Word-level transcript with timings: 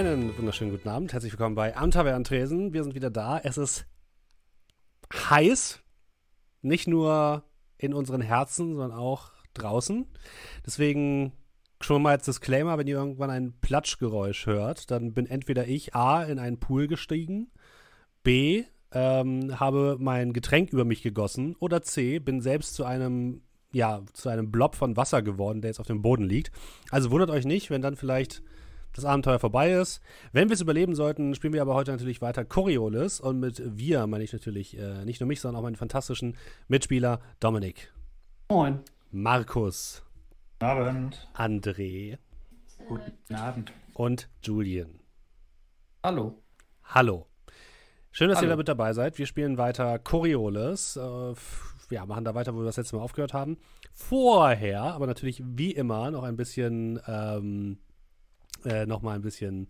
Einen 0.00 0.34
wunderschönen 0.38 0.70
guten 0.70 0.88
Abend. 0.88 1.12
Herzlich 1.12 1.30
willkommen 1.30 1.54
bei 1.54 1.76
Am 1.76 1.90
Tresen. 1.90 2.72
Wir 2.72 2.84
sind 2.84 2.94
wieder 2.94 3.10
da. 3.10 3.38
Es 3.38 3.58
ist 3.58 3.84
heiß. 5.12 5.80
Nicht 6.62 6.88
nur 6.88 7.44
in 7.76 7.92
unseren 7.92 8.22
Herzen, 8.22 8.76
sondern 8.76 8.98
auch 8.98 9.32
draußen. 9.52 10.06
Deswegen 10.64 11.32
schon 11.82 12.00
mal 12.00 12.12
als 12.12 12.24
Disclaimer, 12.24 12.78
wenn 12.78 12.86
ihr 12.86 12.96
irgendwann 12.96 13.28
ein 13.28 13.52
Platschgeräusch 13.60 14.46
hört, 14.46 14.90
dann 14.90 15.12
bin 15.12 15.26
entweder 15.26 15.68
ich 15.68 15.94
A 15.94 16.22
in 16.22 16.38
einen 16.38 16.58
Pool 16.58 16.86
gestiegen, 16.86 17.50
B 18.22 18.64
ähm, 18.92 19.60
habe 19.60 19.98
mein 20.00 20.32
Getränk 20.32 20.72
über 20.72 20.86
mich 20.86 21.02
gegossen 21.02 21.56
oder 21.56 21.82
C 21.82 22.20
bin 22.20 22.40
selbst 22.40 22.74
zu 22.74 22.86
einem 22.86 23.42
ja, 23.70 24.00
zu 24.14 24.30
einem 24.30 24.50
Blob 24.50 24.76
von 24.76 24.96
Wasser 24.96 25.20
geworden, 25.20 25.60
der 25.60 25.68
jetzt 25.68 25.78
auf 25.78 25.86
dem 25.86 26.00
Boden 26.00 26.24
liegt. 26.24 26.52
Also 26.90 27.10
wundert 27.10 27.28
euch 27.28 27.44
nicht, 27.44 27.68
wenn 27.68 27.82
dann 27.82 27.96
vielleicht 27.96 28.42
das 28.92 29.04
Abenteuer 29.04 29.38
vorbei 29.38 29.72
ist. 29.72 30.00
Wenn 30.32 30.48
wir 30.48 30.54
es 30.54 30.60
überleben 30.60 30.94
sollten, 30.94 31.34
spielen 31.34 31.52
wir 31.52 31.62
aber 31.62 31.74
heute 31.74 31.92
natürlich 31.92 32.20
weiter 32.20 32.44
Coriolis. 32.44 33.20
Und 33.20 33.40
mit 33.40 33.62
wir 33.64 34.06
meine 34.06 34.24
ich 34.24 34.32
natürlich 34.32 34.78
äh, 34.78 35.04
nicht 35.04 35.20
nur 35.20 35.28
mich, 35.28 35.40
sondern 35.40 35.60
auch 35.60 35.64
meinen 35.64 35.76
fantastischen 35.76 36.36
Mitspieler 36.68 37.20
Dominik. 37.38 37.92
Moin. 38.48 38.80
Markus. 39.10 40.02
Guten 40.58 40.70
Abend. 40.70 41.28
André. 41.34 42.18
Guten 42.86 43.34
Abend. 43.34 43.72
Und 43.94 44.28
Julian. 44.42 45.00
Hallo. 46.02 46.34
Hallo. 46.84 47.26
Schön, 48.12 48.28
dass 48.28 48.38
Hallo. 48.38 48.48
ihr 48.48 48.50
da 48.50 48.56
mit 48.56 48.68
dabei 48.68 48.92
seid. 48.92 49.18
Wir 49.18 49.26
spielen 49.26 49.56
weiter 49.56 49.98
Coriolis. 49.98 50.96
Äh, 50.96 51.34
ja, 51.90 52.06
machen 52.06 52.24
da 52.24 52.34
weiter, 52.34 52.54
wo 52.54 52.58
wir 52.58 52.64
das 52.64 52.76
letzte 52.76 52.96
Mal 52.96 53.02
aufgehört 53.02 53.34
haben. 53.34 53.58
Vorher, 53.92 54.82
aber 54.82 55.06
natürlich 55.06 55.42
wie 55.44 55.72
immer, 55.72 56.10
noch 56.10 56.22
ein 56.22 56.36
bisschen 56.36 57.00
ähm, 57.06 57.78
äh, 58.66 58.86
noch 58.86 59.02
mal 59.02 59.14
ein 59.14 59.22
bisschen 59.22 59.68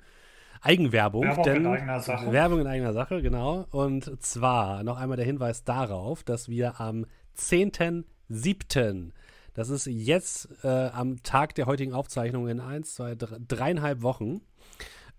Eigenwerbung. 0.60 1.24
Werbung 1.24 1.44
denn, 1.44 1.56
in 1.56 1.66
eigener 1.66 2.00
Sache. 2.00 2.32
Werbung 2.32 2.60
in 2.60 2.66
eigener 2.66 2.92
Sache, 2.92 3.22
genau. 3.22 3.66
Und 3.70 4.22
zwar 4.22 4.82
noch 4.82 4.98
einmal 4.98 5.16
der 5.16 5.26
Hinweis 5.26 5.64
darauf, 5.64 6.22
dass 6.22 6.48
wir 6.48 6.80
am 6.80 7.06
10.07., 7.38 9.12
das 9.54 9.68
ist 9.68 9.86
jetzt 9.86 10.48
äh, 10.62 10.68
am 10.68 11.22
Tag 11.22 11.54
der 11.56 11.66
heutigen 11.66 11.92
Aufzeichnung 11.92 12.48
in 12.48 12.60
eins, 12.60 12.94
zwei, 12.94 13.14
drei, 13.14 13.36
dreieinhalb 13.48 14.02
Wochen, 14.02 14.42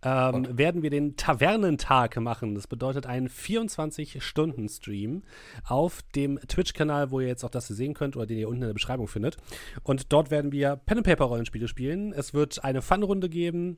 ähm, 0.03 0.57
werden 0.57 0.81
wir 0.81 0.89
den 0.89 1.15
Tavernentag 1.15 2.19
machen. 2.19 2.55
Das 2.55 2.67
bedeutet 2.67 3.05
einen 3.05 3.29
24-Stunden-Stream 3.29 5.23
auf 5.63 6.01
dem 6.15 6.39
Twitch-Kanal, 6.39 7.11
wo 7.11 7.19
ihr 7.19 7.27
jetzt 7.27 7.43
auch 7.43 7.49
das 7.49 7.67
sehen 7.67 7.93
könnt 7.93 8.15
oder 8.15 8.25
den 8.25 8.37
ihr 8.37 8.49
unten 8.49 8.63
in 8.63 8.67
der 8.69 8.73
Beschreibung 8.73 9.07
findet. 9.07 9.37
Und 9.83 10.11
dort 10.11 10.31
werden 10.31 10.51
wir 10.51 10.75
Pen-and-Paper-Rollenspiele 10.75 11.67
spielen. 11.67 12.13
Es 12.13 12.33
wird 12.33 12.63
eine 12.63 12.81
Fun-Runde 12.81 13.29
geben 13.29 13.77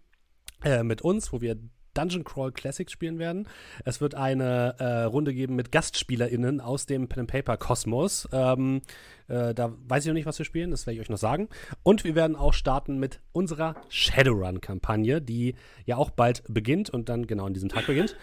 äh, 0.64 0.84
mit 0.84 1.02
uns, 1.02 1.34
wo 1.34 1.42
wir 1.42 1.58
Dungeon 1.94 2.24
Crawl 2.24 2.52
Classics 2.52 2.92
spielen 2.92 3.20
werden. 3.20 3.48
Es 3.86 4.02
wird 4.02 4.16
eine 4.16 4.76
äh, 4.80 5.04
Runde 5.04 5.34
geben 5.34 5.56
mit 5.56 5.72
GastspielerInnen 5.72 6.60
aus 6.60 6.86
dem 6.86 7.08
Pen 7.08 7.22
and 7.22 7.32
Paper 7.32 7.58
Kosmos. 7.58 8.28
Ähm, 8.32 8.82
äh, 9.28 9.54
da 9.54 9.74
weiß 9.88 10.04
ich 10.04 10.08
noch 10.08 10.14
nicht, 10.14 10.26
was 10.26 10.38
wir 10.38 10.46
spielen, 10.46 10.72
das 10.72 10.86
werde 10.86 10.96
ich 10.96 11.02
euch 11.02 11.10
noch 11.10 11.18
sagen. 11.18 11.50
Und 11.84 12.04
wir 12.04 12.16
werden 12.16 12.36
auch 12.36 12.54
starten 12.54 13.00
mit 13.00 13.20
unserer 13.32 13.76
Shadowrun-Kampagne, 13.90 15.22
die 15.22 15.56
ja 15.86 15.98
auch 15.98 16.10
bald 16.10 16.44
beginnt 16.48 16.90
und 16.90 17.10
dann 17.10 17.28
genau 17.28 17.46
an 17.46 17.54
diesem 17.54 17.70
Tag 17.70 17.88
beginnt. 17.88 18.16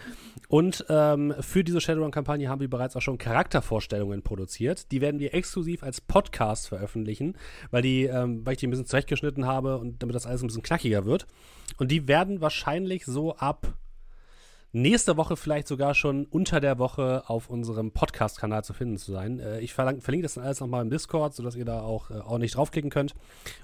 Und 0.47 0.85
ähm, 0.89 1.33
für 1.39 1.63
diese 1.63 1.81
Shadowrun-Kampagne 1.81 2.49
haben 2.49 2.61
wir 2.61 2.69
bereits 2.69 2.95
auch 2.95 3.01
schon 3.01 3.17
Charaktervorstellungen 3.17 4.21
produziert. 4.21 4.91
Die 4.91 5.01
werden 5.01 5.19
wir 5.19 5.33
exklusiv 5.33 5.83
als 5.83 6.01
Podcast 6.01 6.67
veröffentlichen, 6.67 7.35
weil, 7.71 7.81
die, 7.81 8.05
ähm, 8.05 8.45
weil 8.45 8.53
ich 8.53 8.59
die 8.59 8.67
ein 8.67 8.71
bisschen 8.71 8.85
zurechtgeschnitten 8.85 9.45
habe 9.45 9.77
und 9.77 10.01
damit 10.01 10.15
das 10.15 10.25
alles 10.25 10.41
ein 10.43 10.47
bisschen 10.47 10.63
knackiger 10.63 11.05
wird. 11.05 11.27
Und 11.77 11.91
die 11.91 12.07
werden 12.07 12.41
wahrscheinlich 12.41 13.05
so 13.05 13.35
ab 13.35 13.75
nächste 14.71 15.17
Woche 15.17 15.35
vielleicht 15.35 15.67
sogar 15.67 15.93
schon 15.93 16.25
unter 16.25 16.59
der 16.59 16.79
Woche 16.79 17.23
auf 17.27 17.49
unserem 17.49 17.91
Podcast-Kanal 17.91 18.63
zu 18.63 18.73
finden 18.73 18.97
zu 18.97 19.11
sein. 19.11 19.39
Äh, 19.39 19.59
ich 19.59 19.73
verlang, 19.73 20.01
verlinke 20.01 20.23
das 20.23 20.35
dann 20.35 20.43
alles 20.43 20.59
nochmal 20.59 20.81
im 20.81 20.89
Discord, 20.89 21.33
sodass 21.33 21.55
ihr 21.55 21.65
da 21.65 21.81
auch 21.81 22.09
äh, 22.09 22.15
ordentlich 22.15 22.53
draufklicken 22.53 22.89
könnt 22.89 23.13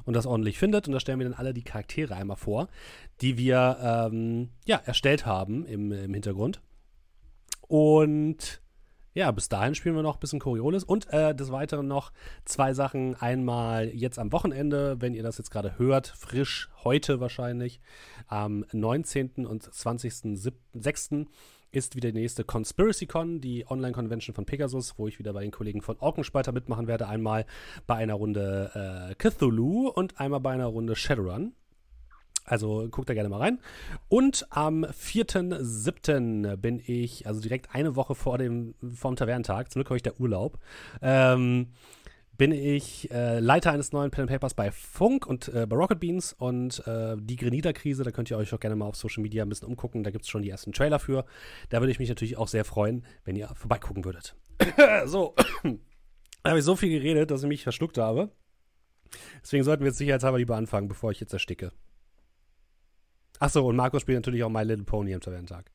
und 0.05 0.15
das 0.15 0.25
ordentlich 0.25 0.59
findet. 0.59 0.87
Und 0.87 0.93
da 0.93 0.99
stellen 0.99 1.19
wir 1.19 1.29
dann 1.29 1.37
alle 1.37 1.53
die 1.53 1.63
Charaktere 1.63 2.15
einmal 2.15 2.37
vor, 2.37 2.67
die 3.21 3.37
wir 3.37 3.77
ähm, 3.81 4.49
ja, 4.65 4.77
erstellt 4.77 5.25
haben 5.25 5.65
im, 5.65 5.91
im 5.91 6.13
Hintergrund. 6.13 6.61
Und 7.67 8.61
ja, 9.17 9.31
bis 9.31 9.49
dahin 9.49 9.73
spielen 9.73 9.95
wir 9.95 10.03
noch 10.03 10.17
ein 10.17 10.19
bisschen 10.19 10.39
Coriolis 10.39 10.83
und 10.83 11.11
äh, 11.11 11.33
des 11.33 11.51
Weiteren 11.51 11.87
noch 11.87 12.11
zwei 12.45 12.75
Sachen. 12.75 13.15
Einmal 13.15 13.87
jetzt 13.87 14.19
am 14.19 14.31
Wochenende, 14.31 15.01
wenn 15.01 15.15
ihr 15.15 15.23
das 15.23 15.39
jetzt 15.39 15.49
gerade 15.49 15.79
hört, 15.79 16.05
frisch 16.05 16.69
heute 16.83 17.19
wahrscheinlich, 17.19 17.81
am 18.27 18.63
19. 18.71 19.47
und 19.47 19.63
20.06. 19.63 21.25
ist 21.71 21.95
wieder 21.95 22.11
die 22.11 22.19
nächste 22.19 22.43
ConspiracyCon, 22.43 23.41
die 23.41 23.65
Online-Convention 23.67 24.35
von 24.35 24.45
Pegasus, 24.45 24.99
wo 24.99 25.07
ich 25.07 25.17
wieder 25.17 25.33
bei 25.33 25.41
den 25.41 25.49
Kollegen 25.49 25.81
von 25.81 25.97
Orkenspalter 25.97 26.51
mitmachen 26.51 26.85
werde. 26.85 27.07
Einmal 27.07 27.47
bei 27.87 27.95
einer 27.95 28.13
Runde 28.13 29.09
äh, 29.09 29.15
Cthulhu 29.15 29.87
und 29.87 30.19
einmal 30.19 30.41
bei 30.41 30.51
einer 30.51 30.67
Runde 30.67 30.95
Shadowrun. 30.95 31.53
Also 32.47 32.87
guckt 32.89 33.09
da 33.09 33.13
gerne 33.13 33.29
mal 33.29 33.39
rein. 33.39 33.59
Und 34.07 34.47
am 34.49 34.85
4.7. 34.85 36.55
bin 36.55 36.81
ich, 36.83 37.27
also 37.27 37.41
direkt 37.41 37.75
eine 37.75 37.95
Woche 37.95 38.15
vor 38.15 38.37
dem 38.37 38.73
vom 38.95 39.15
Tavernentag, 39.15 39.71
zum 39.71 39.81
Glück 39.81 39.89
habe 39.89 39.97
ich 39.97 40.03
der 40.03 40.19
Urlaub, 40.19 40.57
ähm, 41.01 41.67
bin 42.37 42.51
ich 42.51 43.11
äh, 43.11 43.39
Leiter 43.39 43.71
eines 43.71 43.91
neuen 43.91 44.11
Pen 44.11 44.27
Papers 44.27 44.53
bei 44.53 44.71
Funk 44.71 45.25
und 45.25 45.49
äh, 45.49 45.65
bei 45.67 45.75
Rocket 45.75 45.99
Beans 45.99 46.33
und 46.33 46.87
äh, 46.87 47.17
die 47.19 47.35
Grenada-Krise, 47.35 48.03
da 48.03 48.11
könnt 48.11 48.29
ihr 48.31 48.37
euch 48.37 48.53
auch 48.53 48.59
gerne 48.59 48.75
mal 48.75 48.85
auf 48.85 48.95
Social 48.95 49.23
Media 49.23 49.43
ein 49.43 49.49
bisschen 49.49 49.67
umgucken, 49.67 50.03
da 50.03 50.11
gibt 50.11 50.23
es 50.23 50.29
schon 50.29 50.43
die 50.43 50.49
ersten 50.49 50.71
Trailer 50.71 50.99
für. 50.99 51.25
Da 51.69 51.81
würde 51.81 51.91
ich 51.91 51.99
mich 51.99 52.09
natürlich 52.09 52.37
auch 52.37 52.47
sehr 52.47 52.63
freuen, 52.63 53.03
wenn 53.25 53.35
ihr 53.35 53.49
vorbeigucken 53.55 54.05
würdet. 54.05 54.35
so, 55.05 55.33
da 56.43 56.49
habe 56.49 56.59
ich 56.59 56.65
so 56.65 56.75
viel 56.75 56.91
geredet, 56.91 57.31
dass 57.31 57.41
ich 57.41 57.49
mich 57.49 57.63
verschluckt 57.63 57.97
habe. 57.97 58.29
Deswegen 59.41 59.63
sollten 59.63 59.83
wir 59.83 59.87
jetzt 59.87 59.97
sicherheitshalber 59.97 60.37
lieber 60.37 60.55
anfangen, 60.55 60.87
bevor 60.87 61.11
ich 61.11 61.19
jetzt 61.19 61.33
ersticke. 61.33 61.71
Achso, 63.39 63.67
und 63.67 63.75
Markus 63.75 64.01
spielt 64.01 64.17
natürlich 64.17 64.43
auch 64.43 64.49
My 64.49 64.63
Little 64.63 64.85
Pony 64.85 65.13
am 65.13 65.21
Tavernentag. 65.21 65.69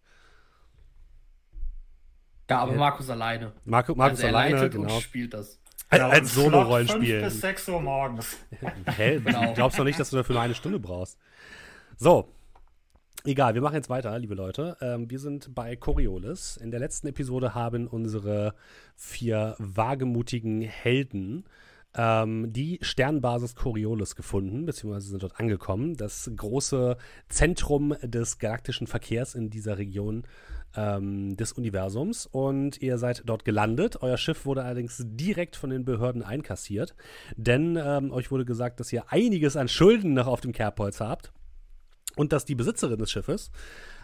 Ja, 2.50 2.58
aber 2.58 2.72
Ja. 2.72 2.78
Markus 2.78 3.08
alleine. 3.08 3.52
Marco, 3.64 3.94
Markus 3.94 4.18
also 4.18 4.26
er 4.26 4.34
alleine, 4.36 4.56
leitet 4.56 4.72
genau. 4.72 4.94
und 4.94 5.02
spielt 5.02 5.32
das. 5.32 5.58
Als, 5.88 6.02
und 6.02 6.10
als 6.10 6.34
Solo-Rollenspiel. 6.34 7.20
fünf 7.20 7.32
bis 7.32 7.40
6 7.40 7.68
Uhr 7.68 7.80
morgens. 7.80 8.36
Hä? 8.96 9.20
Genau. 9.20 9.46
Du 9.46 9.54
glaubst 9.54 9.78
doch 9.78 9.84
nicht, 9.84 9.98
dass 9.98 10.10
du 10.10 10.16
dafür 10.16 10.34
nur 10.34 10.42
eine 10.42 10.54
Stunde 10.54 10.78
brauchst. 10.78 11.18
So. 11.96 12.28
Egal, 13.24 13.54
wir 13.54 13.62
machen 13.62 13.76
jetzt 13.76 13.88
weiter, 13.88 14.18
liebe 14.18 14.34
Leute. 14.34 14.76
Ähm, 14.80 15.08
wir 15.08 15.20
sind 15.20 15.54
bei 15.54 15.76
Coriolis. 15.76 16.56
In 16.56 16.72
der 16.72 16.80
letzten 16.80 17.06
Episode 17.06 17.54
haben 17.54 17.86
unsere 17.86 18.54
vier 18.96 19.54
wagemutigen 19.58 20.60
Helden 20.60 21.44
ähm, 21.94 22.52
die 22.52 22.78
Sternbasis 22.80 23.54
Coriolis 23.54 24.16
gefunden, 24.16 24.64
beziehungsweise 24.64 25.08
sind 25.08 25.22
dort 25.22 25.38
angekommen. 25.38 25.96
Das 25.96 26.30
große 26.34 26.96
Zentrum 27.28 27.94
des 28.02 28.38
galaktischen 28.38 28.86
Verkehrs 28.86 29.34
in 29.34 29.50
dieser 29.50 29.78
Region 29.78 30.24
ähm, 30.76 31.36
des 31.36 31.52
Universums. 31.52 32.26
Und 32.26 32.80
ihr 32.80 32.98
seid 32.98 33.22
dort 33.26 33.44
gelandet. 33.44 34.02
Euer 34.02 34.16
Schiff 34.16 34.46
wurde 34.46 34.64
allerdings 34.64 35.02
direkt 35.04 35.56
von 35.56 35.70
den 35.70 35.84
Behörden 35.84 36.22
einkassiert, 36.22 36.94
denn 37.36 37.78
ähm, 37.82 38.10
euch 38.12 38.30
wurde 38.30 38.44
gesagt, 38.44 38.80
dass 38.80 38.92
ihr 38.92 39.04
einiges 39.12 39.56
an 39.56 39.68
Schulden 39.68 40.14
noch 40.14 40.26
auf 40.26 40.40
dem 40.40 40.52
Kerbholz 40.52 41.00
habt 41.00 41.32
und 42.16 42.32
dass 42.32 42.44
die 42.44 42.54
Besitzerin 42.54 42.98
des 42.98 43.10
Schiffes 43.10 43.50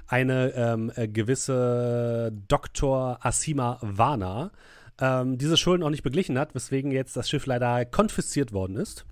eine 0.06 0.52
ähm, 0.54 0.92
äh, 0.94 1.06
gewisse 1.08 2.32
Dr. 2.48 3.18
Asima 3.20 3.78
Vana 3.82 4.50
ähm, 5.00 5.38
diese 5.38 5.56
Schulden 5.56 5.82
auch 5.82 5.90
nicht 5.90 6.02
beglichen 6.02 6.38
hat, 6.38 6.54
weswegen 6.54 6.90
jetzt 6.90 7.16
das 7.16 7.28
Schiff 7.28 7.46
leider 7.46 7.84
konfisziert 7.84 8.52
worden 8.52 8.76
ist. 8.76 9.06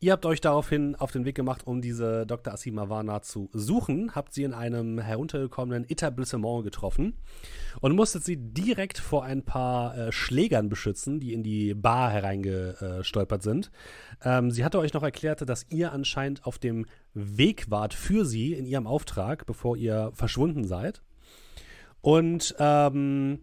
Ihr 0.00 0.12
habt 0.12 0.26
euch 0.26 0.40
daraufhin 0.40 0.96
auf 0.96 1.12
den 1.12 1.24
Weg 1.24 1.36
gemacht, 1.36 1.66
um 1.66 1.80
diese 1.80 2.26
Dr. 2.26 2.52
Asima 2.52 2.88
Vana 2.88 3.22
zu 3.22 3.48
suchen, 3.52 4.14
habt 4.14 4.34
sie 4.34 4.42
in 4.42 4.52
einem 4.52 4.98
heruntergekommenen 4.98 5.88
Etablissement 5.88 6.64
getroffen 6.64 7.14
und 7.80 7.94
musstet 7.94 8.24
sie 8.24 8.36
direkt 8.36 8.98
vor 8.98 9.24
ein 9.24 9.44
paar 9.44 9.96
äh, 9.96 10.12
Schlägern 10.12 10.68
beschützen, 10.68 11.20
die 11.20 11.32
in 11.32 11.44
die 11.44 11.74
Bar 11.74 12.10
hereingestolpert 12.10 13.42
sind. 13.42 13.70
Ähm, 14.24 14.50
sie 14.50 14.64
hatte 14.64 14.80
euch 14.80 14.92
noch 14.92 15.04
erklärt, 15.04 15.48
dass 15.48 15.66
ihr 15.70 15.92
anscheinend 15.92 16.44
auf 16.44 16.58
dem 16.58 16.86
Weg 17.14 17.70
wart 17.70 17.94
für 17.94 18.24
sie 18.24 18.54
in 18.54 18.66
ihrem 18.66 18.88
Auftrag, 18.88 19.46
bevor 19.46 19.76
ihr 19.76 20.10
verschwunden 20.14 20.64
seid. 20.64 21.02
Und 22.00 22.56
ähm, 22.58 23.38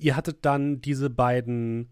ihr 0.00 0.16
hattet 0.16 0.44
dann 0.44 0.80
diese 0.80 1.10
beiden 1.10 1.90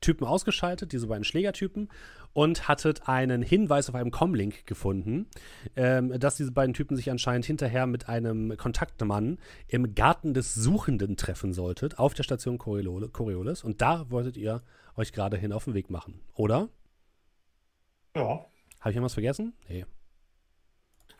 Typen 0.00 0.26
ausgeschaltet, 0.26 0.92
diese 0.92 1.06
beiden 1.06 1.24
Schlägertypen, 1.24 1.88
und 2.32 2.68
hattet 2.68 3.08
einen 3.08 3.40
Hinweis 3.40 3.88
auf 3.88 3.94
einem 3.94 4.10
Comlink 4.10 4.66
gefunden, 4.66 5.26
ähm, 5.74 6.18
dass 6.18 6.36
diese 6.36 6.52
beiden 6.52 6.74
Typen 6.74 6.94
sich 6.94 7.10
anscheinend 7.10 7.46
hinterher 7.46 7.86
mit 7.86 8.10
einem 8.10 8.56
Kontaktmann 8.58 9.38
im 9.68 9.94
Garten 9.94 10.34
des 10.34 10.54
Suchenden 10.54 11.16
treffen 11.16 11.54
solltet, 11.54 11.98
auf 11.98 12.12
der 12.12 12.24
Station 12.24 12.58
Coriolis. 12.58 13.64
Und 13.64 13.80
da 13.80 14.10
wolltet 14.10 14.36
ihr 14.36 14.62
euch 14.96 15.12
gerade 15.12 15.38
hin 15.38 15.52
auf 15.52 15.64
den 15.64 15.72
Weg 15.72 15.88
machen, 15.88 16.20
oder? 16.34 16.68
Ja. 18.14 18.44
Habe 18.80 18.90
ich 18.90 18.96
irgendwas 18.96 19.14
vergessen? 19.14 19.54
Nee. 19.68 19.86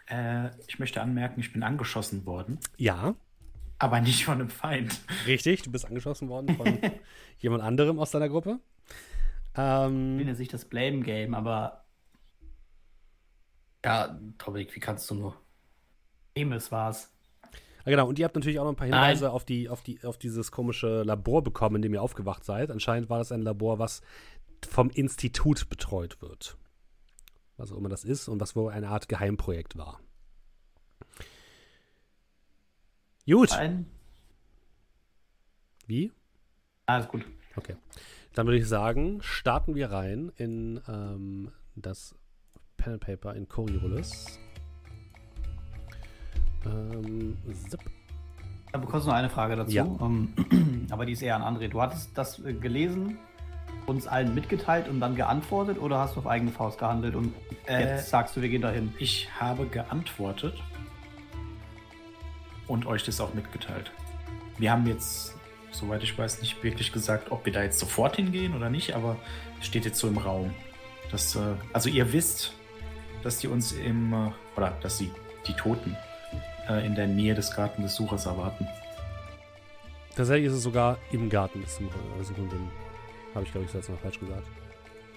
Äh, 0.08 0.50
ich 0.68 0.78
möchte 0.78 1.00
anmerken, 1.00 1.40
ich 1.40 1.52
bin 1.52 1.62
angeschossen 1.62 2.26
worden, 2.26 2.58
Ja, 2.76 3.14
aber 3.78 4.00
nicht 4.00 4.24
von 4.24 4.34
einem 4.34 4.50
Feind. 4.50 5.00
richtig. 5.26 5.62
Du 5.62 5.70
bist 5.72 5.84
angeschossen 5.86 6.28
worden 6.28 6.56
von 6.56 6.78
jemand 7.38 7.62
anderem 7.62 7.98
aus 7.98 8.10
deiner 8.10 8.28
Gruppe. 8.28 8.58
Ähm, 9.54 10.16
Nennt 10.16 10.36
sich 10.36 10.48
das 10.48 10.64
Blame 10.66 11.00
Game, 11.00 11.34
aber 11.34 11.84
Ja, 13.84 14.18
Dominik, 14.38 14.74
wie 14.74 14.80
kannst 14.80 15.10
du 15.10 15.14
nur? 15.14 15.36
Emes 16.34 16.70
war's. 16.72 17.12
Ja, 17.84 17.90
genau, 17.92 18.08
und 18.08 18.18
ihr 18.18 18.24
habt 18.24 18.34
natürlich 18.34 18.58
auch 18.58 18.64
noch 18.64 18.72
ein 18.72 18.76
paar 18.76 18.88
Nein. 18.88 19.04
Hinweise 19.10 19.30
auf, 19.30 19.44
die, 19.44 19.68
auf, 19.68 19.82
die, 19.82 20.02
auf 20.04 20.18
dieses 20.18 20.50
komische 20.50 21.02
Labor 21.04 21.42
bekommen, 21.42 21.76
in 21.76 21.82
dem 21.82 21.94
ihr 21.94 22.02
aufgewacht 22.02 22.44
seid. 22.44 22.70
Anscheinend 22.70 23.08
war 23.08 23.18
das 23.18 23.30
ein 23.32 23.42
Labor, 23.42 23.78
was 23.78 24.02
vom 24.68 24.90
Institut 24.90 25.68
betreut 25.68 26.20
wird. 26.20 26.56
Was 27.56 27.72
auch 27.72 27.76
immer 27.76 27.88
das 27.88 28.04
ist 28.04 28.28
und 28.28 28.40
was 28.40 28.56
wohl 28.56 28.72
eine 28.72 28.88
Art 28.88 29.08
Geheimprojekt 29.08 29.78
war. 29.78 30.00
Gut. 33.28 33.52
Ein. 33.52 33.86
Wie? 35.86 36.12
Alles 36.86 37.08
gut. 37.08 37.24
Okay. 37.56 37.74
Dann 38.34 38.46
würde 38.46 38.58
ich 38.58 38.68
sagen, 38.68 39.20
starten 39.22 39.74
wir 39.74 39.90
rein 39.90 40.30
in 40.36 40.80
ähm, 40.88 41.50
das 41.74 42.14
Pen 42.76 42.94
and 42.94 43.02
Paper 43.02 43.34
in 43.34 43.48
Coriolis. 43.48 44.38
Ähm, 46.64 47.36
zip. 47.68 47.80
Da 48.72 48.78
bekommst 48.78 49.06
du 49.06 49.10
noch 49.10 49.16
eine 49.16 49.30
Frage 49.30 49.56
dazu. 49.56 49.72
Ja. 49.72 49.84
Ähm, 50.00 50.86
aber 50.90 51.06
die 51.06 51.12
ist 51.12 51.22
eher 51.22 51.36
an 51.36 51.56
André. 51.56 51.68
Du 51.68 51.80
hattest 51.80 52.16
das 52.16 52.44
äh, 52.44 52.52
gelesen, 52.52 53.18
uns 53.86 54.06
allen 54.06 54.34
mitgeteilt 54.34 54.88
und 54.88 55.00
dann 55.00 55.16
geantwortet 55.16 55.78
oder 55.78 55.98
hast 55.98 56.16
du 56.16 56.20
auf 56.20 56.26
eigene 56.26 56.50
Faust 56.50 56.78
gehandelt 56.78 57.14
und 57.14 57.32
Äh, 57.66 57.80
jetzt 57.80 58.10
sagst 58.10 58.36
du, 58.36 58.42
wir 58.42 58.48
gehen 58.48 58.62
dahin? 58.62 58.92
Ich 58.98 59.28
habe 59.40 59.66
geantwortet 59.66 60.54
und 62.68 62.86
euch 62.86 63.04
das 63.04 63.20
auch 63.20 63.34
mitgeteilt. 63.34 63.90
Wir 64.58 64.70
haben 64.72 64.86
jetzt, 64.86 65.34
soweit 65.70 66.02
ich 66.02 66.16
weiß, 66.16 66.40
nicht 66.40 66.62
wirklich 66.62 66.92
gesagt, 66.92 67.30
ob 67.30 67.44
wir 67.46 67.52
da 67.52 67.62
jetzt 67.62 67.78
sofort 67.78 68.16
hingehen 68.16 68.54
oder 68.54 68.70
nicht, 68.70 68.94
aber 68.94 69.16
es 69.60 69.66
steht 69.66 69.84
jetzt 69.84 69.98
so 69.98 70.08
im 70.08 70.18
Raum. 70.18 70.54
Dass, 71.10 71.36
äh, 71.36 71.40
also 71.72 71.88
ihr 71.88 72.12
wisst, 72.12 72.52
dass 73.22 73.38
die 73.38 73.48
uns 73.48 73.72
im, 73.72 74.12
äh, 74.12 74.30
oder 74.56 74.70
dass 74.82 74.98
sie, 74.98 75.10
die 75.46 75.52
Toten, 75.54 75.96
äh, 76.68 76.84
in 76.84 76.94
der 76.94 77.06
Nähe 77.06 77.34
des 77.34 77.54
Garten 77.54 77.82
des 77.82 77.94
Suchers 77.94 78.26
erwarten. 78.26 78.66
Tatsächlich 80.16 80.46
ist 80.46 80.54
es 80.54 80.62
sogar 80.62 80.98
im 81.12 81.28
Garten 81.28 81.60
des 81.60 81.76
Such- 81.76 82.24
Suchenden. 82.24 82.68
Habe 83.34 83.44
ich, 83.44 83.52
glaube 83.52 83.66
ich, 83.66 83.74
jetzt 83.74 83.88
noch 83.90 84.00
falsch 84.00 84.18
gesagt. 84.18 84.46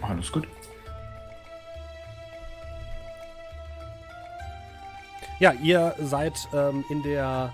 Alles 0.02 0.32
gut. 0.32 0.48
Ja, 5.40 5.54
ihr 5.54 5.96
seid 6.02 6.50
ähm, 6.54 6.84
in, 6.90 7.02
der, 7.02 7.54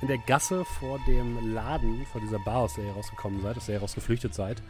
in 0.00 0.08
der 0.08 0.16
Gasse 0.16 0.64
vor 0.64 0.98
dem 1.06 1.52
Laden, 1.52 2.06
vor 2.10 2.22
dieser 2.22 2.38
Bar, 2.38 2.60
aus 2.62 2.74
der 2.74 2.84
ihr 2.84 2.92
rausgekommen 2.92 3.42
seid, 3.42 3.56
aus 3.58 3.66
der 3.66 3.74
ihr 3.74 3.80
rausgeflüchtet 3.82 4.34
seid, 4.34 4.62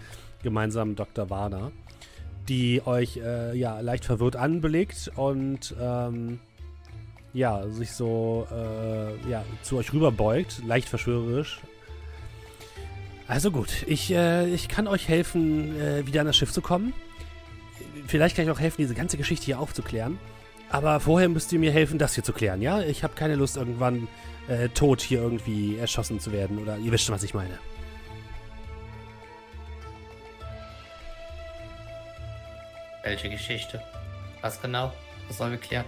gemeinsam 0.43 0.91
mit 0.91 0.99
Dr. 0.99 1.31
Warner, 1.31 1.71
die 2.49 2.83
euch 2.85 3.19
äh, 3.19 3.57
ja, 3.57 3.79
leicht 3.79 4.05
verwirrt 4.05 4.35
anblickt 4.35 5.13
und 5.15 5.73
ähm, 5.81 6.41
ja, 7.33 7.69
sich 7.69 7.93
so 7.93 8.49
äh, 8.51 9.31
ja, 9.31 9.45
zu 9.63 9.77
euch 9.77 9.93
rüberbeugt, 9.93 10.61
leicht 10.67 10.89
verschwörerisch. 10.89 11.61
Also 13.29 13.53
gut, 13.53 13.85
ich, 13.87 14.11
äh, 14.11 14.49
ich 14.49 14.69
kann 14.69 14.89
euch 14.89 15.07
helfen, 15.07 15.81
äh, 15.81 16.07
wieder 16.07 16.23
an 16.23 16.27
das 16.27 16.37
Schiff 16.37 16.51
zu 16.51 16.63
kommen. 16.63 16.93
Vielleicht 18.09 18.35
kann 18.35 18.47
ich 18.47 18.51
auch 18.51 18.59
helfen, 18.59 18.81
diese 18.81 18.95
ganze 18.95 19.17
Geschichte 19.17 19.47
hier 19.47 19.61
aufzuklären. 19.61 20.19
Aber 20.71 21.01
vorher 21.01 21.29
müsst 21.29 21.53
ihr 21.53 21.59
mir 21.59 21.73
helfen, 21.73 21.99
das 21.99 22.15
hier 22.15 22.25
zu 22.25 22.33
klären, 22.33 22.61
ja? 22.61 22.81
Ich 22.81 23.03
habe 23.03 23.15
keine 23.15 23.37
Lust, 23.37 23.57
irgendwann 23.57 24.07
äh, 24.49 24.69
tot 24.69 25.01
hier 25.01 25.21
irgendwie 25.21 25.79
erschossen 25.79 26.21
zu 26.21 26.33
werden. 26.33 26.59
Oder 26.59 26.77
ihr 26.77 26.93
wisst 26.93 27.05
schon, 27.05 27.15
was 27.15 27.23
ich 27.23 27.35
meine. 27.35 27.59
Welche 33.03 33.31
Geschichte? 33.31 33.83
Was 34.43 34.61
genau? 34.61 34.93
Was 35.29 35.39
sollen 35.39 35.53
wir 35.53 35.59
klären? 35.59 35.87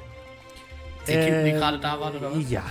Die 1.07 1.13
Typen, 1.13 1.45
die 1.45 1.51
Äh, 1.51 1.59
gerade 1.59 1.79
da 1.79 2.01
waren, 2.01 2.17
oder 2.17 2.35
was? 2.35 2.51
Ja. 2.51 2.65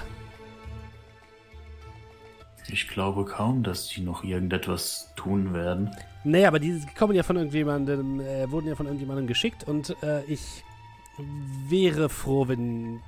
Ich 2.72 2.88
glaube 2.88 3.26
kaum, 3.26 3.64
dass 3.64 3.88
die 3.88 4.02
noch 4.02 4.24
irgendetwas 4.24 5.12
tun 5.16 5.54
werden. 5.54 5.96
Nee, 6.24 6.46
aber 6.46 6.60
die 6.60 6.84
kommen 6.98 7.16
ja 7.16 7.24
von 7.24 7.38
irgendjemandem, 7.38 8.20
äh, 8.20 8.50
wurden 8.52 8.68
ja 8.68 8.76
von 8.76 8.86
irgendjemandem 8.86 9.26
geschickt 9.28 9.64
und 9.68 9.96
äh, 10.04 10.24
ich 10.26 10.64
wäre 11.68 12.10
froh, 12.10 12.48
wenn 12.48 13.00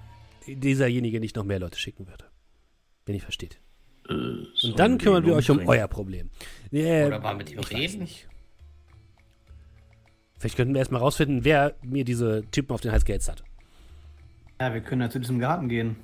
dieserjenige 0.48 1.20
nicht 1.20 1.36
noch 1.36 1.44
mehr 1.44 1.60
Leute 1.60 1.78
schicken 1.78 2.08
würde. 2.08 2.26
Wenn 3.06 3.16
ihr 3.16 3.22
versteht. 3.22 3.60
Äh, 4.10 4.14
Und 4.14 4.78
dann 4.80 4.98
kümmern 4.98 5.26
wir 5.26 5.36
euch 5.36 5.50
um 5.50 5.60
euer 5.68 5.88
Problem. 5.88 6.30
Äh, 6.72 7.06
Oder 7.06 7.20
mal 7.20 7.36
mit 7.36 7.52
ihm 7.52 7.60
ich 7.60 7.72
weiß 7.72 7.80
reden? 7.80 8.00
nicht. 8.00 8.28
Vielleicht 10.40 10.58
könnten 10.58 10.74
wir 10.74 10.80
erstmal 10.80 11.02
rausfinden, 11.02 11.44
wer 11.46 11.76
mir 11.84 12.04
diese 12.04 12.44
Typen 12.50 12.74
auf 12.74 12.82
den 12.82 12.92
Hals 12.92 13.06
gehetzt 13.06 13.30
hat. 13.30 13.44
Ja, 14.60 14.74
wir 14.74 14.82
können 14.82 15.02
ja 15.02 15.10
zu 15.10 15.20
diesem 15.20 15.40
Garten 15.40 15.70
gehen. 15.70 15.96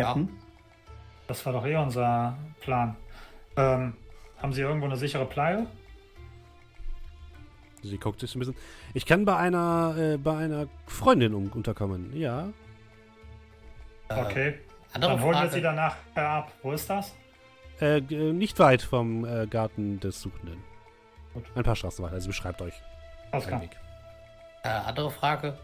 Ja. 0.00 0.06
Captain? 0.06 0.28
Das 1.28 1.44
war 1.46 1.52
doch 1.52 1.66
eh 1.66 1.76
unser 1.76 2.36
Plan. 2.60 2.96
Ähm, 3.56 3.94
haben 4.38 4.52
Sie 4.52 4.62
irgendwo 4.62 4.86
eine 4.86 4.96
sichere 4.96 5.26
Pleie? 5.26 5.66
Sie 7.82 7.98
guckt 7.98 8.18
sich 8.20 8.34
ein 8.34 8.38
bisschen. 8.40 8.56
Ich 8.98 9.06
kann 9.06 9.24
bei 9.24 9.36
einer, 9.36 9.94
äh, 9.96 10.16
bei 10.16 10.36
einer 10.36 10.66
Freundin 10.88 11.32
um, 11.32 11.46
unterkommen. 11.52 12.16
Ja. 12.16 12.48
Okay. 14.08 14.58
Andere 14.92 15.12
Dann 15.12 15.22
holen 15.22 15.40
wir 15.40 15.50
sie 15.50 15.60
danach 15.62 15.94
ab. 16.16 16.50
Wo 16.64 16.72
ist 16.72 16.90
das? 16.90 17.14
Äh, 17.78 18.00
g- 18.00 18.32
nicht 18.32 18.58
weit 18.58 18.82
vom 18.82 19.24
äh, 19.24 19.46
Garten 19.46 20.00
des 20.00 20.20
Suchenden. 20.20 20.64
Gut. 21.32 21.44
Ein 21.54 21.62
paar 21.62 21.76
Straßen 21.76 22.04
weiter. 22.04 22.20
Sie 22.20 22.26
beschreibt 22.26 22.60
euch 22.60 22.74
Alles 23.30 23.46
klar. 23.46 23.62
Weg. 23.62 23.76
Äh, 24.64 24.68
andere 24.70 25.12
Frage. 25.12 25.56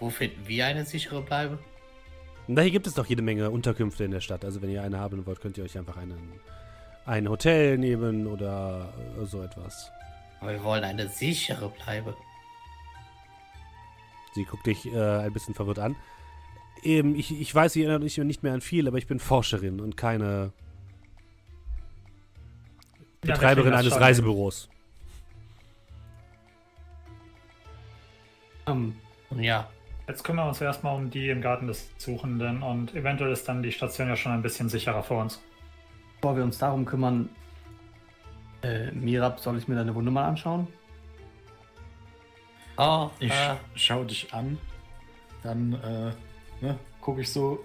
Wo 0.00 0.10
finden 0.10 0.48
wir 0.48 0.66
eine 0.66 0.84
sichere 0.84 1.22
Bleibe? 1.22 1.60
Da 2.48 2.62
hier 2.62 2.72
gibt 2.72 2.88
es 2.88 2.94
doch 2.94 3.06
jede 3.06 3.22
Menge 3.22 3.48
Unterkünfte 3.48 4.02
in 4.02 4.10
der 4.10 4.18
Stadt. 4.20 4.44
Also 4.44 4.60
wenn 4.60 4.70
ihr 4.70 4.82
eine 4.82 4.98
haben 4.98 5.24
wollt, 5.24 5.40
könnt 5.40 5.56
ihr 5.56 5.62
euch 5.62 5.78
einfach 5.78 5.98
einen, 5.98 6.32
ein 7.06 7.28
Hotel 7.28 7.78
nehmen 7.78 8.26
oder 8.26 8.92
äh, 9.20 9.24
so 9.24 9.40
etwas. 9.40 9.92
Aber 10.40 10.50
wir 10.50 10.64
wollen 10.64 10.82
eine 10.82 11.06
sichere 11.06 11.68
Bleibe. 11.68 12.16
Sie 14.34 14.44
guckt 14.44 14.66
dich 14.66 14.86
äh, 14.86 14.98
ein 14.98 15.32
bisschen 15.32 15.54
verwirrt 15.54 15.78
an. 15.78 15.96
Eben, 16.82 17.14
ich, 17.14 17.38
ich 17.40 17.54
weiß, 17.54 17.76
ihr 17.76 17.88
erinnert 17.88 18.04
euch 18.04 18.18
nicht 18.18 18.42
mehr 18.42 18.54
an 18.54 18.60
viel, 18.60 18.88
aber 18.88 18.98
ich 18.98 19.06
bin 19.06 19.20
Forscherin 19.20 19.80
und 19.80 19.96
keine 19.96 20.52
Ja, 23.24 23.34
Betreiberin 23.34 23.72
eines 23.74 23.92
schon 23.92 24.02
Reisebüros. 24.02 24.68
Ähm, 28.66 28.96
Und 29.30 29.42
ja. 29.42 29.68
Jetzt 30.08 30.24
kümmern 30.24 30.46
wir 30.46 30.48
uns 30.48 30.60
erstmal 30.60 30.96
um 30.96 31.10
die 31.10 31.28
im 31.28 31.40
Garten 31.40 31.68
des 31.68 31.90
Suchenden 31.96 32.62
und 32.62 32.94
eventuell 32.94 33.32
ist 33.32 33.48
dann 33.48 33.62
die 33.62 33.72
Station 33.72 34.08
ja 34.08 34.16
schon 34.16 34.32
ein 34.32 34.42
bisschen 34.42 34.68
sicherer 34.68 35.02
für 35.02 35.14
uns. 35.14 35.40
bevor 36.20 36.36
wir 36.36 36.44
uns 36.44 36.58
darum 36.58 36.84
kümmern, 36.84 37.28
äh, 38.62 38.90
Mirab, 38.92 39.40
soll 39.40 39.58
ich 39.58 39.68
mir 39.68 39.74
deine 39.76 39.94
Wunde 39.94 40.10
mal 40.10 40.24
anschauen? 40.24 40.66
Oh, 42.82 43.10
Ich 43.20 43.30
äh, 43.30 43.56
schau 43.74 44.04
dich 44.04 44.32
an, 44.32 44.58
dann 45.42 45.72
äh, 45.74 46.64
ne, 46.64 46.78
gucke 47.00 47.20
ich 47.22 47.32
so 47.32 47.64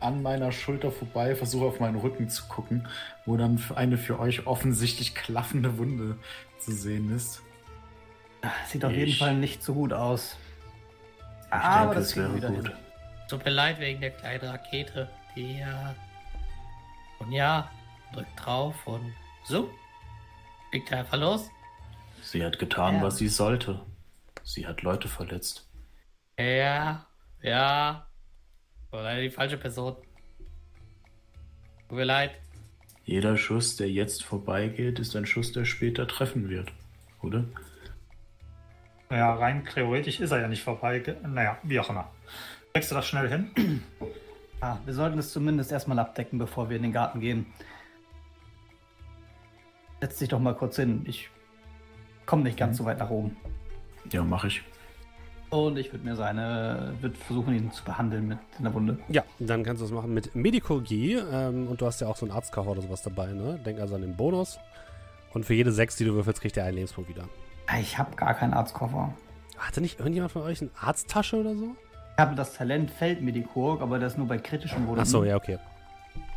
an 0.00 0.22
meiner 0.22 0.50
Schulter 0.52 0.90
vorbei, 0.90 1.34
versuche 1.36 1.66
auf 1.66 1.80
meinen 1.80 1.96
Rücken 1.98 2.28
zu 2.30 2.46
gucken, 2.48 2.88
wo 3.26 3.36
dann 3.36 3.58
für 3.58 3.76
eine 3.76 3.98
für 3.98 4.18
euch 4.18 4.46
offensichtlich 4.46 5.14
klaffende 5.14 5.76
Wunde 5.78 6.16
zu 6.58 6.72
sehen 6.72 7.14
ist. 7.14 7.42
Sieht 8.68 8.84
auf 8.84 8.92
jeden 8.92 9.12
Fall 9.12 9.34
nicht 9.34 9.62
so 9.62 9.74
gut 9.74 9.92
aus. 9.92 10.36
Ich 11.48 11.52
Aber 11.52 11.80
denke, 11.80 11.94
das 11.96 12.16
wäre 12.16 12.34
wieder 12.34 12.48
gut. 12.48 12.68
hin. 12.68 12.76
tut 13.28 13.44
mir 13.44 13.50
leid 13.50 13.78
wegen 13.80 14.00
der 14.00 14.10
kleinen 14.12 14.44
Rakete. 14.48 15.10
Die, 15.36 15.60
äh, 15.60 15.66
und 17.18 17.32
ja, 17.32 17.70
drückt 18.14 18.30
drauf 18.44 18.74
und 18.86 19.12
so. 19.44 19.68
Fliegt 20.70 20.90
er 20.92 21.00
einfach 21.00 21.18
los. 21.18 21.50
Sie 22.22 22.42
hat 22.44 22.58
getan, 22.58 22.96
Ja. 22.96 23.02
was 23.02 23.18
sie 23.18 23.28
sollte. 23.28 23.80
Sie 24.42 24.66
hat 24.66 24.82
Leute 24.82 25.08
verletzt. 25.08 25.68
Ja, 26.38 27.06
ja. 27.42 28.06
War 28.90 29.02
leider 29.02 29.22
die 29.22 29.30
falsche 29.30 29.56
Person. 29.56 29.96
Tut 31.88 31.98
mir 31.98 32.04
leid. 32.04 32.32
Jeder 33.04 33.36
Schuss, 33.36 33.76
der 33.76 33.90
jetzt 33.90 34.24
vorbeigeht, 34.24 34.98
ist 34.98 35.16
ein 35.16 35.26
Schuss, 35.26 35.52
der 35.52 35.64
später 35.64 36.06
treffen 36.06 36.48
wird. 36.48 36.72
Oder? 37.22 37.44
Naja, 39.08 39.34
rein 39.34 39.64
theoretisch 39.64 40.20
ist 40.20 40.30
er 40.30 40.40
ja 40.40 40.48
nicht 40.48 40.62
vorbei. 40.62 41.02
Naja, 41.26 41.58
wie 41.64 41.80
auch 41.80 41.90
immer. 41.90 42.10
Kriegst 42.72 42.90
du 42.90 42.94
das 42.94 43.06
schnell 43.06 43.28
hin? 43.28 43.82
Ah, 44.62 44.76
wir 44.84 44.92
sollten 44.92 45.18
es 45.18 45.32
zumindest 45.32 45.72
erstmal 45.72 45.98
abdecken, 45.98 46.38
bevor 46.38 46.68
wir 46.68 46.76
in 46.76 46.82
den 46.82 46.92
Garten 46.92 47.20
gehen. 47.20 47.46
Setz 50.02 50.18
dich 50.18 50.28
doch 50.28 50.38
mal 50.38 50.54
kurz 50.54 50.76
hin. 50.76 51.02
Ich 51.06 51.30
komme 52.26 52.42
nicht 52.42 52.58
ganz 52.58 52.76
so 52.76 52.84
weit 52.84 52.98
nach 52.98 53.08
oben. 53.08 53.38
Ja, 54.10 54.22
mache 54.22 54.48
ich. 54.48 54.62
Und 55.50 55.78
ich 55.78 55.92
würde 55.92 56.04
mir 56.04 56.14
seine, 56.14 56.94
würde 57.00 57.16
versuchen, 57.16 57.54
ihn 57.54 57.72
zu 57.72 57.82
behandeln 57.82 58.28
mit 58.28 58.38
einer 58.58 58.72
Wunde. 58.72 58.98
Ja, 59.08 59.24
dann 59.40 59.64
kannst 59.64 59.82
du 59.82 59.86
das 59.86 59.92
machen 59.92 60.14
mit 60.14 60.34
Medicogie. 60.36 61.14
Ähm, 61.14 61.66
und 61.66 61.80
du 61.80 61.86
hast 61.86 62.00
ja 62.00 62.06
auch 62.06 62.16
so 62.16 62.24
einen 62.24 62.32
Arztkoffer 62.34 62.70
oder 62.70 62.82
sowas 62.82 63.02
dabei, 63.02 63.32
ne? 63.32 63.58
Denk 63.64 63.80
also 63.80 63.96
an 63.96 64.02
den 64.02 64.16
Bonus. 64.16 64.58
Und 65.32 65.44
für 65.44 65.54
jede 65.54 65.72
6, 65.72 65.96
die 65.96 66.04
du 66.04 66.14
würfelst, 66.14 66.40
kriegt 66.40 66.56
er 66.56 66.64
einen 66.64 66.76
Lebenspunkt 66.76 67.10
wieder. 67.10 67.24
Ich 67.80 67.98
habe 67.98 68.14
gar 68.14 68.34
keinen 68.34 68.54
Arztkoffer. 68.54 69.12
Hatte 69.58 69.80
nicht 69.80 69.98
irgendjemand 69.98 70.32
von 70.32 70.42
euch 70.42 70.60
eine 70.60 70.70
Arzttasche 70.80 71.36
oder 71.36 71.54
so? 71.56 71.74
Ich 72.16 72.20
habe 72.20 72.34
das 72.36 72.54
Talent 72.54 72.90
Feldmedikurg, 72.90 73.80
aber 73.82 73.98
das 73.98 74.16
nur 74.16 74.28
bei 74.28 74.38
kritischen 74.38 74.86
Wunden. 74.86 75.00
Achso, 75.00 75.24
ja, 75.24 75.36
okay. 75.36 75.58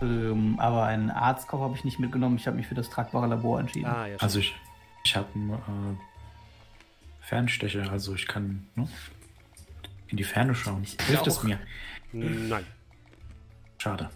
Ähm, 0.02 0.56
aber 0.60 0.86
einen 0.86 1.10
Arztkoffer 1.12 1.64
habe 1.64 1.76
ich 1.76 1.84
nicht 1.84 2.00
mitgenommen. 2.00 2.36
Ich 2.38 2.48
habe 2.48 2.58
mich 2.58 2.68
für 2.68 2.76
das 2.76 2.90
tragbare 2.90 3.28
Labor 3.28 3.60
entschieden. 3.60 3.86
Ah, 3.86 4.08
ja, 4.08 4.18
Also 4.20 4.40
ich, 4.40 4.56
ich 5.04 5.16
habe 5.16 5.28
einen 5.36 5.52
äh, 5.52 5.98
Fernstecher, 7.24 7.90
also 7.90 8.14
ich 8.14 8.28
kann 8.28 8.68
ne, 8.76 8.88
in 10.08 10.18
die 10.18 10.24
Ferne 10.24 10.54
schauen. 10.54 10.84
Hilft 11.08 11.26
es 11.26 11.42
mir? 11.44 11.58
Nein. 12.12 12.66
Schade. 13.78 14.10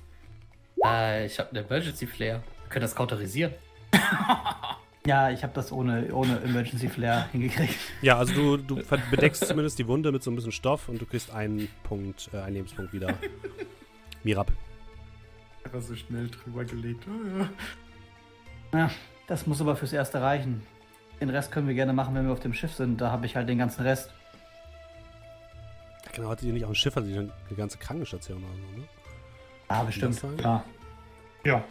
Äh, 0.84 1.26
ich 1.26 1.40
habe 1.40 1.50
eine 1.50 1.62
Emergency 1.62 2.06
Flare. 2.06 2.44
Wir 2.64 2.70
können 2.70 2.84
das 2.84 2.96
kauterisieren. 2.96 3.54
Ja, 5.06 5.30
ich 5.30 5.42
habe 5.42 5.54
das 5.54 5.72
ohne, 5.72 6.14
ohne 6.14 6.42
Emergency 6.42 6.90
Flare 6.90 7.30
hingekriegt. 7.32 7.76
Ja, 8.02 8.18
also 8.18 8.34
du, 8.34 8.58
du 8.58 8.84
bedeckst 9.10 9.48
zumindest 9.48 9.80
die 9.80 9.88
Wunde 9.88 10.12
mit 10.12 10.22
so 10.22 10.30
ein 10.30 10.36
bisschen 10.36 10.52
Stoff 10.52 10.90
und 10.90 11.00
du 11.00 11.06
kriegst 11.06 11.32
einen 11.32 11.70
Punkt, 11.84 12.30
äh, 12.34 12.40
einen 12.40 12.56
Lebenspunkt 12.56 12.92
wieder. 12.92 13.18
Mirab. 14.24 14.52
Einfach 15.64 15.80
so 15.82 15.96
schnell 15.96 16.28
drüber 16.28 16.66
gelegt. 16.66 17.06
Ja, 18.74 18.92
das 19.28 19.48
muss 19.48 19.62
aber 19.62 19.78
fürs 19.78 19.94
Erste 19.94 20.22
reichen. 20.22 20.62
Den 21.20 21.30
Rest 21.30 21.52
können 21.52 21.68
wir 21.68 21.74
gerne 21.74 21.94
machen, 21.94 22.14
wenn 22.16 22.26
wir 22.26 22.34
auf 22.34 22.40
dem 22.40 22.54
Schiff 22.54 22.74
sind. 22.74 23.02
Da 23.02 23.12
habe 23.12 23.26
ich 23.26 23.36
halt 23.36 23.50
den 23.50 23.58
ganzen 23.58 23.82
Rest. 23.82 24.14
Ja, 26.06 26.12
genau, 26.14 26.30
hattet 26.30 26.48
ihr 26.48 26.54
nicht 26.54 26.66
auch 26.66 26.70
ein 26.70 26.76
Schiff, 26.76 26.96
also 26.96 27.10
die, 27.10 27.30
die 27.50 27.56
ganze 27.56 27.78
Krankenstation 27.78 28.44
oder 28.44 28.54
so, 28.54 28.80
ne? 28.80 28.88
Ja, 29.70 29.84
bestimmt. 29.84 30.24
Das? 30.24 30.38
Klar. 30.38 30.64
Ja. 31.44 31.64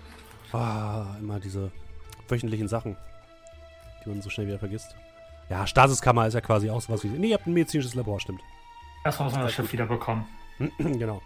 Ah, 0.52 1.16
immer 1.20 1.40
diese 1.40 1.70
wöchentlichen 2.28 2.68
Sachen, 2.68 2.96
die 4.04 4.08
man 4.08 4.22
so 4.22 4.30
schnell 4.30 4.46
wieder 4.46 4.58
vergisst. 4.58 4.96
Ja, 5.48 5.66
Stasiskammer 5.66 6.26
ist 6.26 6.34
ja 6.34 6.40
quasi 6.40 6.70
auch 6.70 6.80
sowas 6.80 7.04
wie. 7.04 7.08
Nee, 7.08 7.28
ihr 7.28 7.34
habt 7.34 7.46
ein 7.46 7.52
medizinisches 7.52 7.94
Labor, 7.94 8.18
stimmt. 8.20 8.40
Erstmal 9.04 9.28
müssen 9.28 9.38
wir 9.38 9.44
das 9.44 9.52
Schiff 9.52 9.66
gut. 9.66 9.72
wieder 9.72 9.86
bekommen. 9.86 10.26
genau. 10.78 11.22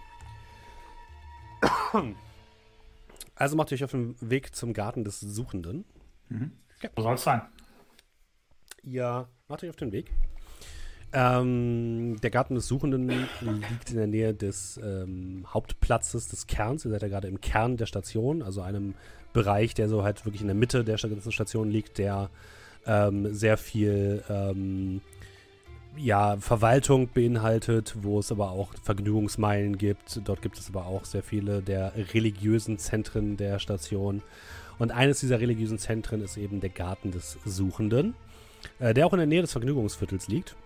Also 3.35 3.57
macht 3.57 3.71
ihr 3.71 3.77
euch 3.77 3.85
auf 3.85 3.91
den 3.93 4.17
Weg 4.21 4.55
zum 4.55 4.75
Garten 4.75 5.05
des 5.05 5.21
Suchenden. 5.21 5.85
So 6.95 7.03
soll 7.03 7.15
es 7.15 7.25
sein. 7.25 7.43
Ihr 8.83 9.29
macht 9.49 9.63
euch 9.63 9.71
auf 9.71 9.77
den 9.77 9.93
Weg. 9.93 10.13
Ähm, 11.13 12.21
der 12.23 12.31
Garten 12.31 12.55
des 12.55 12.69
Suchenden 12.69 13.09
liegt 13.09 13.91
in 13.91 13.97
der 13.97 14.07
Nähe 14.07 14.33
des 14.33 14.79
ähm, 14.83 15.45
Hauptplatzes 15.53 16.29
des 16.29 16.47
Kerns. 16.47 16.85
Ihr 16.85 16.93
seid 16.93 17.03
ja 17.03 17.09
gerade 17.09 17.29
im 17.29 17.41
Kern 17.41 17.77
der 17.77 17.87
Station, 17.87 18.43
also 18.43 18.61
einem 18.61 18.95
Bereich, 19.33 19.75
der 19.75 19.89
so 19.89 20.05
halt 20.05 20.25
wirklich 20.25 20.41
in 20.41 20.47
der 20.47 20.57
Mitte 20.57 20.85
der 20.85 20.97
ganzen 20.97 21.33
Station 21.33 21.71
liegt, 21.71 21.99
der 21.99 22.31
ähm, 22.87 23.35
sehr 23.35 23.57
viel 23.57 24.23
ähm, 24.29 25.01
ja, 25.97 26.37
Verwaltung 26.37 27.09
beinhaltet, 27.13 27.97
wo 28.03 28.21
es 28.21 28.31
aber 28.31 28.53
auch 28.53 28.73
Vergnügungsmeilen 28.83 29.79
gibt. 29.79 30.21
Dort 30.25 30.43
gibt 30.43 30.59
es 30.59 30.69
aber 30.69 30.87
auch 30.87 31.05
sehr 31.05 31.23
viele 31.23 31.63
der 31.63 31.93
religiösen 32.15 32.79
Zentren 32.79 33.37
der 33.37 33.59
Station. 33.59 34.23
Und 34.79 34.93
eines 34.93 35.21
dieser 35.21 35.41
religiösen 35.41 35.79
Zentren 35.79 36.23
ist 36.23 36.37
eben 36.37 36.61
der 36.61 36.71
Garten 36.71 37.11
des 37.11 37.39
Suchenden, 37.45 38.15
äh, 38.79 38.95
der 38.95 39.07
auch 39.07 39.13
in 39.13 39.19
der 39.19 39.27
Nähe 39.27 39.43
des 39.43 39.53
Vergnügungsviertels 39.53 40.29
liegt. 40.29 40.57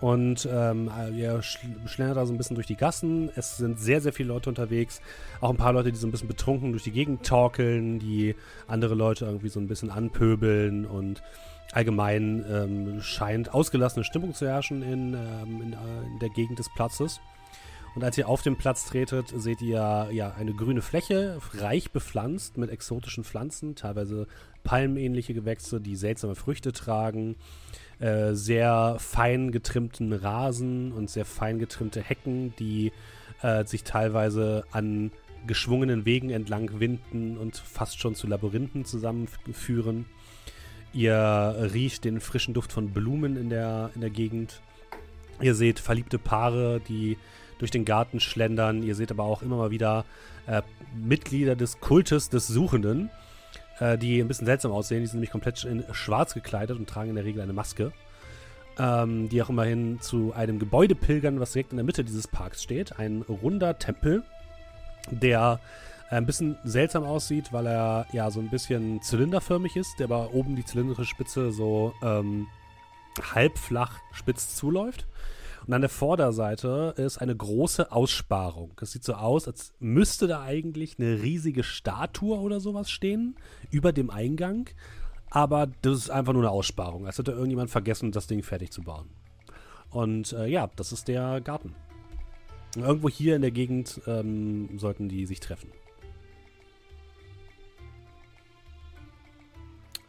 Und 0.00 0.46
ähm, 0.52 0.90
ihr 1.16 1.40
schl- 1.40 1.86
schlendert 1.86 2.16
da 2.18 2.26
so 2.26 2.34
ein 2.34 2.36
bisschen 2.36 2.56
durch 2.56 2.66
die 2.66 2.76
Gassen. 2.76 3.30
Es 3.36 3.56
sind 3.56 3.78
sehr, 3.80 4.00
sehr 4.00 4.12
viele 4.12 4.28
Leute 4.28 4.50
unterwegs. 4.50 5.00
Auch 5.40 5.50
ein 5.50 5.56
paar 5.56 5.72
Leute, 5.72 5.92
die 5.92 5.98
so 5.98 6.06
ein 6.06 6.10
bisschen 6.10 6.28
betrunken 6.28 6.72
durch 6.72 6.82
die 6.82 6.90
Gegend 6.90 7.24
torkeln, 7.24 8.00
die 8.00 8.34
andere 8.66 8.94
Leute 8.94 9.24
irgendwie 9.24 9.48
so 9.48 9.60
ein 9.60 9.68
bisschen 9.68 9.90
anpöbeln 9.90 10.84
und 10.84 11.22
allgemein 11.72 12.44
ähm, 12.50 13.02
scheint 13.02 13.54
ausgelassene 13.54 14.04
Stimmung 14.04 14.34
zu 14.34 14.46
herrschen 14.46 14.82
in, 14.82 15.14
ähm, 15.14 15.62
in, 15.62 15.72
äh, 15.72 15.76
in 16.12 16.18
der 16.20 16.28
Gegend 16.30 16.58
des 16.58 16.68
Platzes. 16.74 17.20
Und 17.94 18.02
als 18.02 18.18
ihr 18.18 18.28
auf 18.28 18.42
den 18.42 18.56
Platz 18.56 18.86
tretet, 18.86 19.28
seht 19.28 19.62
ihr 19.62 20.08
ja 20.10 20.34
eine 20.34 20.52
grüne 20.52 20.82
Fläche, 20.82 21.38
reich 21.52 21.92
bepflanzt 21.92 22.58
mit 22.58 22.70
exotischen 22.70 23.22
Pflanzen, 23.22 23.76
teilweise 23.76 24.26
palmenähnliche 24.64 25.34
Gewächse, 25.34 25.80
die 25.80 25.94
seltsame 25.94 26.34
Früchte 26.34 26.72
tragen, 26.72 27.36
äh, 28.00 28.32
sehr 28.32 28.96
fein 28.98 29.52
getrimmten 29.52 30.12
Rasen 30.12 30.90
und 30.90 31.08
sehr 31.08 31.24
fein 31.24 31.60
getrimmte 31.60 32.02
Hecken, 32.02 32.54
die 32.58 32.90
äh, 33.42 33.64
sich 33.64 33.84
teilweise 33.84 34.64
an 34.72 35.12
geschwungenen 35.46 36.04
Wegen 36.04 36.30
entlang 36.30 36.80
winden 36.80 37.36
und 37.36 37.56
fast 37.56 38.00
schon 38.00 38.14
zu 38.14 38.26
Labyrinthen 38.26 38.84
zusammenführen. 38.84 40.06
Ihr 40.92 41.56
riecht 41.72 42.04
den 42.04 42.20
frischen 42.20 42.54
Duft 42.54 42.72
von 42.72 42.90
Blumen 42.90 43.36
in 43.36 43.50
der, 43.50 43.90
in 43.94 44.00
der 44.00 44.10
Gegend. 44.10 44.62
Ihr 45.40 45.54
seht 45.54 45.80
verliebte 45.80 46.18
Paare, 46.18 46.80
die 46.88 47.18
durch 47.64 47.70
den 47.70 47.86
Garten 47.86 48.20
schlendern. 48.20 48.82
Ihr 48.82 48.94
seht 48.94 49.10
aber 49.10 49.24
auch 49.24 49.40
immer 49.40 49.56
mal 49.56 49.70
wieder 49.70 50.04
äh, 50.46 50.60
Mitglieder 50.94 51.56
des 51.56 51.80
Kultes 51.80 52.28
des 52.28 52.46
Suchenden, 52.46 53.08
äh, 53.80 53.96
die 53.96 54.20
ein 54.20 54.28
bisschen 54.28 54.44
seltsam 54.44 54.70
aussehen. 54.70 55.00
Die 55.00 55.06
sind 55.06 55.16
nämlich 55.16 55.30
komplett 55.30 55.64
in 55.64 55.82
schwarz 55.92 56.34
gekleidet 56.34 56.78
und 56.78 56.86
tragen 56.86 57.08
in 57.08 57.16
der 57.16 57.24
Regel 57.24 57.40
eine 57.40 57.54
Maske. 57.54 57.92
Ähm, 58.78 59.30
die 59.30 59.40
auch 59.40 59.48
immerhin 59.48 59.98
zu 60.02 60.34
einem 60.34 60.58
Gebäude 60.58 60.94
pilgern, 60.94 61.40
was 61.40 61.52
direkt 61.52 61.70
in 61.70 61.78
der 61.78 61.86
Mitte 61.86 62.04
dieses 62.04 62.28
Parks 62.28 62.62
steht. 62.62 62.98
Ein 62.98 63.22
runder 63.22 63.78
Tempel, 63.78 64.24
der 65.10 65.58
ein 66.10 66.26
bisschen 66.26 66.58
seltsam 66.64 67.04
aussieht, 67.04 67.50
weil 67.50 67.66
er 67.66 68.06
ja 68.12 68.30
so 68.30 68.40
ein 68.40 68.50
bisschen 68.50 69.00
zylinderförmig 69.00 69.76
ist, 69.76 69.98
der 69.98 70.04
aber 70.04 70.34
oben 70.34 70.54
die 70.54 70.66
zylindrische 70.66 71.06
Spitze 71.06 71.50
so 71.50 71.94
ähm, 72.02 72.46
halbflach 73.32 74.00
spitz 74.12 74.54
zuläuft. 74.54 75.06
Und 75.66 75.72
an 75.72 75.80
der 75.80 75.90
Vorderseite 75.90 76.94
ist 76.96 77.18
eine 77.18 77.34
große 77.34 77.90
Aussparung. 77.90 78.72
Das 78.76 78.92
sieht 78.92 79.04
so 79.04 79.14
aus, 79.14 79.48
als 79.48 79.72
müsste 79.78 80.26
da 80.26 80.42
eigentlich 80.42 80.98
eine 80.98 81.22
riesige 81.22 81.62
Statue 81.62 82.38
oder 82.38 82.60
sowas 82.60 82.90
stehen 82.90 83.36
über 83.70 83.92
dem 83.92 84.10
Eingang. 84.10 84.68
Aber 85.30 85.66
das 85.82 85.98
ist 85.98 86.10
einfach 86.10 86.32
nur 86.32 86.42
eine 86.42 86.50
Aussparung, 86.50 87.06
als 87.06 87.18
hätte 87.18 87.32
irgendjemand 87.32 87.70
vergessen, 87.70 88.12
das 88.12 88.26
Ding 88.26 88.42
fertig 88.42 88.72
zu 88.72 88.82
bauen. 88.82 89.08
Und 89.90 90.32
äh, 90.32 90.46
ja, 90.46 90.68
das 90.76 90.92
ist 90.92 91.08
der 91.08 91.40
Garten. 91.40 91.74
Irgendwo 92.76 93.08
hier 93.08 93.36
in 93.36 93.42
der 93.42 93.50
Gegend 93.50 94.00
ähm, 94.06 94.78
sollten 94.78 95.08
die 95.08 95.24
sich 95.26 95.40
treffen. 95.40 95.70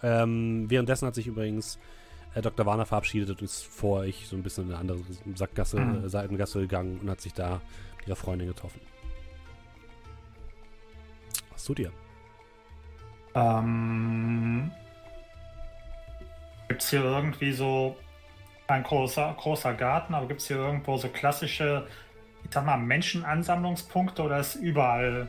Ähm, 0.03 0.69
währenddessen 0.69 1.07
hat 1.07 1.15
sich 1.15 1.27
übrigens 1.27 1.79
äh, 2.35 2.41
Dr. 2.41 2.65
Warner 2.65 2.85
verabschiedet 2.85 3.29
und 3.29 3.41
ist 3.41 3.65
vor 3.65 4.01
euch 4.01 4.27
so 4.27 4.35
ein 4.35 4.43
bisschen 4.43 4.65
in 4.65 4.71
eine 4.71 4.79
andere 4.81 4.99
Sackgasse, 5.35 5.79
Mhm. 5.79 6.05
äh, 6.05 6.09
Seitengasse 6.09 6.59
gegangen 6.61 6.99
und 6.99 7.09
hat 7.09 7.21
sich 7.21 7.33
da 7.33 7.61
mit 7.97 8.07
ihrer 8.07 8.15
Freundin 8.15 8.47
getroffen. 8.47 8.81
Was 11.51 11.63
tut 11.63 11.79
ihr? 11.79 11.91
Ähm, 13.33 14.71
gibt 16.67 16.81
es 16.81 16.89
hier 16.89 17.03
irgendwie 17.03 17.51
so 17.51 17.97
ein 18.67 18.83
großer, 18.83 19.35
großer 19.37 19.73
Garten, 19.73 20.13
aber 20.13 20.27
gibt 20.27 20.41
es 20.41 20.47
hier 20.47 20.57
irgendwo 20.57 20.97
so 20.97 21.09
klassische, 21.09 21.87
ich 22.43 22.51
sag 22.53 22.65
mal, 22.65 22.77
Menschenansammlungspunkte 22.77 24.23
oder 24.23 24.39
ist 24.39 24.55
überall 24.55 25.27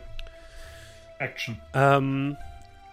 Action? 1.19 1.61
Ähm, 1.75 2.37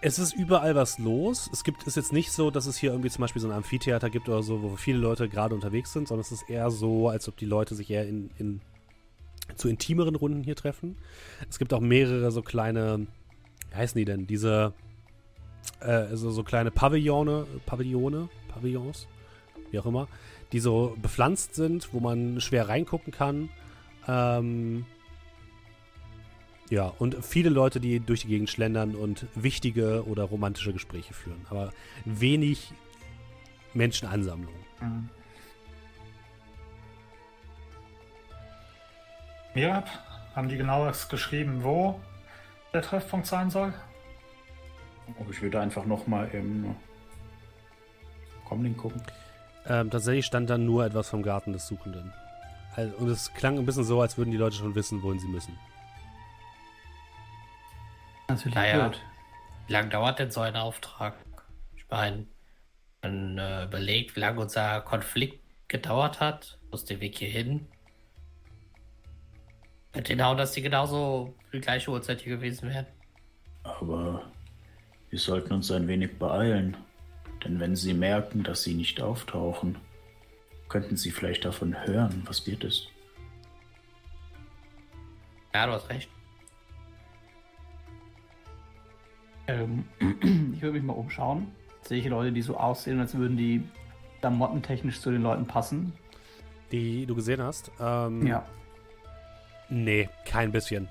es 0.04 0.18
ist 0.18 0.34
überall 0.34 0.74
was 0.74 0.98
los. 0.98 1.48
Es 1.50 1.64
gibt 1.64 1.84
ist 1.84 1.96
jetzt 1.96 2.12
nicht 2.12 2.30
so, 2.30 2.50
dass 2.50 2.66
es 2.66 2.76
hier 2.76 2.90
irgendwie 2.90 3.08
zum 3.08 3.22
Beispiel 3.22 3.40
so 3.40 3.48
ein 3.48 3.54
Amphitheater 3.54 4.10
gibt 4.10 4.28
oder 4.28 4.42
so, 4.42 4.62
wo 4.62 4.76
viele 4.76 4.98
Leute 4.98 5.30
gerade 5.30 5.54
unterwegs 5.54 5.94
sind, 5.94 6.08
sondern 6.08 6.20
es 6.20 6.30
ist 6.30 6.50
eher 6.50 6.70
so, 6.70 7.08
als 7.08 7.26
ob 7.26 7.38
die 7.38 7.46
Leute 7.46 7.74
sich 7.74 7.90
eher 7.90 8.06
in, 8.06 8.30
in 8.36 8.60
zu 9.56 9.66
intimeren 9.66 10.14
Runden 10.14 10.44
hier 10.44 10.56
treffen. 10.56 10.96
Es 11.48 11.58
gibt 11.58 11.72
auch 11.72 11.80
mehrere 11.80 12.30
so 12.32 12.42
kleine, 12.42 13.06
wie 13.70 13.76
heißen 13.76 13.98
die 13.98 14.04
denn? 14.04 14.26
Diese, 14.26 14.74
äh, 15.80 15.86
also 15.86 16.30
so 16.30 16.44
kleine 16.44 16.70
Pavillone, 16.70 17.46
Pavillone, 17.64 18.28
Pavillons, 18.48 19.08
wie 19.70 19.78
auch 19.78 19.86
immer, 19.86 20.06
die 20.52 20.60
so 20.60 20.94
bepflanzt 21.00 21.54
sind, 21.54 21.94
wo 21.94 22.00
man 22.00 22.42
schwer 22.42 22.68
reingucken 22.68 23.10
kann. 23.10 23.48
Ähm, 24.06 24.84
ja, 26.70 26.92
und 26.98 27.24
viele 27.24 27.50
Leute, 27.50 27.80
die 27.80 28.00
durch 28.00 28.22
die 28.22 28.28
Gegend 28.28 28.50
schlendern 28.50 28.94
und 28.94 29.26
wichtige 29.34 30.06
oder 30.06 30.24
romantische 30.24 30.72
Gespräche 30.72 31.12
führen. 31.12 31.44
Aber 31.50 31.72
wenig 32.04 32.72
Menschenansammlung. 33.74 34.54
Mhm. 34.80 35.08
Mirab, 39.54 39.88
haben 40.34 40.48
die 40.48 40.56
genaues 40.56 41.08
geschrieben, 41.08 41.62
wo 41.62 42.00
der 42.72 42.82
Treffpunkt 42.82 43.26
sein 43.26 43.50
soll? 43.50 43.72
Ich 45.30 45.42
würde 45.42 45.60
einfach 45.60 45.84
noch 45.84 46.06
mal 46.06 46.28
im 46.32 46.74
Comlink 48.46 48.78
gucken. 48.78 49.02
Ähm, 49.66 49.90
tatsächlich 49.90 50.26
stand 50.26 50.50
dann 50.50 50.66
nur 50.66 50.84
etwas 50.84 51.08
vom 51.08 51.22
Garten 51.22 51.52
des 51.52 51.66
Suchenden. 51.66 52.12
Also, 52.74 52.96
und 52.96 53.08
es 53.08 53.32
klang 53.34 53.58
ein 53.58 53.66
bisschen 53.66 53.84
so, 53.84 54.00
als 54.00 54.18
würden 54.18 54.30
die 54.30 54.36
Leute 54.36 54.56
schon 54.56 54.74
wissen, 54.74 55.02
wohin 55.02 55.20
sie 55.20 55.28
müssen. 55.28 55.56
Natürlich 58.28 58.54
Naja. 58.54 58.88
blöd. 58.88 59.00
Wie 59.66 59.72
lange 59.72 59.88
dauert 59.90 60.18
denn 60.18 60.30
so 60.30 60.40
ein 60.40 60.56
Auftrag? 60.56 61.14
Ich 61.76 61.86
meine, 61.90 62.26
man 63.02 63.38
äh, 63.38 63.64
überlegt, 63.64 64.16
wie 64.16 64.20
lange 64.20 64.40
unser 64.40 64.80
Konflikt 64.82 65.42
gedauert 65.68 66.20
hat, 66.20 66.58
muss 66.70 66.84
den 66.84 67.00
Weg 67.00 67.18
hier 67.18 67.28
hin. 67.28 67.66
Könnte 69.92 70.12
hinhauen, 70.12 70.36
dass 70.36 70.52
die 70.52 70.62
genauso 70.62 71.34
die 71.52 71.60
gleiche 71.60 71.90
Uhrzeit 71.90 72.20
hier 72.20 72.36
gewesen 72.36 72.68
wären. 72.70 72.86
Aber 73.62 74.30
wir 75.10 75.18
sollten 75.18 75.52
uns 75.52 75.70
ein 75.70 75.86
wenig 75.86 76.18
beeilen. 76.18 76.76
Denn 77.44 77.60
wenn 77.60 77.76
sie 77.76 77.94
merken, 77.94 78.42
dass 78.42 78.62
sie 78.62 78.74
nicht 78.74 79.00
auftauchen, 79.00 79.78
könnten 80.68 80.96
sie 80.96 81.10
vielleicht 81.10 81.44
davon 81.44 81.76
hören. 81.86 82.22
Was 82.26 82.46
wird 82.46 82.64
es? 82.64 82.88
Ja, 85.54 85.66
du 85.66 85.72
hast 85.72 85.88
recht. 85.90 86.08
Ähm, 89.46 89.84
ich 90.54 90.62
würde 90.62 90.72
mich 90.74 90.82
mal 90.82 90.94
umschauen. 90.94 91.48
Sehe 91.82 91.98
ich 91.98 92.06
Leute, 92.06 92.32
die 92.32 92.42
so 92.42 92.56
aussehen, 92.56 92.98
als 93.00 93.14
würden 93.14 93.36
die 93.36 93.62
klamottentechnisch 94.20 95.00
zu 95.00 95.10
den 95.10 95.22
Leuten 95.22 95.46
passen? 95.46 95.92
Die 96.72 97.04
du 97.06 97.14
gesehen 97.14 97.42
hast? 97.42 97.70
Ähm, 97.80 98.26
Ja. 98.26 98.44
Nee, 99.68 100.08
kein 100.24 100.52
bisschen. 100.52 100.88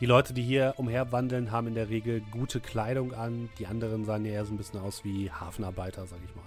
Die 0.00 0.06
Leute, 0.06 0.34
die 0.34 0.42
hier 0.42 0.74
umherwandeln, 0.76 1.50
haben 1.52 1.68
in 1.68 1.74
der 1.74 1.88
Regel 1.88 2.20
gute 2.32 2.60
Kleidung 2.60 3.14
an. 3.14 3.48
Die 3.58 3.66
anderen 3.66 4.04
sahen 4.04 4.24
ja 4.24 4.32
eher 4.32 4.44
so 4.44 4.52
ein 4.52 4.56
bisschen 4.56 4.80
aus 4.80 5.04
wie 5.04 5.30
Hafenarbeiter, 5.30 6.06
sag 6.06 6.18
ich 6.24 6.34
mal. 6.34 6.44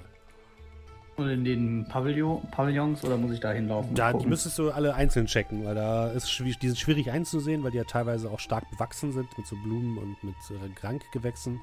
Und 1.17 1.29
in 1.29 1.43
den 1.43 1.86
Pavillon, 1.88 2.47
Pavillons 2.51 3.03
oder 3.03 3.17
muss 3.17 3.31
ich 3.31 3.39
da 3.39 3.51
hinlaufen? 3.51 3.95
Da 3.95 4.09
die 4.09 4.13
gucken? 4.13 4.29
müsstest 4.29 4.59
du 4.59 4.69
alle 4.69 4.93
einzeln 4.93 5.25
checken, 5.25 5.65
weil 5.65 5.74
da 5.74 6.12
ist 6.12 6.31
schwierig, 6.31 6.59
die 6.59 6.67
sind 6.67 6.77
schwierig 6.77 7.09
einzusehen, 7.09 7.63
weil 7.63 7.71
die 7.71 7.77
ja 7.77 7.86
teilweise 7.86 8.29
auch 8.29 8.39
stark 8.39 8.69
bewachsen 8.69 9.12
sind 9.12 9.27
mit 9.36 9.47
so 9.47 9.55
Blumen 9.55 9.97
und 9.97 10.24
mit 10.24 10.36
äh, 10.51 10.69
Krankgewächsen. 10.75 11.59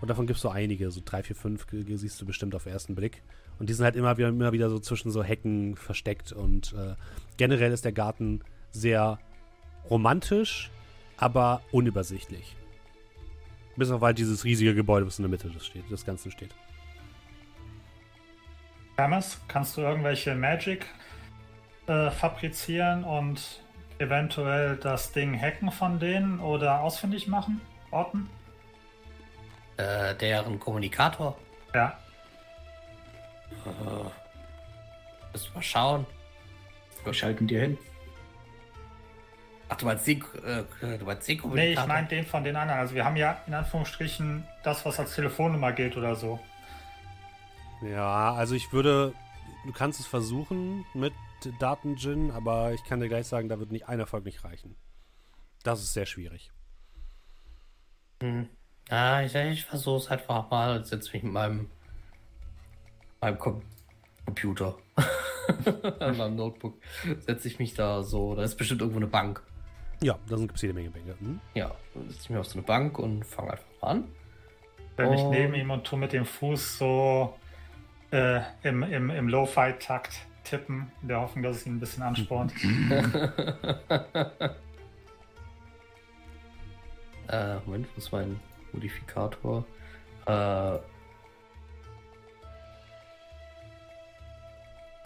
Und 0.00 0.08
davon 0.08 0.26
gibt 0.26 0.38
es 0.38 0.42
so 0.42 0.48
einige, 0.48 0.90
so 0.90 1.02
drei, 1.04 1.22
vier, 1.22 1.36
fünf 1.36 1.66
siehst 1.70 2.20
du 2.20 2.24
bestimmt 2.24 2.54
auf 2.54 2.64
den 2.64 2.72
ersten 2.72 2.94
Blick. 2.94 3.22
Und 3.58 3.68
die 3.68 3.74
sind 3.74 3.84
halt 3.84 3.94
immer 3.94 4.16
wieder, 4.16 4.28
immer 4.28 4.52
wieder 4.52 4.70
so 4.70 4.78
zwischen 4.78 5.10
so 5.10 5.22
Hecken 5.22 5.76
versteckt. 5.76 6.32
Und 6.32 6.72
äh, 6.72 6.94
generell 7.36 7.72
ist 7.72 7.84
der 7.84 7.92
Garten 7.92 8.40
sehr 8.70 9.18
romantisch, 9.90 10.70
aber 11.18 11.60
unübersichtlich. 11.72 12.56
Bis 13.76 13.90
auf 13.90 14.00
halt 14.00 14.16
dieses 14.18 14.44
riesige 14.44 14.74
Gebäude, 14.74 15.06
was 15.06 15.18
in 15.18 15.24
der 15.24 15.30
Mitte 15.30 15.50
des, 15.50 15.66
steht, 15.66 15.90
des 15.90 16.06
Ganzen 16.06 16.30
steht. 16.30 16.54
Hermes, 18.96 19.40
kannst 19.48 19.76
du 19.76 19.80
irgendwelche 19.80 20.34
Magic 20.34 20.86
äh, 21.88 22.10
fabrizieren 22.10 23.04
und 23.04 23.60
eventuell 23.98 24.76
das 24.76 25.12
Ding 25.12 25.38
hacken 25.40 25.70
von 25.72 25.98
denen 25.98 26.40
oder 26.40 26.80
ausfindig 26.80 27.26
machen? 27.26 27.60
Orten? 27.90 28.28
Äh, 29.76 30.14
deren 30.14 30.60
Kommunikator. 30.60 31.36
Ja. 31.74 31.98
Äh, 33.66 33.70
müssen 35.32 35.48
wir 35.50 35.54
mal 35.56 35.62
schauen. 35.62 36.06
Wir 37.02 37.12
schalten 37.14 37.46
dir 37.46 37.60
hin. 37.62 37.78
Ach, 39.68 39.76
du 39.76 39.86
meinst 39.86 40.06
den, 40.06 40.22
äh, 40.44 40.62
du 40.98 41.04
meinst 41.04 41.26
den 41.28 41.36
Nee, 41.36 41.42
Kommunikator? 41.42 41.82
ich 41.84 41.88
meine 41.88 42.06
den 42.06 42.26
von 42.26 42.44
den 42.44 42.54
anderen. 42.54 42.78
Also 42.80 42.94
wir 42.94 43.04
haben 43.04 43.16
ja 43.16 43.38
in 43.46 43.54
Anführungsstrichen 43.54 44.46
das, 44.62 44.84
was 44.86 45.00
als 45.00 45.14
Telefonnummer 45.16 45.72
gilt 45.72 45.96
oder 45.96 46.14
so. 46.14 46.38
Ja, 47.84 48.32
also 48.32 48.54
ich 48.54 48.72
würde, 48.72 49.12
du 49.66 49.72
kannst 49.72 50.00
es 50.00 50.06
versuchen 50.06 50.86
mit 50.94 51.12
Datengin, 51.58 52.30
aber 52.30 52.72
ich 52.72 52.82
kann 52.84 53.00
dir 53.00 53.08
gleich 53.08 53.26
sagen, 53.26 53.48
da 53.48 53.58
wird 53.58 53.70
nicht 53.70 53.88
ein 53.88 54.00
Erfolg 54.00 54.24
nicht 54.24 54.44
reichen. 54.44 54.76
Das 55.62 55.82
ist 55.82 55.92
sehr 55.92 56.06
schwierig. 56.06 56.50
Hm. 58.22 58.48
Ja, 58.90 59.22
ich, 59.22 59.34
ich 59.34 59.64
versuche 59.64 59.96
es 59.96 60.08
einfach 60.08 60.50
mal 60.50 60.76
und 60.76 60.86
setze 60.86 61.12
mich 61.12 61.22
mit 61.22 61.32
meinem, 61.32 61.70
meinem 63.20 63.38
Com 63.38 63.62
Computer, 64.24 64.78
an 66.00 66.16
meinem 66.16 66.36
Notebook, 66.36 66.80
setze 67.26 67.48
ich 67.48 67.58
mich 67.58 67.74
da 67.74 68.02
so, 68.02 68.34
da 68.34 68.42
ist 68.42 68.56
bestimmt 68.56 68.80
irgendwo 68.80 68.98
eine 68.98 69.06
Bank. 69.06 69.42
Ja, 70.02 70.18
da 70.28 70.36
gibt 70.36 70.56
es 70.56 70.62
jede 70.62 70.72
Menge 70.72 70.88
Bänke. 70.88 71.14
Hm? 71.18 71.40
Ja, 71.52 71.74
dann 71.92 72.08
setze 72.08 72.22
ich 72.22 72.30
mich 72.30 72.38
auf 72.38 72.46
so 72.46 72.58
eine 72.58 72.66
Bank 72.66 72.98
und 72.98 73.24
fange 73.26 73.52
einfach 73.52 73.66
mal 73.82 73.88
an. 73.88 74.08
Bin 74.96 75.12
ich 75.12 75.24
neben 75.24 75.54
ihm 75.54 75.70
und 75.70 75.84
tu 75.84 75.96
mit 75.96 76.14
dem 76.14 76.24
Fuß 76.24 76.78
so 76.78 77.34
äh, 78.14 78.40
im, 78.62 78.82
im, 78.84 79.10
im 79.10 79.28
Lo-Fi-Takt 79.28 80.26
tippen, 80.44 80.92
in 81.02 81.08
der 81.08 81.20
Hoffnung, 81.20 81.42
dass 81.42 81.56
es 81.56 81.66
ihn 81.66 81.76
ein 81.76 81.80
bisschen 81.80 82.02
anspornt. 82.02 82.52
Äh, 87.26 87.54
Moment, 87.64 87.88
wo 87.94 87.98
ist 87.98 88.12
mein 88.12 88.38
Modifikator? 88.72 89.64
Äh. 90.26 90.30
Hat 90.30 90.82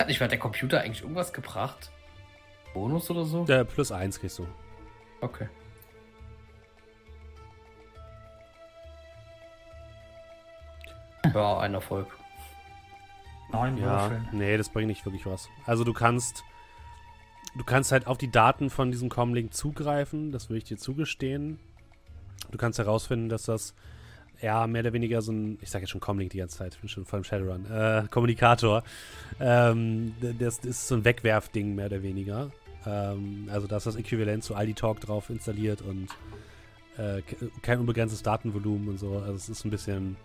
nicht 0.09 0.19
mal 0.19 0.29
der 0.29 0.41
Computer 0.41 0.81
eigentlich 0.81 1.03
irgendwas 1.03 1.33
gebracht? 1.33 1.93
Bonus 2.75 3.09
oder 3.09 3.25
so? 3.25 3.47
Äh, 3.47 3.65
plus 3.65 3.93
eins 3.93 4.19
kriegst 4.19 4.41
du. 4.41 4.49
Okay. 5.21 5.49
Ja, 11.33 11.59
ein 11.61 11.75
Erfolg. 11.75 12.09
Neun 13.51 13.77
Ja, 13.79 13.85
Würfeln. 14.11 14.29
nee, 14.33 14.57
das 14.57 14.69
bringt 14.69 14.89
nicht 14.89 15.05
wirklich 15.05 15.25
was. 15.27 15.49
Also 15.67 15.85
du 15.85 15.93
kannst, 15.93 16.45
du 17.57 17.65
kannst 17.65 17.93
halt 17.93 18.07
auf 18.07 18.19
die 18.19 18.31
Daten 18.31 18.71
von 18.71 18.91
diesem 18.91 19.09
Comlink 19.09 19.55
zugreifen, 19.55 20.33
das 20.33 20.51
will 20.51 20.59
ich 20.59 20.65
dir 20.65 20.77
zugestehen. 20.79 21.59
Du 22.51 22.59
kannst 22.59 22.79
herausfinden, 22.79 23.29
dass 23.29 23.45
das 23.45 23.75
ja 24.41 24.67
mehr 24.67 24.83
oder 24.83 24.93
weniger 24.93 25.21
so 25.23 25.33
ein, 25.33 25.59
ich 25.63 25.71
sage 25.71 25.83
jetzt 25.85 25.91
schon 25.91 26.01
Comlink 26.01 26.31
die 26.31 26.39
ganze 26.39 26.59
Zeit, 26.59 26.75
ich 26.75 26.81
bin 26.81 26.89
schon 26.89 27.05
voll 27.05 27.19
im 27.19 27.25
Shadowrun, 27.25 27.67
äh, 27.71 28.05
Kommunikator. 28.11 28.85
Ähm, 29.41 30.15
d- 30.23 30.35
das 30.39 30.59
ist 30.59 30.87
so 30.87 30.95
ein 30.95 31.05
Wegwerfding 31.05 31.75
mehr 31.75 31.87
oder 31.87 32.03
weniger. 32.03 32.51
Ähm, 32.87 33.49
also 33.51 33.67
da 33.67 33.79
ist 33.79 33.87
das 33.87 33.97
Äquivalent 33.97 34.45
zu 34.45 34.55
Aldi 34.55 34.75
Talk 34.75 35.01
drauf 35.01 35.29
installiert 35.31 35.83
und 35.83 36.09
äh, 36.97 37.23
ke- 37.23 37.51
kein 37.63 37.81
unbegrenztes 37.81 38.23
Datenvolumen 38.23 38.89
und 38.91 38.99
so. 38.99 39.19
Also 39.19 39.33
es 39.35 39.49
ist 39.49 39.65
ein 39.65 39.71
bisschen, 39.71 40.17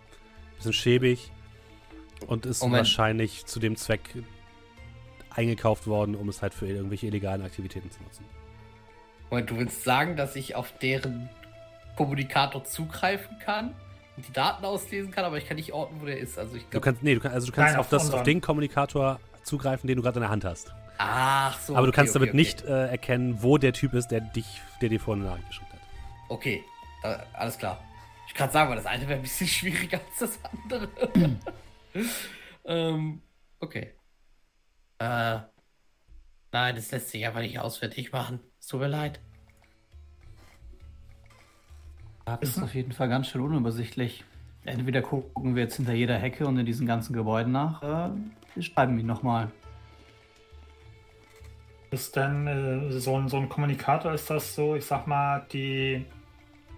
bisschen 0.56 0.72
schäbig 0.72 1.32
und 2.26 2.46
ist 2.46 2.62
Moment. 2.62 2.80
wahrscheinlich 2.80 3.46
zu 3.46 3.60
dem 3.60 3.76
Zweck 3.76 4.00
eingekauft 5.30 5.86
worden, 5.86 6.14
um 6.14 6.28
es 6.28 6.42
halt 6.42 6.54
für 6.54 6.66
irgendwelche 6.66 7.06
illegalen 7.06 7.42
Aktivitäten 7.42 7.90
zu 7.90 8.02
nutzen. 8.02 8.24
Und 9.30 9.50
du 9.50 9.56
willst 9.58 9.82
sagen, 9.84 10.16
dass 10.16 10.36
ich 10.36 10.54
auf 10.54 10.72
deren 10.78 11.28
Kommunikator 11.96 12.64
zugreifen 12.64 13.38
kann 13.44 13.74
und 14.16 14.28
die 14.28 14.32
Daten 14.32 14.64
auslesen 14.64 15.10
kann, 15.10 15.24
aber 15.24 15.38
ich 15.38 15.46
kann 15.46 15.56
nicht 15.56 15.72
orten, 15.72 16.00
wo 16.00 16.06
der 16.06 16.18
ist. 16.18 16.38
Also 16.38 16.56
ich 16.56 16.62
Du 16.64 16.70
glaube. 16.70 16.84
kannst, 16.84 17.02
nee, 17.02 17.14
du 17.14 17.20
kannst, 17.20 17.34
also 17.34 17.46
du 17.48 17.52
kannst 17.52 17.72
Nein, 17.72 17.80
auf, 17.80 17.88
das, 17.88 18.12
auf 18.12 18.22
den 18.22 18.40
Kommunikator 18.40 19.18
zugreifen, 19.42 19.88
den 19.88 19.96
du 19.96 20.02
gerade 20.02 20.18
in 20.18 20.22
der 20.22 20.30
Hand 20.30 20.44
hast. 20.44 20.72
Ach 20.98 21.58
so. 21.60 21.74
Aber 21.74 21.86
du 21.86 21.90
okay, 21.90 21.96
kannst 21.96 22.10
okay, 22.14 22.26
damit 22.26 22.28
okay. 22.30 22.36
nicht 22.36 22.62
äh, 22.62 22.88
erkennen, 22.90 23.42
wo 23.42 23.58
der 23.58 23.72
Typ 23.72 23.94
ist, 23.94 24.08
der 24.08 24.20
dich, 24.20 24.60
der 24.80 24.88
dir 24.88 25.00
vorne 25.00 25.22
eine 25.22 25.30
Nachricht 25.30 25.48
geschickt 25.48 25.72
hat. 25.72 25.80
Okay, 26.28 26.62
äh, 27.02 27.16
alles 27.32 27.58
klar. 27.58 27.82
Ich 28.28 28.34
kann 28.34 28.50
sagen, 28.50 28.70
weil 28.70 28.76
das 28.76 28.86
eine 28.86 29.02
wäre 29.08 29.18
ein 29.18 29.22
bisschen 29.22 29.46
schwieriger 29.48 29.98
als 29.98 30.18
das 30.20 30.38
andere. 30.62 30.88
ähm, 32.64 33.22
okay. 33.60 33.94
Äh, 34.98 35.38
nein, 36.52 36.76
das 36.76 36.90
lässt 36.90 37.10
sich 37.10 37.26
einfach 37.26 37.40
nicht 37.40 37.58
auswendig 37.58 38.12
machen. 38.12 38.40
Es 38.60 38.66
tut 38.68 38.80
mir 38.80 38.88
leid. 38.88 39.20
Das 42.24 42.40
ist 42.42 42.62
auf 42.62 42.74
jeden 42.74 42.92
Fall 42.92 43.08
ganz 43.08 43.28
schön 43.28 43.42
unübersichtlich. 43.42 44.24
Entweder 44.64 45.02
gucken 45.02 45.54
wir 45.54 45.64
jetzt 45.64 45.76
hinter 45.76 45.92
jeder 45.92 46.16
Hecke 46.16 46.46
und 46.46 46.58
in 46.58 46.64
diesen 46.64 46.86
ganzen 46.86 47.12
Gebäuden 47.12 47.52
nach, 47.52 47.82
äh, 47.82 48.10
wir 48.54 48.62
schreiben 48.62 48.98
ihn 48.98 49.06
nochmal. 49.06 49.50
Ist 51.90 52.16
denn 52.16 52.46
äh, 52.46 52.98
so, 52.98 53.18
ein, 53.18 53.28
so 53.28 53.36
ein 53.36 53.48
Kommunikator, 53.50 54.14
ist 54.14 54.30
das 54.30 54.54
so, 54.54 54.74
ich 54.74 54.86
sag 54.86 55.06
mal, 55.06 55.46
die 55.52 56.06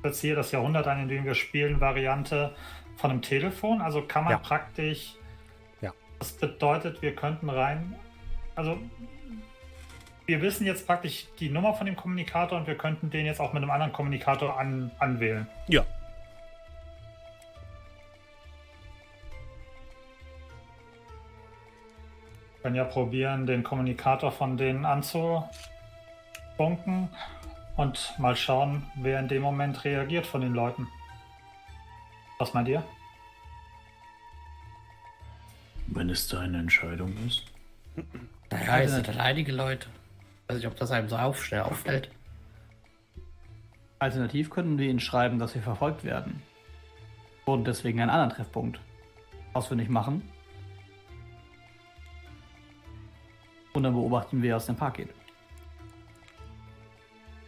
jetzt 0.03 0.21
hier 0.21 0.35
das 0.35 0.51
Jahrhundert 0.51 0.89
an, 0.89 1.03
in 1.03 1.09
dem 1.09 1.25
wir 1.25 1.35
spielen, 1.35 1.81
Variante 1.81 2.55
von 2.97 3.11
einem 3.11 3.23
Telefon? 3.23 3.81
Also 3.81 4.03
kann 4.03 4.25
man 4.25 4.33
Ja. 4.33 4.39
praktisch. 4.39 5.15
Ja. 5.81 5.93
Das 6.19 6.33
bedeutet, 6.33 7.03
wir 7.03 7.15
könnten 7.15 7.49
rein. 7.51 7.95
Also 8.55 8.79
wir 10.27 10.43
wissen 10.43 10.67
jetzt 10.67 10.87
praktisch 10.87 11.27
die 11.39 11.51
Nummer 11.51 11.75
von 11.75 11.87
dem 11.87 11.95
Kommunikator 11.95 12.59
und 12.59 12.67
wir 12.67 12.77
könnten 12.77 13.11
den 13.11 13.27
jetzt 13.27 13.41
auch 13.41 13.53
mit 13.53 13.63
einem 13.63 13.71
anderen 13.71 13.93
Kommunikator 13.93 14.59
an, 14.59 14.91
anwählen. 14.99 15.47
Ja. 15.69 15.85
Wir 22.55 22.63
können 22.63 22.77
ja 22.77 22.85
probieren, 22.85 23.47
den 23.47 23.63
Kommunikator 23.63 24.33
von 24.33 24.57
denen 24.57 24.85
anzubunken 24.85 25.49
und 27.77 28.15
mal 28.19 28.35
schauen, 28.35 28.91
wer 28.97 29.21
in 29.21 29.29
dem 29.29 29.43
Moment 29.43 29.85
reagiert 29.85 30.27
von 30.27 30.41
den 30.41 30.55
Leuten. 30.55 30.89
Was 32.39 32.53
meint 32.53 32.69
ihr? 32.69 32.85
Wenn 35.87 36.11
es 36.11 36.29
deine 36.29 36.59
Entscheidung 36.59 37.15
ist. 37.27 37.45
Naja, 38.51 38.81
es 38.81 38.93
sind 38.93 39.07
halt 39.09 39.19
einige 39.19 39.53
Leute. 39.53 39.89
weiß 40.49 40.59
nicht, 40.59 40.67
ob 40.67 40.77
das 40.77 40.91
einem 40.91 41.09
so 41.09 41.17
auf, 41.17 41.45
schnell 41.45 41.63
auffällt. 41.63 42.11
Alternativ 43.99 44.51
könnten 44.51 44.79
wir 44.79 44.89
ihnen 44.89 45.01
schreiben, 45.01 45.39
dass 45.39 45.55
wir 45.55 45.63
verfolgt 45.63 46.05
werden. 46.05 46.43
Und 47.47 47.67
deswegen 47.67 48.01
einen 48.01 48.11
anderen 48.11 48.31
Treffpunkt 48.31 48.81
ausfindig 49.55 49.89
machen. 49.89 50.23
Und 53.73 53.83
dann 53.83 53.95
beobachten 53.95 54.39
wir, 54.39 54.43
wie 54.43 54.49
er 54.49 54.57
aus 54.57 54.67
dem 54.67 54.77
Park 54.77 54.95
geht. 54.95 55.09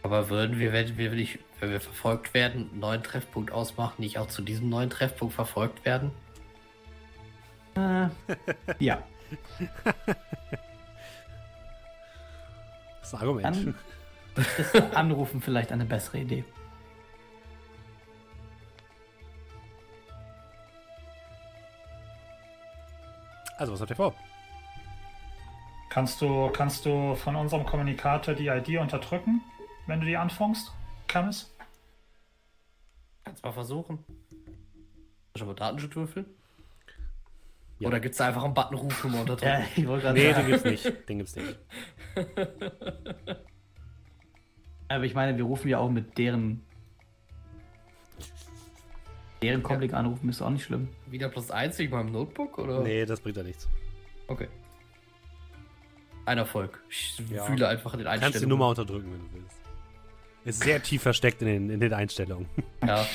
Aber 0.03 0.29
würden 0.29 0.59
wir, 0.59 0.73
wenn 0.73 0.97
wir, 0.97 1.11
nicht, 1.11 1.39
wenn 1.59 1.71
wir 1.71 1.81
verfolgt 1.81 2.33
werden, 2.33 2.69
einen 2.71 2.79
neuen 2.79 3.03
Treffpunkt 3.03 3.51
ausmachen, 3.51 3.95
nicht 4.01 4.17
auch 4.17 4.27
zu 4.27 4.41
diesem 4.41 4.69
neuen 4.69 4.89
Treffpunkt 4.89 5.33
verfolgt 5.33 5.85
werden? 5.85 6.11
Äh, 7.75 8.09
ja. 8.79 9.03
Das 13.01 13.13
ist 13.13 13.21
ein 13.21 13.27
Argument. 13.27 13.45
Dann 13.45 13.75
ist 14.35 14.95
Anrufen 14.95 15.41
vielleicht 15.41 15.71
eine 15.71 15.85
bessere 15.85 16.19
Idee. 16.19 16.43
Also, 23.57 23.73
was 23.73 23.81
habt 23.81 23.89
ihr 23.89 23.95
vor? 23.95 24.13
Kannst 25.89 26.21
du, 26.21 26.49
kannst 26.49 26.85
du 26.85 27.15
von 27.15 27.35
unserem 27.35 27.65
Kommunikator 27.65 28.35
die 28.35 28.47
ID 28.47 28.77
unterdrücken, 28.77 29.41
wenn 29.87 29.99
du 29.99 30.05
die 30.05 30.15
anfängst, 30.15 30.71
Camis? 31.09 31.51
Kannst 33.25 33.43
mal 33.43 33.51
versuchen. 33.51 33.99
Schon 35.35 35.47
mal 35.47 35.55
Datenschutz 35.55 35.95
würfeln? 35.95 36.25
Ja. 37.79 37.87
Oder 37.89 37.99
gibt 37.99 38.13
es 38.13 38.17
da 38.19 38.27
einfach 38.27 38.43
einen 38.43 38.53
Button 38.53 38.75
Rufnummer 38.77 39.21
unterdrücken? 39.21 39.45
Ja, 39.47 39.63
ich 39.75 39.87
wollte 39.87 40.13
Nee, 40.13 40.23
den 40.23 40.33
sagen. 40.35 40.47
gibt's 40.47 40.63
nicht. 40.65 41.09
Den 41.09 41.17
gibt's 41.17 41.35
nicht. 41.35 41.59
Aber 44.89 45.03
ich 45.03 45.13
meine, 45.13 45.37
wir 45.37 45.43
rufen 45.45 45.67
ja 45.69 45.77
auch 45.79 45.89
mit 45.89 46.17
deren. 46.17 46.63
Deren 49.41 49.63
Komplick 49.63 49.93
anrufen 49.93 50.27
ist 50.29 50.41
auch 50.41 50.49
nicht 50.49 50.63
schlimm. 50.65 50.89
Wieder 51.07 51.29
plus 51.29 51.49
eins 51.51 51.77
wegen 51.79 51.91
meinem 51.93 52.11
Notebook? 52.11 52.57
Oder? 52.57 52.81
Nee, 52.81 53.05
das 53.05 53.21
bringt 53.21 53.37
ja 53.37 53.43
nichts. 53.43 53.69
Okay. 54.27 54.49
Ein 56.25 56.37
Erfolg. 56.39 56.83
Ich 56.89 57.17
Ja. 57.29 57.45
fühle 57.45 57.67
einfach 57.69 57.93
in 57.93 57.99
den 57.99 58.05
Du 58.05 58.09
kannst 58.09 58.21
die 58.21 58.25
Einstellungen. 58.25 58.49
Nummer 58.49 58.69
unterdrücken, 58.69 59.13
wenn 59.13 59.19
du 59.21 59.33
willst. 59.33 59.58
Ist 60.49 60.63
sehr 60.63 60.81
tief 60.81 61.03
versteckt 61.03 61.41
in 61.43 61.47
den, 61.47 61.69
in 61.69 61.79
den 61.79 61.93
Einstellungen. 61.93 62.47
Ja. 62.85 63.05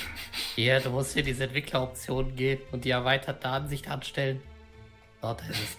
Hier, 0.54 0.78
du 0.78 0.90
musst 0.90 1.14
hier 1.14 1.24
diese 1.24 1.44
Entwickleroptionen 1.44 2.36
gehen 2.36 2.60
und 2.70 2.84
die 2.84 2.90
erweiterte 2.90 3.48
Ansicht 3.48 3.90
anstellen. 3.90 4.40
Dort 5.20 5.40
ist 5.48 5.50
es. 5.50 5.78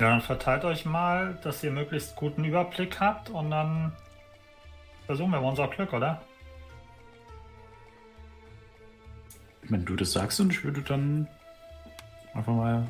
Ja, 0.00 0.10
dann 0.10 0.22
verteilt 0.22 0.64
euch 0.64 0.86
mal, 0.86 1.38
dass 1.42 1.62
ihr 1.62 1.70
möglichst 1.70 2.16
guten 2.16 2.44
Überblick 2.44 2.98
habt 2.98 3.28
und 3.28 3.50
dann 3.50 3.92
versuchen 5.04 5.32
wir 5.32 5.40
mal 5.40 5.48
unser 5.48 5.68
Glück, 5.68 5.92
oder? 5.92 6.22
Wenn 9.62 9.84
du 9.84 9.96
das 9.96 10.12
sagst 10.12 10.40
und 10.40 10.52
ich 10.52 10.64
würde 10.64 10.80
dann 10.80 11.28
einfach 12.32 12.54
mal 12.54 12.86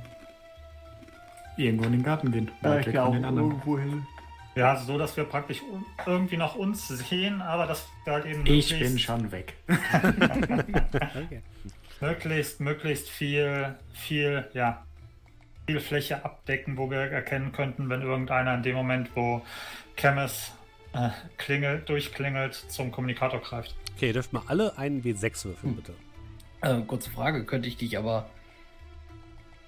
irgendwo 1.56 1.86
in 1.86 1.92
den 1.92 2.02
Garten 2.04 2.30
gehen. 2.30 2.50
Weg 2.60 2.94
von 2.94 3.12
den 3.14 3.24
anderen. 3.24 3.60
hin. 3.64 4.06
Ja, 4.58 4.72
also 4.72 4.86
so, 4.86 4.98
dass 4.98 5.16
wir 5.16 5.22
praktisch 5.22 5.62
irgendwie 6.04 6.36
noch 6.36 6.56
uns 6.56 6.88
sehen, 6.88 7.40
aber 7.42 7.68
dass 7.68 7.86
wir 8.02 8.14
halt 8.14 8.26
eben 8.26 8.44
Ich 8.44 8.76
bin 8.76 8.98
schon 8.98 9.30
weg. 9.30 9.54
Okay. 9.68 11.42
möglichst, 12.00 12.58
möglichst 12.58 13.08
viel, 13.08 13.76
viel, 13.92 14.48
ja, 14.54 14.84
viel 15.68 15.78
Fläche 15.78 16.24
abdecken, 16.24 16.76
wo 16.76 16.90
wir 16.90 16.98
erkennen 16.98 17.52
könnten, 17.52 17.88
wenn 17.88 18.02
irgendeiner 18.02 18.54
in 18.54 18.64
dem 18.64 18.74
Moment, 18.74 19.10
wo 19.14 19.42
Chemis 19.96 20.50
äh, 20.92 21.10
klingelt, 21.36 21.88
durchklingelt, 21.88 22.54
zum 22.54 22.90
Kommunikator 22.90 23.40
greift. 23.40 23.76
Okay, 23.94 24.08
ihr 24.08 24.12
dürft 24.12 24.32
mal 24.32 24.42
alle 24.48 24.76
einen 24.76 25.04
W6 25.04 25.44
würfeln, 25.44 25.76
bitte. 25.76 25.94
Äh, 26.62 26.80
kurze 26.82 27.10
Frage, 27.10 27.44
könnte 27.44 27.68
ich 27.68 27.76
dich 27.76 27.96
aber 27.96 28.28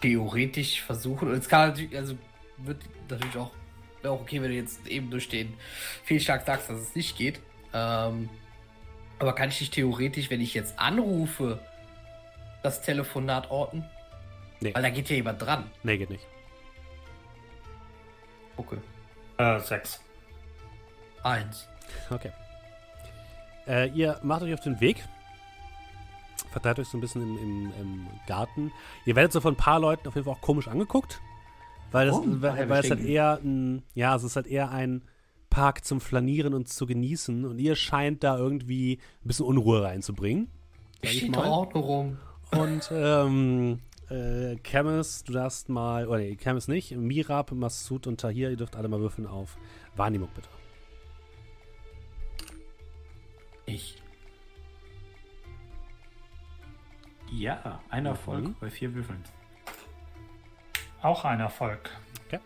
theoretisch 0.00 0.82
versuchen? 0.82 1.28
Und 1.28 1.34
es 1.34 1.48
kann 1.48 1.68
natürlich, 1.68 1.96
also 1.96 2.16
wird 2.58 2.82
natürlich 3.08 3.36
auch, 3.36 3.52
auch 4.04 4.20
okay, 4.20 4.42
wenn 4.42 4.50
du 4.50 4.56
jetzt 4.56 4.86
eben 4.86 5.10
durch 5.10 5.28
den 5.28 5.54
Fehlschlag 6.04 6.44
sagst, 6.44 6.70
dass 6.70 6.78
es 6.78 6.94
nicht 6.94 7.16
geht. 7.16 7.40
Ähm, 7.72 8.28
aber 9.18 9.34
kann 9.34 9.50
ich 9.50 9.58
dich 9.58 9.70
theoretisch, 9.70 10.30
wenn 10.30 10.40
ich 10.40 10.54
jetzt 10.54 10.78
anrufe, 10.78 11.58
das 12.62 12.82
Telefonat 12.82 13.50
orten? 13.50 13.84
Nee. 14.60 14.74
Weil 14.74 14.82
da 14.82 14.90
geht 14.90 15.08
ja 15.10 15.16
jemand 15.16 15.40
dran. 15.40 15.70
Nee, 15.82 15.98
geht 15.98 16.10
nicht. 16.10 16.26
Okay. 18.56 18.78
Äh, 19.38 19.60
sechs. 19.60 20.00
Eins. 21.22 21.68
Okay. 22.10 22.30
Äh, 23.66 23.88
ihr 23.90 24.18
macht 24.22 24.42
euch 24.42 24.54
auf 24.54 24.60
den 24.60 24.80
Weg. 24.80 25.04
Verteilt 26.50 26.78
euch 26.78 26.88
so 26.88 26.98
ein 26.98 27.00
bisschen 27.00 27.22
im, 27.22 27.38
im, 27.38 27.72
im 27.80 28.08
Garten. 28.26 28.72
Ihr 29.04 29.16
werdet 29.16 29.32
so 29.32 29.40
von 29.40 29.54
ein 29.54 29.56
paar 29.56 29.78
Leuten 29.78 30.08
auf 30.08 30.14
jeden 30.14 30.24
Fall 30.24 30.34
auch 30.34 30.40
komisch 30.40 30.68
angeguckt. 30.68 31.20
Weil, 31.92 32.06
das, 32.06 32.16
Warum? 32.16 32.40
weil, 32.42 32.68
weil 32.68 32.84
es 32.84 32.90
halt 32.90 33.00
eher 33.04 33.40
ein, 33.42 33.82
ja, 33.94 34.14
es 34.14 34.22
ist 34.22 34.36
halt 34.36 34.46
eher 34.46 34.70
ein 34.70 35.02
Park 35.48 35.84
zum 35.84 36.00
Flanieren 36.00 36.54
und 36.54 36.68
zu 36.68 36.86
genießen. 36.86 37.44
Und 37.44 37.58
ihr 37.58 37.74
scheint 37.74 38.22
da 38.22 38.38
irgendwie 38.38 38.98
ein 39.24 39.28
bisschen 39.28 39.46
Unruhe 39.46 39.82
reinzubringen. 39.82 40.48
sag 41.02 41.12
Ich 41.12 41.28
mal. 41.28 41.44
nur 41.48 41.66
rum. 41.82 42.18
Und 42.52 42.90
ähm, 42.92 43.80
äh, 44.08 44.56
Camus, 44.62 45.24
du 45.24 45.32
darfst 45.32 45.68
mal, 45.68 46.06
oder 46.06 46.18
nee, 46.18 46.36
Camus 46.36 46.68
nicht, 46.68 46.96
Mirab, 46.96 47.52
Massoud 47.52 48.06
und 48.06 48.20
Tahir, 48.20 48.50
ihr 48.50 48.56
dürft 48.56 48.76
alle 48.76 48.88
mal 48.88 49.00
würfeln 49.00 49.26
auf 49.26 49.56
Wahrnehmung, 49.96 50.28
bitte. 50.34 50.48
Ich. 53.66 54.02
Ja, 57.32 57.80
ein 57.88 58.06
Erfolg 58.06 58.44
Mhm. 58.44 58.56
bei 58.60 58.70
vier 58.70 58.92
Würfeln. 58.94 59.22
Auch 61.02 61.24
ein 61.24 61.40
Erfolg. 61.40 61.90
Okay. 62.26 62.40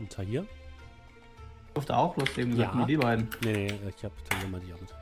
Und 0.00 0.12
Tahir? 0.12 0.44
Durfte 1.74 1.96
auch 1.96 2.16
loslegen, 2.16 2.52
gesagt, 2.52 2.72
Ja. 2.72 2.76
nur 2.78 2.86
die 2.86 2.96
beiden. 2.96 3.28
Nee, 3.44 3.52
nee, 3.82 3.92
ich 3.96 4.04
hab 4.04 4.12
Tahir 4.28 4.48
mal 4.48 4.60
die 4.60 4.72
auch 4.74 4.80
mit. 4.80 4.94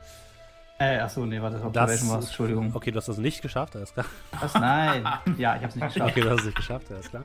Äh, 0.79 0.99
achso, 0.99 1.25
nee, 1.25 1.41
warte, 1.41 1.57
Das- 1.57 1.65
Observation 1.65 2.09
war's, 2.09 2.25
Entschuldigung. 2.25 2.75
Okay, 2.75 2.91
du 2.91 2.97
hast 2.97 3.07
das 3.07 3.17
nicht 3.17 3.41
geschafft, 3.41 3.75
alles 3.75 3.93
klar. 3.93 4.05
Was? 4.39 4.53
Nein. 4.53 5.03
Ja, 5.37 5.55
ich 5.55 5.63
hab's 5.63 5.75
nicht 5.75 5.93
geschafft. 5.93 6.11
Okay, 6.11 6.21
du 6.21 6.29
hast 6.29 6.39
es 6.41 6.45
nicht 6.45 6.57
geschafft, 6.57 6.91
alles 6.91 7.09
klar. 7.09 7.23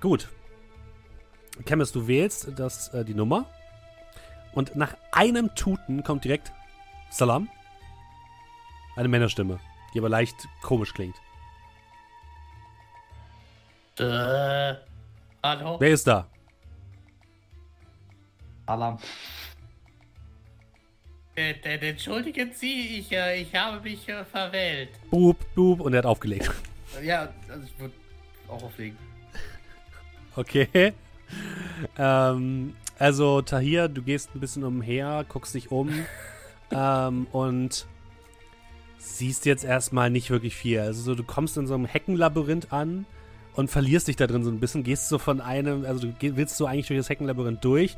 Gut. 0.00 0.28
Camus, 1.66 1.92
du 1.92 2.06
wählst 2.06 2.58
das, 2.58 2.88
äh, 2.94 3.04
die 3.04 3.12
Nummer. 3.12 3.44
Und 4.52 4.76
nach 4.76 4.94
einem 5.12 5.54
Tuten 5.54 6.02
kommt 6.04 6.24
direkt 6.24 6.52
Salam. 7.10 7.48
Eine 8.96 9.08
Männerstimme, 9.08 9.60
die 9.92 9.98
aber 9.98 10.08
leicht 10.08 10.48
komisch 10.62 10.94
klingt. 10.94 11.16
Äh, 14.00 14.76
hallo? 15.42 15.76
Wer 15.78 15.90
ist 15.90 16.06
da? 16.06 16.26
Alarm. 18.64 18.98
Äh, 21.36 21.52
entschuldigen 21.86 22.50
Sie, 22.54 22.98
ich, 22.98 23.12
äh, 23.12 23.42
ich 23.42 23.54
habe 23.54 23.78
mich 23.82 24.08
äh, 24.08 24.24
verwählt. 24.24 24.88
Bub, 25.10 25.36
bub, 25.54 25.80
und 25.80 25.92
er 25.92 25.98
hat 25.98 26.06
aufgelegt. 26.06 26.50
Ja, 27.02 27.28
also 27.50 27.66
ich 27.66 27.78
würde 27.78 27.94
auch 28.48 28.62
auflegen. 28.62 28.96
Okay. 30.36 30.94
Ähm, 31.96 32.74
also, 32.98 33.40
Tahir, 33.40 33.88
du 33.88 34.02
gehst 34.02 34.34
ein 34.34 34.40
bisschen 34.40 34.64
umher, 34.64 35.24
guckst 35.28 35.54
dich 35.54 35.70
um 35.70 35.88
ähm, 36.72 37.28
und 37.30 37.86
siehst 38.98 39.46
jetzt 39.46 39.62
erstmal 39.62 40.10
nicht 40.10 40.28
wirklich 40.30 40.56
viel. 40.56 40.80
Also, 40.80 41.00
so, 41.00 41.14
du 41.14 41.22
kommst 41.22 41.56
in 41.56 41.68
so 41.68 41.74
einem 41.74 41.86
Heckenlabyrinth 41.86 42.72
an 42.72 43.06
und 43.54 43.70
verlierst 43.70 44.08
dich 44.08 44.16
da 44.16 44.26
drin 44.26 44.44
so 44.44 44.50
ein 44.50 44.60
bisschen. 44.60 44.84
Gehst 44.84 45.08
so 45.08 45.18
von 45.18 45.40
einem, 45.40 45.84
also 45.84 46.06
du 46.06 46.14
willst 46.36 46.56
so 46.56 46.66
eigentlich 46.66 46.86
durch 46.86 46.98
das 46.98 47.08
Heckenlabyrinth 47.08 47.64
durch, 47.64 47.96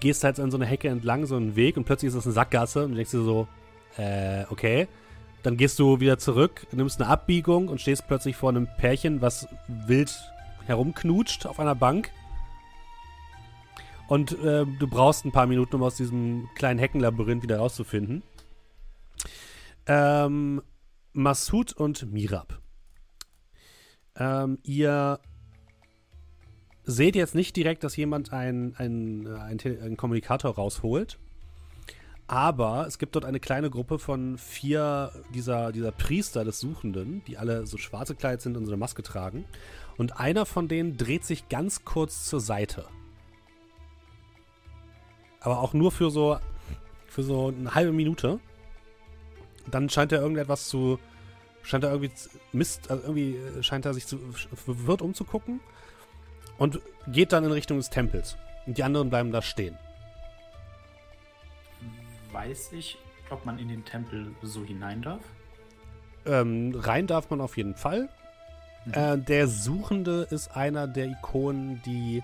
gehst 0.00 0.24
halt 0.24 0.40
an 0.40 0.50
so 0.50 0.56
eine 0.56 0.66
Hecke 0.66 0.88
entlang, 0.88 1.26
so 1.26 1.36
einen 1.36 1.56
Weg 1.56 1.76
und 1.76 1.84
plötzlich 1.84 2.08
ist 2.08 2.16
das 2.16 2.26
eine 2.26 2.34
Sackgasse 2.34 2.84
und 2.84 2.90
du 2.90 2.96
denkst 2.96 3.12
dir 3.12 3.22
so, 3.22 3.48
äh, 3.96 4.44
okay. 4.50 4.88
Dann 5.42 5.56
gehst 5.56 5.78
du 5.78 6.00
wieder 6.00 6.18
zurück, 6.18 6.66
nimmst 6.72 7.00
eine 7.00 7.10
Abbiegung 7.10 7.68
und 7.68 7.80
stehst 7.80 8.06
plötzlich 8.06 8.36
vor 8.36 8.50
einem 8.50 8.68
Pärchen, 8.76 9.22
was 9.22 9.48
wild 9.68 10.14
herumknutscht 10.66 11.46
auf 11.46 11.58
einer 11.58 11.74
Bank. 11.74 12.10
Und 14.06 14.32
äh, 14.32 14.66
du 14.66 14.86
brauchst 14.86 15.24
ein 15.24 15.32
paar 15.32 15.46
Minuten, 15.46 15.76
um 15.76 15.82
aus 15.82 15.96
diesem 15.96 16.48
kleinen 16.56 16.78
Heckenlabyrinth 16.78 17.42
wieder 17.42 17.58
rauszufinden. 17.58 18.22
Ähm, 19.86 20.60
Massoud 21.12 21.72
und 21.72 22.12
Mirab. 22.12 22.59
Ähm, 24.16 24.58
ihr 24.62 25.20
seht 26.84 27.16
jetzt 27.16 27.34
nicht 27.34 27.56
direkt, 27.56 27.84
dass 27.84 27.96
jemand 27.96 28.32
einen 28.32 28.74
ein, 28.76 29.26
ein, 29.26 29.96
Kommunikator 29.96 30.54
rausholt. 30.54 31.18
Aber 32.26 32.86
es 32.86 32.98
gibt 32.98 33.16
dort 33.16 33.24
eine 33.24 33.40
kleine 33.40 33.70
Gruppe 33.70 33.98
von 33.98 34.38
vier 34.38 35.12
dieser, 35.34 35.72
dieser 35.72 35.90
Priester 35.90 36.44
des 36.44 36.60
Suchenden, 36.60 37.24
die 37.26 37.38
alle 37.38 37.66
so 37.66 37.76
schwarze 37.76 38.14
Kleid 38.14 38.40
sind 38.40 38.56
und 38.56 38.66
so 38.66 38.70
eine 38.70 38.78
Maske 38.78 39.02
tragen. 39.02 39.44
Und 39.96 40.20
einer 40.20 40.46
von 40.46 40.68
denen 40.68 40.96
dreht 40.96 41.24
sich 41.24 41.48
ganz 41.48 41.84
kurz 41.84 42.26
zur 42.26 42.40
Seite. 42.40 42.86
Aber 45.40 45.58
auch 45.58 45.72
nur 45.74 45.90
für 45.90 46.10
so, 46.10 46.38
für 47.08 47.22
so 47.22 47.48
eine 47.48 47.74
halbe 47.74 47.92
Minute. 47.92 48.38
Dann 49.70 49.88
scheint 49.88 50.12
er 50.12 50.20
irgendetwas 50.20 50.68
zu. 50.68 50.98
Scheint 51.62 51.84
er 51.84 51.90
irgendwie 51.90 52.12
Mist, 52.52 52.90
also 52.90 53.02
irgendwie 53.02 53.38
scheint 53.62 53.84
er 53.86 53.94
sich 53.94 54.06
zu 54.06 54.18
verwirrt 54.54 55.02
umzugucken. 55.02 55.60
Und 56.58 56.80
geht 57.06 57.32
dann 57.32 57.44
in 57.44 57.52
Richtung 57.52 57.78
des 57.78 57.88
Tempels. 57.88 58.36
Und 58.66 58.76
die 58.76 58.82
anderen 58.82 59.08
bleiben 59.08 59.32
da 59.32 59.40
stehen. 59.40 59.78
Weiß 62.32 62.72
ich, 62.72 62.98
ob 63.30 63.46
man 63.46 63.58
in 63.58 63.68
den 63.68 63.84
Tempel 63.84 64.34
so 64.42 64.62
hinein 64.62 65.02
darf? 65.02 65.22
Ähm, 66.26 66.74
rein 66.76 67.06
darf 67.06 67.30
man 67.30 67.40
auf 67.40 67.56
jeden 67.56 67.74
Fall. 67.74 68.08
Mhm. 68.84 68.92
Äh, 68.92 69.18
der 69.18 69.48
Suchende 69.48 70.26
ist 70.30 70.54
einer 70.54 70.86
der 70.86 71.06
Ikonen, 71.06 71.80
die 71.86 72.22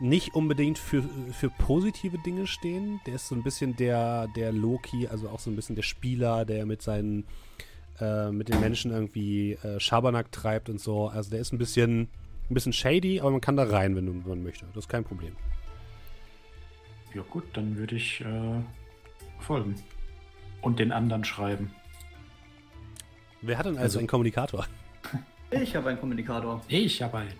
nicht 0.00 0.34
unbedingt 0.34 0.78
für, 0.78 1.02
für 1.32 1.50
positive 1.50 2.18
Dinge 2.18 2.46
stehen. 2.46 3.00
Der 3.06 3.16
ist 3.16 3.28
so 3.28 3.34
ein 3.34 3.42
bisschen 3.42 3.76
der, 3.76 4.28
der 4.28 4.52
Loki, 4.52 5.06
also 5.06 5.28
auch 5.28 5.40
so 5.40 5.50
ein 5.50 5.56
bisschen 5.56 5.76
der 5.76 5.82
Spieler, 5.82 6.44
der 6.44 6.64
mit 6.64 6.82
seinen, 6.82 7.26
äh, 8.00 8.30
mit 8.30 8.48
den 8.48 8.60
Menschen 8.60 8.90
irgendwie 8.90 9.52
äh, 9.62 9.78
Schabernack 9.80 10.32
treibt 10.32 10.68
und 10.68 10.80
so. 10.80 11.08
Also 11.08 11.30
der 11.30 11.40
ist 11.40 11.52
ein 11.52 11.58
bisschen, 11.58 12.02
ein 12.50 12.54
bisschen 12.54 12.72
shady, 12.72 13.20
aber 13.20 13.30
man 13.30 13.40
kann 13.40 13.56
da 13.56 13.64
rein, 13.64 13.96
wenn 13.96 14.22
man 14.26 14.42
möchte. 14.42 14.66
Das 14.74 14.84
ist 14.84 14.88
kein 14.88 15.04
Problem. 15.04 15.34
Ja 17.14 17.22
gut, 17.28 17.44
dann 17.54 17.76
würde 17.76 17.96
ich 17.96 18.20
äh, 18.20 18.60
folgen. 19.40 19.74
Und 20.62 20.78
den 20.78 20.92
anderen 20.92 21.24
schreiben. 21.24 21.72
Wer 23.42 23.56
hat 23.58 23.66
denn 23.66 23.72
also, 23.74 23.82
Also- 23.84 23.98
einen 23.98 24.08
Kommunikator? 24.08 24.66
Ich 25.52 25.74
habe 25.74 25.88
einen 25.88 25.98
Kommunikator. 25.98 26.62
Ich 26.68 27.02
habe 27.02 27.18
einen. 27.18 27.32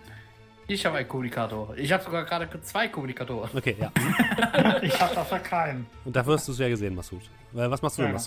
Ich 0.67 0.85
habe 0.85 0.97
einen 0.97 1.07
Kommunikator. 1.07 1.73
Ich 1.77 1.93
habe 1.93 2.03
sogar 2.03 2.25
gerade 2.25 2.49
zwei 2.61 2.89
Kommunikatoren. 2.89 3.49
Okay, 3.55 3.77
ja. 3.79 3.89
Ich 4.81 4.99
habe 4.99 5.15
dafür 5.15 5.39
keinen. 5.39 5.85
Und 6.03 6.13
dafür 6.13 6.33
hast 6.33 6.45
du 6.45 6.51
es 6.51 6.57
ja 6.57 6.67
gesehen, 6.67 6.93
Masud. 6.93 7.21
Äh, 7.53 7.69
Was 7.69 7.81
machst 7.81 7.97
du 7.97 8.01
denn, 8.01 8.11
Ja. 8.11 8.19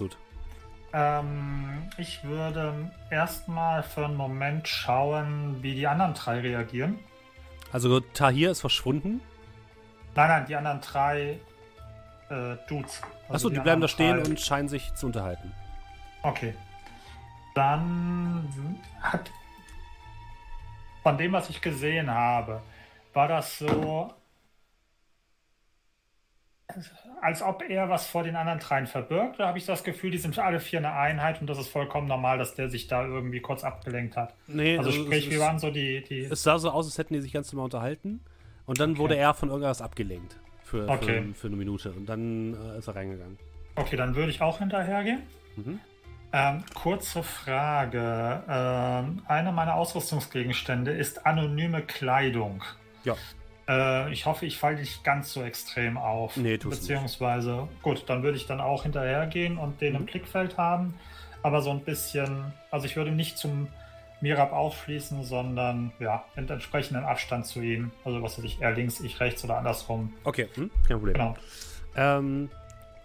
Ähm, 0.97 1.91
ich 1.99 2.23
würde 2.23 2.89
erstmal 3.11 3.83
für 3.83 4.05
einen 4.05 4.15
Moment 4.17 4.69
schauen, 4.69 5.61
wie 5.61 5.75
die 5.75 5.89
anderen 5.89 6.15
drei 6.15 6.39
reagieren. 6.39 7.01
Also 7.73 7.99
Tahir 7.99 8.53
ist 8.53 8.61
verschwunden. 8.61 9.21
Nein, 10.15 10.29
nein, 10.29 10.47
die 10.47 10.55
anderen 10.55 10.81
drei 10.81 11.41
äh, 12.31 12.57
Dudes. 12.69 13.03
Also 13.29 13.49
Achso, 13.49 13.51
die 13.51 13.59
bleiben 13.59 13.81
da 13.81 13.89
stehen 13.89 14.19
drei- 14.19 14.31
und 14.31 14.41
scheinen 14.41 14.69
sich 14.69 14.95
zu 14.95 15.07
unterhalten. 15.07 15.53
Okay. 16.23 16.55
Dann 17.57 18.81
hat. 19.03 19.33
Von 21.03 21.19
dem, 21.19 21.33
was 21.33 21.51
ich 21.51 21.61
gesehen 21.61 22.09
habe, 22.09 22.63
war 23.13 23.27
das 23.27 23.59
so. 23.59 24.15
Als 27.21 27.43
ob 27.43 27.63
er 27.69 27.89
was 27.89 28.07
vor 28.07 28.23
den 28.23 28.37
anderen 28.37 28.59
dreien 28.59 28.87
verbirgt, 28.87 29.37
oder 29.37 29.49
habe 29.49 29.59
ich 29.59 29.67
das 29.67 29.85
Gefühl, 29.85 30.11
die 30.11 30.19
sind 30.19 30.39
alle 30.39 30.61
vier 30.61 30.79
eine 30.79 30.93
Einheit 30.95 31.41
und 31.41 31.47
das 31.49 31.59
ist 31.59 31.69
vollkommen 31.69 32.09
normal, 32.09 32.39
dass 32.39 32.55
der 32.55 32.69
sich 32.71 32.87
da 32.87 33.05
irgendwie 33.05 33.41
kurz 33.41 33.65
abgelenkt 33.65 34.17
hat. 34.17 34.35
Nee, 34.47 34.79
Also 34.79 34.91
also 34.91 35.05
sprich, 35.05 35.31
es, 35.31 35.39
waren 35.41 35.59
so 35.59 35.71
die. 35.71 36.03
die 36.05 36.21
es 36.25 36.43
sah 36.43 36.59
so 36.59 36.71
aus, 36.71 36.87
als 36.87 36.99
hätten 36.99 37.15
die 37.15 37.21
sich 37.21 37.33
ganz 37.33 37.53
normal 37.53 37.65
unterhalten. 37.67 38.21
Und 38.67 38.81
dann 38.81 38.97
wurde 38.97 39.17
er 39.17 39.35
von 39.35 39.51
irgendwas 39.51 39.83
abgelenkt. 39.83 40.39
Für, 40.63 40.89
Okay. 40.89 41.23
für, 41.29 41.35
für 41.35 41.47
eine 41.49 41.57
Minute. 41.57 41.93
Und 41.93 42.07
dann 42.07 42.55
äh, 42.55 42.79
ist 42.79 42.89
er 42.89 42.97
reingegangen. 42.97 43.39
okay, 43.77 43.97
dann 43.97 44.15
würde 44.17 44.31
ich 44.31 44.41
auch 44.41 44.59
hinterhergehen. 44.59 45.23
Mhm. 45.57 45.81
Ähm, 46.33 46.65
kurze 46.75 47.23
Frage. 47.23 48.43
Ähm, 48.49 49.23
einer 49.29 49.53
meiner 49.53 49.75
Ausrüstungsgegenstände 49.75 50.91
ist 50.93 51.27
anonyme 51.27 51.83
Kleidung. 51.83 52.63
Ja. 53.05 53.15
Äh, 53.69 54.13
ich 54.13 54.27
hoffe, 54.27 54.47
ich 54.47 54.59
falle 54.59 54.77
nicht 54.77 55.03
ganz 55.05 55.33
so 55.33 55.43
extrem 55.43 55.97
auf. 55.97 56.37
Nee, 56.37 56.59
tust 56.59 56.65
du 56.65 56.69
nicht. 56.69 56.81
Beziehungsweise, 56.81 57.69
gut, 57.83 58.05
dann 58.09 58.23
würde 58.23 58.37
ich 58.37 58.47
dann 58.47 58.61
auch 58.61 58.83
hinterhergehen 58.83 59.57
und 59.59 59.81
den 59.81 59.95
Mhm. 59.95 60.01
im 60.01 60.07
Blickfeld 60.07 60.59
haben. 60.59 60.95
Aber 61.43 61.61
so 61.63 61.71
ein 61.71 61.81
bisschen, 61.81 62.53
also 62.71 62.87
ich 62.87 62.97
würde 62.97 63.11
nicht 63.11 63.37
zum 63.39 63.69
Mirab 64.21 64.53
aufschließen, 64.53 65.25
sondern 65.25 65.93
ja, 65.99 66.25
mit 66.37 66.49
entsprechendem 66.51 67.05
Abstand 67.05 67.45
zu 67.47 67.61
ihm. 67.61 67.91
Also 68.05 68.23
was 68.23 68.39
weiß 68.39 68.45
ich, 68.45 68.61
er 68.63 68.73
links, 68.73 69.01
ich 69.01 69.21
rechts 69.21 69.45
oder 69.45 69.59
andersrum. 69.59 70.13
Okay, 70.25 70.49
hm? 70.55 70.71
kein 70.89 70.97
Problem. 70.97 71.15
Genau. 71.15 71.37
Ähm, 71.97 72.51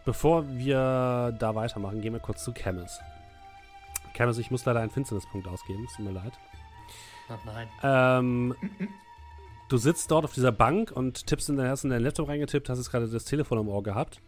bevor 0.06 0.48
wir 0.48 1.36
da 1.38 1.56
weitermachen, 1.56 2.02
gehen 2.02 2.13
wir 2.13 2.19
kurz 2.22 2.43
zu 2.43 2.54
Camus. 2.54 3.00
Camus, 4.13 4.38
ich 4.38 4.52
muss 4.52 4.63
leider 4.65 4.80
einen 4.80 4.91
Finsternispunkt 4.91 5.48
ausgeben, 5.48 5.86
es 5.89 5.95
tut 5.98 6.06
mir 6.06 6.12
leid. 6.12 6.34
Ach 7.30 7.38
nein. 7.45 7.67
Ähm, 7.84 8.56
du 9.69 9.77
sitzt 9.77 10.12
dort 10.12 10.25
auf 10.25 10.34
dieser 10.34 10.51
Bank 10.51 10.91
und 10.91 11.25
tippst 11.27 11.49
in 11.49 11.55
dein, 11.55 11.69
hast 11.69 11.84
in 11.84 11.91
dein 11.91 12.03
Laptop 12.03 12.27
reingetippt, 12.27 12.69
hast 12.69 12.79
jetzt 12.79 12.91
gerade 12.91 13.08
das 13.08 13.25
Telefon 13.25 13.60
am 13.60 13.69
Ohr 13.69 13.84
gehabt 13.84 14.19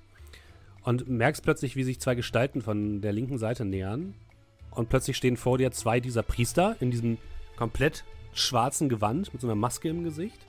und 0.84 1.10
merkst 1.10 1.43
plötzlich, 1.43 1.75
wie 1.75 1.84
sich 1.84 1.99
zwei 1.99 2.15
Gestalten 2.15 2.62
von 2.62 3.01
der 3.01 3.12
linken 3.12 3.38
Seite 3.38 3.65
nähern. 3.65 4.13
Und 4.71 4.88
plötzlich 4.88 5.17
stehen 5.17 5.36
vor 5.36 5.58
dir 5.58 5.71
zwei 5.71 5.99
dieser 5.99 6.23
Priester 6.23 6.77
in 6.80 6.91
diesem 6.91 7.17
komplett 7.58 8.06
schwarzen 8.34 8.88
Gewand 8.88 9.34
mit 9.34 9.41
so 9.41 9.47
einer 9.47 9.56
Maske 9.56 9.89
im 9.89 10.04
Gesicht. 10.04 10.47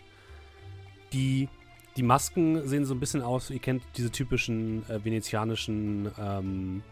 Die, 1.12 1.48
die 1.96 2.04
Masken 2.04 2.66
sehen 2.68 2.84
so 2.84 2.94
ein 2.94 3.00
bisschen 3.00 3.22
aus, 3.22 3.50
ihr 3.50 3.58
kennt 3.58 3.82
diese 3.96 4.10
typischen 4.10 4.88
äh, 4.88 5.04
venezianischen 5.04 6.10
ähm, 6.18 6.82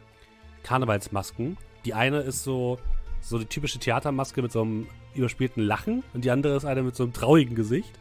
Karnevalsmasken. 0.64 1.56
Die 1.84 1.94
eine 1.94 2.20
ist 2.20 2.42
so, 2.42 2.78
so 3.20 3.38
die 3.38 3.46
typische 3.46 3.78
Theatermaske 3.78 4.42
mit 4.42 4.52
so 4.52 4.62
einem 4.62 4.87
überspielten 5.14 5.62
Lachen 5.62 6.02
und 6.14 6.24
die 6.24 6.30
andere 6.30 6.56
ist 6.56 6.64
eine 6.64 6.83
mit 6.83 6.96
so 6.96 7.04
einem 7.04 7.12
traurigen 7.12 7.54
Gesicht. 7.54 7.92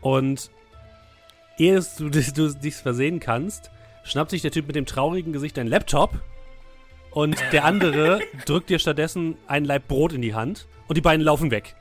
Und 0.00 0.50
ehe 1.58 1.80
du, 1.98 2.10
du 2.10 2.54
dich 2.54 2.74
versehen 2.74 3.20
kannst, 3.20 3.70
schnappt 4.04 4.30
sich 4.30 4.42
der 4.42 4.50
Typ 4.50 4.66
mit 4.66 4.76
dem 4.76 4.86
traurigen 4.86 5.32
Gesicht 5.32 5.56
dein 5.56 5.66
Laptop 5.66 6.20
und 7.10 7.36
der 7.52 7.64
andere 7.64 8.20
drückt 8.46 8.70
dir 8.70 8.78
stattdessen 8.78 9.36
ein 9.46 9.64
Laib 9.64 9.88
Brot 9.88 10.12
in 10.12 10.22
die 10.22 10.34
Hand 10.34 10.66
und 10.88 10.96
die 10.96 11.00
beiden 11.00 11.24
laufen 11.24 11.50
weg. 11.50 11.74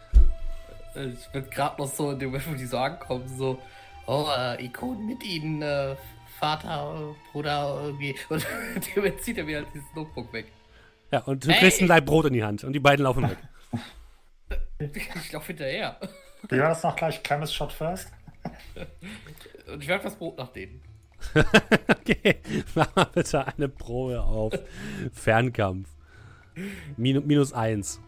Äh, 0.95 1.09
Ich 1.09 1.27
bin 1.31 1.49
gerade 1.49 1.81
noch 1.81 1.91
so 1.91 2.11
in 2.11 2.19
dem 2.19 2.31
Moment, 2.31 2.51
wo 2.51 2.55
die 2.55 2.65
so 2.65 2.77
ankommen, 2.77 3.27
so, 3.37 3.59
oh, 4.07 4.27
äh, 4.35 4.63
Ikonen 4.65 5.05
mit 5.05 5.23
ihnen, 5.23 5.61
äh, 5.61 5.95
Vater, 6.39 7.15
Bruder, 7.31 7.81
irgendwie. 7.83 8.15
Und 8.29 8.45
damit 8.95 9.21
zieht 9.23 9.37
er 9.37 9.43
mir 9.43 9.57
halt 9.57 9.67
dieses 9.73 9.87
Notebook 9.93 10.31
weg. 10.33 10.51
Ja, 11.11 11.19
und 11.21 11.45
du 11.45 11.49
Hey! 11.49 11.59
kriegst 11.59 11.81
ein 11.81 11.87
Laib 11.87 12.05
Brot 12.05 12.25
in 12.25 12.33
die 12.33 12.43
Hand 12.43 12.63
und 12.63 12.73
die 12.73 12.79
beiden 12.79 13.03
laufen 13.03 13.29
weg. 13.29 13.37
Ich 14.95 15.31
laufe 15.31 15.47
hinterher. 15.47 15.99
Wie 16.49 16.59
war 16.59 16.69
das 16.69 16.83
noch 16.83 16.95
gleich? 16.95 17.21
Chemist 17.23 17.53
Shot 17.53 17.73
First? 17.73 18.11
Und 19.71 19.81
ich 19.83 19.87
werfe 19.87 20.05
das 20.05 20.15
Brot 20.15 20.37
nach 20.37 20.49
denen. 20.53 20.81
Okay, 21.89 22.37
mach 22.75 22.95
mal 22.95 23.05
bitte 23.05 23.45
eine 23.45 23.67
Probe 23.69 24.21
auf 24.21 24.53
Fernkampf. 25.13 25.87
Minu, 26.97 27.21
minus 27.21 27.53
eins. 27.53 27.99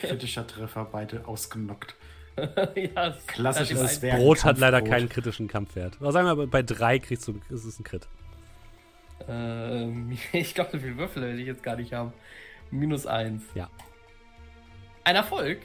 Kritischer 0.00 0.46
Treffer, 0.46 0.86
beide 0.90 1.26
ausgenockt. 1.28 1.94
ja, 2.74 3.14
Klassisches 3.26 4.02
Werk. 4.02 4.18
Brot 4.18 4.44
hat 4.44 4.58
leider 4.58 4.82
keinen 4.82 5.08
kritischen 5.08 5.48
Kampfwert. 5.48 5.96
Aber 6.00 6.10
sagen 6.12 6.26
wir 6.26 6.34
mal, 6.34 6.46
bei 6.46 6.62
drei 6.62 6.98
kriegst 6.98 7.28
du, 7.28 7.40
ist 7.50 7.64
es 7.64 7.78
ein 7.78 7.84
Crit. 7.84 8.08
Ähm, 9.26 10.16
ich 10.32 10.54
glaube, 10.54 10.70
so 10.72 10.78
viele 10.78 10.96
Würfel 10.96 11.22
werde 11.22 11.40
ich 11.40 11.46
jetzt 11.46 11.62
gar 11.62 11.76
nicht 11.76 11.92
haben. 11.92 12.12
Minus 12.70 13.06
eins. 13.06 13.42
Ja. 13.54 13.68
Ein 15.04 15.16
Erfolg? 15.16 15.60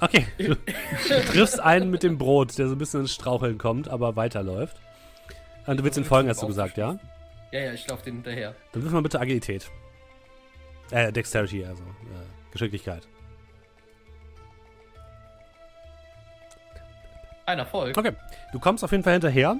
Okay, 0.00 0.26
du, 0.38 0.54
du 0.54 1.20
triffst 1.26 1.60
einen 1.60 1.90
mit 1.90 2.02
dem 2.02 2.16
Brot, 2.16 2.56
der 2.58 2.68
so 2.68 2.74
ein 2.74 2.78
bisschen 2.78 3.00
ins 3.00 3.14
Straucheln 3.14 3.58
kommt, 3.58 3.88
aber 3.88 4.16
weiterläuft. 4.16 4.80
Und 5.66 5.78
du 5.78 5.84
willst 5.84 5.98
ihn 5.98 6.04
folgen, 6.04 6.28
hast 6.28 6.42
du 6.42 6.46
gesagt, 6.46 6.78
ja? 6.78 6.98
Ja, 7.52 7.60
ja, 7.60 7.72
ich 7.72 7.86
laufe 7.86 8.04
den 8.04 8.14
hinterher. 8.14 8.54
Dann 8.72 8.82
wirf 8.82 8.92
mal 8.92 9.02
bitte 9.02 9.20
Agilität. 9.20 9.70
Äh, 10.90 11.12
Dexterity, 11.12 11.64
also 11.64 11.82
äh, 11.82 12.50
Geschicklichkeit. 12.50 13.06
Ein 17.46 17.58
Erfolg. 17.58 17.96
Okay, 17.96 18.12
du 18.52 18.58
kommst 18.58 18.82
auf 18.84 18.92
jeden 18.92 19.02
Fall 19.02 19.14
hinterher. 19.14 19.56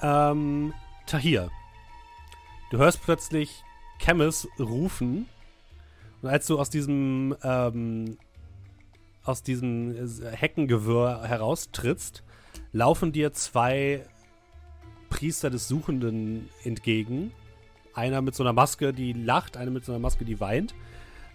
Ähm, 0.00 0.72
Tahir. 1.06 1.50
Du 2.70 2.76
hörst 2.76 3.02
plötzlich 3.02 3.64
Chemis 3.98 4.46
rufen. 4.58 5.26
Und 6.20 6.28
als 6.28 6.46
du 6.46 6.58
aus 6.58 6.68
diesem, 6.68 7.34
ähm, 7.42 8.18
aus 9.22 9.42
diesem 9.42 9.94
Heckengewirr 10.32 11.22
heraustrittst, 11.22 12.22
laufen 12.72 13.12
dir 13.12 13.32
zwei 13.32 14.04
Priester 15.08 15.48
des 15.48 15.68
Suchenden 15.68 16.50
entgegen. 16.62 17.32
Einer 17.94 18.20
mit 18.20 18.34
so 18.34 18.42
einer 18.42 18.52
Maske, 18.52 18.92
die 18.92 19.14
lacht, 19.14 19.56
einer 19.56 19.70
mit 19.70 19.84
so 19.84 19.92
einer 19.92 19.98
Maske, 19.98 20.26
die 20.26 20.38
weint. 20.38 20.74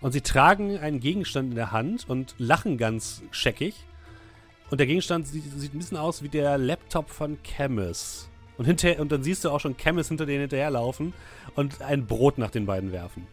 Und 0.01 0.11
sie 0.11 0.21
tragen 0.21 0.77
einen 0.77 0.99
Gegenstand 0.99 1.49
in 1.49 1.55
der 1.55 1.71
Hand 1.71 2.07
und 2.09 2.35
lachen 2.37 2.77
ganz 2.77 3.23
scheckig. 3.31 3.73
Und 4.69 4.79
der 4.79 4.87
Gegenstand 4.87 5.27
sieht, 5.27 5.45
sieht 5.57 5.73
ein 5.73 5.79
bisschen 5.79 5.97
aus 5.97 6.21
wie 6.21 6.29
der 6.29 6.57
Laptop 6.57 7.09
von 7.09 7.41
Chemis. 7.41 8.29
Und, 8.57 8.65
hinter, 8.65 8.99
und 8.99 9.11
dann 9.11 9.23
siehst 9.23 9.43
du 9.45 9.49
auch 9.49 9.59
schon 9.59 9.75
Camis 9.77 10.07
hinter 10.09 10.25
denen 10.25 10.41
hinterherlaufen 10.41 11.13
und 11.55 11.81
ein 11.81 12.05
Brot 12.05 12.37
nach 12.37 12.51
den 12.51 12.65
beiden 12.65 12.91
werfen. 12.91 13.25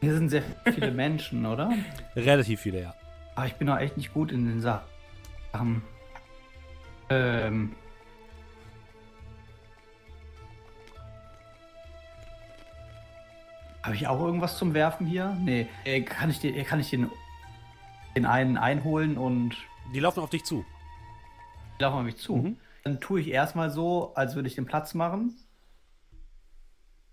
Hier 0.00 0.14
sind 0.14 0.28
sehr 0.28 0.42
viele 0.72 0.92
Menschen, 0.92 1.44
oder? 1.46 1.72
Relativ 2.14 2.60
viele, 2.60 2.82
ja. 2.82 2.94
Aber 3.34 3.46
ich 3.46 3.54
bin 3.54 3.66
doch 3.66 3.78
echt 3.78 3.96
nicht 3.96 4.12
gut 4.14 4.30
in 4.30 4.46
den 4.46 4.60
Sachen. 4.60 5.82
Ähm. 7.10 7.72
Habe 13.82 13.94
ich 13.94 14.06
auch 14.08 14.20
irgendwas 14.20 14.58
zum 14.58 14.74
Werfen 14.74 15.06
hier? 15.06 15.36
Nee. 15.40 15.68
Äh, 15.84 16.02
Kann 16.02 16.30
ich 16.30 16.40
den, 16.40 16.64
kann 16.64 16.80
ich 16.80 16.90
den, 16.90 17.10
den 18.16 18.26
einen 18.26 18.56
einholen 18.56 19.16
und 19.16 19.56
Die 19.94 20.00
laufen 20.00 20.20
auf 20.20 20.30
dich 20.30 20.44
zu. 20.44 20.64
laufen 21.78 21.98
auf 21.98 22.02
mich 22.04 22.16
zu? 22.16 22.36
Mhm. 22.36 22.56
Dann 22.86 23.00
tue 23.00 23.20
ich 23.20 23.30
erstmal 23.32 23.68
so, 23.68 24.14
als 24.14 24.36
würde 24.36 24.46
ich 24.48 24.54
den 24.54 24.64
Platz 24.64 24.94
machen. 24.94 25.34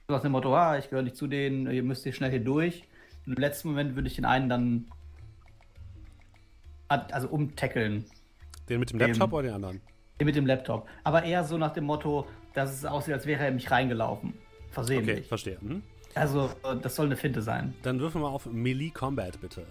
So 0.07 0.13
nach 0.13 0.21
dem 0.21 0.33
Motto, 0.33 0.55
ah, 0.55 0.77
ich 0.77 0.91
gehöre 0.91 1.01
nicht 1.01 1.15
zu 1.15 1.25
denen, 1.25 1.65
ihr 1.71 1.81
müsst 1.81 2.03
hier 2.03 2.13
schnell 2.13 2.29
hier 2.29 2.43
durch. 2.43 2.83
Und 3.25 3.33
Im 3.37 3.41
letzten 3.41 3.69
Moment 3.69 3.95
würde 3.95 4.07
ich 4.07 4.13
den 4.13 4.25
einen 4.25 4.49
dann 4.49 4.85
also 6.89 7.27
umtackeln. 7.29 8.05
Den 8.69 8.81
mit 8.81 8.91
dem 8.91 8.99
Dem- 8.99 9.07
Laptop 9.09 9.33
oder 9.33 9.41
den 9.47 9.53
anderen? 9.55 9.81
Den 10.19 10.25
Mit 10.27 10.35
dem 10.35 10.45
Laptop. 10.45 10.87
Aber 11.03 11.23
eher 11.23 11.43
so 11.43 11.57
nach 11.57 11.73
dem 11.73 11.85
Motto, 11.85 12.27
dass 12.53 12.71
es 12.71 12.85
aussieht, 12.85 13.15
als 13.15 13.25
wäre 13.25 13.43
er 13.43 13.51
mich 13.51 13.71
reingelaufen. 13.71 14.29
Okay, 14.29 14.69
Versehentlich. 14.73 15.27
verstehe. 15.27 15.57
Mhm. 15.59 15.81
Also, 16.13 16.51
äh, 16.63 16.75
das 16.83 16.93
soll 16.93 17.07
eine 17.07 17.17
Finte 17.17 17.41
sein. 17.41 17.73
Dann 17.81 17.99
würfen 17.99 18.21
wir 18.21 18.29
auf 18.29 18.45
Melee 18.45 18.91
Combat, 18.91 19.41
bitte. 19.41 19.65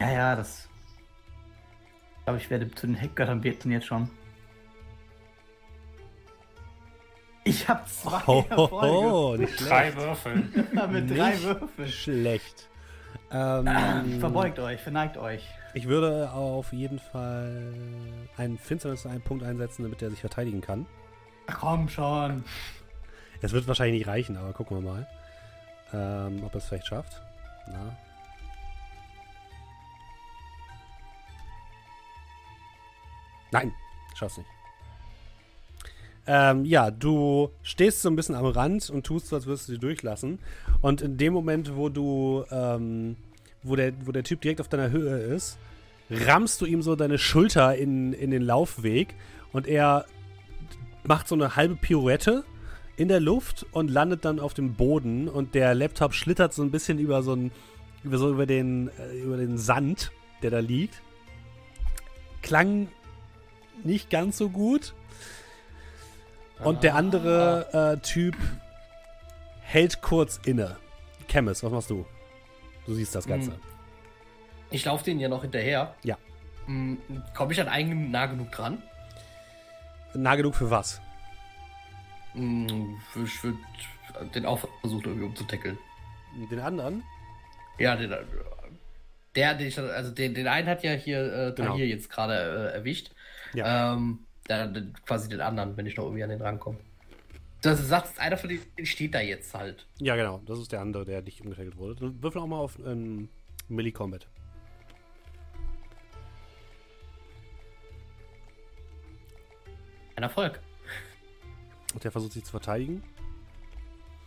Ja, 0.00 0.10
ja, 0.10 0.34
das. 0.34 0.66
Ich 2.20 2.24
glaube, 2.24 2.38
ich 2.38 2.48
werde 2.48 2.70
zu 2.70 2.86
den 2.86 2.96
Heckgöttern 2.96 3.42
beten 3.42 3.70
jetzt 3.70 3.84
schon. 3.84 4.08
Ich 7.46 7.68
habe 7.68 7.84
zwei 7.86 8.44
Erfolge. 8.50 9.42
nicht 9.42 9.54
schlecht. 9.54 9.70
Drei 9.70 9.94
Würfeln. 9.94 10.52
mit 10.90 11.10
drei 11.16 11.30
Nicht 11.30 11.44
Würfeln. 11.44 11.88
Schlecht. 11.88 12.68
Ähm, 13.30 14.18
Verbeugt 14.18 14.58
euch, 14.58 14.80
verneigt 14.80 15.16
euch. 15.16 15.46
Ich 15.72 15.86
würde 15.86 16.32
auf 16.32 16.72
jeden 16.72 16.98
Fall 16.98 17.72
einen 18.36 18.58
Finsternis 18.58 19.06
einen 19.06 19.20
Punkt 19.20 19.44
einsetzen, 19.44 19.84
damit 19.84 20.02
er 20.02 20.10
sich 20.10 20.20
verteidigen 20.20 20.60
kann. 20.60 20.86
Ach, 21.46 21.58
komm 21.60 21.88
schon. 21.88 22.42
Es 23.40 23.52
wird 23.52 23.68
wahrscheinlich 23.68 24.00
nicht 24.00 24.08
reichen, 24.08 24.36
aber 24.36 24.52
gucken 24.52 24.78
wir 24.78 24.90
mal, 24.92 25.06
ähm, 25.92 26.42
ob 26.44 26.52
er 26.52 26.58
es 26.58 26.66
vielleicht 26.66 26.88
schafft. 26.88 27.22
Na. 27.68 27.96
Nein, 33.52 33.72
schaff's 34.16 34.38
nicht. 34.38 34.48
Ähm, 36.26 36.64
ja, 36.64 36.90
du 36.90 37.50
stehst 37.62 38.02
so 38.02 38.08
ein 38.08 38.16
bisschen 38.16 38.34
am 38.34 38.46
Rand 38.46 38.90
und 38.90 39.06
tust 39.06 39.32
als 39.32 39.46
würdest 39.46 39.68
du 39.68 39.72
sie 39.72 39.78
durchlassen. 39.78 40.40
Und 40.80 41.00
in 41.02 41.16
dem 41.16 41.32
Moment, 41.32 41.76
wo 41.76 41.88
du, 41.88 42.44
ähm, 42.50 43.16
wo 43.62 43.76
der, 43.76 43.92
wo 44.04 44.12
der 44.12 44.24
Typ 44.24 44.40
direkt 44.40 44.60
auf 44.60 44.68
deiner 44.68 44.90
Höhe 44.90 45.18
ist, 45.18 45.58
rammst 46.10 46.60
du 46.60 46.66
ihm 46.66 46.82
so 46.82 46.96
deine 46.96 47.18
Schulter 47.18 47.76
in, 47.76 48.12
in 48.12 48.30
den 48.30 48.42
Laufweg 48.42 49.14
und 49.52 49.66
er 49.66 50.06
macht 51.04 51.28
so 51.28 51.34
eine 51.34 51.56
halbe 51.56 51.76
Pirouette 51.76 52.44
in 52.96 53.08
der 53.08 53.20
Luft 53.20 53.66
und 53.72 53.90
landet 53.90 54.24
dann 54.24 54.40
auf 54.40 54.54
dem 54.54 54.74
Boden 54.74 55.28
und 55.28 55.54
der 55.54 55.74
Laptop 55.74 56.14
schlittert 56.14 56.54
so 56.54 56.62
ein 56.62 56.70
bisschen 56.70 56.98
über 56.98 57.22
so 57.22 57.34
ein, 57.34 57.52
über 58.02 58.18
so 58.18 58.30
über 58.30 58.46
den, 58.46 58.90
äh, 58.98 59.18
über 59.18 59.36
den 59.36 59.58
Sand, 59.58 60.12
der 60.42 60.50
da 60.50 60.58
liegt. 60.58 61.02
Klang 62.42 62.88
nicht 63.84 64.10
ganz 64.10 64.38
so 64.38 64.48
gut. 64.48 64.94
Und 66.60 66.82
der 66.82 66.94
andere 66.94 67.96
äh, 67.98 68.00
Typ 68.02 68.36
hält 69.60 70.00
kurz 70.02 70.40
inne. 70.44 70.76
Chemis, 71.28 71.62
was 71.62 71.70
machst 71.72 71.90
du? 71.90 72.06
Du 72.86 72.94
siehst 72.94 73.14
das 73.14 73.26
Ganze. 73.26 73.52
Hm. 73.52 73.58
Ich 74.70 74.84
laufe 74.84 75.04
denen 75.04 75.20
ja 75.20 75.28
noch 75.28 75.42
hinterher. 75.42 75.94
Ja. 76.02 76.16
Komme 77.34 77.52
ich 77.52 77.60
an 77.60 77.68
einen 77.68 78.10
nah 78.10 78.26
genug 78.26 78.50
dran? 78.52 78.82
Nah 80.14 80.34
genug 80.34 80.54
für 80.54 80.70
was? 80.70 81.00
Hm, 82.32 82.96
Ich 83.24 83.44
würde 83.44 83.58
den 84.34 84.46
auch 84.46 84.60
versuchen, 84.80 85.04
irgendwie 85.04 85.26
umzutackeln. 85.26 85.78
Den 86.50 86.60
anderen? 86.60 87.02
Ja, 87.78 87.96
den, 87.96 88.14
der, 89.34 89.54
den, 89.54 89.66
ich- 89.68 89.78
also 89.78 90.10
den, 90.10 90.34
den 90.34 90.48
einen 90.48 90.68
hat 90.68 90.82
ja 90.82 90.92
hier 90.92 91.20
äh, 91.20 91.52
Genau. 91.54 91.70
Tahir 91.72 91.86
jetzt 91.86 92.10
gerade 92.10 92.34
äh, 92.72 92.74
erwischt. 92.76 93.10
Ja. 93.54 93.94
Ähm, 93.94 94.25
quasi 95.04 95.28
den 95.28 95.40
anderen, 95.40 95.76
wenn 95.76 95.86
ich 95.86 95.96
noch 95.96 96.04
irgendwie 96.04 96.24
an 96.24 96.30
den 96.30 96.40
rankomme. 96.40 96.78
Das 97.62 97.80
sagt, 97.88 98.18
einer 98.20 98.36
von 98.36 98.48
denen 98.50 98.86
steht 98.86 99.14
da 99.14 99.20
jetzt 99.20 99.52
halt. 99.54 99.86
Ja, 99.98 100.14
genau. 100.14 100.40
Das 100.46 100.58
ist 100.58 100.70
der 100.72 100.80
andere, 100.80 101.04
der 101.04 101.22
nicht 101.22 101.40
umgetackelt 101.40 101.76
wurde. 101.76 101.96
Dann 101.96 102.22
würfel 102.22 102.40
auch 102.40 102.46
mal 102.46 102.58
auf 102.58 102.78
ähm, 102.84 103.28
Melee 103.68 103.92
Combat. 103.92 104.28
Ein 110.14 110.22
Erfolg. 110.22 110.60
Und 111.92 112.04
der 112.04 112.12
versucht 112.12 112.32
sich 112.32 112.44
zu 112.44 112.50
verteidigen. 112.50 113.02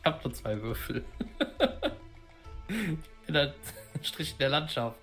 Ich 0.02 0.06
hab 0.06 0.24
nur 0.24 0.34
zwei 0.34 0.62
Würfel. 0.62 1.04
In 3.28 3.34
der 3.34 3.54
Strich 4.02 4.32
in 4.34 4.38
der 4.40 4.50
Landschaft. 4.50 4.98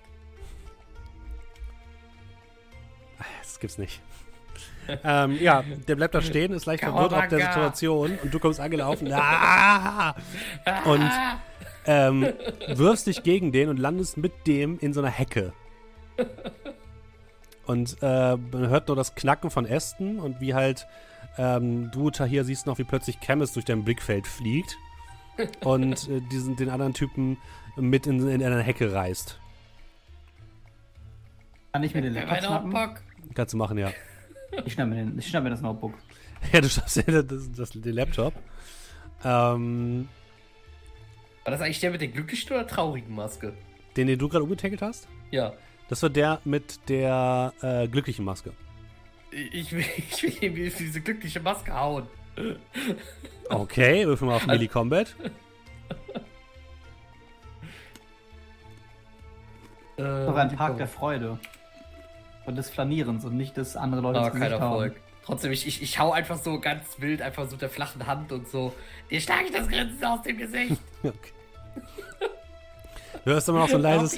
Das 3.41 3.59
gibt's 3.59 3.77
nicht. 3.77 4.01
Ähm, 5.03 5.37
ja, 5.41 5.63
der 5.87 5.95
bleibt 5.95 6.15
da 6.15 6.21
stehen, 6.21 6.53
ist 6.53 6.65
leicht 6.65 6.83
verwirrt 6.83 7.13
auf 7.13 7.27
der. 7.27 7.39
Situation 7.39 8.17
und 8.23 8.33
du 8.33 8.39
kommst 8.39 8.59
angelaufen 8.59 9.11
ah! 9.13 10.15
und 10.85 11.09
ähm, 11.85 12.27
wirfst 12.67 13.07
dich 13.07 13.23
gegen 13.23 13.51
den 13.51 13.69
und 13.69 13.77
landest 13.77 14.17
mit 14.17 14.47
dem 14.47 14.79
in 14.79 14.93
so 14.93 14.99
einer 14.99 15.09
Hecke. 15.09 15.53
Und 17.65 17.97
äh, 18.01 18.37
man 18.37 18.69
hört 18.69 18.87
nur 18.87 18.95
das 18.95 19.15
Knacken 19.15 19.49
von 19.49 19.65
Ästen 19.65 20.19
und 20.19 20.39
wie 20.41 20.53
halt 20.53 20.87
ähm, 21.37 21.91
du, 21.91 22.09
Tahir, 22.09 22.43
siehst 22.43 22.65
noch, 22.65 22.77
wie 22.77 22.83
plötzlich 22.83 23.19
Camus 23.19 23.53
durch 23.53 23.65
dein 23.65 23.83
Blickfeld 23.83 24.25
fliegt 24.25 24.77
und 25.63 26.09
äh, 26.09 26.21
diesen, 26.31 26.55
den 26.55 26.69
anderen 26.69 26.93
Typen 26.93 27.37
mit 27.75 28.07
in, 28.07 28.27
in 28.27 28.43
eine 28.43 28.61
Hecke 28.61 28.91
reißt. 28.93 29.39
Kann 31.73 31.83
ich 31.83 31.93
mir 31.93 32.01
den 32.01 32.13
Laptop 32.13 32.39
schnappen? 32.39 32.99
Kannst 33.35 33.53
du 33.53 33.57
machen, 33.57 33.77
ja. 33.77 33.91
Ich 34.65 34.73
schnapp 34.73 34.89
mir, 34.89 34.95
den, 34.95 35.17
ich 35.17 35.27
schnapp 35.27 35.43
mir 35.43 35.49
das 35.49 35.61
Notebook. 35.61 35.93
Ja, 36.53 36.61
du 36.61 36.69
schaffst 36.69 36.97
ja 36.97 37.23
das, 37.23 37.51
das, 37.51 37.71
den 37.71 37.95
Laptop. 37.95 38.31
Ähm, 39.23 40.07
War 41.43 41.51
das 41.51 41.61
eigentlich 41.61 41.79
der 41.79 41.89
mit 41.89 41.99
der 41.99 42.09
glücklichen 42.09 42.51
oder 42.51 42.67
traurigen 42.67 43.15
Maske? 43.15 43.53
den, 43.97 44.07
den 44.07 44.19
du 44.19 44.29
gerade 44.29 44.43
umgetackelt 44.43 44.81
hast? 44.83 45.07
Ja. 45.31 45.53
Das 45.89 46.03
war 46.03 46.11
der 46.11 46.39
mit 46.45 46.87
der 46.89 47.53
äh, 47.61 47.87
glücklichen 47.87 48.23
Maske. 48.23 48.53
Ich 49.31 49.71
will, 49.71 49.83
ich 49.97 50.23
will 50.23 50.43
ihm 50.43 50.55
diese 50.55 51.01
glückliche 51.01 51.39
Maske 51.39 51.73
hauen. 51.73 52.05
Okay, 53.49 54.05
würfeln 54.05 54.29
wir 54.29 54.35
auf 54.35 54.45
Melee 54.45 54.67
Combat. 54.67 55.15
Äh, 59.97 60.03
Doch 60.25 60.35
ein 60.35 60.55
Park 60.55 60.77
der 60.77 60.87
Freude. 60.87 61.39
Und 62.47 62.55
des 62.55 62.69
Flanierens 62.71 63.23
und 63.25 63.37
nicht 63.37 63.57
des 63.57 63.75
andere 63.75 64.01
Leute 64.01 64.19
Ah, 64.19 64.27
ins 64.27 64.31
kein 64.31 64.41
Gesicht 64.41 64.61
hauen. 64.61 64.71
Erfolg. 64.71 65.01
Trotzdem, 65.25 65.51
ich, 65.51 65.67
ich, 65.67 65.81
ich 65.81 65.99
hau 65.99 66.13
einfach 66.13 66.37
so 66.37 66.59
ganz 66.59 66.99
wild, 66.99 67.21
einfach 67.21 67.45
so 67.45 67.51
mit 67.51 67.61
der 67.61 67.69
flachen 67.69 68.07
Hand 68.07 68.31
und 68.31 68.47
so. 68.47 68.73
Dir 69.11 69.19
schlage 69.19 69.45
ich 69.47 69.51
das 69.51 69.67
Grinsen 69.67 70.03
aus 70.05 70.21
dem 70.23 70.37
Gesicht. 70.37 70.81
Okay. 71.03 71.31
Du 73.25 73.31
hörst 73.33 73.49
immer 73.49 73.59
noch 73.59 73.67
so 73.67 73.75
ein 73.75 73.81
leises. 73.81 74.17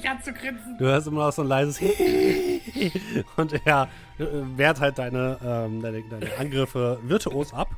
Du 0.77 0.85
hörst 0.85 1.07
immer 1.07 1.25
noch 1.25 1.33
so 1.33 1.41
ein 1.41 1.47
leises 1.47 1.81
und 3.37 3.65
er 3.65 3.89
äh, 4.19 4.25
wehrt 4.55 4.79
halt 4.79 4.99
deine, 4.99 5.39
ähm, 5.43 5.81
deine, 5.81 6.03
deine 6.07 6.37
Angriffe 6.37 6.99
virtuos 7.01 7.51
ab 7.51 7.69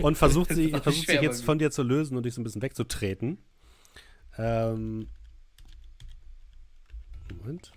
und 0.00 0.16
versucht, 0.16 0.50
sie, 0.54 0.70
versucht 0.70 1.06
sich 1.06 1.20
jetzt 1.20 1.44
von 1.44 1.58
dir 1.58 1.70
zu 1.70 1.82
lösen 1.82 2.16
und 2.16 2.24
dich 2.24 2.32
so 2.32 2.40
ein 2.40 2.44
bisschen 2.44 2.62
wegzutreten. 2.62 3.36
Ähm, 4.38 5.08
Moment. 7.38 7.70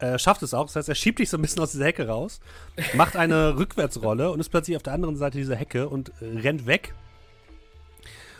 Äh, 0.00 0.18
schafft 0.18 0.42
es 0.42 0.54
auch, 0.54 0.64
das 0.66 0.76
heißt, 0.76 0.88
er 0.88 0.94
schiebt 0.94 1.18
dich 1.18 1.28
so 1.28 1.36
ein 1.36 1.42
bisschen 1.42 1.62
aus 1.62 1.72
dieser 1.72 1.84
Hecke 1.84 2.08
raus, 2.08 2.40
macht 2.94 3.16
eine 3.16 3.56
Rückwärtsrolle 3.58 4.30
und 4.30 4.40
ist 4.40 4.48
plötzlich 4.48 4.76
auf 4.76 4.82
der 4.82 4.94
anderen 4.94 5.16
Seite 5.16 5.36
dieser 5.36 5.56
Hecke 5.56 5.88
und 5.88 6.10
äh, 6.20 6.38
rennt 6.38 6.66
weg. 6.66 6.94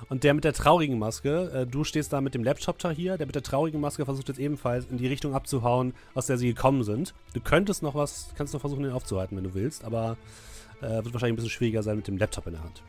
Und 0.08 0.24
der 0.24 0.32
mit 0.32 0.44
der 0.44 0.54
traurigen 0.54 0.98
Maske, 0.98 1.50
äh, 1.54 1.66
du 1.66 1.84
stehst 1.84 2.12
da 2.14 2.22
mit 2.22 2.34
dem 2.34 2.42
Laptop 2.42 2.78
da 2.78 2.90
hier, 2.90 3.18
der 3.18 3.26
mit 3.26 3.34
der 3.34 3.42
traurigen 3.42 3.80
Maske 3.80 4.06
versucht 4.06 4.28
jetzt 4.28 4.40
ebenfalls 4.40 4.86
in 4.86 4.96
die 4.96 5.06
Richtung 5.06 5.34
abzuhauen, 5.34 5.92
aus 6.14 6.26
der 6.26 6.38
sie 6.38 6.48
gekommen 6.48 6.82
sind. 6.82 7.14
Du 7.34 7.40
könntest 7.40 7.82
noch 7.82 7.94
was, 7.94 8.32
kannst 8.36 8.54
noch 8.54 8.60
versuchen, 8.60 8.82
den 8.82 8.92
aufzuhalten, 8.92 9.36
wenn 9.36 9.44
du 9.44 9.54
willst, 9.54 9.84
aber 9.84 10.16
äh, 10.80 10.88
wird 10.88 11.12
wahrscheinlich 11.12 11.34
ein 11.34 11.36
bisschen 11.36 11.50
schwieriger 11.50 11.82
sein 11.82 11.96
mit 11.96 12.08
dem 12.08 12.16
Laptop 12.16 12.46
in 12.46 12.54
der 12.54 12.64
Hand. 12.64 12.82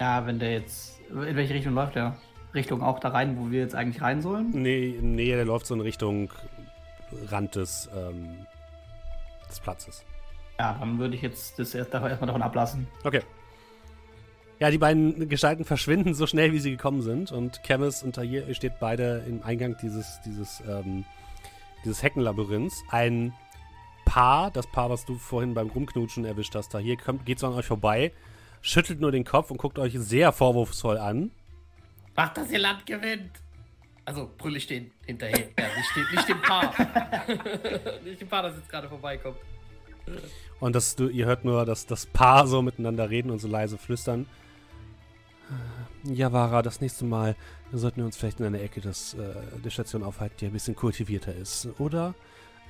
Ja, 0.00 0.26
wenn 0.26 0.38
der 0.38 0.52
jetzt. 0.52 1.00
In 1.08 1.36
welche 1.36 1.54
Richtung 1.54 1.74
läuft 1.74 1.94
der? 1.94 2.16
Richtung 2.52 2.82
auch 2.82 2.98
da 2.98 3.10
rein, 3.10 3.38
wo 3.38 3.50
wir 3.50 3.60
jetzt 3.60 3.74
eigentlich 3.74 4.02
rein 4.02 4.20
sollen? 4.20 4.50
Nee, 4.50 4.98
nee, 5.00 5.26
der 5.26 5.44
läuft 5.44 5.66
so 5.66 5.74
in 5.74 5.80
Richtung 5.80 6.30
Rand 7.28 7.54
des, 7.54 7.88
ähm, 7.96 8.46
des 9.48 9.60
Platzes. 9.60 10.04
Ja, 10.58 10.76
dann 10.78 10.98
würde 10.98 11.14
ich 11.14 11.22
jetzt 11.22 11.58
das 11.58 11.74
erst, 11.74 11.92
erstmal 11.92 12.26
davon 12.26 12.42
ablassen. 12.42 12.86
Okay. 13.04 13.22
Ja, 14.58 14.70
die 14.70 14.78
beiden 14.78 15.28
Gestalten 15.28 15.64
verschwinden 15.64 16.14
so 16.14 16.26
schnell, 16.26 16.52
wie 16.52 16.60
sie 16.60 16.70
gekommen 16.70 17.02
sind. 17.02 17.30
Und 17.30 17.62
Camus 17.62 18.02
und 18.02 18.14
Tahir, 18.14 18.48
ihr 18.48 18.54
steht 18.54 18.78
beide 18.80 19.22
im 19.28 19.42
Eingang 19.42 19.76
dieses, 19.82 20.20
dieses, 20.24 20.62
ähm, 20.66 21.04
dieses 21.84 22.02
Heckenlabyrinths. 22.02 22.82
Ein 22.90 23.34
Paar, 24.06 24.50
das 24.50 24.66
Paar, 24.66 24.88
was 24.88 25.04
du 25.04 25.16
vorhin 25.16 25.52
beim 25.52 25.68
Rumknutschen 25.68 26.24
erwischt 26.24 26.54
hast, 26.54 26.72
Tahir, 26.72 26.96
kommt, 26.96 27.26
geht 27.26 27.38
so 27.38 27.48
an 27.48 27.52
euch 27.52 27.66
vorbei, 27.66 28.12
schüttelt 28.62 29.00
nur 29.00 29.12
den 29.12 29.24
Kopf 29.24 29.50
und 29.50 29.58
guckt 29.58 29.78
euch 29.78 29.92
sehr 29.98 30.32
vorwurfsvoll 30.32 30.96
an. 30.96 31.32
Macht, 32.14 32.38
dass 32.38 32.50
ihr 32.50 32.60
Land 32.60 32.86
gewinnt. 32.86 33.32
Also 34.06 34.30
brüll 34.38 34.56
ich 34.56 34.66
den 34.68 34.92
hinterher. 35.04 35.48
Ja, 35.58 35.66
nicht, 35.76 35.96
den, 35.96 36.06
nicht 36.14 36.28
dem 36.28 36.40
Paar. 36.40 36.72
nicht 38.04 38.20
dem 38.20 38.28
Paar, 38.28 38.44
das 38.44 38.56
jetzt 38.56 38.68
gerade 38.68 38.88
vorbeikommt. 38.88 39.36
Und 40.60 40.76
das, 40.76 40.94
du, 40.94 41.08
ihr 41.08 41.26
hört 41.26 41.44
nur, 41.44 41.66
dass 41.66 41.86
das 41.86 42.06
Paar 42.06 42.46
so 42.46 42.62
miteinander 42.62 43.10
reden 43.10 43.30
und 43.30 43.40
so 43.40 43.48
leise 43.48 43.76
flüstern. 43.76 44.26
Ja, 46.04 46.32
Vara, 46.32 46.62
das 46.62 46.80
nächste 46.80 47.04
Mal 47.04 47.34
sollten 47.72 47.98
wir 47.98 48.04
uns 48.04 48.16
vielleicht 48.16 48.38
in 48.38 48.46
einer 48.46 48.60
Ecke 48.60 48.80
des, 48.80 49.14
äh, 49.14 49.34
der 49.64 49.70
Station 49.70 50.04
aufhalten, 50.04 50.36
die 50.40 50.46
ein 50.46 50.52
bisschen 50.52 50.76
kultivierter 50.76 51.34
ist, 51.34 51.68
oder? 51.78 52.14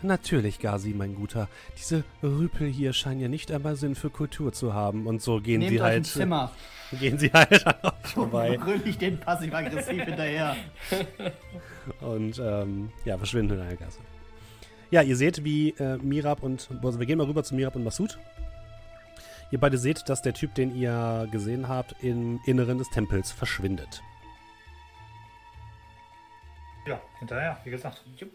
Natürlich, 0.03 0.59
Gazi, 0.59 0.91
mein 0.91 1.15
Guter. 1.15 1.49
Diese 1.79 2.05
Rüpel 2.23 2.69
hier 2.69 2.93
scheinen 2.93 3.21
ja 3.21 3.29
nicht 3.29 3.51
einmal 3.51 3.77
Sinn 3.77 3.95
für 3.95 4.11
Kultur 4.11 4.53
zu 4.53 4.75
haben. 4.75 5.07
Und 5.07 5.23
so 5.23 5.41
gehen 5.41 5.61
Nehmt 5.61 5.71
sie 5.71 5.81
euch 5.81 5.87
ein 5.87 5.93
halt. 5.93 6.07
Zimmer. 6.07 6.53
Gehen 7.01 7.19
sie 7.19 7.33
halt 7.33 7.67
an 7.67 7.75
euch 7.83 8.11
vorbei. 8.13 8.57
Brüll 8.63 8.81
ich 8.85 8.97
den 8.97 9.19
passiv-aggressiv 9.19 10.05
hinterher. 10.05 10.55
und 12.01 12.39
ähm, 12.39 12.93
ja, 13.05 13.19
verschwinden 13.19 13.59
in 13.59 13.61
einer 13.65 13.75
Gasse. 13.75 13.99
Ja, 14.93 15.03
ihr 15.03 15.17
seht, 15.17 15.43
wie 15.43 15.71
äh, 15.71 15.99
Mirab 15.99 16.45
und. 16.45 16.69
Also 16.85 17.01
wir 17.01 17.07
gehen 17.07 17.19
mal 17.19 17.27
rüber 17.27 17.43
zu 17.43 17.57
Mirab 17.57 17.75
und 17.75 17.83
Masud. 17.83 18.19
Ihr 19.51 19.59
beide 19.59 19.79
seht, 19.79 20.09
dass 20.09 20.23
der 20.23 20.35
Typ, 20.35 20.55
den 20.55 20.77
ihr 20.77 21.29
gesehen 21.33 21.69
habt, 21.69 21.97
im 22.03 22.41
Inneren 22.47 22.79
des 22.79 22.89
Tempels 22.91 23.33
verschwindet. 23.33 24.03
Ja, 26.87 27.01
hinterher, 27.19 27.59
wie 27.65 27.71
gesagt. 27.71 28.05
Äh, 28.21 28.27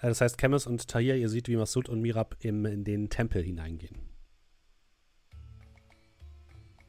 Das 0.00 0.20
heißt, 0.20 0.38
Camus 0.38 0.66
und 0.66 0.86
Tahir, 0.88 1.16
ihr 1.16 1.28
seht, 1.28 1.48
wie 1.48 1.56
Masud 1.56 1.88
und 1.88 2.00
Mirab 2.00 2.36
im, 2.40 2.64
in 2.66 2.84
den 2.84 3.10
Tempel 3.10 3.42
hineingehen. 3.42 3.96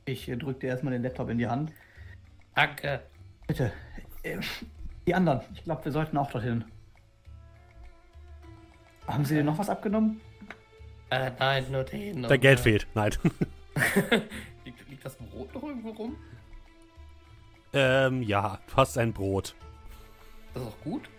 Ich 0.06 0.30
äh, 0.30 0.38
drück 0.38 0.60
dir 0.60 0.68
erstmal 0.68 0.94
den 0.94 1.04
Laptop 1.04 1.30
in 1.30 1.38
die 1.38 1.48
Hand. 1.48 1.72
Danke. 2.56 3.02
Bitte. 3.48 3.72
Äh, 4.24 4.40
die 5.08 5.16
anderen. 5.16 5.42
Ich 5.54 5.64
glaube, 5.64 5.86
wir 5.86 5.92
sollten 5.92 6.18
auch 6.18 6.30
dorthin. 6.30 6.66
Haben 9.08 9.26
Sie 9.26 9.36
dir 9.36 9.44
noch 9.44 9.58
was 9.58 9.70
abgenommen? 9.70 10.22
Äh, 11.10 11.32
nein, 11.40 11.66
nur 11.72 11.84
den. 11.84 12.24
Der 12.24 12.38
Geld 12.38 12.60
fehlt. 12.60 12.88
Nein. 12.94 13.12
liegt, 14.66 14.88
liegt 14.90 15.06
das 15.06 15.16
Brot 15.16 15.54
noch 15.56 15.64
irgendwo 15.64 15.90
rum? 15.92 16.16
ähm, 17.74 18.22
ja, 18.22 18.60
du 18.68 18.76
hast 18.76 18.98
ein 18.98 19.14
Brot. 19.14 19.56
Das 20.54 20.64
ist 20.64 20.70
auch 20.70 20.82
gut. 20.82 21.10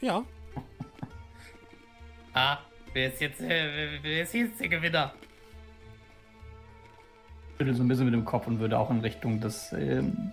Ja. 0.00 0.24
Ah, 2.32 2.58
wer 2.92 3.08
ist 3.12 3.20
jetzt, 3.20 3.40
äh, 3.40 3.48
wer- 3.48 4.02
wer 4.02 4.22
ist 4.22 4.34
jetzt 4.34 4.60
der 4.60 4.68
Gewinner? 4.68 5.14
Ich 7.54 7.60
würde 7.60 7.74
so 7.74 7.82
ein 7.82 7.88
bisschen 7.88 8.04
mit 8.04 8.14
dem 8.14 8.24
Kopf 8.24 8.46
und 8.46 8.58
würde 8.60 8.78
auch 8.78 8.90
in 8.90 9.00
Richtung 9.00 9.40
des, 9.40 9.72
ähm, 9.72 10.32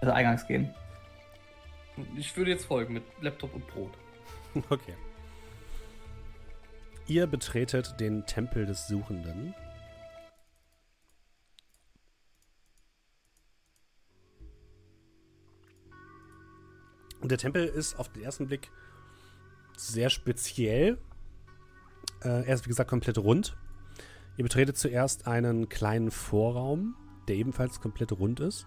des 0.00 0.08
Eingangs 0.10 0.46
gehen. 0.46 0.72
Ich 2.16 2.34
würde 2.36 2.52
jetzt 2.52 2.64
folgen 2.66 2.94
mit 2.94 3.02
Laptop 3.20 3.54
und 3.54 3.66
Brot. 3.68 3.92
Okay. 4.68 4.94
Ihr 7.08 7.26
betretet 7.26 7.98
den 7.98 8.24
Tempel 8.26 8.64
des 8.66 8.86
Suchenden. 8.86 9.54
Und 17.20 17.30
der 17.30 17.38
Tempel 17.38 17.64
ist 17.66 17.98
auf 17.98 18.08
den 18.12 18.22
ersten 18.22 18.46
Blick 18.48 18.70
sehr 19.88 20.10
speziell. 20.10 20.98
Äh, 22.22 22.46
er 22.46 22.54
ist, 22.54 22.64
wie 22.64 22.68
gesagt, 22.68 22.90
komplett 22.90 23.18
rund. 23.18 23.56
Ihr 24.36 24.44
betretet 24.44 24.78
zuerst 24.78 25.26
einen 25.26 25.68
kleinen 25.68 26.10
Vorraum, 26.10 26.96
der 27.28 27.36
ebenfalls 27.36 27.80
komplett 27.80 28.12
rund 28.12 28.40
ist. 28.40 28.66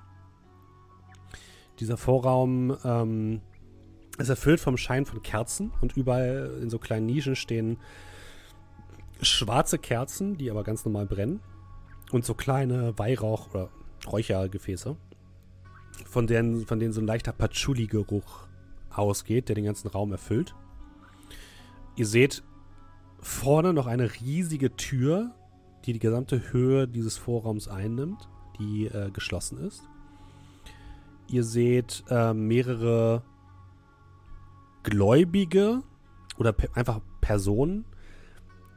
Dieser 1.80 1.97
Vorraum 1.97 2.78
ähm, 2.84 3.41
ist 4.18 4.30
erfüllt 4.30 4.59
vom 4.59 4.78
Schein 4.78 5.05
von 5.05 5.22
Kerzen 5.22 5.72
und 5.82 5.97
überall 5.97 6.59
in 6.61 6.70
so 6.70 6.80
kleinen 6.80 7.05
Nischen 7.05 7.36
stehen 7.36 7.78
schwarze 9.22 9.78
Kerzen, 9.78 10.38
die 10.38 10.51
aber 10.51 10.63
ganz 10.63 10.86
normal 10.86 11.05
brennen. 11.05 11.41
Und 12.11 12.24
so 12.24 12.34
kleine 12.34 12.97
Weihrauch- 12.97 13.49
oder 13.49 13.70
Räuchergefäße, 14.05 14.95
von 16.05 16.28
denen, 16.28 16.68
von 16.68 16.80
denen 16.80 16.93
so 16.93 17.01
ein 17.01 17.07
leichter 17.07 17.32
Patchouli-Geruch 17.32 18.47
ausgeht, 18.91 19.49
der 19.49 19.55
den 19.55 19.66
ganzen 19.66 19.88
Raum 19.88 20.11
erfüllt. 20.11 20.53
Ihr 21.96 22.06
seht 22.06 22.43
vorne 23.20 23.74
noch 23.74 23.88
eine 23.88 24.10
riesige 24.22 24.76
Tür, 24.76 25.34
die 25.86 25.93
die 25.93 26.00
gesamte 26.00 26.52
Höhe 26.52 26.88
dieses 26.88 27.18
Vorraums 27.18 27.68
einnimmt, 27.68 28.28
die 28.60 28.86
äh, 28.86 29.12
geschlossen 29.12 29.58
ist. 29.60 29.84
Ihr 31.28 31.43
seht 31.43 32.04
äh, 32.10 32.34
mehrere 32.34 33.24
Gläubige 34.84 35.82
oder 36.38 36.54
pe 36.54 36.70
einfach 36.76 37.00
Personen, 37.22 37.86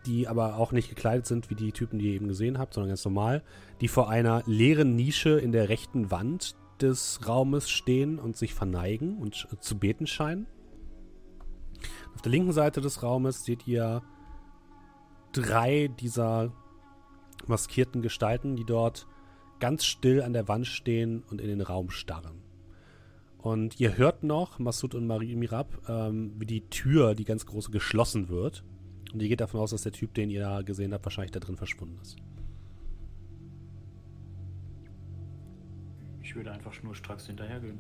die 0.07 0.27
aber 0.27 0.57
auch 0.57 0.73
nicht 0.73 0.89
gekleidet 0.89 1.27
sind 1.27 1.51
wie 1.51 1.55
die 1.55 1.73
Typen, 1.73 1.99
die 1.99 2.07
ihr 2.07 2.15
eben 2.15 2.29
gesehen 2.29 2.59
habt, 2.59 2.73
sondern 2.73 2.89
ganz 2.89 3.05
normal, 3.05 3.43
die 3.81 3.89
vor 3.89 4.09
einer 4.09 4.43
leeren 4.47 4.97
Nische 4.97 5.39
in 5.39 5.53
der 5.53 5.69
rechten 5.69 6.11
Wand 6.11 6.57
des 6.81 7.27
Raumes 7.27 7.69
stehen 7.69 8.19
und 8.19 8.37
sich 8.37 8.55
verneigen 8.55 9.19
und 9.19 9.35
sch- 9.35 9.61
zu 9.61 9.79
beten 9.79 10.07
scheinen. 10.07 10.47
Auf 12.19 12.23
der 12.23 12.33
linken 12.33 12.51
Seite 12.51 12.81
des 12.81 13.05
Raumes 13.05 13.45
seht 13.45 13.69
ihr 13.69 14.03
drei 15.31 15.87
dieser 15.87 16.53
maskierten 17.47 18.03
Gestalten, 18.03 18.57
die 18.57 18.65
dort 18.65 19.07
ganz 19.61 19.85
still 19.85 20.23
an 20.23 20.33
der 20.33 20.49
Wand 20.49 20.67
stehen 20.67 21.23
und 21.31 21.41
in 21.41 21.47
den 21.47 21.61
Raum 21.61 21.91
starren. 21.91 22.43
Und 23.39 23.79
ihr 23.79 23.97
hört 23.97 24.25
noch, 24.25 24.59
Masud 24.59 24.97
und 24.97 25.07
Marie 25.07 25.37
Mirab, 25.37 25.81
ähm, 25.89 26.33
wie 26.41 26.47
die 26.47 26.69
Tür, 26.71 27.15
die 27.15 27.23
ganz 27.23 27.47
große, 27.47 27.71
geschlossen 27.71 28.29
wird. 28.29 28.65
Und 29.13 29.23
ihr 29.23 29.29
geht 29.29 29.41
davon 29.41 29.61
aus, 29.61 29.71
dass 29.71 29.83
der 29.83 29.93
Typ, 29.93 30.13
den 30.15 30.29
ihr 30.29 30.41
da 30.41 30.63
gesehen 30.63 30.93
habt, 30.93 31.05
wahrscheinlich 31.05 31.31
da 31.31 31.39
drin 31.39 31.57
verschwunden 31.57 32.01
ist. 32.03 32.17
Ich 36.21 36.35
würde 36.35 36.51
einfach 36.51 36.73
schnurstracks 36.73 37.29
hinterhergehen. 37.29 37.79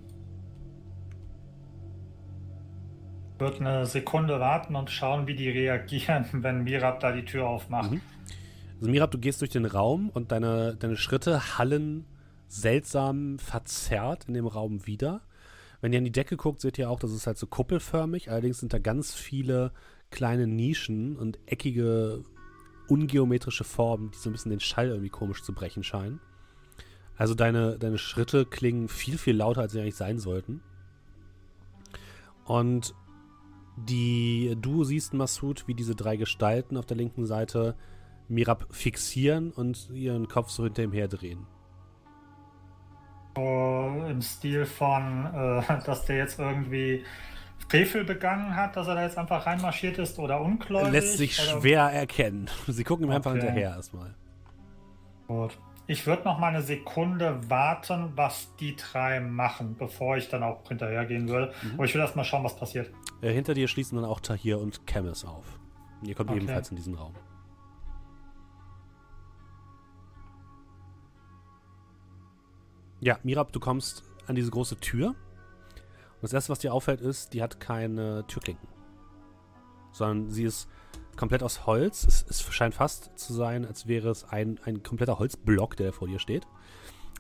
Wird 3.38 3.60
eine 3.60 3.86
Sekunde 3.86 4.40
warten 4.40 4.74
und 4.74 4.90
schauen, 4.90 5.26
wie 5.26 5.34
die 5.34 5.48
reagieren, 5.48 6.26
wenn 6.32 6.64
Mirab 6.64 7.00
da 7.00 7.12
die 7.12 7.24
Tür 7.24 7.46
aufmacht. 7.48 7.92
Mhm. 7.92 8.00
Also 8.78 8.90
Mirab, 8.90 9.10
du 9.10 9.18
gehst 9.18 9.40
durch 9.40 9.50
den 9.50 9.64
Raum 9.64 10.10
und 10.10 10.30
deine, 10.30 10.76
deine 10.76 10.96
Schritte 10.96 11.58
hallen 11.58 12.04
seltsam 12.48 13.38
verzerrt 13.38 14.24
in 14.26 14.34
dem 14.34 14.46
Raum 14.46 14.86
wieder. 14.86 15.20
Wenn 15.80 15.92
ihr 15.92 15.98
an 15.98 16.04
die 16.04 16.12
Decke 16.12 16.36
guckt, 16.36 16.60
seht 16.60 16.78
ihr 16.78 16.90
auch, 16.90 16.98
das 16.98 17.12
ist 17.12 17.26
halt 17.26 17.38
so 17.38 17.46
kuppelförmig. 17.46 18.30
Allerdings 18.30 18.58
sind 18.58 18.72
da 18.72 18.78
ganz 18.78 19.14
viele 19.14 19.72
kleine 20.10 20.46
Nischen 20.46 21.16
und 21.16 21.38
eckige, 21.46 22.24
ungeometrische 22.88 23.64
Formen, 23.64 24.10
die 24.10 24.18
so 24.18 24.30
ein 24.30 24.32
bisschen 24.32 24.50
den 24.50 24.60
Schall 24.60 24.88
irgendwie 24.88 25.10
komisch 25.10 25.42
zu 25.42 25.52
brechen 25.52 25.84
scheinen. 25.84 26.20
Also 27.16 27.34
deine, 27.34 27.78
deine 27.78 27.98
Schritte 27.98 28.46
klingen 28.46 28.88
viel, 28.88 29.18
viel 29.18 29.36
lauter, 29.36 29.62
als 29.62 29.72
sie 29.72 29.80
eigentlich 29.80 29.96
sein 29.96 30.18
sollten. 30.18 30.62
Und 32.44 32.94
die, 33.84 34.56
du 34.60 34.84
siehst, 34.84 35.14
Masud, 35.14 35.66
wie 35.66 35.74
diese 35.74 35.94
drei 35.94 36.16
Gestalten 36.16 36.76
auf 36.76 36.86
der 36.86 36.96
linken 36.96 37.26
Seite 37.26 37.74
Mirab 38.28 38.66
fixieren 38.70 39.50
und 39.52 39.90
ihren 39.90 40.28
Kopf 40.28 40.50
so 40.50 40.64
hinter 40.64 40.82
ihm 40.82 40.92
herdrehen. 40.92 41.46
So 43.36 44.04
im 44.08 44.20
Stil 44.20 44.66
von, 44.66 45.26
äh, 45.26 45.62
dass 45.86 46.04
der 46.04 46.16
jetzt 46.16 46.38
irgendwie 46.38 47.04
Frevel 47.68 48.04
begangen 48.04 48.54
hat, 48.56 48.76
dass 48.76 48.86
er 48.88 48.94
da 48.94 49.02
jetzt 49.02 49.18
einfach 49.18 49.46
reinmarschiert 49.46 49.98
ist 49.98 50.18
oder 50.18 50.40
ungläubig. 50.40 50.92
Lässt 50.92 51.18
sich 51.18 51.38
oder? 51.40 51.60
schwer 51.60 51.82
erkennen. 51.84 52.48
Sie 52.66 52.84
gucken 52.84 53.06
ihm 53.06 53.10
einfach 53.10 53.30
Okay. 53.32 53.40
hinterher 53.40 53.70
erstmal. 53.76 54.14
Gut. 55.26 55.58
Ich 55.90 56.06
würde 56.06 56.22
noch 56.24 56.38
mal 56.38 56.48
eine 56.48 56.60
Sekunde 56.60 57.48
warten, 57.48 58.12
was 58.14 58.54
die 58.56 58.76
drei 58.76 59.20
machen, 59.20 59.74
bevor 59.78 60.18
ich 60.18 60.28
dann 60.28 60.42
auch 60.42 60.68
hinterhergehen 60.68 61.28
würde. 61.28 61.54
Mhm. 61.62 61.74
Aber 61.74 61.84
ich 61.86 61.94
will 61.94 62.02
erst 62.02 62.14
mal 62.14 62.24
schauen, 62.24 62.44
was 62.44 62.54
passiert. 62.56 62.90
Äh, 63.22 63.32
hinter 63.32 63.54
dir 63.54 63.68
schließen 63.68 63.96
dann 63.96 64.04
auch 64.04 64.20
Tahir 64.20 64.58
und 64.60 64.86
Camus 64.86 65.24
auf. 65.24 65.58
Ihr 66.02 66.14
kommt 66.14 66.28
Okay. 66.28 66.40
ebenfalls 66.40 66.68
in 66.70 66.76
diesen 66.76 66.94
Raum. 66.94 67.14
Ja, 73.00 73.18
Mirab, 73.22 73.52
du 73.52 73.60
kommst 73.60 74.04
an 74.26 74.34
diese 74.34 74.50
große 74.50 74.76
Tür. 74.80 75.08
Und 75.08 76.22
das 76.22 76.32
erste, 76.32 76.50
was 76.50 76.58
dir 76.58 76.74
auffällt, 76.74 77.00
ist, 77.00 77.32
die 77.32 77.42
hat 77.42 77.60
keine 77.60 78.26
Türklinken. 78.26 78.68
Sondern 79.92 80.30
sie 80.30 80.44
ist 80.44 80.68
komplett 81.18 81.42
aus 81.42 81.66
Holz. 81.66 82.06
Es, 82.06 82.24
es 82.28 82.40
scheint 82.42 82.74
fast 82.74 83.10
zu 83.18 83.34
sein, 83.34 83.66
als 83.66 83.86
wäre 83.86 84.08
es 84.08 84.24
ein, 84.24 84.58
ein 84.64 84.82
kompletter 84.82 85.18
Holzblock, 85.18 85.76
der 85.76 85.92
vor 85.92 86.08
dir 86.08 86.18
steht. 86.18 86.46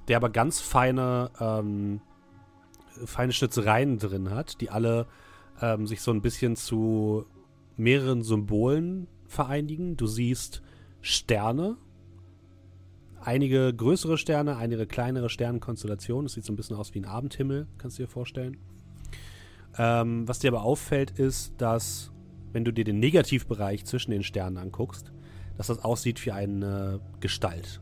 Der 0.06 0.16
aber 0.16 0.30
ganz 0.30 0.60
feine, 0.60 1.30
ähm, 1.38 2.00
feine 3.04 3.32
Schnitzereien 3.32 3.98
drin 3.98 4.30
hat, 4.30 4.62
die 4.62 4.70
alle 4.70 5.06
ähm, 5.60 5.86
sich 5.86 6.00
so 6.00 6.12
ein 6.12 6.22
bisschen 6.22 6.56
zu 6.56 7.26
mehreren 7.76 8.22
Symbolen 8.22 9.08
vereinigen. 9.26 9.96
Du 9.96 10.06
siehst 10.06 10.62
Sterne, 11.02 11.76
einige 13.20 13.74
größere 13.74 14.16
Sterne, 14.16 14.56
einige 14.56 14.86
kleinere 14.86 15.28
Sternenkonstellationen. 15.28 16.26
Es 16.26 16.32
sieht 16.32 16.44
so 16.44 16.52
ein 16.52 16.56
bisschen 16.56 16.76
aus 16.76 16.94
wie 16.94 17.00
ein 17.00 17.04
Abendhimmel, 17.04 17.66
kannst 17.76 17.98
du 17.98 18.04
dir 18.04 18.08
vorstellen. 18.08 18.56
Ähm, 19.76 20.26
was 20.26 20.38
dir 20.38 20.50
aber 20.52 20.62
auffällt, 20.62 21.18
ist, 21.18 21.60
dass, 21.60 22.10
wenn 22.52 22.64
du 22.64 22.72
dir 22.72 22.84
den 22.84 22.98
Negativbereich 22.98 23.84
zwischen 23.84 24.10
den 24.10 24.22
Sternen 24.22 24.56
anguckst, 24.56 25.12
dass 25.56 25.68
das 25.68 25.84
aussieht 25.84 26.24
wie 26.24 26.32
eine 26.32 27.00
Gestalt, 27.20 27.80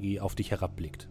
die 0.00 0.20
auf 0.20 0.34
dich 0.34 0.50
herabblickt. 0.50 1.08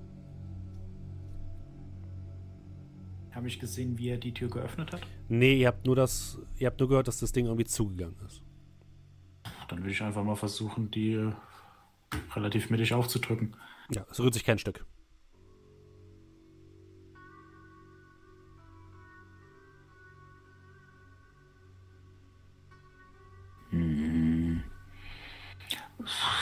Habe 3.31 3.47
ich 3.47 3.59
gesehen, 3.59 3.97
wie 3.97 4.09
er 4.09 4.17
die 4.17 4.33
Tür 4.33 4.49
geöffnet 4.49 4.91
hat? 4.91 5.01
Nee, 5.27 5.61
ihr 5.61 5.67
habt 5.67 5.85
nur 5.85 5.95
das, 5.95 6.39
ihr 6.57 6.67
habt 6.67 6.79
nur 6.79 6.89
gehört, 6.89 7.07
dass 7.07 7.19
das 7.19 7.31
Ding 7.31 7.45
irgendwie 7.45 7.65
zugegangen 7.65 8.17
ist. 8.25 8.41
Dann 9.67 9.79
würde 9.79 9.91
ich 9.91 10.01
einfach 10.01 10.23
mal 10.23 10.35
versuchen, 10.35 10.91
die 10.91 11.31
relativ 12.35 12.69
mittig 12.69 12.93
aufzudrücken. 12.93 13.55
Ja, 13.91 14.05
es 14.09 14.19
rührt 14.19 14.33
sich 14.33 14.43
kein 14.43 14.59
Stück. 14.59 14.85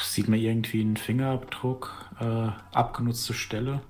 Sieht 0.02 0.30
man 0.30 0.40
irgendwie 0.40 0.82
einen 0.82 0.98
Fingerabdruck, 0.98 2.12
äh, 2.20 2.50
abgenutzte 2.74 3.34
Stelle? 3.34 3.82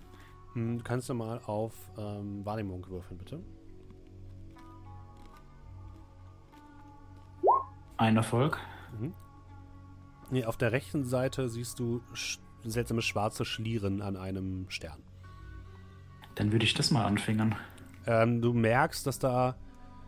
Hm, 0.53 0.83
kannst 0.83 1.09
du 1.09 1.13
mal 1.13 1.39
auf 1.45 1.73
ähm, 1.97 2.45
Wahrnehmung 2.45 2.87
würfeln, 2.89 3.17
bitte? 3.17 3.43
Ein 7.97 8.17
Erfolg. 8.17 8.59
Nee, 10.29 10.45
auf 10.45 10.57
der 10.57 10.71
rechten 10.71 11.03
Seite 11.03 11.49
siehst 11.49 11.79
du 11.79 12.01
sch 12.13 12.39
seltsame 12.63 13.01
schwarze 13.01 13.45
Schlieren 13.45 14.01
an 14.01 14.17
einem 14.17 14.69
Stern. 14.69 15.01
Dann 16.35 16.51
würde 16.51 16.65
ich 16.65 16.73
das 16.73 16.91
mal 16.91 17.05
anfingern. 17.05 17.55
Ähm, 18.05 18.41
du 18.41 18.51
merkst, 18.51 19.07
dass 19.07 19.19
da, 19.19 19.55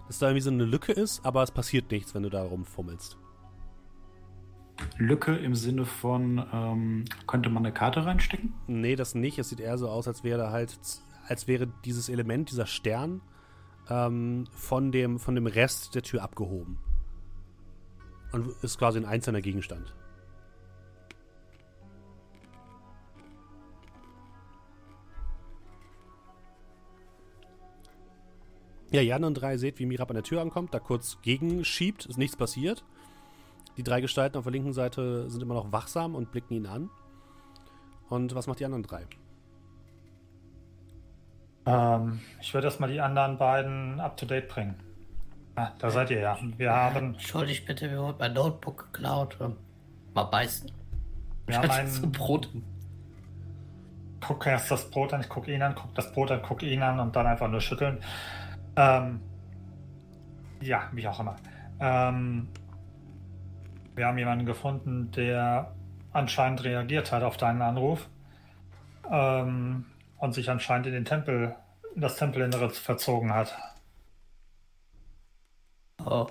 dass 0.07 0.19
da 0.19 0.27
irgendwie 0.27 0.41
so 0.41 0.49
eine 0.49 0.65
Lücke 0.65 0.91
ist, 0.91 1.25
aber 1.25 1.41
es 1.43 1.51
passiert 1.51 1.89
nichts, 1.91 2.13
wenn 2.15 2.23
du 2.23 2.29
da 2.29 2.43
rumfummelst. 2.43 3.17
Lücke 4.97 5.35
im 5.35 5.55
Sinne 5.55 5.85
von, 5.85 6.45
ähm, 6.53 7.05
könnte 7.27 7.49
man 7.49 7.65
eine 7.65 7.73
Karte 7.73 8.05
reinstecken? 8.05 8.53
Nee, 8.67 8.95
das 8.95 9.15
nicht. 9.15 9.39
Es 9.39 9.49
sieht 9.49 9.59
eher 9.59 9.77
so 9.77 9.89
aus, 9.89 10.07
als 10.07 10.23
wäre 10.23 10.51
halt, 10.51 10.77
als 11.27 11.47
wäre 11.47 11.67
dieses 11.85 12.09
Element, 12.09 12.51
dieser 12.51 12.65
Stern, 12.65 13.21
ähm, 13.89 14.45
von, 14.51 14.91
dem, 14.91 15.19
von 15.19 15.35
dem 15.35 15.47
Rest 15.47 15.95
der 15.95 16.03
Tür 16.03 16.23
abgehoben. 16.23 16.77
Und 18.31 18.53
ist 18.61 18.77
quasi 18.77 18.99
ein 18.99 19.05
einzelner 19.05 19.41
Gegenstand. 19.41 19.95
Ja, 28.91 29.01
Jan 29.01 29.23
und 29.23 29.35
drei 29.35 29.57
seht, 29.57 29.77
wie 29.77 29.85
Mirab 29.85 30.09
an 30.09 30.15
der 30.15 30.23
Tür 30.23 30.41
ankommt, 30.41 30.73
da 30.73 30.79
kurz 30.79 31.19
gegenschiebt, 31.21 32.07
ist 32.07 32.17
nichts 32.17 32.35
passiert. 32.35 32.83
Die 33.79 33.83
drei 33.83 34.01
Gestalten 34.01 34.37
auf 34.37 34.43
der 34.43 34.51
linken 34.51 34.73
Seite 34.73 35.29
sind 35.29 35.41
immer 35.41 35.53
noch 35.53 35.71
wachsam 35.71 36.13
und 36.13 36.31
blicken 36.33 36.53
ihn 36.53 36.65
an. 36.65 36.89
Und 38.09 38.35
was 38.35 38.45
macht 38.45 38.59
die 38.59 38.65
anderen 38.65 38.83
drei? 38.83 39.05
Ähm, 41.65 42.19
ich 42.41 42.53
würde 42.53 42.67
erstmal 42.67 42.91
die 42.91 42.99
anderen 42.99 43.37
beiden 43.37 44.01
up 44.01 44.17
to 44.17 44.25
date 44.25 44.49
bringen. 44.49 44.75
Ah, 45.55 45.71
da 45.79 45.89
seid 45.91 46.09
ihr 46.11 46.19
ja. 46.19 46.37
Wir 46.57 46.73
haben, 46.73 47.13
Entschuldigt 47.13 47.65
bitte, 47.67 47.87
mir 47.87 48.01
wurde 48.01 48.17
mein 48.19 48.33
Notebook 48.33 48.91
geklaut. 48.91 49.37
Ähm, 49.39 49.55
Mal 50.13 50.25
beißen. 50.25 50.69
wir 51.45 51.57
haben 51.57 51.87
so 51.87 52.03
einen. 52.03 52.11
Brot. 52.11 52.49
Guck 54.19 54.45
erst 54.45 54.69
das 54.71 54.91
Brot 54.91 55.13
an, 55.13 55.21
ich 55.21 55.29
guck 55.29 55.47
ihn 55.47 55.61
an, 55.61 55.73
guck 55.73 55.95
das 55.95 56.11
Brot 56.11 56.31
an, 56.31 56.41
guck 56.45 56.63
ihn 56.63 56.83
an 56.83 56.99
und 56.99 57.15
dann 57.15 57.25
einfach 57.25 57.47
nur 57.47 57.61
schütteln. 57.61 57.99
Ähm, 58.75 59.21
ja, 60.59 60.89
wie 60.91 61.07
auch 61.07 61.21
immer. 61.21 61.37
Ähm, 61.79 62.49
wir 63.99 64.07
haben 64.07 64.17
jemanden 64.17 64.45
gefunden, 64.47 65.11
der 65.11 65.75
anscheinend 66.11 66.63
reagiert 66.63 67.11
hat 67.11 67.21
auf 67.21 67.37
deinen 67.37 67.61
Anruf 67.61 68.09
ähm, 69.11 69.85
und 70.17 70.33
sich 70.33 70.49
anscheinend 70.49 70.87
in 70.87 70.93
den 70.93 71.05
Tempel, 71.05 71.55
in 71.93 72.01
das 72.01 72.15
Tempelinnere 72.15 72.69
verzogen 72.71 73.33
hat. 73.33 73.55
Oh. 76.03 76.27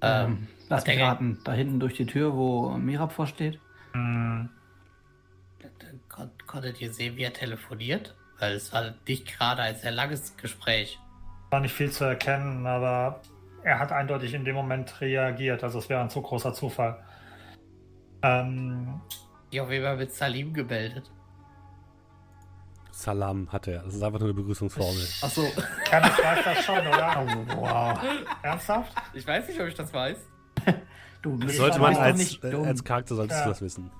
Ähm, 0.00 0.48
lass 0.68 0.86
mich 0.86 0.96
der- 0.96 1.06
raten, 1.06 1.38
da 1.44 1.52
hinten 1.52 1.78
durch 1.78 1.94
die 1.94 2.06
Tür, 2.06 2.34
wo 2.34 2.70
Mirab 2.70 3.12
vorsteht. 3.12 3.60
Hm, 3.92 4.48
kon 6.08 6.30
konntet 6.46 6.80
ihr 6.80 6.92
sehen, 6.92 7.16
wie 7.16 7.22
er 7.22 7.32
telefoniert? 7.34 8.16
Weil 8.38 8.54
es 8.54 8.72
war 8.72 8.94
nicht 9.06 9.26
gerade 9.26 9.62
ein 9.62 9.76
sehr 9.76 9.92
langes 9.92 10.36
Gespräch. 10.38 10.98
war 11.50 11.60
nicht 11.60 11.74
viel 11.74 11.90
zu 11.90 12.04
erkennen, 12.04 12.66
aber 12.66 13.20
er 13.62 13.78
hat 13.78 13.92
eindeutig 13.92 14.34
in 14.34 14.44
dem 14.44 14.54
Moment 14.54 15.00
reagiert. 15.00 15.62
Also 15.64 15.78
es 15.78 15.88
wäre 15.88 16.00
ein 16.00 16.10
zu 16.10 16.22
großer 16.22 16.52
Zufall. 16.54 17.02
Ähm, 18.22 19.00
auf 19.60 19.70
jeden 19.70 19.84
Fall 19.84 19.96
mit 19.96 20.12
Salim 20.12 20.52
gemeldet. 20.54 21.10
Salam 22.92 23.50
hat 23.50 23.66
er. 23.66 23.82
Das 23.82 23.94
ist 23.94 24.02
einfach 24.02 24.18
nur 24.18 24.28
eine 24.28 24.34
Begrüßungsformel. 24.34 25.02
Achso, 25.22 25.42
Kenneth 25.84 26.18
weiß 26.18 26.44
das 26.44 26.64
schon, 26.64 26.78
oder? 26.78 27.26
Wow. 27.56 27.98
Ernsthaft? 28.42 28.92
ich 29.14 29.26
weiß 29.26 29.48
nicht, 29.48 29.60
ob 29.60 29.66
ich 29.68 29.74
das 29.74 29.92
weiß. 29.92 30.18
Du 31.22 31.36
Das 31.36 31.54
Sollte 31.56 31.78
man 31.78 31.94
als, 31.96 32.16
nicht 32.16 32.42
äh, 32.44 32.54
als 32.54 32.82
Charakter 32.82 33.14
solltest 33.14 33.40
Ja. 33.40 33.44
du 33.44 33.50
das 33.50 33.60
wissen. 33.60 33.90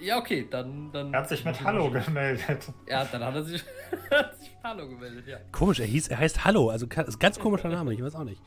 Ja, 0.00 0.18
okay, 0.18 0.48
dann. 0.50 0.90
dann 0.90 1.14
Er 1.14 1.20
hat 1.20 1.28
sich 1.28 1.44
mit 1.44 1.62
Hallo 1.62 1.88
gemeldet. 1.88 2.72
Ja, 2.88 3.04
dann 3.04 3.22
hat 3.22 3.34
er 3.36 3.44
sich, 3.44 3.64
hat 4.10 4.36
sich 4.40 4.50
mit 4.50 4.64
Hallo 4.64 4.88
gemeldet, 4.88 5.24
ja. 5.28 5.36
Komisch, 5.52 5.78
er 5.78 5.86
hieß, 5.86 6.08
er 6.08 6.18
heißt 6.18 6.44
Hallo, 6.44 6.70
also 6.70 6.86
ist 6.86 6.96
ein 6.98 7.18
ganz 7.20 7.38
komischer 7.38 7.68
Name, 7.68 7.94
ich 7.94 8.02
weiß 8.02 8.16
auch 8.16 8.24
nicht. 8.24 8.42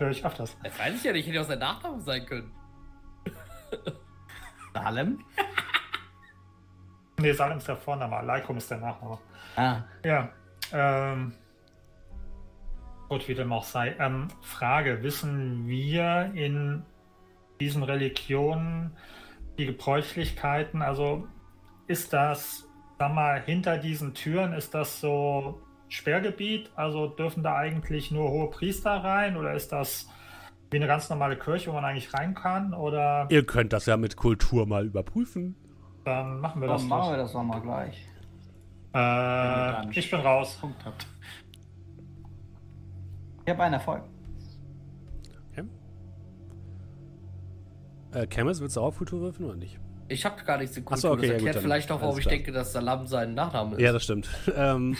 Höre 0.00 0.10
ich 0.10 0.24
öfters. 0.24 0.56
Das 0.64 0.78
weiß 0.78 0.94
ich 0.94 1.04
ja 1.04 1.12
nicht, 1.12 1.28
hätte 1.28 1.40
auch 1.42 1.44
sein 1.44 1.58
Nachname 1.58 2.00
sein 2.00 2.24
können. 2.24 2.50
Salem? 4.72 5.22
Nee, 7.18 7.32
Salem 7.32 7.58
ist 7.58 7.68
der 7.68 7.76
Vorname, 7.76 8.16
Alaikum 8.16 8.56
ist 8.56 8.70
der 8.70 8.78
Nachname. 8.78 9.18
Ah, 9.56 9.82
Ja. 10.02 10.30
Ähm, 10.72 11.34
gut, 13.10 13.28
wie 13.28 13.34
dem 13.34 13.52
auch 13.52 13.64
sei. 13.64 13.94
Ähm, 13.98 14.28
Frage: 14.40 15.02
Wissen 15.02 15.68
wir 15.68 16.30
in 16.34 16.82
diesen 17.60 17.82
Religionen 17.82 18.96
die 19.58 19.66
Gebräuchlichkeiten? 19.66 20.80
Also 20.80 21.28
ist 21.88 22.14
das, 22.14 22.66
sag 22.98 23.12
mal, 23.12 23.42
hinter 23.42 23.76
diesen 23.76 24.14
Türen, 24.14 24.54
ist 24.54 24.72
das 24.72 24.98
so 25.00 25.60
Sperrgebiet? 25.90 26.70
Also 26.74 27.06
dürfen 27.08 27.42
da 27.42 27.56
eigentlich 27.56 28.10
nur 28.10 28.30
hohe 28.30 28.48
Priester 28.50 28.90
rein? 28.92 29.36
Oder 29.36 29.52
ist 29.54 29.72
das 29.72 30.08
wie 30.70 30.76
eine 30.76 30.86
ganz 30.86 31.10
normale 31.10 31.36
Kirche, 31.36 31.70
wo 31.70 31.74
man 31.74 31.84
eigentlich 31.84 32.14
rein 32.14 32.34
kann? 32.34 32.72
Oder 32.72 33.26
Ihr 33.30 33.44
könnt 33.44 33.72
das 33.72 33.86
ja 33.86 33.96
mit 33.96 34.16
Kultur 34.16 34.66
mal 34.66 34.86
überprüfen. 34.86 35.56
dann 36.04 36.40
machen 36.40 36.62
wir 36.62 36.68
das 36.68 36.80
dann 36.82 36.88
machen 36.88 37.02
doch. 37.02 37.10
wir 37.10 37.16
das 37.18 37.32
doch 37.32 37.42
mal 37.42 37.60
gleich. 37.60 38.06
Äh, 38.94 39.98
ich 39.98 40.10
bin 40.10 40.20
raus. 40.20 40.56
Punkt 40.60 40.84
habt. 40.84 41.06
Ich 43.44 43.52
habe 43.52 43.62
einen 43.62 43.74
Erfolg. 43.74 44.02
Äh, 48.12 48.26
Camus, 48.26 48.60
willst 48.60 48.76
du 48.76 48.80
auch 48.80 48.96
Kultur 48.96 49.20
würfeln 49.20 49.48
oder 49.48 49.56
nicht? 49.56 49.78
Ich 50.10 50.24
habe 50.24 50.42
gar 50.44 50.58
nichts 50.58 50.76
in 50.76 50.84
Ach 50.90 50.96
so, 50.96 51.10
Kultur. 51.10 51.18
okay, 51.18 51.26
ja, 51.28 51.32
erklärt 51.34 51.56
gut, 51.56 51.62
vielleicht 51.62 51.90
auch, 51.92 52.00
warum 52.00 52.18
ich 52.18 52.24
klar. 52.24 52.34
denke, 52.34 52.50
dass 52.50 52.72
Salam 52.72 53.06
sein 53.06 53.34
Nachname 53.34 53.76
ist. 53.76 53.80
Ja, 53.80 53.92
das 53.92 54.02
stimmt. 54.02 54.28
ähm, 54.56 54.96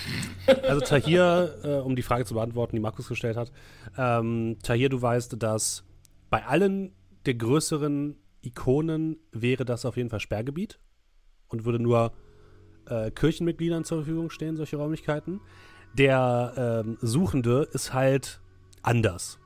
also 0.47 0.81
Tahir, 0.81 1.59
äh, 1.65 1.69
um 1.79 1.97
die 1.97 2.03
Frage 2.03 2.25
zu 2.25 2.35
beantworten, 2.35 2.77
die 2.77 2.81
Markus 2.81 3.09
gestellt 3.09 3.37
hat. 3.37 3.51
Ähm, 3.99 4.59
Tahir, 4.63 4.89
du 4.89 5.03
weißt, 5.03 5.43
dass 5.43 5.85
bei 6.31 6.47
allen 6.47 6.93
der 7.27 7.35
größeren 7.35 8.17
Ikonen 8.43 9.19
wäre 9.33 9.65
das 9.65 9.85
auf 9.85 9.97
jeden 9.97 10.11
Fall 10.11 10.21
Sperrgebiet 10.21 10.79
und 11.49 11.65
würde 11.65 11.81
nur 11.81 12.13
äh, 12.87 13.11
Kirchenmitgliedern 13.11 13.85
zur 13.85 13.99
Verfügung 13.99 14.31
stehen, 14.31 14.57
solche 14.57 14.77
Räumlichkeiten. 14.77 15.41
Der 15.95 16.83
ähm, 16.85 16.99
Suchende 17.01 17.69
ist 17.73 17.93
halt 17.93 18.41
anders. 18.83 19.41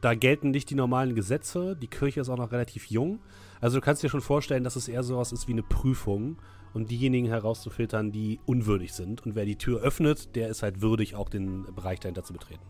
Da 0.00 0.14
gelten 0.14 0.50
nicht 0.50 0.70
die 0.70 0.74
normalen 0.74 1.14
Gesetze. 1.14 1.76
Die 1.76 1.86
Kirche 1.86 2.20
ist 2.20 2.28
auch 2.28 2.38
noch 2.38 2.50
relativ 2.50 2.86
jung. 2.86 3.20
Also 3.62 3.78
du 3.78 3.80
kannst 3.80 4.02
dir 4.02 4.08
schon 4.08 4.20
vorstellen, 4.20 4.64
dass 4.64 4.74
es 4.74 4.88
eher 4.88 5.04
sowas 5.04 5.30
ist 5.30 5.46
wie 5.46 5.52
eine 5.52 5.62
Prüfung 5.62 6.36
und 6.74 6.90
diejenigen 6.90 7.28
herauszufiltern, 7.28 8.10
die 8.10 8.40
unwürdig 8.44 8.92
sind. 8.92 9.24
Und 9.24 9.36
wer 9.36 9.44
die 9.44 9.56
Tür 9.56 9.80
öffnet, 9.82 10.34
der 10.34 10.48
ist 10.48 10.64
halt 10.64 10.82
würdig, 10.82 11.14
auch 11.14 11.28
den 11.28 11.72
Bereich 11.72 12.00
dahinter 12.00 12.24
zu 12.24 12.32
betreten. 12.32 12.64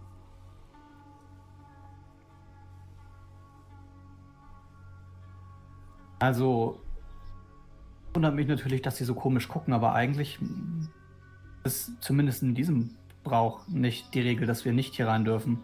Also, 6.19 6.79
wundert 8.13 8.35
mich 8.35 8.47
natürlich, 8.47 8.83
dass 8.83 8.99
sie 8.99 9.05
so 9.05 9.15
komisch 9.15 9.49
gucken, 9.49 9.73
aber 9.73 9.95
eigentlich 9.95 10.39
ist 11.65 12.03
zumindest 12.03 12.43
in 12.43 12.55
diesem 12.55 12.97
Brauch 13.25 13.67
nicht 13.67 14.13
die 14.13 14.21
Regel, 14.21 14.47
dass 14.47 14.67
wir 14.67 14.75
nicht 14.75 14.95
hier 14.95 15.09
rein 15.09 15.25
dürfen. 15.25 15.63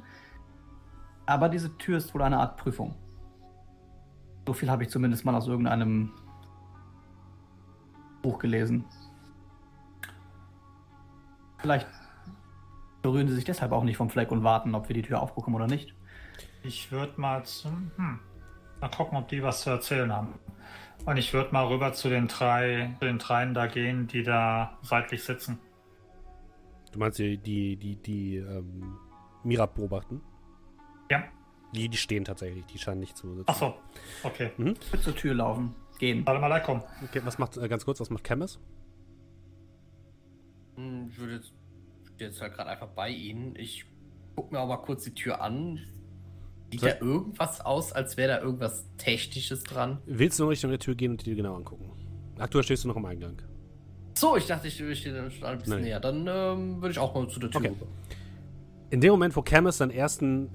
Aber 1.27 1.51
diese 1.51 1.77
Tür 1.77 1.99
ist 1.99 2.15
wohl 2.15 2.23
eine 2.23 2.39
Art 2.39 2.57
Prüfung. 2.57 2.95
So 4.49 4.55
viel 4.55 4.71
habe 4.71 4.83
ich 4.83 4.89
zumindest 4.89 5.27
mal 5.27 5.35
aus 5.35 5.47
irgendeinem 5.47 6.11
Buch 8.23 8.39
gelesen. 8.39 8.87
Vielleicht 11.59 11.87
berühren 13.03 13.29
sie 13.29 13.35
sich 13.35 13.45
deshalb 13.45 13.73
auch 13.73 13.85
nicht 13.85 13.99
vom 13.99 14.09
Fleck 14.09 14.33
und 14.33 14.45
warten, 14.45 14.75
ob 14.75 14.89
wir 14.89 14.95
die 14.95 15.03
Tür 15.03 15.21
aufbekommen 15.21 15.57
oder 15.57 15.67
nicht. 15.67 15.95
Ich 16.63 16.91
würde 16.91 17.21
mal 17.21 17.45
zum. 17.45 17.91
Hm, 17.97 18.21
mal 18.81 18.89
gucken, 18.89 19.19
ob 19.19 19.29
die 19.29 19.43
was 19.43 19.61
zu 19.61 19.69
erzählen 19.69 20.11
haben. 20.11 20.39
Und 21.05 21.19
ich 21.19 21.35
würde 21.35 21.53
mal 21.53 21.67
rüber 21.67 21.93
zu 21.93 22.09
den 22.09 22.27
drei, 22.27 22.97
zu 23.01 23.05
den 23.05 23.19
dreien 23.19 23.53
da 23.53 23.67
gehen, 23.67 24.07
die 24.07 24.23
da 24.23 24.79
seitlich 24.81 25.25
sitzen. 25.25 25.59
Du 26.91 27.01
meinst 27.01 27.19
die, 27.19 27.37
die, 27.37 27.77
die, 27.77 27.97
die 27.97 28.37
ähm, 28.37 28.97
Mirab 29.45 29.75
beobachten? 29.75 30.23
Ja. 31.11 31.25
Die, 31.75 31.89
die 31.89 31.97
stehen 31.99 32.25
tatsächlich, 32.25 32.65
die 32.67 32.79
scheinen 32.79 33.01
nicht 33.01 33.17
zu 33.17 33.29
sitzen. 33.35 33.45
Ach 33.47 33.55
so, 33.57 33.75
okay. 34.23 34.51
Ich 34.57 34.93
würde 34.93 35.03
zur 35.03 35.15
Tür 35.15 35.35
laufen, 35.35 35.75
gehen. 35.99 36.25
Salam 36.25 36.43
alaikum. 36.45 36.83
Okay, 37.05 37.21
was 37.25 37.39
macht, 37.39 37.57
äh, 37.59 37.69
ganz 37.69 37.85
kurz, 37.85 38.01
was 38.01 38.09
macht 38.11 38.27
Chemis? 38.27 38.59
Hm, 40.77 41.09
Ich 41.11 41.19
würde 41.19 41.35
jetzt, 41.35 41.53
stehe 42.15 42.31
jetzt 42.31 42.41
halt 42.41 42.55
gerade 42.55 42.71
einfach 42.71 42.89
bei 42.89 43.11
Ihnen. 43.11 43.55
Ich 43.57 43.85
gucke 44.35 44.55
mir 44.55 44.61
auch 44.61 44.69
mal 44.69 44.77
kurz 44.79 45.05
die 45.05 45.15
Tür 45.15 45.41
an. 45.41 45.81
Sieht 46.71 46.81
Soll- 46.81 46.91
da 46.91 47.01
irgendwas 47.01 47.61
aus, 47.61 47.93
als 47.93 48.17
wäre 48.17 48.29
da 48.37 48.41
irgendwas 48.43 48.85
Technisches 48.99 49.63
dran? 49.65 49.99
Willst 50.07 50.39
du 50.39 50.45
in 50.45 50.49
Richtung 50.51 50.71
der 50.71 50.79
Tür 50.79 50.95
gehen 50.95 51.13
und 51.13 51.21
die 51.21 51.31
dir 51.31 51.37
genau 51.37 51.57
angucken? 51.57 51.91
Aktuell 52.39 52.63
stehst 52.65 52.85
du 52.85 52.89
noch 52.89 52.97
im 52.97 53.05
Eingang. 53.05 53.37
So, 54.17 54.37
ich 54.37 54.47
dachte, 54.47 54.69
ich 54.69 54.75
stehe 54.75 55.15
dann 55.15 55.31
schon 55.31 55.45
ein 55.45 55.59
bisschen 55.59 55.75
Nein. 55.75 55.83
näher. 55.83 56.01
Dann 56.01 56.27
ähm, 56.29 56.77
würde 56.81 56.91
ich 56.91 56.99
auch 56.99 57.15
mal 57.15 57.29
zu 57.29 57.41
der 57.41 57.51
Tür 57.51 57.61
Okay. 57.61 57.69
rüber. 57.71 57.87
In 58.91 59.01
dem 59.01 59.11
Moment, 59.11 59.35
wo 59.37 59.43
Chemis 59.43 59.79
seinen 59.79 59.91
ersten 59.91 60.51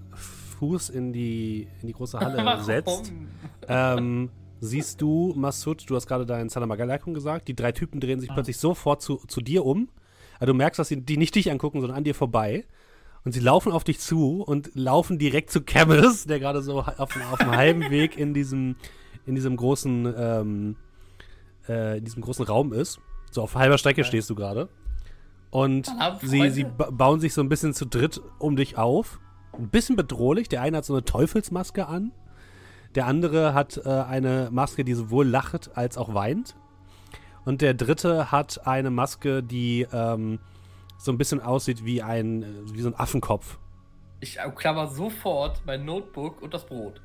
Fuß 0.63 0.89
in 0.89 1.11
die, 1.11 1.67
in 1.81 1.87
die 1.87 1.93
große 1.93 2.17
Halle 2.17 2.63
setzt, 2.63 3.11
ähm, 3.67 4.29
siehst 4.61 5.01
du, 5.01 5.33
Masud, 5.35 5.83
du 5.89 5.95
hast 5.97 6.07
gerade 6.07 6.25
deinen 6.25 6.47
Salam 6.47 6.71
alaikum 6.71 7.13
gesagt, 7.13 7.49
die 7.49 7.55
drei 7.55 7.73
Typen 7.73 7.99
drehen 7.99 8.21
sich 8.21 8.29
plötzlich 8.29 8.57
sofort 8.57 9.01
zu, 9.01 9.17
zu 9.27 9.41
dir 9.41 9.65
um. 9.65 9.89
Also 10.39 10.53
du 10.53 10.57
merkst, 10.57 10.79
dass 10.79 10.87
sie 10.87 11.01
die 11.01 11.17
nicht 11.17 11.35
dich 11.35 11.51
angucken, 11.51 11.81
sondern 11.81 11.97
an 11.97 12.05
dir 12.05 12.15
vorbei. 12.15 12.65
Und 13.25 13.33
sie 13.33 13.41
laufen 13.41 13.73
auf 13.73 13.83
dich 13.83 13.99
zu 13.99 14.41
und 14.41 14.71
laufen 14.73 15.17
direkt 15.17 15.51
zu 15.51 15.61
Camus, 15.61 16.25
der 16.25 16.39
gerade 16.39 16.61
so 16.61 16.79
auf, 16.79 16.97
auf 16.97 17.39
dem 17.39 17.51
halben 17.51 17.81
Weg 17.89 18.17
in 18.17 18.33
diesem, 18.33 18.77
in 19.25 19.35
diesem 19.35 19.57
großen, 19.57 20.13
ähm, 20.17 20.75
äh, 21.67 21.97
in 21.97 22.05
diesem 22.05 22.21
großen 22.21 22.45
Raum 22.45 22.71
ist. 22.71 23.01
So 23.31 23.41
auf 23.41 23.55
halber 23.55 23.77
Strecke 23.77 24.05
stehst 24.05 24.29
du 24.29 24.35
gerade. 24.35 24.69
Und 25.51 25.91
sie, 26.21 26.49
sie 26.51 26.63
ba 26.63 26.89
bauen 26.89 27.19
sich 27.19 27.33
so 27.33 27.41
ein 27.41 27.49
bisschen 27.49 27.73
zu 27.73 27.85
dritt 27.85 28.21
um 28.39 28.55
dich 28.55 28.77
auf. 28.77 29.19
Ein 29.57 29.69
bisschen 29.69 29.95
bedrohlich. 29.95 30.49
Der 30.49 30.61
eine 30.61 30.77
hat 30.77 30.85
so 30.85 30.93
eine 30.93 31.05
Teufelsmaske 31.05 31.87
an. 31.87 32.11
Der 32.95 33.07
andere 33.07 33.53
hat 33.53 33.81
äh, 33.85 33.89
eine 33.89 34.49
Maske, 34.51 34.83
die 34.83 34.93
sowohl 34.93 35.27
lacht 35.27 35.75
als 35.75 35.97
auch 35.97 36.13
weint. 36.13 36.55
Und 37.45 37.61
der 37.61 37.73
dritte 37.73 38.31
hat 38.31 38.65
eine 38.67 38.91
Maske, 38.91 39.43
die 39.43 39.87
ähm, 39.91 40.39
so 40.97 41.11
ein 41.11 41.17
bisschen 41.17 41.41
aussieht 41.41 41.83
wie 41.85 42.01
ein, 42.01 42.43
äh, 42.43 42.73
wie 42.73 42.81
so 42.81 42.89
ein 42.89 42.95
Affenkopf. 42.95 43.57
Ich 44.19 44.37
klammer 44.55 44.87
sofort 44.87 45.61
mein 45.65 45.83
Notebook 45.85 46.41
und 46.41 46.53
das 46.53 46.65
Brot. 46.65 47.01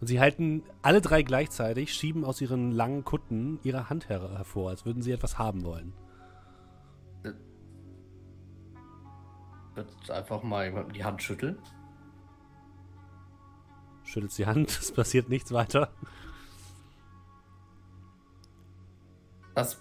Und 0.00 0.06
sie 0.06 0.20
halten 0.20 0.62
alle 0.82 1.00
drei 1.00 1.22
gleichzeitig, 1.22 1.94
schieben 1.94 2.24
aus 2.24 2.40
ihren 2.40 2.70
langen 2.70 3.04
Kutten 3.04 3.58
ihre 3.62 3.88
Hand 3.88 4.08
her 4.08 4.30
hervor, 4.36 4.70
als 4.70 4.84
würden 4.84 5.02
sie 5.02 5.12
etwas 5.12 5.38
haben 5.38 5.64
wollen. 5.64 5.92
Wird 9.78 10.10
einfach 10.10 10.42
mal 10.42 10.64
jemandem 10.64 10.92
die 10.92 11.04
Hand 11.04 11.22
schütteln. 11.22 11.56
Schüttelt 14.02 14.36
die 14.36 14.44
Hand, 14.44 14.70
es 14.80 14.90
passiert 14.90 15.28
nichts 15.28 15.52
weiter. 15.52 15.92
Was 19.54 19.80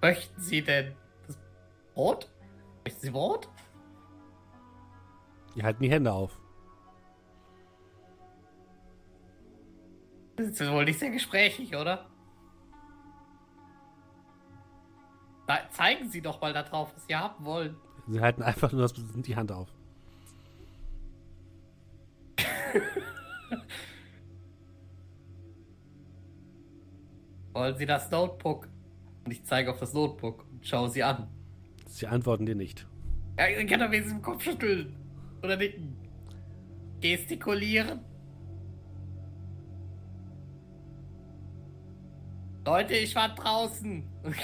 möchten 0.00 0.40
Sie 0.40 0.62
denn? 0.62 0.94
Das 1.26 1.36
Brot? 1.94 2.30
Möchten 2.84 3.00
Sie 3.00 3.10
Brot? 3.10 3.48
Die 5.56 5.64
halten 5.64 5.82
die 5.82 5.90
Hände 5.90 6.12
auf. 6.12 6.38
Das 10.36 10.46
ist 10.46 10.70
wohl 10.70 10.84
nicht 10.84 11.00
sehr 11.00 11.10
gesprächig, 11.10 11.74
oder? 11.74 12.08
Na, 15.48 15.68
zeigen 15.70 16.08
Sie 16.10 16.22
doch 16.22 16.40
mal 16.40 16.52
da 16.52 16.62
drauf, 16.62 16.92
was 16.94 17.06
Sie 17.06 17.16
haben 17.16 17.44
wollen. 17.44 17.76
Sie 18.08 18.20
halten 18.20 18.42
einfach 18.42 18.70
nur 18.72 18.82
das, 18.82 18.92
die 18.94 19.36
Hand 19.36 19.50
auf. 19.50 19.68
Wollen 27.52 27.76
Sie 27.76 27.86
das 27.86 28.10
Notebook? 28.10 28.68
Und 29.24 29.30
ich 29.32 29.44
zeige 29.44 29.70
auf 29.70 29.78
das 29.78 29.94
Notebook 29.94 30.44
und 30.50 30.66
schaue 30.66 30.90
Sie 30.90 31.02
an. 31.02 31.28
Sie 31.86 32.06
antworten 32.06 32.46
dir 32.46 32.56
nicht. 32.56 32.86
Ja, 33.38 33.48
ich 33.48 33.66
kann 33.68 33.80
doch 33.80 33.90
wenigstens 33.90 34.14
den 34.14 34.22
Kopf 34.22 34.42
schütteln. 34.42 34.94
Oder 35.42 35.56
nicken. 35.56 35.96
Gestikulieren. 37.00 38.00
Leute, 42.64 42.94
ich 42.94 43.14
war 43.14 43.34
draußen. 43.34 44.02
Und 44.22 44.36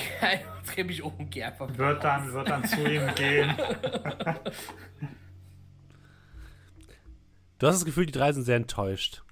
drehe 0.66 0.84
mich 0.84 1.02
um 1.02 1.12
und 1.14 1.30
geh 1.30 1.42
einfach 1.42 1.68
Wird 1.76 2.04
dann, 2.04 2.32
wird 2.32 2.48
dann 2.48 2.64
zu 2.64 2.76
ihm 2.86 3.14
gehen. 3.14 3.54
Du 7.58 7.66
hast 7.66 7.76
das 7.76 7.84
Gefühl, 7.84 8.06
die 8.06 8.12
drei 8.12 8.32
sind 8.32 8.44
sehr 8.44 8.56
enttäuscht. 8.56 9.22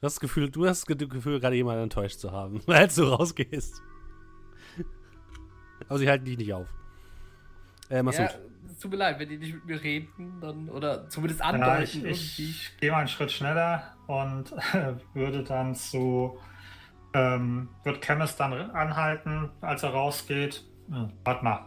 Du 0.00 0.06
hast 0.06 0.14
das 0.14 0.20
Gefühl, 0.20 0.50
du 0.50 0.66
hast 0.66 0.88
das 0.90 0.98
Gefühl, 0.98 1.38
gerade 1.38 1.54
jemanden 1.54 1.84
enttäuscht 1.84 2.18
zu 2.18 2.32
haben, 2.32 2.60
als 2.66 2.96
du 2.96 3.04
rausgehst. 3.04 3.80
Aber 5.88 5.98
sie 6.00 6.08
halten 6.08 6.24
dich 6.24 6.36
nicht 6.36 6.52
auf. 6.52 6.66
Äh, 7.90 8.02
Masud. 8.02 8.22
Ja, 8.22 8.30
es 8.72 8.78
tut 8.80 8.90
mir 8.90 8.96
leid, 8.96 9.20
wenn 9.20 9.28
die 9.28 9.36
nicht 9.38 9.54
mit 9.54 9.66
mir 9.66 9.80
reden, 9.82 10.40
dann. 10.40 10.68
Oder 10.68 11.08
zumindest 11.08 11.40
Ja, 11.40 11.46
andeuten 11.46 11.82
ich, 11.84 11.94
irgendwie. 11.94 12.50
ich 12.50 12.76
gehe 12.80 12.90
mal 12.90 12.98
einen 12.98 13.08
Schritt 13.08 13.30
schneller 13.30 13.94
und 14.08 14.50
würde 15.14 15.44
dann 15.44 15.76
zu. 15.76 16.40
Ähm, 17.14 17.68
wird 17.84 18.04
Chemist 18.04 18.38
dann 18.40 18.52
anhalten, 18.72 19.50
als 19.60 19.82
er 19.84 19.90
rausgeht. 19.90 20.64
Hm, 20.88 21.12
warte 21.24 21.44
mal. 21.44 21.60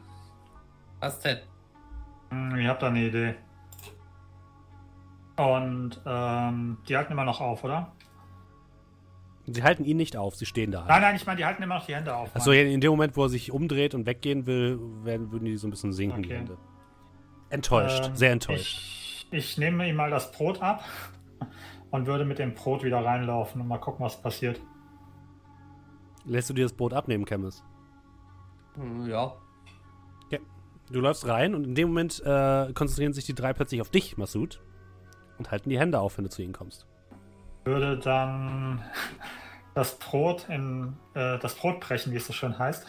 Was 1.00 1.20
denn? 1.22 1.38
Hm, 2.30 2.58
Ich 2.58 2.68
habe 2.68 2.80
da 2.80 2.88
eine 2.88 3.00
Idee. 3.08 3.36
Und 5.38 6.02
ähm, 6.06 6.78
die 6.90 6.98
halten 6.98 7.14
immer 7.14 7.24
noch 7.24 7.40
auf, 7.42 7.64
oder? 7.64 7.92
Sie 9.46 9.64
halten 9.64 9.86
ihn 9.86 9.96
nicht 9.96 10.18
auf, 10.18 10.36
sie 10.36 10.46
stehen 10.46 10.72
da. 10.72 10.84
Nein, 10.88 11.02
nein, 11.02 11.16
ich 11.16 11.26
meine, 11.26 11.38
die 11.38 11.46
halten 11.46 11.64
immer 11.64 11.76
noch 11.76 11.86
die 11.86 11.96
Hände 11.96 12.14
auf. 12.14 12.36
Achso, 12.36 12.52
in 12.52 12.82
dem 12.82 12.92
Moment, 12.92 13.16
wo 13.16 13.24
er 13.24 13.30
sich 13.30 13.52
umdreht 13.52 13.94
und 13.96 14.06
weggehen 14.06 14.46
will, 14.46 14.78
werden, 15.04 15.32
würden 15.32 15.46
die 15.46 15.56
so 15.56 15.68
ein 15.68 15.72
bisschen 15.72 15.94
sinken, 15.94 16.24
die 16.24 16.30
Okay. 16.30 16.38
Hände. 16.40 16.58
Enttäuscht, 17.50 18.08
Ähm, 18.08 18.16
sehr 18.18 18.32
enttäuscht. 18.34 18.78
Ich, 18.78 19.28
ich 19.32 19.58
nehme 19.58 19.88
ihm 19.88 19.96
mal 19.96 20.10
das 20.10 20.32
Brot 20.34 20.62
ab 20.62 20.84
und 21.92 22.08
würde 22.08 22.26
mit 22.26 22.40
dem 22.40 22.56
Brot 22.56 22.84
wieder 22.84 23.06
reinlaufen 23.06 23.62
und 23.62 23.68
mal 23.70 23.78
gucken, 23.78 24.04
was 24.04 24.22
passiert. 24.22 24.60
Lässt 26.28 26.50
du 26.50 26.54
dir 26.54 26.66
das 26.66 26.74
Brot 26.74 26.94
abnehmen, 26.94 27.26
Chemis? 27.26 27.64
Hm, 28.76 29.08
Ja. 29.08 29.34
Du 30.90 31.02
läufst 31.02 31.28
rein 31.28 31.54
und 31.54 31.66
in 31.66 31.76
dem 31.76 31.90
Moment 31.90 32.22
äh, 32.26 32.72
konzentrieren 32.74 33.12
sich 33.12 33.26
die 33.26 33.36
drei 33.36 33.52
plötzlich 33.52 33.82
auf 33.82 33.90
dich, 33.90 34.16
Masud, 34.18 34.62
und 35.38 35.52
halten 35.52 35.70
die 35.70 35.78
Hände 35.78 36.00
auf, 36.00 36.18
wenn 36.18 36.24
du 36.24 36.30
zu 36.30 36.42
ihnen 36.42 36.54
kommst. 36.54 36.88
Würde 37.66 37.98
dann 38.00 38.82
das 39.74 40.00
Brot 40.00 40.48
in 40.48 40.96
äh, 41.14 41.40
das 41.40 41.56
Brot 41.56 41.82
brechen, 41.82 42.14
wie 42.14 42.16
es 42.16 42.26
so 42.26 42.32
schön 42.32 42.58
heißt, 42.58 42.88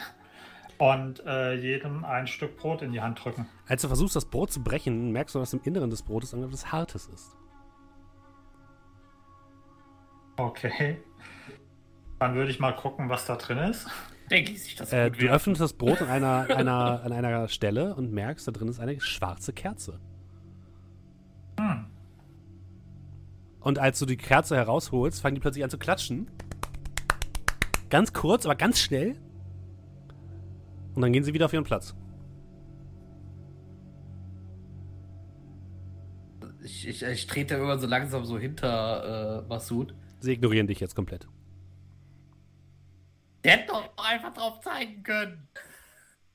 und 0.79 1.27
äh, 1.27 1.55
jedem 1.55 2.05
ein 2.05 2.29
Stück 2.29 2.57
Brot 2.57 2.83
in 2.83 2.93
die 2.93 3.01
Hand 3.01 3.25
drücken. 3.25 3.49
Als 3.67 3.83
du 3.83 3.89
versuchst, 3.89 4.15
das 4.15 4.27
Brot 4.27 4.53
zu 4.53 4.63
brechen, 4.63 5.11
merkst 5.11 5.35
du, 5.35 5.41
dass 5.41 5.53
im 5.53 5.61
Inneren 5.65 5.91
des 5.91 6.05
Brotes 6.05 6.33
irgendetwas 6.33 6.71
Hartes 6.71 7.09
ist. 7.09 7.37
Okay. 10.37 10.99
Dann 12.19 12.35
würde 12.35 12.51
ich 12.51 12.59
mal 12.59 12.73
gucken, 12.73 13.09
was 13.09 13.27
da 13.27 13.37
drin 13.37 13.59
ist. 13.59 13.87
Denke 14.31 14.53
ich 14.53 14.63
sich 14.63 14.75
das 14.75 14.93
Äh, 14.93 15.09
gut 15.11 15.19
du 15.19 15.23
wird. 15.23 15.33
öffnest 15.33 15.61
das 15.61 15.73
Brot 15.73 16.03
an 16.03 16.09
einer, 16.09 16.47
einer, 16.57 17.03
an 17.05 17.13
einer 17.13 17.49
Stelle 17.49 17.95
und 17.95 18.13
merkst, 18.13 18.47
da 18.47 18.53
drin 18.53 18.69
ist 18.69 18.81
eine 18.81 19.01
schwarze 19.01 19.53
Kerze. 19.53 20.01
Hm. 21.59 21.87
Und 23.61 23.79
als 23.79 23.99
du 23.99 24.07
die 24.07 24.17
Kerze 24.17 24.57
herausholst, 24.57 25.21
fangen 25.21 25.35
die 25.35 25.41
plötzlich 25.41 25.65
an 25.65 25.71
zu 25.71 25.79
klatschen. 25.79 26.31
Ganz 27.91 28.13
kurz, 28.13 28.45
aber 28.45 28.55
ganz 28.55 28.79
schnell. 28.81 29.17
Und 30.95 31.03
dann 31.03 31.13
gehen 31.13 31.25
sie 31.25 31.33
wieder 31.35 31.47
auf 31.47 31.53
ihren 31.53 31.65
Platz. 31.65 31.95
Ich, 36.63 36.87
ich, 36.87 37.03
ich 37.03 37.27
trete 37.27 37.55
irgendwann 37.55 37.79
so 37.81 37.87
langsam 37.87 38.25
so 38.25 38.39
hinter 38.39 39.45
äh, 39.45 39.49
Masud. 39.49 39.95
Sie 40.21 40.33
ignorieren 40.33 40.67
dich 40.67 40.81
jetzt 40.81 40.95
komplett. 40.95 41.27
Der 43.45 43.53
hätte 43.53 43.69
doch 43.69 43.97
einfach 43.97 44.33
drauf 44.35 44.61
zeigen 44.61 45.03
können. 45.03 45.49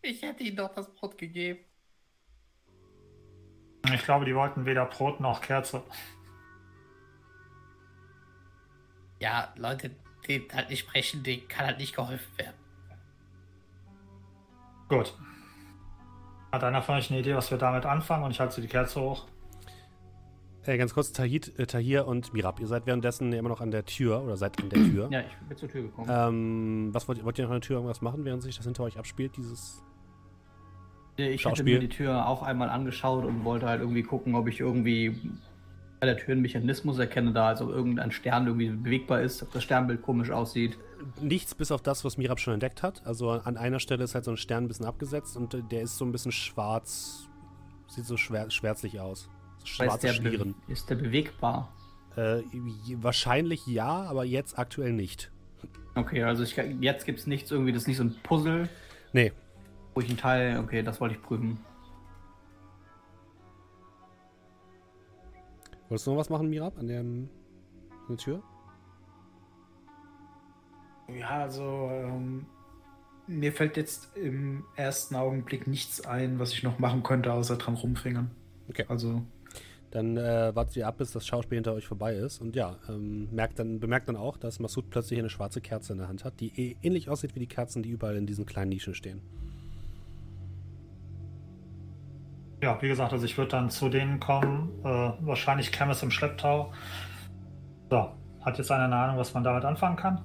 Ich 0.01 0.21
hätte 0.21 0.43
ihm 0.43 0.55
doch 0.55 0.73
das 0.73 0.93
Brot 0.93 1.17
gegeben. 1.17 1.59
Ich 3.93 4.03
glaube, 4.03 4.25
die 4.25 4.35
wollten 4.35 4.65
weder 4.65 4.85
Brot 4.85 5.19
noch 5.19 5.41
Kerze. 5.41 5.83
Ja, 9.19 9.53
Leute, 9.55 9.91
die 10.27 10.47
halt 10.53 10.69
nicht 10.69 10.79
sprechen, 10.79 11.23
denen 11.23 11.47
kann 11.47 11.67
halt 11.67 11.77
nicht 11.77 11.95
geholfen 11.95 12.37
werden. 12.37 12.57
Gut. 14.89 15.13
Hat 16.51 16.63
einer 16.63 16.81
von 16.81 16.95
euch 16.95 17.09
eine 17.09 17.19
Idee, 17.19 17.35
was 17.35 17.49
wir 17.51 17.57
damit 17.57 17.85
anfangen? 17.85 18.23
Und 18.23 18.31
ich 18.31 18.39
halte 18.39 18.61
die 18.61 18.67
Kerze 18.67 19.01
hoch. 19.01 19.27
Äh, 20.65 20.77
ganz 20.77 20.93
kurz, 20.93 21.11
Tahit, 21.11 21.57
äh, 21.59 21.65
Tahir 21.65 22.07
und 22.07 22.33
Mirab, 22.33 22.59
ihr 22.61 22.67
seid 22.67 22.85
währenddessen 22.85 23.33
immer 23.33 23.49
noch 23.49 23.59
an 23.59 23.71
der 23.71 23.85
Tür 23.85 24.21
oder 24.23 24.37
seid 24.37 24.61
an 24.61 24.69
der 24.69 24.79
Tür. 24.91 25.09
Ja, 25.11 25.19
ich 25.21 25.47
bin 25.47 25.57
zur 25.57 25.69
Tür 25.69 25.81
gekommen. 25.83 26.07
Ähm, 26.09 26.89
was 26.93 27.07
wollt, 27.07 27.17
ihr- 27.17 27.25
wollt 27.25 27.37
ihr 27.37 27.43
noch 27.45 27.51
an 27.51 27.59
der 27.59 27.67
Tür 27.67 27.75
irgendwas 27.77 28.01
machen, 28.01 28.23
während 28.23 28.41
sich 28.43 28.55
das 28.55 28.65
hinter 28.65 28.83
euch 28.83 28.97
abspielt, 28.97 29.35
dieses 29.37 29.83
ich 31.17 31.25
hätte 31.25 31.37
Schauspiel. 31.39 31.65
mir 31.75 31.79
die 31.79 31.89
Tür 31.89 32.27
auch 32.27 32.41
einmal 32.41 32.69
angeschaut 32.69 33.23
und 33.25 33.43
wollte 33.43 33.67
halt 33.67 33.81
irgendwie 33.81 34.01
gucken, 34.03 34.33
ob 34.35 34.47
ich 34.47 34.59
irgendwie 34.61 35.15
bei 35.99 36.07
der 36.07 36.17
Tür 36.17 36.31
einen 36.31 36.41
Mechanismus 36.41 36.97
erkenne, 36.97 37.31
da 37.33 37.47
also 37.49 37.69
irgendein 37.71 38.11
Stern 38.11 38.47
irgendwie 38.47 38.69
bewegbar 38.69 39.21
ist, 39.21 39.43
ob 39.43 39.51
das 39.51 39.63
Sternbild 39.63 40.01
komisch 40.01 40.31
aussieht. 40.31 40.77
nichts 41.21 41.53
bis 41.55 41.71
auf 41.71 41.81
das, 41.81 42.03
was 42.03 42.17
Mirab 42.17 42.39
schon 42.39 42.53
entdeckt 42.55 42.81
hat. 42.83 43.05
Also 43.05 43.29
an 43.29 43.57
einer 43.57 43.79
Stelle 43.79 44.03
ist 44.03 44.15
halt 44.15 44.25
so 44.25 44.31
ein 44.31 44.37
Stern 44.37 44.63
ein 44.63 44.67
bisschen 44.69 44.85
abgesetzt 44.85 45.37
und 45.37 45.53
äh, 45.53 45.61
der 45.69 45.83
ist 45.83 45.97
so 45.97 46.03
ein 46.05 46.11
bisschen 46.11 46.31
schwarz, 46.31 47.29
sieht 47.87 48.05
so 48.05 48.17
schwär, 48.17 48.49
schwärzlich 48.49 48.99
aus. 48.99 49.29
Schwarze 49.63 50.07
der 50.07 50.13
Schlieren. 50.13 50.55
ist 50.67 50.89
der 50.89 50.95
bewegbar? 50.95 51.73
Äh, 52.15 52.41
wahrscheinlich 52.97 53.65
ja, 53.67 54.03
aber 54.03 54.23
jetzt 54.23 54.57
aktuell 54.59 54.93
nicht. 54.93 55.31
Okay, 55.95 56.23
also 56.23 56.43
ich, 56.43 56.55
jetzt 56.79 57.05
gibt 57.05 57.19
es 57.19 57.27
nichts 57.27 57.51
irgendwie, 57.51 57.71
das 57.71 57.83
ist 57.83 57.87
nicht 57.87 57.97
so 57.97 58.03
ein 58.03 58.15
Puzzle, 58.23 58.69
Nee. 59.13 59.31
wo 59.93 60.01
ich 60.01 60.09
einen 60.09 60.17
Teil, 60.17 60.59
okay, 60.59 60.81
das 60.83 60.99
wollte 60.99 61.15
ich 61.15 61.21
prüfen. 61.21 61.59
Wolltest 65.89 66.07
du 66.07 66.11
noch 66.11 66.17
was 66.17 66.29
machen, 66.29 66.49
Mirab, 66.49 66.77
an 66.77 66.87
der, 66.87 67.01
an 67.01 67.29
der 68.09 68.17
Tür? 68.17 68.41
Ja, 71.19 71.41
also 71.41 71.89
ähm, 71.91 72.45
mir 73.27 73.51
fällt 73.51 73.77
jetzt 73.77 74.15
im 74.17 74.63
ersten 74.75 75.15
Augenblick 75.15 75.67
nichts 75.67 76.01
ein, 76.05 76.39
was 76.39 76.53
ich 76.53 76.63
noch 76.63 76.79
machen 76.79 77.03
könnte, 77.03 77.31
außer 77.33 77.57
dran 77.57 77.75
rumfingern. 77.75 78.31
Okay. 78.69 78.85
Also 78.87 79.21
Dann 79.93 80.17
äh, 80.17 80.55
wartet 80.55 80.75
ihr 80.77 80.87
ab, 80.87 80.97
bis 80.97 81.11
das 81.11 81.27
Schauspiel 81.27 81.57
hinter 81.57 81.73
euch 81.73 81.85
vorbei 81.85 82.15
ist. 82.15 82.41
Und 82.41 82.55
ja, 82.55 82.77
ähm, 82.89 83.27
merkt 83.31 83.59
dann, 83.59 83.79
bemerkt 83.79 84.09
dann 84.09 84.15
auch, 84.15 84.37
dass 84.37 84.59
Masud 84.59 84.89
plötzlich 84.89 85.19
eine 85.19 85.29
schwarze 85.29 85.61
Kerze 85.61 85.93
in 85.93 85.99
der 85.99 86.07
Hand 86.07 86.25
hat, 86.25 86.39
die 86.39 86.51
eh- 86.59 86.75
ähnlich 86.81 87.09
aussieht 87.09 87.35
wie 87.35 87.39
die 87.39 87.47
Kerzen, 87.47 87.83
die 87.83 87.91
überall 87.91 88.15
in 88.15 88.25
diesen 88.25 88.47
kleinen 88.47 88.69
Nischen 88.69 88.95
stehen. 88.95 89.21
Ja, 92.63 92.81
wie 92.81 92.87
gesagt, 92.87 93.13
also 93.13 93.23
ich 93.23 93.37
würde 93.37 93.51
dann 93.51 93.69
zu 93.69 93.87
denen 93.87 94.19
kommen. 94.19 94.71
Äh, 94.83 95.11
wahrscheinlich 95.19 95.71
Chemis 95.71 96.01
im 96.01 96.09
Schlepptau. 96.09 96.73
So, 97.91 98.09
hat 98.41 98.57
jetzt 98.57 98.71
einer 98.71 98.85
eine 98.85 98.95
Ahnung, 98.95 99.17
was 99.17 99.35
man 99.35 99.43
damit 99.43 99.63
anfangen 99.63 99.95
kann? 99.95 100.21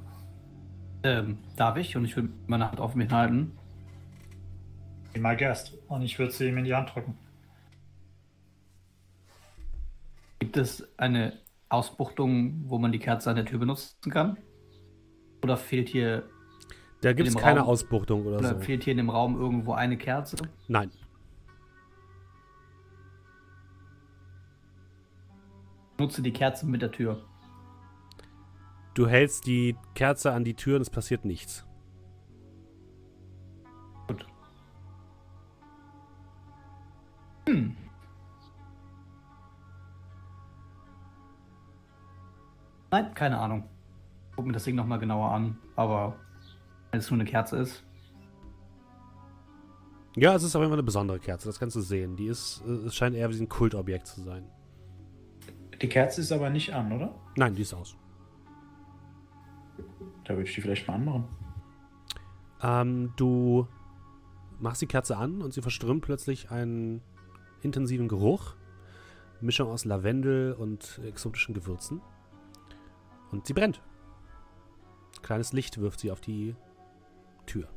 Ähm, 1.03 1.37
darf 1.57 1.77
ich? 1.77 1.95
Und 1.95 2.07
ich 2.07 2.17
will 2.17 2.31
meine 2.47 2.71
Hand 2.71 2.81
auf 2.81 2.95
mich 2.95 3.11
halten. 3.11 3.53
Be 5.13 5.21
my 5.21 5.37
guest. 5.37 5.77
Und 5.89 6.01
ich 6.01 6.19
würde 6.19 6.33
sie 6.33 6.49
ihm 6.49 6.57
in 6.57 6.65
die 6.65 6.75
Hand 6.75 6.95
drücken. 6.95 7.19
Gibt 10.39 10.57
es 10.57 10.87
eine 10.99 11.41
Ausbuchtung, 11.69 12.63
wo 12.69 12.79
man 12.79 12.93
die 12.93 12.99
Kerze 12.99 13.31
an 13.31 13.37
der 13.37 13.45
Tür 13.45 13.59
benutzen 13.59 14.11
kann? 14.11 14.39
Oder 15.43 15.57
fehlt 15.57 15.89
hier, 15.89 16.29
Da 17.01 17.13
gibt 17.13 17.29
es 17.29 17.37
keine 17.37 17.61
Raum- 17.61 17.69
Ausbuchtung 17.69 18.27
oder, 18.27 18.39
oder 18.39 18.55
so. 18.55 18.61
fehlt 18.61 18.85
hier 18.85 18.93
in 18.93 18.97
dem 18.99 19.11
Raum 19.11 19.37
irgendwo 19.39 19.73
eine 19.73 19.97
Kerze? 19.97 20.37
Nein. 20.69 20.91
Nutze 25.99 26.23
die 26.23 26.33
Kerze 26.33 26.67
mit 26.67 26.81
der 26.83 26.93
Tür. 26.93 27.25
Du 28.95 29.07
hältst 29.09 29.47
die 29.47 29.77
Kerze 29.95 30.33
an 30.33 30.45
die 30.45 30.55
Tür 30.55 30.77
und 30.77 30.83
es 30.83 30.91
passiert 30.91 31.25
nichts. 31.25 31.65
Gut. 34.07 34.27
Hm. 37.49 37.77
Nein, 42.91 43.15
keine 43.15 43.39
Ahnung. 43.39 43.65
Guck 44.35 44.47
mir 44.47 44.53
das 44.53 44.65
Ding 44.65 44.77
nochmal 44.77 44.99
genauer 44.99 45.31
an, 45.31 45.59
aber 45.77 46.17
wenn 46.91 47.01
es 47.01 47.11
nur 47.11 47.21
eine 47.21 47.29
Kerze 47.29 47.57
ist. 47.59 47.85
Ja, 50.17 50.35
es 50.35 50.43
ist 50.43 50.57
auf 50.57 50.61
jeden 50.61 50.71
Fall 50.71 50.79
eine 50.79 50.85
besondere 50.85 51.19
Kerze, 51.21 51.49
das 51.49 51.59
kannst 51.59 51.77
du 51.77 51.81
sehen. 51.81 52.17
Die 52.17 52.27
ist, 52.27 52.63
äh, 52.67 52.87
es 52.87 52.95
scheint 52.95 53.15
eher 53.15 53.31
wie 53.31 53.41
ein 53.41 53.49
Kultobjekt 53.49 54.07
zu 54.07 54.23
sein. 54.23 54.45
die 55.81 55.89
Kerze 55.89 56.21
ist 56.21 56.33
aber 56.33 56.51
nicht 56.51 56.75
an, 56.75 56.91
oder? 56.93 57.15
Nein, 57.37 57.55
die 57.55 57.63
ist 57.63 57.75
aus. 57.75 57.97
Da 60.25 60.35
würde 60.35 60.49
ich 60.49 60.55
die 60.55 60.61
vielleicht 60.61 60.89
mal 60.89 60.95
anmachen. 60.95 61.29
Ähm, 62.63 63.13
du 63.17 63.69
machst 64.59 64.83
die 64.83 64.87
Kerze 64.87 65.17
an 65.17 65.41
und 65.41 65.55
sie 65.55 65.63
verströmt 65.63 66.03
plötzlich 66.03 66.51
einen 66.51 67.01
intensiven 67.63 68.09
Geruch. 68.09 68.55
Mischung 69.41 69.69
aus 69.71 69.85
Lavendel 69.85 70.53
und 70.53 71.01
exotischen 71.07 71.55
Gewürzen. 71.55 72.01
Und 73.31 73.47
sie 73.47 73.53
brennt. 73.55 73.83
Kleines 75.23 75.53
Licht 75.53 75.79
wirft 75.79 76.01
sie 76.01 76.11
auf 76.11 76.21
die 76.21 76.55
Tür. 77.47 77.69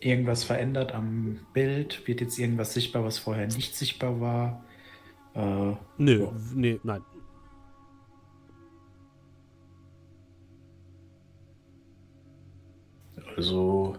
Irgendwas 0.00 0.44
verändert 0.44 0.92
am 0.92 1.40
Bild? 1.52 2.06
Wird 2.06 2.20
jetzt 2.20 2.38
irgendwas 2.38 2.74
sichtbar, 2.74 3.04
was 3.04 3.18
vorher 3.18 3.46
nicht 3.46 3.76
sichtbar 3.76 4.20
war? 4.20 4.64
Äh, 5.34 5.74
Nö, 5.98 6.22
Ja. 6.24 6.32
w- 6.32 6.54
nee, 6.54 6.80
nein. 6.82 7.02
also, 13.36 13.96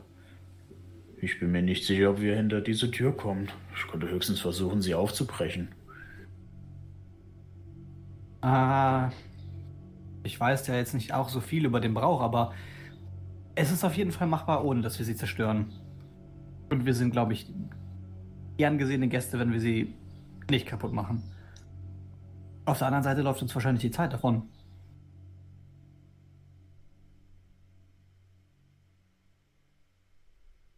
ich 1.22 1.39
bin 1.39 1.51
mir 1.51 1.61
nicht 1.61 1.86
sicher, 1.86 2.11
ob 2.11 2.22
wir 2.22 2.36
hinter 2.36 2.61
diese 2.61 2.89
Tür 2.91 3.11
kommen. 3.15 3.49
Ich 3.76 3.88
konnte 3.88 4.09
höchstens 4.09 4.39
versuchen, 4.39 4.82
sie 4.82 4.95
aufzubrechen. 4.95 5.70
Ah, 8.41 9.09
ich 10.24 10.39
weiß 10.39 10.67
ja 10.67 10.76
jetzt 10.76 10.93
nicht 10.93 11.13
auch 11.13 11.30
so 11.30 11.39
viel 11.41 11.65
über 11.65 11.80
den 11.80 11.93
Brauch, 11.93 12.22
aber 12.22 12.53
es 13.55 13.72
ist 13.72 13.84
auf 13.84 13.95
jeden 13.95 14.11
Fall 14.11 14.28
machbar, 14.28 14.63
ohne 14.63 14.82
dass 14.82 14.99
wir 14.99 15.05
sie 15.05 15.15
zerstören. 15.15 15.74
Und 16.70 16.86
wir 16.86 16.93
sind, 16.93 17.11
glaube 17.11 17.34
ich, 17.34 17.51
gern 18.57 18.78
gesehene 18.78 19.07
Gäste, 19.07 19.39
wenn 19.39 19.51
wir 19.51 19.59
sie 19.59 19.95
nicht 20.49 20.67
kaputt 20.67 20.93
machen. 20.93 21.24
Auf 22.65 22.78
der 22.78 22.88
anderen 22.88 23.03
Seite 23.03 23.22
läuft 23.22 23.41
uns 23.41 23.53
wahrscheinlich 23.55 23.82
die 23.82 23.91
Zeit 23.91 24.13
davon. 24.13 24.49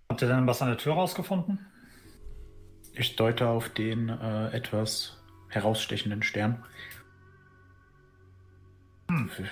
Habt 0.09 0.21
ihr 0.21 0.27
denn 0.27 0.47
was 0.47 0.61
an 0.61 0.69
der 0.69 0.77
Tür 0.77 0.93
rausgefunden? 0.93 1.59
Ich 2.93 3.15
deute 3.15 3.47
auf 3.47 3.69
den 3.69 4.09
äh, 4.09 4.49
etwas 4.49 5.21
herausstechenden 5.49 6.23
Stern. 6.23 6.63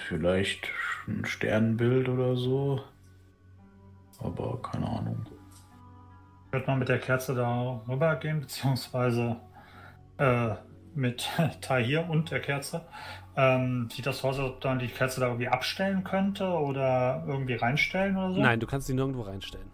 Vielleicht 0.07 0.69
ein 1.07 1.25
Sternbild 1.25 2.07
oder 2.09 2.35
so. 2.35 2.81
Aber 4.19 4.61
keine 4.61 4.87
Ahnung. 4.87 5.25
Wird 6.51 6.67
man 6.67 6.79
mit 6.79 6.89
der 6.89 6.99
Kerze 6.99 7.35
da 7.35 7.81
rübergehen, 7.87 8.41
beziehungsweise 8.41 9.37
äh, 10.17 10.55
mit 10.95 11.29
Tahir 11.61 12.09
und 12.09 12.31
der 12.31 12.41
Kerze? 12.41 12.85
Ähm, 13.35 13.89
sieht 13.91 14.05
das 14.05 14.19
so 14.19 14.29
aus, 14.29 14.39
als 14.39 14.49
ob 14.49 14.63
man 14.63 14.79
die 14.79 14.87
Kerze 14.87 15.19
da 15.21 15.27
irgendwie 15.27 15.47
abstellen 15.47 16.03
könnte 16.03 16.45
oder 16.45 17.23
irgendwie 17.27 17.53
reinstellen 17.53 18.17
oder 18.17 18.33
so? 18.33 18.41
Nein, 18.41 18.59
du 18.59 18.67
kannst 18.67 18.87
sie 18.87 18.93
nirgendwo 18.93 19.21
reinstellen. 19.21 19.69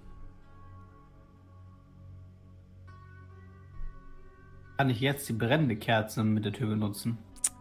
Kann 4.78 4.90
ich 4.90 5.00
jetzt 5.00 5.30
die 5.30 5.34
brennende 5.34 5.78
Kerze 5.78 6.24
mit 6.24 6.44
der 6.44 6.52
Tür 6.52 6.68
benutzen? 6.68 7.18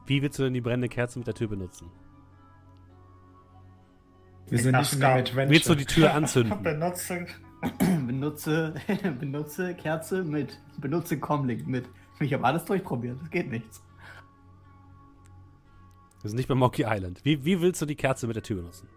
Wie 0.07 0.21
willst 0.21 0.39
du 0.39 0.43
denn 0.43 0.55
die 0.55 0.61
brennende 0.61 0.89
Kerze 0.89 1.19
mit 1.19 1.29
der 1.29 1.35
Tür 1.35 1.49
benutzen? 1.49 1.91
Wir 4.49 4.59
sind 4.59 4.77
nicht 4.77 4.91
Scout. 4.91 5.05
Adventure. 5.05 5.51
Willst 5.51 5.69
du 5.69 5.75
die 5.75 5.87
Tür 5.87 6.15
anzünden? 6.15 6.63
Benutze. 6.63 7.27
benutze, 8.07 8.75
benutze 9.21 9.75
Kerze 9.75 10.23
mit. 10.23 10.61
Benutze 10.79 11.19
Comlink 11.19 11.67
mit. 11.67 11.89
Ich 12.21 12.33
habe 12.33 12.45
alles 12.45 12.65
durchprobiert, 12.65 13.21
es 13.23 13.31
geht 13.31 13.51
nichts. 13.51 13.83
Wir 16.23 16.31
sind 16.31 16.37
nicht 16.37 16.49
bei 16.49 16.55
Monkey 16.55 16.85
Island. 16.87 17.25
Wie, 17.25 17.45
wie 17.45 17.61
willst 17.61 17.83
du 17.83 17.87
die 17.87 17.97
Kerze 17.97 18.27
mit 18.27 18.37
der 18.37 18.43
Tür 18.43 18.57
benutzen? 18.57 18.89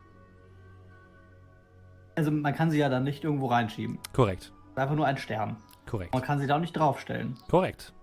Also 2.16 2.32
man 2.32 2.54
kann 2.54 2.72
sie 2.72 2.78
ja 2.78 2.89
dann 2.89 3.04
nicht 3.04 3.24
irgendwo 3.24 3.48
reinschieben. 3.48 4.00
Korrekt. 4.14 4.54
Es 4.66 4.72
ist 4.72 4.78
einfach 4.78 4.95
nur 4.95 5.06
ein 5.06 5.18
Stern. 5.18 5.58
Korrekt. 5.86 6.14
Man 6.14 6.24
kann 6.24 6.39
sie 6.39 6.48
da 6.48 6.56
auch 6.56 6.62
nicht 6.62 6.76
draufstellen. 6.76 7.36
Korrekt. 7.50 7.93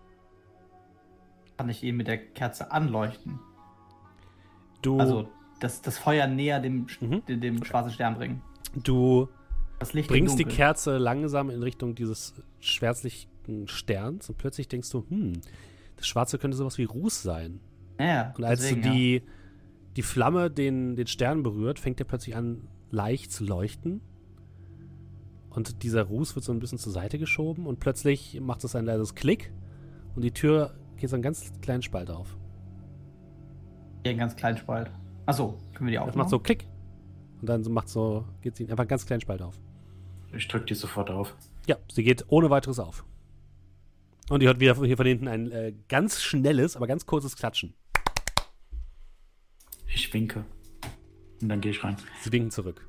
Kann 1.56 1.68
ich 1.68 1.82
ihn 1.82 1.96
mit 1.96 2.06
der 2.06 2.18
Kerze 2.18 2.70
anleuchten. 2.70 3.38
Du. 4.82 4.98
Also 4.98 5.28
das, 5.64 5.82
das 5.82 5.98
Feuer 5.98 6.26
näher 6.28 6.60
dem, 6.60 6.86
Mhm. 7.00 7.22
dem, 7.26 7.64
schwarzen 7.64 7.90
Stern 7.92 8.14
bringen. 8.14 8.42
Du 8.82 9.28
Das 9.80 9.92
Licht 9.92 10.08
im 10.10 10.12
bringst 10.12 10.38
die. 10.38 10.44
Kerze 10.44 10.98
langsam 10.98 11.50
in 11.50 11.62
Richtung 11.62 11.94
dieses 11.94 12.34
schwärzlichen 12.60 13.66
Sterns 13.66 14.28
und 14.28 14.38
plötzlich 14.38 14.68
denkst 14.68 14.90
du, 14.90 15.04
hm, 15.08 15.32
das 15.96 16.06
Schwarze 16.06 16.38
könnte 16.38 16.56
sowas 16.56 16.78
wie 16.78 16.84
Ruß 16.84 17.22
sein. 17.22 17.60
Ja, 17.98 18.32
Und 18.36 18.44
als 18.44 18.60
deswegen, 18.60 18.82
du 18.82 18.90
die, 18.90 19.22
die 19.96 20.02
Flamme 20.02 20.50
den, 20.50 20.96
den 20.96 21.06
Stern 21.06 21.42
berührt, 21.42 21.78
fängt 21.78 22.00
er 22.00 22.06
plötzlich 22.06 22.34
an, 22.36 22.68
leicht 22.90 23.32
zu 23.32 23.44
leuchten. 23.44 24.00
Und 25.50 25.82
dieser 25.84 26.02
Ruß 26.02 26.34
wird 26.34 26.44
so 26.44 26.52
ein 26.52 26.58
bisschen 26.58 26.78
zur 26.78 26.92
Seite 26.92 27.18
geschoben 27.18 27.66
und 27.66 27.78
plötzlich 27.78 28.40
macht 28.40 28.64
es 28.64 28.74
ein 28.74 28.84
leises 28.86 29.14
Klick 29.14 29.52
und 30.16 30.22
die 30.22 30.32
Tür 30.32 30.74
geht 30.96 31.10
so 31.10 31.16
einen 31.16 31.22
ganz 31.22 31.52
kleinen 31.60 31.82
Spalt 31.82 32.10
auf. 32.10 32.36
ja. 34.04 34.10
Einen 34.10 34.18
ganz 34.18 34.34
kleinen 34.36 34.58
Spalt. 34.58 34.90
Achso, 35.26 35.58
können 35.74 35.86
wir 35.86 35.92
die 35.92 35.96
Das 35.96 36.02
aufmachen? 36.02 36.18
macht 36.18 36.30
so 36.30 36.38
Klick. 36.38 36.66
Und 37.40 37.48
dann 37.48 37.64
so 37.64 37.70
macht 37.70 37.88
so, 37.88 38.24
geht 38.40 38.56
sie 38.56 38.64
einfach 38.64 38.80
einen 38.80 38.88
ganz 38.88 39.06
kleinen 39.06 39.20
Spalt 39.20 39.42
auf. 39.42 39.58
Ich 40.32 40.48
drück 40.48 40.66
die 40.66 40.74
sofort 40.74 41.10
auf. 41.10 41.34
Ja, 41.66 41.76
sie 41.92 42.02
geht 42.02 42.24
ohne 42.28 42.50
weiteres 42.50 42.78
auf. 42.78 43.04
Und 44.30 44.42
ihr 44.42 44.48
hört 44.48 44.60
wieder 44.60 44.74
hier 44.74 44.96
von 44.96 45.06
hinten 45.06 45.28
ein 45.28 45.50
äh, 45.50 45.74
ganz 45.88 46.22
schnelles, 46.22 46.76
aber 46.76 46.86
ganz 46.86 47.06
kurzes 47.06 47.36
Klatschen. 47.36 47.74
Ich 49.86 50.12
winke. 50.12 50.44
Und 51.42 51.48
dann 51.48 51.60
gehe 51.60 51.70
ich 51.70 51.84
rein. 51.84 51.96
Sie 52.22 52.32
winken 52.32 52.50
zurück. 52.50 52.86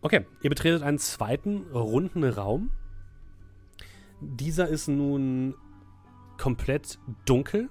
Okay, 0.00 0.24
ihr 0.40 0.50
betretet 0.50 0.82
einen 0.82 0.98
zweiten 0.98 1.62
runden 1.72 2.22
Raum. 2.22 2.70
Dieser 4.20 4.68
ist 4.68 4.86
nun 4.88 5.54
komplett 6.38 6.98
dunkel, 7.24 7.68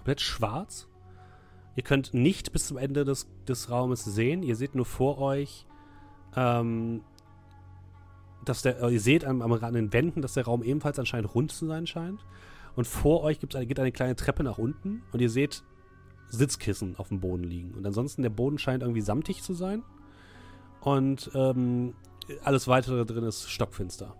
komplett 0.00 0.22
schwarz. 0.22 0.88
Ihr 1.76 1.82
könnt 1.82 2.14
nicht 2.14 2.52
bis 2.52 2.66
zum 2.66 2.78
Ende 2.78 3.04
des, 3.04 3.28
des 3.46 3.70
Raumes 3.70 4.04
sehen. 4.04 4.42
Ihr 4.42 4.56
seht 4.56 4.74
nur 4.74 4.86
vor 4.86 5.18
euch, 5.18 5.66
ähm, 6.34 7.02
dass 8.44 8.62
der, 8.62 8.82
äh, 8.82 8.92
ihr 8.92 9.00
seht 9.00 9.26
am, 9.26 9.42
am, 9.42 9.52
an 9.52 9.74
den 9.74 9.92
Wänden, 9.92 10.22
dass 10.22 10.34
der 10.34 10.46
Raum 10.46 10.62
ebenfalls 10.62 10.98
anscheinend 10.98 11.34
rund 11.34 11.52
zu 11.52 11.66
sein 11.66 11.86
scheint. 11.86 12.24
Und 12.76 12.86
vor 12.86 13.22
euch 13.22 13.40
gibt's 13.40 13.56
eine, 13.56 13.66
geht 13.66 13.78
eine 13.78 13.92
kleine 13.92 14.16
Treppe 14.16 14.42
nach 14.42 14.56
unten 14.56 15.02
und 15.12 15.20
ihr 15.20 15.30
seht 15.30 15.64
Sitzkissen 16.28 16.96
auf 16.96 17.08
dem 17.08 17.20
Boden 17.20 17.44
liegen. 17.44 17.74
Und 17.74 17.86
ansonsten 17.86 18.22
der 18.22 18.30
Boden 18.30 18.58
scheint 18.58 18.82
irgendwie 18.82 19.02
samtig 19.02 19.42
zu 19.42 19.52
sein. 19.52 19.82
Und 20.80 21.30
ähm, 21.34 21.94
alles 22.42 22.68
weitere 22.68 23.04
drin 23.04 23.24
ist 23.24 23.50
stockfinster. 23.50 24.16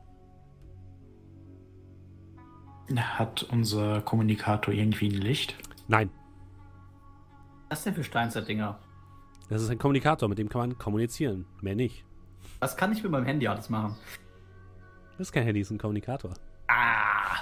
Hat 2.97 3.45
unser 3.45 4.03
Kommunikator 4.03 4.75
irgendwie 4.75 5.09
ein 5.09 5.21
Licht? 5.21 5.57
Nein, 5.91 6.09
Was 7.69 7.83
denn 7.83 7.95
für 7.95 8.05
Steinzeit-Dinger? 8.05 8.79
das 9.49 9.61
ist 9.61 9.71
ein 9.71 9.79
Kommunikator, 9.79 10.29
mit 10.29 10.39
dem 10.39 10.49
kann 10.49 10.61
man 10.61 10.79
kommunizieren. 10.79 11.47
Mehr 11.63 11.75
nicht. 11.75 12.05
Was 12.61 12.77
kann 12.77 12.93
ich 12.93 13.03
mit 13.03 13.11
meinem 13.11 13.25
Handy 13.25 13.49
alles 13.49 13.69
machen? 13.69 13.97
Das 15.19 15.27
ist 15.27 15.33
kein 15.33 15.43
Handy, 15.43 15.61
das 15.61 15.67
ist 15.67 15.73
ein 15.73 15.79
Kommunikator. 15.79 16.33
Ah! 16.69 17.39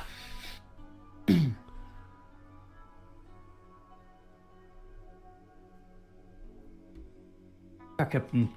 Ja, 7.99 8.07
Captain. 8.07 8.49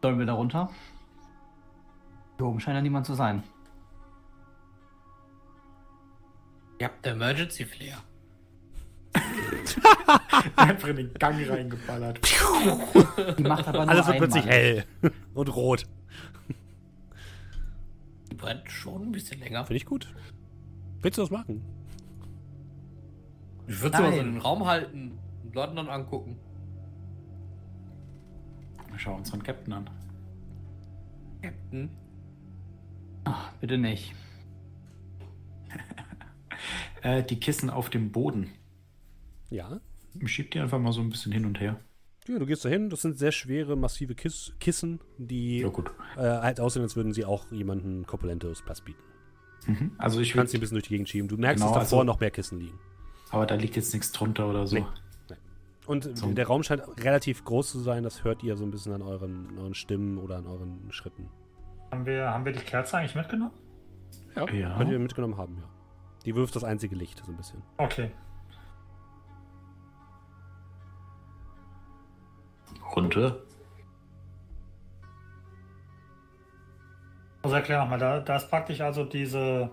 Sollen 0.00 0.18
wir 0.18 0.24
da 0.24 0.32
runter? 0.32 0.70
Hier 2.38 2.46
oben 2.46 2.58
scheint 2.60 2.76
ja 2.76 2.80
niemand 2.80 3.04
zu 3.04 3.12
sein. 3.12 3.42
Ihr 6.78 6.86
habt 6.86 7.06
Emergency 7.06 7.66
Flair. 7.66 7.98
Einfach 10.56 10.88
in 10.88 10.96
den 10.96 11.14
Gang 11.14 11.36
reingeballert. 11.48 12.20
Die 13.38 13.42
macht 13.42 13.66
aber 13.68 13.80
nur 13.84 13.88
Alles 13.88 14.06
wird 14.06 14.14
einmal. 14.16 14.28
plötzlich 14.28 14.46
hell 14.46 14.84
und 15.34 15.48
rot. 15.54 15.86
Die 18.30 18.34
brennt 18.34 18.70
schon 18.70 19.02
ein 19.02 19.12
bisschen 19.12 19.40
länger. 19.40 19.64
Finde 19.64 19.76
ich 19.76 19.86
gut. 19.86 20.12
Willst 21.02 21.18
du 21.18 21.22
das 21.22 21.30
machen? 21.30 21.62
Ich 23.66 23.80
würde 23.80 23.96
sie 23.96 24.02
mal 24.02 24.12
so 24.12 24.20
in 24.20 24.32
den 24.34 24.40
Raum 24.40 24.66
halten 24.66 25.18
und 25.44 25.54
Leuten 25.54 25.76
dann 25.76 25.88
angucken. 25.88 26.36
Schau 28.96 29.16
unseren 29.16 29.42
Captain 29.42 29.72
an. 29.72 29.90
Captain. 31.42 31.90
Ach, 33.24 33.52
bitte 33.60 33.78
nicht. 33.78 34.14
Äh, 37.02 37.22
die 37.22 37.38
Kissen 37.38 37.68
auf 37.68 37.90
dem 37.90 38.12
Boden. 38.12 38.50
Ja. 39.54 39.80
Schieb 40.26 40.50
die 40.50 40.60
einfach 40.60 40.78
mal 40.78 40.92
so 40.92 41.00
ein 41.00 41.10
bisschen 41.10 41.32
hin 41.32 41.44
und 41.46 41.60
her. 41.60 41.78
Ja, 42.26 42.38
du 42.38 42.46
gehst 42.46 42.64
dahin. 42.64 42.88
Das 42.90 43.02
sind 43.02 43.18
sehr 43.18 43.32
schwere, 43.32 43.76
massive 43.76 44.14
Kiss 44.14 44.52
Kissen, 44.58 45.00
die 45.18 45.58
Ja, 45.60 45.68
gut. 45.68 45.90
äh, 46.16 46.20
halt 46.22 46.58
aussehen, 46.60 46.82
als 46.82 46.96
würden 46.96 47.12
sie 47.12 47.24
auch 47.24 47.50
jemandem 47.52 48.06
korpulentes 48.06 48.62
Pass 48.62 48.80
bieten. 48.80 49.02
Mhm. 49.66 49.92
Also 49.98 50.20
ich 50.20 50.32
Du 50.32 50.38
kannst 50.38 50.52
sie 50.52 50.58
ein 50.58 50.60
bisschen 50.60 50.74
durch 50.76 50.84
die 50.84 50.90
Gegend 50.94 51.08
schieben. 51.08 51.28
Du 51.28 51.36
merkst, 51.36 51.62
Genau, 51.62 51.74
dass 51.74 51.84
davor 51.90 52.00
also- 52.00 52.12
noch 52.12 52.20
mehr 52.20 52.30
Kissen 52.30 52.58
liegen. 52.60 52.78
Aber 53.30 53.46
da 53.46 53.54
liegt 53.56 53.76
jetzt 53.76 53.92
nichts 53.92 54.12
drunter 54.12 54.48
oder 54.48 54.66
so. 54.66 54.76
Nee. 54.76 54.84
Und 55.86 56.16
So. 56.16 56.32
der 56.32 56.46
Raum 56.46 56.62
scheint 56.62 56.82
relativ 57.04 57.44
groß 57.44 57.70
zu 57.72 57.78
sein. 57.80 58.04
Das 58.04 58.24
hört 58.24 58.42
ihr 58.42 58.56
so 58.56 58.64
ein 58.64 58.70
bisschen 58.70 58.92
an 58.94 59.02
euren, 59.02 59.58
euren 59.58 59.74
Stimmen 59.74 60.16
oder 60.18 60.36
an 60.36 60.46
euren 60.46 60.90
Schritten. 60.90 61.28
Haben 61.90 62.06
wir, 62.06 62.30
haben 62.30 62.44
wir 62.46 62.52
die 62.52 62.60
Kerze 62.60 62.96
eigentlich 62.96 63.14
mitgenommen? 63.14 63.52
Ja. 64.34 64.48
Ja. 64.50 64.76
Könnt 64.78 64.90
ihr 64.90 64.98
mitgenommen 64.98 65.36
haben, 65.36 65.56
ja. 65.58 65.68
Die 66.24 66.34
wirft 66.34 66.56
das 66.56 66.64
einzige 66.64 66.96
Licht, 66.96 67.22
so 67.24 67.30
ein 67.30 67.36
bisschen. 67.36 67.62
Okay. 67.76 68.10
Runter. 72.94 73.36
Also 77.42 77.56
erklär 77.56 77.80
nochmal, 77.80 77.98
da, 77.98 78.20
da 78.20 78.36
ist 78.36 78.48
praktisch 78.48 78.80
also 78.80 79.04
diese, 79.04 79.70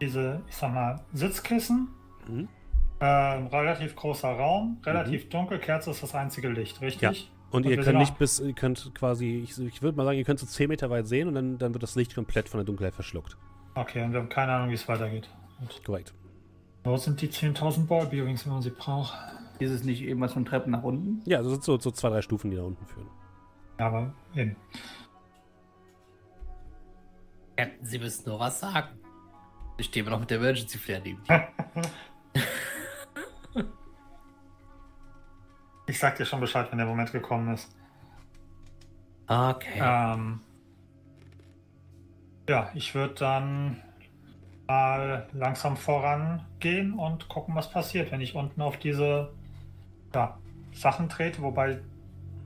diese, 0.00 0.42
ich 0.48 0.56
sag 0.56 0.74
mal, 0.74 1.00
Sitzkissen, 1.12 1.88
Mhm. 2.28 2.48
ähm, 3.00 3.46
relativ 3.48 3.94
großer 3.96 4.28
Raum, 4.30 4.78
relativ 4.84 5.28
dunkel, 5.28 5.58
Kerze 5.58 5.90
ist 5.90 6.02
das 6.02 6.14
einzige 6.14 6.48
Licht, 6.48 6.80
richtig? 6.80 7.30
Und, 7.50 7.64
Und 7.66 7.70
ihr 7.70 7.80
könnt 7.82 7.98
nicht 7.98 8.18
bis, 8.18 8.40
ihr 8.40 8.52
könnt 8.52 8.92
quasi, 8.94 9.42
ich, 9.44 9.58
ich 9.58 9.80
würde 9.82 9.96
mal 9.96 10.04
sagen, 10.04 10.18
ihr 10.18 10.24
könnt 10.24 10.40
so 10.40 10.46
10 10.46 10.68
Meter 10.68 10.90
weit 10.90 11.06
sehen 11.06 11.28
und 11.28 11.34
dann, 11.34 11.56
dann 11.58 11.72
wird 11.72 11.82
das 11.82 11.94
Licht 11.94 12.14
komplett 12.14 12.48
von 12.48 12.58
der 12.58 12.64
Dunkelheit 12.64 12.94
verschluckt. 12.94 13.36
Okay, 13.74 14.02
und 14.02 14.12
wir 14.12 14.20
haben 14.20 14.28
keine 14.28 14.52
Ahnung, 14.52 14.70
wie 14.70 14.74
es 14.74 14.86
weitergeht. 14.88 15.28
Gut. 15.60 15.82
Korrekt. 15.84 16.12
Wo 16.82 16.96
sind 16.96 17.20
die 17.22 17.28
10.000 17.28 17.86
Ballbearings, 17.86 18.44
wenn 18.46 18.52
man 18.54 18.62
sie 18.62 18.70
braucht? 18.70 19.14
Ist 19.58 19.70
es 19.70 19.84
nicht 19.84 20.02
irgendwas 20.02 20.32
von 20.32 20.44
Treppen 20.44 20.72
nach 20.72 20.82
unten? 20.82 21.22
Ja, 21.28 21.38
das 21.38 21.52
sind 21.52 21.62
so, 21.64 21.78
so 21.78 21.90
zwei, 21.90 22.08
drei 22.08 22.22
Stufen, 22.22 22.50
die 22.50 22.56
da 22.56 22.62
unten 22.62 22.84
führen. 22.86 23.08
Ja, 23.78 23.86
aber 23.86 24.14
eben. 24.34 24.56
Captain, 27.56 27.86
Sie 27.86 27.98
müssen 27.98 28.28
nur 28.28 28.40
was 28.40 28.60
sagen. 28.60 28.88
Ich 29.78 29.86
stehe 29.86 30.04
immer 30.04 30.12
noch 30.12 30.20
mit 30.20 30.30
der 30.30 30.38
Emergency 30.38 30.78
Flair 30.78 31.00
neben 31.00 31.22
dir. 31.28 31.48
Ich 35.86 35.98
sag 35.98 36.16
dir 36.16 36.24
schon 36.24 36.40
Bescheid, 36.40 36.66
wenn 36.70 36.78
der 36.78 36.86
Moment 36.86 37.12
gekommen 37.12 37.52
ist. 37.54 37.76
Okay. 39.26 39.80
Ähm, 39.80 40.40
ja, 42.48 42.70
ich 42.74 42.94
würde 42.94 43.14
dann 43.14 43.82
mal 44.66 45.28
langsam 45.32 45.76
vorangehen 45.76 46.94
und 46.94 47.28
gucken, 47.28 47.54
was 47.54 47.70
passiert, 47.70 48.12
wenn 48.12 48.20
ich 48.20 48.34
unten 48.34 48.62
auf 48.62 48.78
diese 48.78 49.32
ja, 50.14 50.38
Sachen 50.72 51.08
trete, 51.08 51.42
wobei 51.42 51.80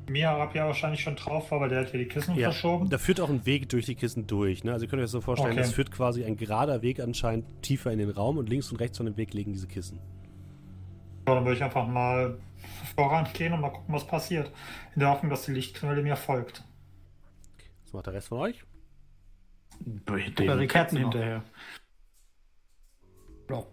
Miharab 0.09 0.55
ja 0.55 0.67
wahrscheinlich 0.67 1.03
schon 1.03 1.17
drauf 1.17 1.51
war, 1.51 1.61
weil 1.61 1.69
der 1.69 1.81
hat 1.81 1.91
hier 1.91 2.01
die 2.01 2.09
Kissen 2.09 2.35
Ja, 2.35 2.51
verschoben. 2.51 2.89
da 2.89 2.97
führt 2.99 3.21
auch 3.21 3.29
ein 3.29 3.45
Weg 3.45 3.69
durch 3.69 3.85
die 3.87 3.95
Kissen 3.95 4.27
durch. 4.27 4.65
Ne? 4.65 4.73
Also 4.73 4.87
ihr 4.87 4.89
könnt 4.91 5.01
euch 5.01 5.05
das 5.05 5.11
so 5.13 5.21
vorstellen, 5.21 5.53
Okay. 5.53 5.61
es 5.61 5.73
führt 5.73 5.91
quasi 5.91 6.25
ein 6.25 6.37
gerader 6.37 6.81
Weg 6.83 7.01
anscheinend 7.01 7.45
tiefer 7.63 7.93
in 7.93 7.99
den 7.99 8.11
Raum 8.11 8.39
und 8.39 8.49
links 8.49 8.71
und 8.71 8.79
rechts 8.81 8.97
von 8.97 9.07
dem 9.07 9.17
Weg 9.17 9.35
liegen 9.35 9.53
diese 9.53 9.67
Kissen. 9.67 9.99
Ja, 11.27 11.35
dann 11.35 11.45
würde 11.45 11.57
ich 11.57 11.63
einfach 11.63 11.87
mal 11.87 12.39
vorangehen 12.97 13.53
und 13.53 13.61
mal 13.61 13.69
gucken, 13.71 13.95
was 13.95 14.07
passiert. 14.07 14.51
In 14.95 15.01
der 15.01 15.11
Hoffnung, 15.11 15.29
dass 15.29 15.45
die 15.45 15.53
Lichtquelle 15.53 16.03
mir 16.03 16.17
folgt. 16.17 16.65
Was 17.85 17.93
macht 17.93 18.07
der 18.07 18.15
Rest 18.15 18.29
von 18.29 18.39
euch? 18.39 18.65
Die 19.81 20.35
den 20.35 20.69
Kerzen 20.69 21.03
Captain 21.03 21.43
noch. 23.49 23.67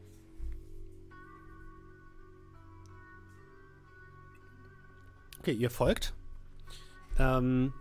Okay, 5.45 5.53
ihr 5.53 5.69
folgt. 5.69 6.15
Ähm, 7.19 7.71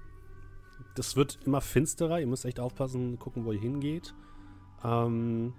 das 0.97 1.17
wird 1.17 1.39
immer 1.47 1.62
finsterer. 1.62 2.21
Ihr 2.21 2.27
müsst 2.27 2.45
echt 2.45 2.61
aufpassen, 2.61 3.19
gucken, 3.19 3.47
wo 3.47 3.53
ihr 3.53 3.59
hingeht. 3.59 4.15
Ähm, 4.85 5.55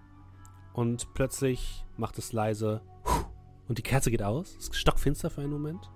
und 0.73 1.15
plötzlich 1.15 1.83
macht 1.97 2.19
es 2.19 2.31
leise 2.31 2.83
und 3.67 3.79
die 3.79 3.81
Kerze 3.81 4.11
geht 4.11 4.21
aus. 4.21 4.51
Es 4.51 4.67
ist 4.67 4.75
stockfinster 4.75 5.31
für 5.31 5.41
einen 5.41 5.49
Moment. 5.49 5.89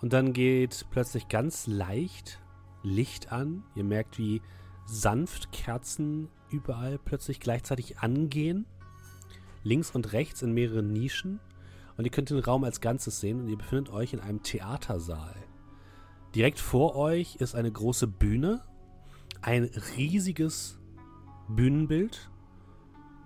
Und 0.00 0.12
dann 0.12 0.32
geht 0.32 0.86
plötzlich 0.90 1.28
ganz 1.28 1.68
leicht 1.68 2.40
Licht 2.82 3.30
an. 3.30 3.62
Ihr 3.76 3.84
merkt, 3.84 4.18
wie 4.18 4.42
sanft 4.86 5.52
Kerzen 5.52 6.28
überall 6.50 6.98
plötzlich 6.98 7.38
gleichzeitig 7.38 8.00
angehen. 8.00 8.66
links 9.62 9.92
und 9.92 10.12
rechts 10.12 10.42
in 10.42 10.52
mehreren 10.52 10.92
Nischen. 10.92 11.38
Und 11.96 12.04
ihr 12.04 12.10
könnt 12.10 12.30
den 12.30 12.38
Raum 12.40 12.64
als 12.64 12.80
Ganzes 12.80 13.20
sehen 13.20 13.40
und 13.40 13.48
ihr 13.48 13.58
befindet 13.58 13.92
euch 13.92 14.12
in 14.12 14.20
einem 14.20 14.42
Theatersaal. 14.42 15.34
Direkt 16.34 16.58
vor 16.58 16.96
euch 16.96 17.36
ist 17.36 17.54
eine 17.54 17.70
große 17.70 18.08
Bühne, 18.08 18.62
ein 19.40 19.70
riesiges 19.96 20.80
Bühnenbild, 21.48 22.30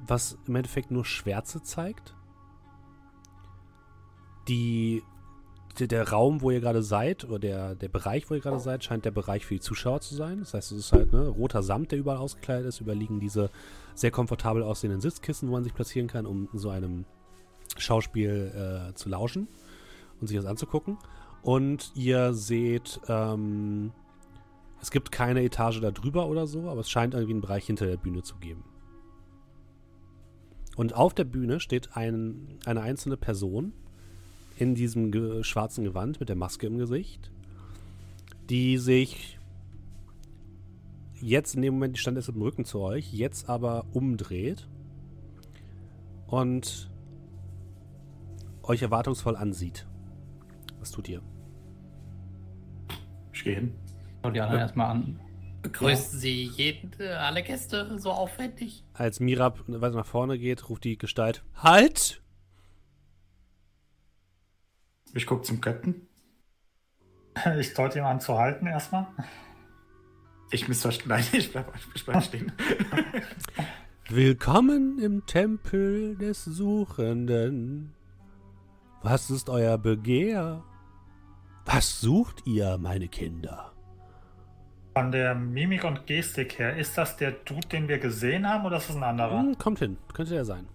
was 0.06 0.38
im 0.46 0.56
Endeffekt 0.56 0.90
nur 0.90 1.04
Schwärze 1.04 1.62
zeigt. 1.62 2.14
Die, 4.48 5.02
der, 5.78 6.10
Raum, 6.10 6.42
wo 6.42 6.50
ihr 6.50 6.60
gerade 6.60 6.82
seid, 6.82 7.24
oder 7.24 7.38
der, 7.38 7.74
der 7.74 7.88
Bereich, 7.88 8.28
wo 8.28 8.34
ihr 8.34 8.40
gerade 8.40 8.58
seid, 8.58 8.84
scheint 8.84 9.04
der 9.04 9.10
Bereich 9.10 9.46
für 9.46 9.54
die 9.54 9.60
Zuschauer 9.60 10.00
zu 10.00 10.14
sein. 10.14 10.40
Das 10.40 10.52
heißt, 10.52 10.72
es 10.72 10.78
ist 10.78 10.92
halt 10.92 11.12
ne, 11.12 11.28
roter 11.28 11.62
Samt, 11.62 11.92
der 11.92 11.98
überall 11.98 12.18
ausgekleidet 12.18 12.66
ist. 12.66 12.80
Überliegen 12.80 13.20
diese 13.20 13.50
sehr 13.94 14.10
komfortabel 14.10 14.62
aussehenden 14.62 15.00
Sitzkissen, 15.00 15.48
wo 15.48 15.52
man 15.52 15.64
sich 15.64 15.74
platzieren 15.74 16.08
kann, 16.08 16.26
um 16.26 16.48
so 16.52 16.70
einem 16.70 17.04
Schauspiel 17.78 18.90
äh, 18.90 18.94
zu 18.94 19.08
lauschen 19.08 19.48
und 20.20 20.26
sich 20.26 20.36
das 20.36 20.46
anzugucken. 20.46 20.98
Und 21.42 21.92
ihr 21.94 22.34
seht, 22.34 23.00
ähm, 23.08 23.92
es 24.80 24.90
gibt 24.90 25.12
keine 25.12 25.42
Etage 25.42 25.80
da 25.80 25.90
drüber 25.90 26.26
oder 26.26 26.46
so, 26.46 26.68
aber 26.68 26.80
es 26.80 26.90
scheint 26.90 27.14
irgendwie 27.14 27.34
einen 27.34 27.40
Bereich 27.40 27.66
hinter 27.66 27.86
der 27.86 27.96
Bühne 27.96 28.22
zu 28.22 28.36
geben. 28.36 28.64
Und 30.76 30.94
auf 30.94 31.14
der 31.14 31.24
Bühne 31.24 31.58
steht 31.58 31.96
ein, 31.96 32.58
eine 32.64 32.82
einzelne 32.82 33.16
Person 33.16 33.72
in 34.58 34.74
diesem 34.74 35.10
ge 35.10 35.42
schwarzen 35.42 35.84
Gewand 35.84 36.20
mit 36.20 36.28
der 36.28 36.36
Maske 36.36 36.66
im 36.66 36.78
Gesicht, 36.78 37.32
die 38.48 38.78
sich 38.78 39.38
jetzt 41.20 41.54
in 41.56 41.62
dem 41.62 41.74
Moment, 41.74 41.96
die 41.96 42.00
stand 42.00 42.16
jetzt 42.16 42.28
im 42.28 42.40
Rücken 42.40 42.64
zu 42.64 42.80
euch, 42.80 43.12
jetzt 43.12 43.48
aber 43.48 43.86
umdreht 43.92 44.68
und 46.28 46.90
euch 48.68 48.82
erwartungsvoll 48.82 49.36
ansieht. 49.36 49.86
Was 50.78 50.90
tut 50.90 51.08
ihr? 51.08 51.22
Ich 53.32 53.44
gehe 53.44 53.54
hin. 53.54 53.74
Schau 54.22 54.30
die 54.30 54.40
anderen 54.40 54.60
erstmal 54.60 54.90
an. 54.90 55.20
Begrüßen 55.62 56.18
Sie 56.18 56.44
jeden, 56.44 56.92
alle 57.02 57.42
Gäste 57.42 57.98
so 57.98 58.12
aufwendig? 58.12 58.84
Als 58.94 59.18
Mirab 59.18 59.64
weiter 59.66 59.96
nach 59.96 60.06
vorne 60.06 60.38
geht, 60.38 60.68
ruft 60.68 60.84
die 60.84 60.98
Gestalt: 60.98 61.42
Halt! 61.56 62.22
Ich 65.14 65.26
gucke 65.26 65.42
zum 65.42 65.60
Captain. 65.60 66.06
Ich 67.58 67.72
deute 67.74 68.00
ihm 68.00 68.04
an 68.04 68.20
zu 68.20 68.36
halten 68.36 68.66
erstmal. 68.66 69.06
Ich 70.50 70.66
missverstehe. 70.66 71.08
Nein, 71.08 71.24
ich 71.32 71.52
bleib, 71.52 71.72
ich 71.94 72.04
bleib 72.04 72.24
stehen. 72.24 72.50
Willkommen 74.08 74.98
im 74.98 75.24
Tempel 75.24 76.16
des 76.16 76.44
Suchenden. 76.44 77.94
Was 79.02 79.30
ist 79.30 79.48
euer 79.48 79.78
Begehr? 79.78 80.64
Was 81.64 82.00
sucht 82.00 82.46
ihr, 82.46 82.78
meine 82.78 83.08
Kinder? 83.08 83.72
Von 84.94 85.12
der 85.12 85.34
Mimik 85.34 85.84
und 85.84 86.06
Gestik 86.06 86.58
her, 86.58 86.76
ist 86.76 86.98
das 86.98 87.16
der 87.16 87.32
Dude, 87.32 87.68
den 87.68 87.88
wir 87.88 87.98
gesehen 87.98 88.48
haben, 88.48 88.64
oder 88.66 88.78
ist 88.78 88.88
das 88.88 88.96
ein 88.96 89.04
anderer? 89.04 89.40
Hm, 89.40 89.58
kommt 89.58 89.78
hin, 89.78 89.98
könnte 90.12 90.34
der 90.34 90.44
sein. 90.44 90.66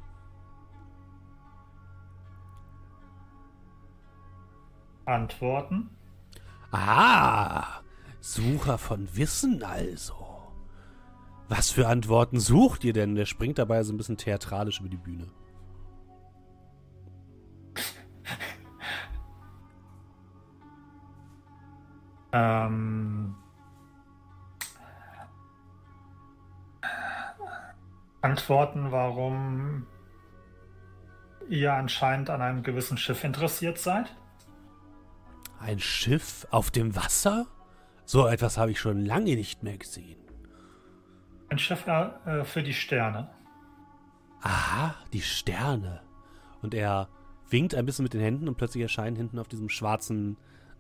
Antworten. 5.06 5.90
Ah, 6.72 7.82
Sucher 8.22 8.78
von 8.78 9.10
Wissen 9.18 9.64
also. 9.64 10.16
Was 11.50 11.72
für 11.72 11.90
Antworten 11.90 12.40
sucht 12.40 12.86
ihr 12.86 12.94
denn? 12.94 13.16
Der 13.16 13.26
springt 13.26 13.58
dabei 13.58 13.84
so 13.84 13.92
ein 13.92 13.98
bisschen 13.98 14.16
theatralisch 14.16 14.80
über 14.80 14.88
die 14.88 14.98
Bühne. 14.98 15.28
Ähm, 22.34 23.36
Antworten, 28.22 28.92
warum 28.92 29.86
ihr 31.50 31.74
anscheinend 31.74 32.30
an 32.30 32.42
einem 32.42 32.64
gewissen 32.64 32.98
Schiff 32.98 33.24
interessiert 33.24 33.78
seid. 33.78 34.16
Ein 35.60 35.80
Schiff 35.80 36.48
auf 36.50 36.72
dem 36.72 36.96
Wasser? 36.96 37.46
So 38.06 38.28
etwas 38.28 38.58
habe 38.58 38.72
ich 38.72 38.80
schon 38.80 39.06
lange 39.06 39.36
nicht 39.36 39.64
mehr 39.64 39.78
gesehen. 39.78 40.20
Ein 41.50 41.60
Schiff 41.60 41.86
äh, 41.88 42.44
für 42.44 42.64
die 42.64 42.74
Sterne. 42.74 43.30
Aha, 44.42 44.96
die 45.14 45.22
Sterne. 45.22 46.02
Und 46.62 46.74
er 46.74 47.10
winkt 47.50 47.76
ein 47.76 47.86
bisschen 47.86 48.04
mit 48.04 48.14
den 48.14 48.22
Händen 48.22 48.48
und 48.48 48.58
plötzlich 48.58 48.82
erscheinen 48.82 49.16
hinten 49.16 49.38
auf 49.38 49.48
diesem 49.48 49.70
schwarzen 49.70 50.38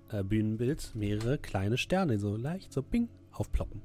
äh, 0.09 0.23
Bühnenbild 0.23 0.93
mehrere 0.95 1.37
kleine 1.37 1.77
Sterne, 1.77 2.19
so 2.19 2.35
leicht, 2.35 2.71
so 2.73 2.81
bing, 2.81 3.09
aufploppen. 3.31 3.81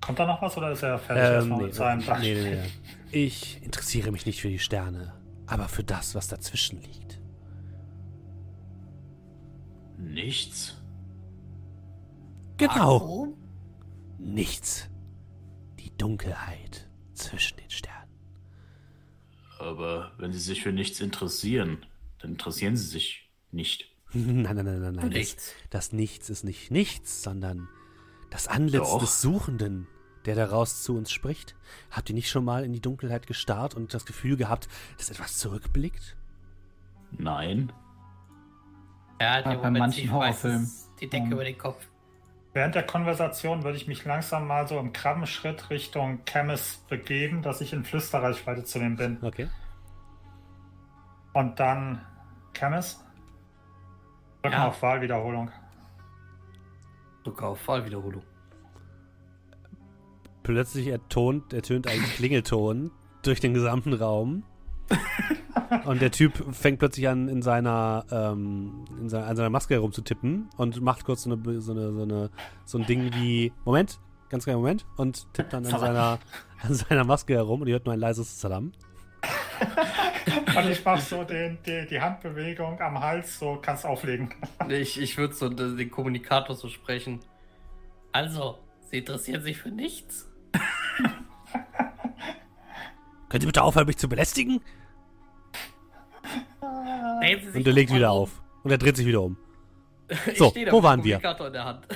Kommt 0.00 0.20
da 0.20 0.26
noch 0.26 0.40
was 0.40 0.56
oder 0.56 0.70
ist 0.70 0.82
er 0.84 0.98
fertig 0.98 1.24
Ähm, 1.24 1.32
erstmal 1.32 1.58
nee, 1.58 1.64
mit 1.64 1.74
seinem 1.74 2.20
nee, 2.20 2.34
nee, 2.34 2.56
nee. 2.62 2.70
Ich 3.10 3.60
interessiere 3.64 4.12
mich 4.12 4.24
nicht 4.24 4.40
für 4.40 4.48
die 4.48 4.60
Sterne, 4.60 5.12
aber 5.46 5.68
für 5.68 5.82
das, 5.82 6.14
was 6.14 6.28
dazwischen 6.28 6.80
liegt. 6.80 7.20
Nichts. 9.98 10.76
Genau, 12.56 13.00
Warum? 13.00 13.34
nichts. 14.18 14.88
Die 15.80 15.90
Dunkelheit 15.96 16.88
zwischen 17.14 17.56
den 17.58 17.70
Sternen. 17.70 17.95
Aber 19.58 20.12
wenn 20.18 20.32
Sie 20.32 20.38
sich 20.38 20.62
für 20.62 20.72
nichts 20.72 21.00
interessieren, 21.00 21.84
dann 22.18 22.32
interessieren 22.32 22.76
Sie 22.76 22.86
sich 22.86 23.30
nicht. 23.52 23.90
Nein, 24.12 24.42
nein, 24.56 24.64
nein, 24.64 24.80
nein, 24.80 24.94
nein. 24.94 25.10
Das, 25.10 25.18
Nichts. 25.18 25.52
das 25.70 25.92
Nichts 25.92 26.30
ist 26.30 26.44
nicht 26.44 26.70
nichts, 26.70 27.22
sondern 27.22 27.68
das 28.30 28.46
Antlitz 28.48 28.82
Doch. 28.90 29.00
des 29.00 29.20
Suchenden, 29.20 29.88
der 30.26 30.34
daraus 30.36 30.82
zu 30.82 30.96
uns 30.96 31.10
spricht. 31.10 31.54
Habt 31.90 32.08
ihr 32.08 32.14
nicht 32.14 32.30
schon 32.30 32.44
mal 32.44 32.64
in 32.64 32.72
die 32.72 32.80
Dunkelheit 32.80 33.26
gestarrt 33.26 33.74
und 33.74 33.92
das 33.94 34.06
Gefühl 34.06 34.36
gehabt, 34.36 34.68
dass 34.98 35.10
etwas 35.10 35.38
zurückblickt? 35.38 36.16
Nein. 37.12 37.72
Ja, 39.20 39.40
bei 39.42 39.52
im 39.54 39.58
Moment 39.58 39.78
manchen 39.78 40.04
ich 40.04 40.10
Horrorfilmen. 40.10 40.70
Die 41.00 41.08
Decke 41.08 41.26
Ähm. 41.26 41.32
über 41.32 41.44
den 41.44 41.58
Kopf. 41.58 41.86
Während 42.56 42.74
der 42.74 42.84
Konversation 42.86 43.64
würde 43.64 43.76
ich 43.76 43.86
mich 43.86 44.06
langsam 44.06 44.46
mal 44.46 44.66
so 44.66 44.78
im 44.78 44.94
Krabbenschritt 44.94 45.68
Richtung 45.68 46.20
Chemis 46.24 46.78
begeben, 46.88 47.42
dass 47.42 47.60
ich 47.60 47.74
in 47.74 47.84
Flüsterreichweite 47.84 48.64
zu 48.64 48.78
ihm 48.78 48.96
bin. 48.96 49.18
Okay. 49.20 49.50
Und 51.34 51.60
dann 51.60 52.00
Chemis. 52.54 53.04
Drück 54.40 54.54
Ja. 54.54 54.68
auf 54.68 54.80
Wahlwiederholung. 54.80 55.50
Drück 57.24 57.42
auf 57.42 57.60
Fallwiederholung. 57.60 58.22
Plötzlich 60.42 60.86
ertont, 60.86 61.52
ertönt 61.52 61.86
ein 61.86 62.00
Klingelton 62.14 62.90
durch 63.20 63.38
den 63.38 63.52
gesamten 63.52 63.92
Raum. 63.92 64.44
Und 65.84 66.00
der 66.00 66.10
Typ 66.10 66.54
fängt 66.54 66.78
plötzlich 66.78 67.08
an, 67.08 67.28
in 67.28 67.42
seiner, 67.42 68.04
ähm, 68.10 68.84
in 69.00 69.08
seiner, 69.08 69.26
an 69.26 69.36
seiner 69.36 69.50
Maske 69.50 69.74
herumzutippen 69.74 70.48
und 70.56 70.80
macht 70.80 71.04
kurz 71.04 71.22
so, 71.22 71.32
eine, 71.32 71.60
so, 71.60 71.72
eine, 71.72 71.92
so, 71.92 72.02
eine, 72.02 72.30
so 72.64 72.78
ein 72.78 72.86
Ding 72.86 73.12
wie, 73.14 73.52
Moment, 73.64 73.98
ganz 74.28 74.44
kleinen 74.44 74.58
Moment, 74.58 74.86
und 74.96 75.32
tippt 75.34 75.52
dann 75.52 75.64
an 75.66 75.78
seiner, 75.78 76.18
an 76.62 76.74
seiner 76.74 77.04
Maske 77.04 77.34
herum 77.34 77.62
und 77.62 77.68
ihr 77.68 77.74
hört 77.74 77.86
nur 77.86 77.94
ein 77.94 78.00
leises 78.00 78.40
Salam. 78.40 78.72
Und 80.56 80.70
ich 80.70 80.84
mache 80.84 81.00
so 81.00 81.24
den, 81.24 81.58
die, 81.66 81.86
die 81.86 82.00
Handbewegung 82.00 82.80
am 82.80 83.00
Hals, 83.00 83.38
so 83.38 83.58
kannst 83.60 83.84
auflegen. 83.84 84.34
Ich, 84.68 85.00
ich 85.00 85.18
würde 85.18 85.34
so 85.34 85.48
den 85.48 85.76
den 85.76 85.90
Kommunikator 85.90 86.56
so 86.56 86.68
sprechen. 86.68 87.20
Also, 88.12 88.58
Sie 88.90 88.98
interessieren 88.98 89.42
sich 89.42 89.58
für 89.58 89.70
nichts? 89.70 90.30
Könnt 93.28 93.42
ihr 93.42 93.46
bitte 93.48 93.62
aufhören, 93.62 93.86
mich 93.86 93.96
zu 93.96 94.08
belästigen? 94.08 94.60
Sie 97.52 97.58
Und 97.58 97.66
er 97.66 97.72
legt 97.72 97.92
wieder 97.92 98.10
auf. 98.10 98.42
Und 98.62 98.70
er 98.70 98.78
dreht 98.78 98.96
sich 98.96 99.06
wieder 99.06 99.22
um. 99.22 99.36
Ich 100.30 100.38
So, 100.38 100.52
wo 100.70 100.82
waren 100.82 101.02
wir? 101.02 101.18
Kommunikator 101.18 101.46
in 101.48 101.52
der 101.52 101.64
Hand. 101.64 101.86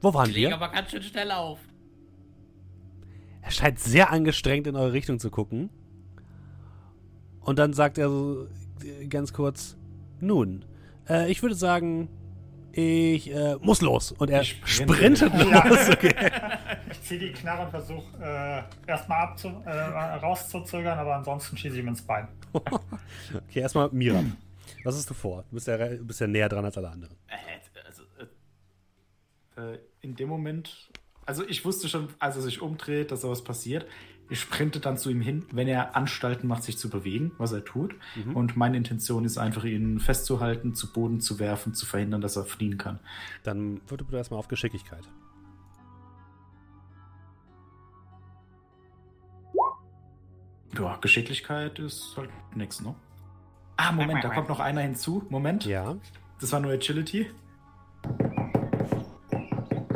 Wo 0.00 0.12
waren 0.14 0.26
Die 0.28 0.32
legen 0.34 0.48
wir? 0.50 0.56
aber 0.56 0.68
ganz 0.68 0.90
schön 0.90 1.02
schnell 1.02 1.30
auf. 1.32 1.58
Er 3.42 3.50
scheint 3.50 3.78
sehr 3.78 4.10
angestrengt 4.10 4.66
in 4.66 4.76
eure 4.76 4.92
Richtung 4.92 5.18
zu 5.18 5.30
gucken. 5.30 5.70
Und 7.40 7.58
dann 7.58 7.72
sagt 7.72 7.96
er 7.98 8.08
so 8.10 8.46
äh, 8.84 9.06
ganz 9.06 9.32
kurz: 9.32 9.76
Nun, 10.20 10.64
äh, 11.08 11.30
ich 11.30 11.42
würde 11.42 11.54
sagen, 11.54 12.08
ich 12.72 13.32
äh, 13.34 13.56
muss 13.60 13.80
los. 13.80 14.12
Und 14.12 14.28
er 14.30 14.42
Ich 14.42 14.60
sprinte. 14.64 15.16
sprintet 15.16 15.32
los. 15.50 15.88
Okay. 15.90 16.14
Ich 17.08 17.18
ziehe 17.18 17.26
die 17.26 17.32
Knarre 17.32 17.64
und 17.64 17.70
versuche 17.70 18.04
äh, 18.20 18.90
erstmal 18.90 19.22
abzu, 19.22 19.48
äh, 19.64 19.70
rauszuzögern, 19.70 20.98
aber 20.98 21.16
ansonsten 21.16 21.56
schieße 21.56 21.76
ich 21.76 21.80
ihm 21.80 21.88
ins 21.88 22.02
Bein. 22.02 22.28
okay, 22.52 23.60
erstmal 23.60 23.88
Mira. 23.92 24.22
Was 24.84 24.94
hast 24.94 25.08
du 25.08 25.14
vor? 25.14 25.42
Du 25.48 25.54
bist 25.54 25.68
ja, 25.68 25.78
du 25.78 26.04
bist 26.04 26.20
ja 26.20 26.26
näher 26.26 26.50
dran 26.50 26.66
als 26.66 26.76
alle 26.76 26.90
anderen. 26.90 27.16
Äh, 27.28 27.86
also, 27.86 28.02
äh, 29.56 29.74
äh, 29.74 29.78
in 30.02 30.16
dem 30.16 30.28
Moment, 30.28 30.90
also 31.24 31.48
ich 31.48 31.64
wusste 31.64 31.88
schon, 31.88 32.08
als 32.18 32.36
er 32.36 32.42
sich 32.42 32.60
umdreht, 32.60 33.10
dass 33.10 33.22
sowas 33.22 33.42
passiert. 33.42 33.86
Ich 34.28 34.40
sprinte 34.40 34.78
dann 34.78 34.98
zu 34.98 35.08
ihm 35.08 35.22
hin, 35.22 35.46
wenn 35.50 35.66
er 35.66 35.96
Anstalten 35.96 36.46
macht, 36.46 36.62
sich 36.62 36.76
zu 36.76 36.90
bewegen, 36.90 37.32
was 37.38 37.52
er 37.52 37.64
tut. 37.64 37.94
Mhm. 38.16 38.36
Und 38.36 38.56
meine 38.58 38.76
Intention 38.76 39.24
ist 39.24 39.38
einfach, 39.38 39.64
ihn 39.64 39.98
festzuhalten, 39.98 40.74
zu 40.74 40.92
Boden 40.92 41.22
zu 41.22 41.38
werfen, 41.38 41.72
zu 41.72 41.86
verhindern, 41.86 42.20
dass 42.20 42.36
er 42.36 42.44
fliehen 42.44 42.76
kann. 42.76 43.00
Dann 43.44 43.80
würde 43.88 44.04
bitte 44.04 44.18
erstmal 44.18 44.40
auf 44.40 44.48
Geschicklichkeit. 44.48 45.08
Ja, 50.78 50.96
Geschicklichkeit 51.00 51.78
ist 51.78 52.14
halt 52.16 52.30
nix, 52.54 52.80
ne? 52.80 52.94
Ah, 53.76 53.92
Moment, 53.92 54.24
da 54.24 54.28
kommt 54.28 54.48
noch 54.48 54.60
einer 54.60 54.80
hinzu. 54.80 55.24
Moment. 55.28 55.64
Ja. 55.64 55.96
Das 56.40 56.52
war 56.52 56.60
nur 56.60 56.72
Agility. 56.72 57.26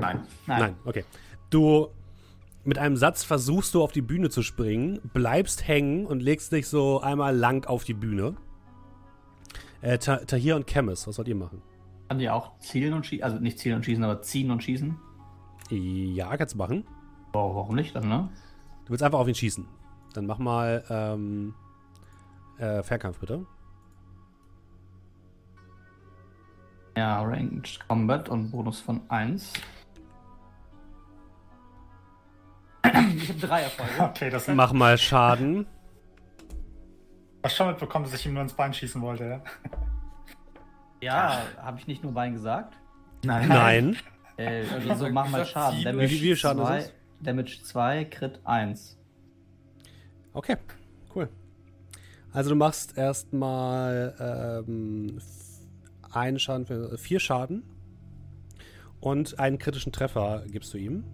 Nein. 0.00 0.20
Nein. 0.46 0.76
okay. 0.84 1.04
Du 1.50 1.88
mit 2.64 2.78
einem 2.78 2.96
Satz 2.96 3.24
versuchst 3.24 3.74
du 3.74 3.82
auf 3.82 3.92
die 3.92 4.02
Bühne 4.02 4.30
zu 4.30 4.42
springen, 4.42 5.00
bleibst 5.12 5.66
hängen 5.66 6.06
und 6.06 6.20
legst 6.20 6.52
dich 6.52 6.68
so 6.68 7.00
einmal 7.00 7.36
lang 7.36 7.66
auf 7.66 7.84
die 7.84 7.94
Bühne. 7.94 8.36
Äh, 9.80 9.98
Ta 9.98 10.18
Tahir 10.18 10.54
und 10.56 10.68
Chemis, 10.68 11.06
was 11.06 11.16
sollt 11.16 11.28
ihr 11.28 11.34
machen? 11.34 11.60
Kann 12.08 12.18
die 12.18 12.30
auch 12.30 12.58
zielen 12.58 12.92
und 12.94 13.06
schießen? 13.06 13.24
Also 13.24 13.38
nicht 13.38 13.58
zielen 13.58 13.76
und 13.76 13.84
schießen, 13.84 14.04
aber 14.04 14.22
ziehen 14.22 14.50
und 14.50 14.62
schießen? 14.62 14.96
Ja, 15.70 16.36
kannst 16.36 16.54
du 16.54 16.58
machen. 16.58 16.84
Oh, 17.32 17.54
warum 17.54 17.74
nicht 17.74 17.96
dann, 17.96 18.08
ne? 18.08 18.28
Du 18.84 18.90
willst 18.90 19.02
einfach 19.02 19.18
auf 19.18 19.28
ihn 19.28 19.34
schießen. 19.34 19.66
Dann 20.12 20.26
mach 20.26 20.38
mal 20.38 20.84
ähm, 20.90 21.54
äh, 22.58 22.82
Fernkampf 22.82 23.18
bitte. 23.18 23.46
Ja, 26.96 27.22
Ranged 27.22 27.80
Combat 27.88 28.28
und 28.28 28.50
Bonus 28.50 28.80
von 28.80 29.00
1. 29.08 29.52
Ich 32.84 33.28
habe 33.28 33.38
drei 33.40 33.62
Erfolge. 33.62 33.92
Okay, 34.00 34.30
das 34.30 34.48
Mach 34.48 34.72
mal 34.72 34.98
Schaden. 34.98 35.66
Hast 37.42 37.56
schon 37.56 37.68
mitbekommen, 37.68 38.04
dass 38.04 38.14
ich 38.14 38.26
ihm 38.26 38.34
nur 38.34 38.42
ins 38.42 38.52
Bein 38.52 38.72
schießen 38.74 39.00
wollte, 39.00 39.24
ja? 39.24 39.40
Ja, 41.00 41.42
habe 41.60 41.78
ich 41.78 41.86
nicht 41.86 42.02
nur 42.04 42.12
Bein 42.12 42.34
gesagt? 42.34 42.76
Nein. 43.24 43.48
Nein. 43.48 43.96
Äh, 44.36 44.64
also 44.72 45.06
so, 45.06 45.10
mach 45.10 45.28
mal 45.28 45.44
Schaden. 45.46 45.78
Wie 45.80 45.84
Damage 45.84 46.08
viel- 46.08 46.16
wie 46.18 46.20
viel 46.22 46.36
Schaden 46.36 46.62
ist 46.62 46.68
2, 46.68 46.78
es? 46.78 46.92
Damage 47.20 47.62
2, 47.62 48.04
Crit 48.04 48.40
1. 48.44 48.98
Okay, 50.32 50.56
cool. 51.14 51.28
Also 52.32 52.50
du 52.50 52.56
machst 52.56 52.96
erstmal 52.96 54.64
ähm, 54.66 55.18
einen 56.10 56.38
Schaden 56.38 56.66
für 56.66 56.96
vier 56.96 57.20
Schaden 57.20 57.62
und 59.00 59.38
einen 59.38 59.58
kritischen 59.58 59.92
Treffer 59.92 60.44
gibst 60.50 60.72
du 60.72 60.78
ihm. 60.78 61.04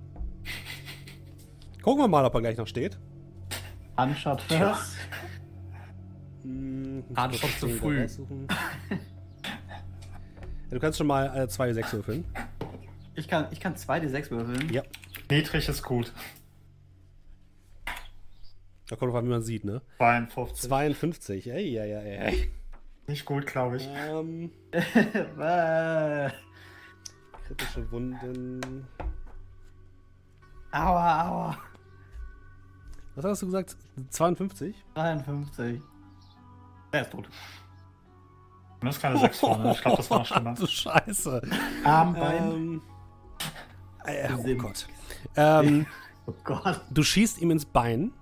Gucken 1.82 2.02
wir 2.04 2.08
mal, 2.08 2.24
ob 2.24 2.34
er 2.34 2.40
gleich 2.40 2.56
noch 2.56 2.66
steht. 2.68 2.98
Unshot 3.96 4.40
first. 4.42 4.96
Hm, 6.42 7.02
Ah, 7.14 7.26
muss 7.28 7.40
zu 7.58 7.68
früh. 7.68 8.06
du 10.70 10.78
kannst 10.78 10.98
schon 10.98 11.06
mal 11.08 11.36
äh, 11.36 11.48
zwei 11.48 11.70
D6 11.70 11.92
würfeln. 11.94 12.24
Ich 13.14 13.26
kann, 13.26 13.46
ich 13.50 13.58
kann 13.58 13.74
2d6 13.74 14.30
würfeln. 14.30 14.72
Ja. 14.72 14.82
Niedrig 15.30 15.68
ist 15.68 15.82
gut. 15.82 16.12
Da 18.88 18.96
kommt 18.96 19.10
drauf 19.12 19.18
an, 19.18 19.26
wie 19.26 19.30
man 19.30 19.42
sieht, 19.42 19.64
ne? 19.64 19.82
52. 19.98 20.68
52, 20.68 21.50
ey, 21.50 21.78
ey, 21.78 21.92
ey, 21.92 22.16
ey. 22.16 22.52
Nicht 23.06 23.24
gut, 23.24 23.46
glaube 23.46 23.76
ich. 23.76 23.88
Ähm, 24.08 24.50
Äh, 24.72 26.30
kritische 27.46 27.90
Wunden. 27.90 28.86
aua, 30.72 31.28
aua. 31.28 31.58
Was 33.14 33.24
hast 33.24 33.42
du 33.42 33.46
gesagt? 33.46 33.76
52? 34.10 34.74
53. 34.94 35.80
Er 36.92 37.02
ist 37.02 37.10
tot. 37.10 37.28
Das 38.80 38.94
ist 38.96 39.02
keine 39.02 39.18
6 39.18 39.38
vorne. 39.40 39.70
Ich 39.72 39.80
glaube, 39.80 39.96
das 39.96 40.10
war 40.10 40.18
noch 40.20 40.26
schlimmer. 40.30 40.54
du 40.54 40.66
Scheiße. 40.66 41.42
Armbein. 41.84 42.52
Ähm, 42.52 42.82
äh, 44.04 44.28
oh. 44.32 44.54
Gott. 44.56 44.86
Ähm, 45.36 45.86
Oh 46.26 46.34
Gott. 46.44 46.82
du 46.90 47.02
schießt 47.02 47.40
ihm 47.40 47.50
ins 47.50 47.64
Bein, 47.64 48.12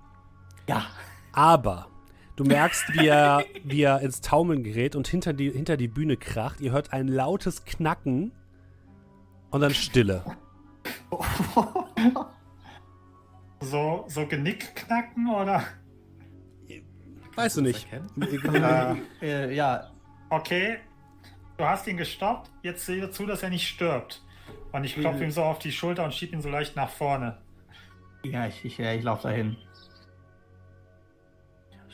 Ja. 0.67 0.85
aber 1.33 1.87
du 2.35 2.43
merkst, 2.43 2.93
wie 2.93 3.07
er, 3.07 3.45
wie 3.63 3.81
er 3.81 4.01
ins 4.01 4.21
Taumeln 4.21 4.63
gerät 4.63 4.95
und 4.95 5.07
hinter 5.07 5.33
die, 5.33 5.51
hinter 5.51 5.77
die 5.77 5.87
Bühne 5.87 6.17
kracht. 6.17 6.59
Ihr 6.61 6.71
hört 6.71 6.93
ein 6.93 7.07
lautes 7.07 7.65
Knacken 7.65 8.31
und 9.51 9.61
dann 9.61 9.73
Stille. 9.73 10.23
So, 13.59 14.05
so 14.07 14.25
Genick 14.27 14.75
knacken 14.75 15.29
oder? 15.29 15.63
Weißt 17.35 17.57
du 17.57 17.61
nicht. 17.61 17.87
Äh, 17.91 18.95
Äh, 19.21 19.55
ja. 19.55 19.89
okay, 20.29 20.77
du 21.57 21.65
hast 21.65 21.87
ihn 21.87 21.97
gestoppt. 21.97 22.49
Jetzt 22.61 22.85
sehe 22.85 23.09
zu, 23.11 23.25
dass 23.25 23.43
er 23.43 23.49
nicht 23.49 23.67
stirbt. 23.67 24.23
Und 24.71 24.83
ich 24.83 24.95
klopfe 24.95 25.23
ihm 25.23 25.31
so 25.31 25.43
auf 25.43 25.59
die 25.59 25.71
Schulter 25.71 26.03
und 26.03 26.13
schieb 26.13 26.33
ihn 26.33 26.41
so 26.41 26.49
leicht 26.49 26.75
nach 26.75 26.89
vorne. 26.89 27.37
Ja, 28.23 28.47
ich, 28.47 28.63
ich, 28.65 28.77
ja, 28.77 28.93
ich 28.93 29.03
laufe 29.03 29.23
dahin. 29.23 29.57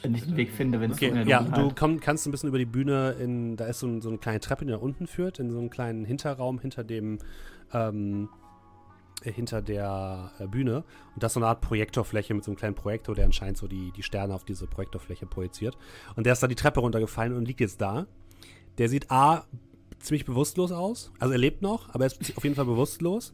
Wenn 0.04 0.16
ich 0.16 0.26
den 0.26 0.36
Weg 0.36 0.51
finde, 0.51 0.82
wenn 0.82 0.91
es 0.91 0.97
Okay, 0.97 1.24
ja, 1.26 1.41
du 1.41 1.72
komm, 1.74 1.99
kannst 1.99 2.28
ein 2.28 2.32
bisschen 2.32 2.49
über 2.49 2.58
die 2.58 2.66
Bühne 2.66 3.16
in, 3.20 3.56
da 3.56 3.66
ist 3.66 3.80
so, 3.80 3.88
ein, 3.88 4.01
so 4.01 4.10
eine 4.10 4.18
kleine 4.18 4.41
Treppe, 4.41 4.66
die 4.66 4.72
nach 4.72 4.82
unten 4.82 5.08
führt, 5.08 5.39
in 5.39 5.49
so 5.49 5.58
einen 5.58 5.70
kleinen 5.70 6.04
Hinterraum 6.04 6.59
hinter 6.59 6.84
dem, 6.84 7.20
ähm, 7.74 8.28
äh, 9.24 9.32
hinter 9.32 9.62
der 9.62 10.32
äh, 10.39 10.47
Bühne. 10.47 10.84
Und 11.13 11.24
das 11.24 11.32
ist 11.32 11.34
so 11.36 11.39
eine 11.39 11.47
Art 11.47 11.62
Projektorfläche 11.62 12.34
mit 12.34 12.43
so 12.43 12.51
einem 12.51 12.58
kleinen 12.58 12.75
Projektor, 12.75 13.16
der 13.16 13.25
anscheinend 13.25 13.58
so 13.58 13.67
die, 13.67 13.92
die 13.96 14.04
Sterne 14.04 14.36
auf 14.36 14.43
diese 14.43 14.67
Projektorfläche 14.67 15.25
projiziert. 15.25 15.78
Und 16.16 16.25
der 16.25 16.34
ist 16.34 16.43
da 16.43 16.47
die 16.47 16.55
Treppe 16.55 16.82
runtergefallen 16.82 17.34
und 17.34 17.47
liegt 17.47 17.62
jetzt 17.62 17.80
da. 17.80 18.05
Der 18.78 18.89
sieht 18.89 19.09
A, 19.09 19.46
ziemlich 20.00 20.25
bewusstlos 20.25 20.71
aus. 20.71 21.13
Also 21.20 21.32
er 21.32 21.39
lebt 21.39 21.62
noch, 21.62 21.93
aber 21.93 22.04
er 22.04 22.12
ist 22.12 22.38
auf 22.38 22.43
jeden 22.43 22.55
Fall 22.55 22.66
bewusstlos. 22.66 23.34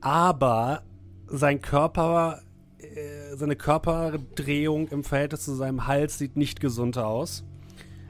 Aber 0.00 0.82
sein 1.26 1.60
Körper, 1.60 2.42
äh, 2.82 3.36
seine 3.36 3.56
Körperdrehung 3.56 4.88
im 4.88 5.04
Verhältnis 5.04 5.44
zu 5.44 5.54
seinem 5.54 5.86
Hals 5.86 6.18
sieht 6.18 6.36
nicht 6.36 6.60
gesund 6.60 6.98
aus. 6.98 7.44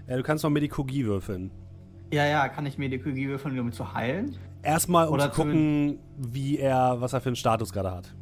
Äh, 0.07 0.17
du 0.17 0.23
kannst 0.23 0.45
noch 0.45 0.51
Medikogie 0.51 1.05
würfeln. 1.05 1.51
Ja, 2.13 2.27
ja, 2.27 2.49
kann 2.49 2.67
ich 2.67 2.77
mir 2.79 2.89
die 2.89 2.99
Kügie 2.99 3.29
würfeln, 3.29 3.59
um 3.59 3.69
ihn 3.69 3.73
zu 3.73 3.95
heilen? 3.95 4.37
Erstmal, 4.63 5.07
um 5.09 5.15
Oder 5.15 5.31
zu 5.33 5.43
gucken, 5.43 5.99
wie 6.17 6.59
er, 6.59 7.01
was 7.01 7.13
er 7.13 7.21
für 7.21 7.29
einen 7.29 7.37
Status 7.37 7.73
gerade 7.73 7.93
hat. 7.93 8.15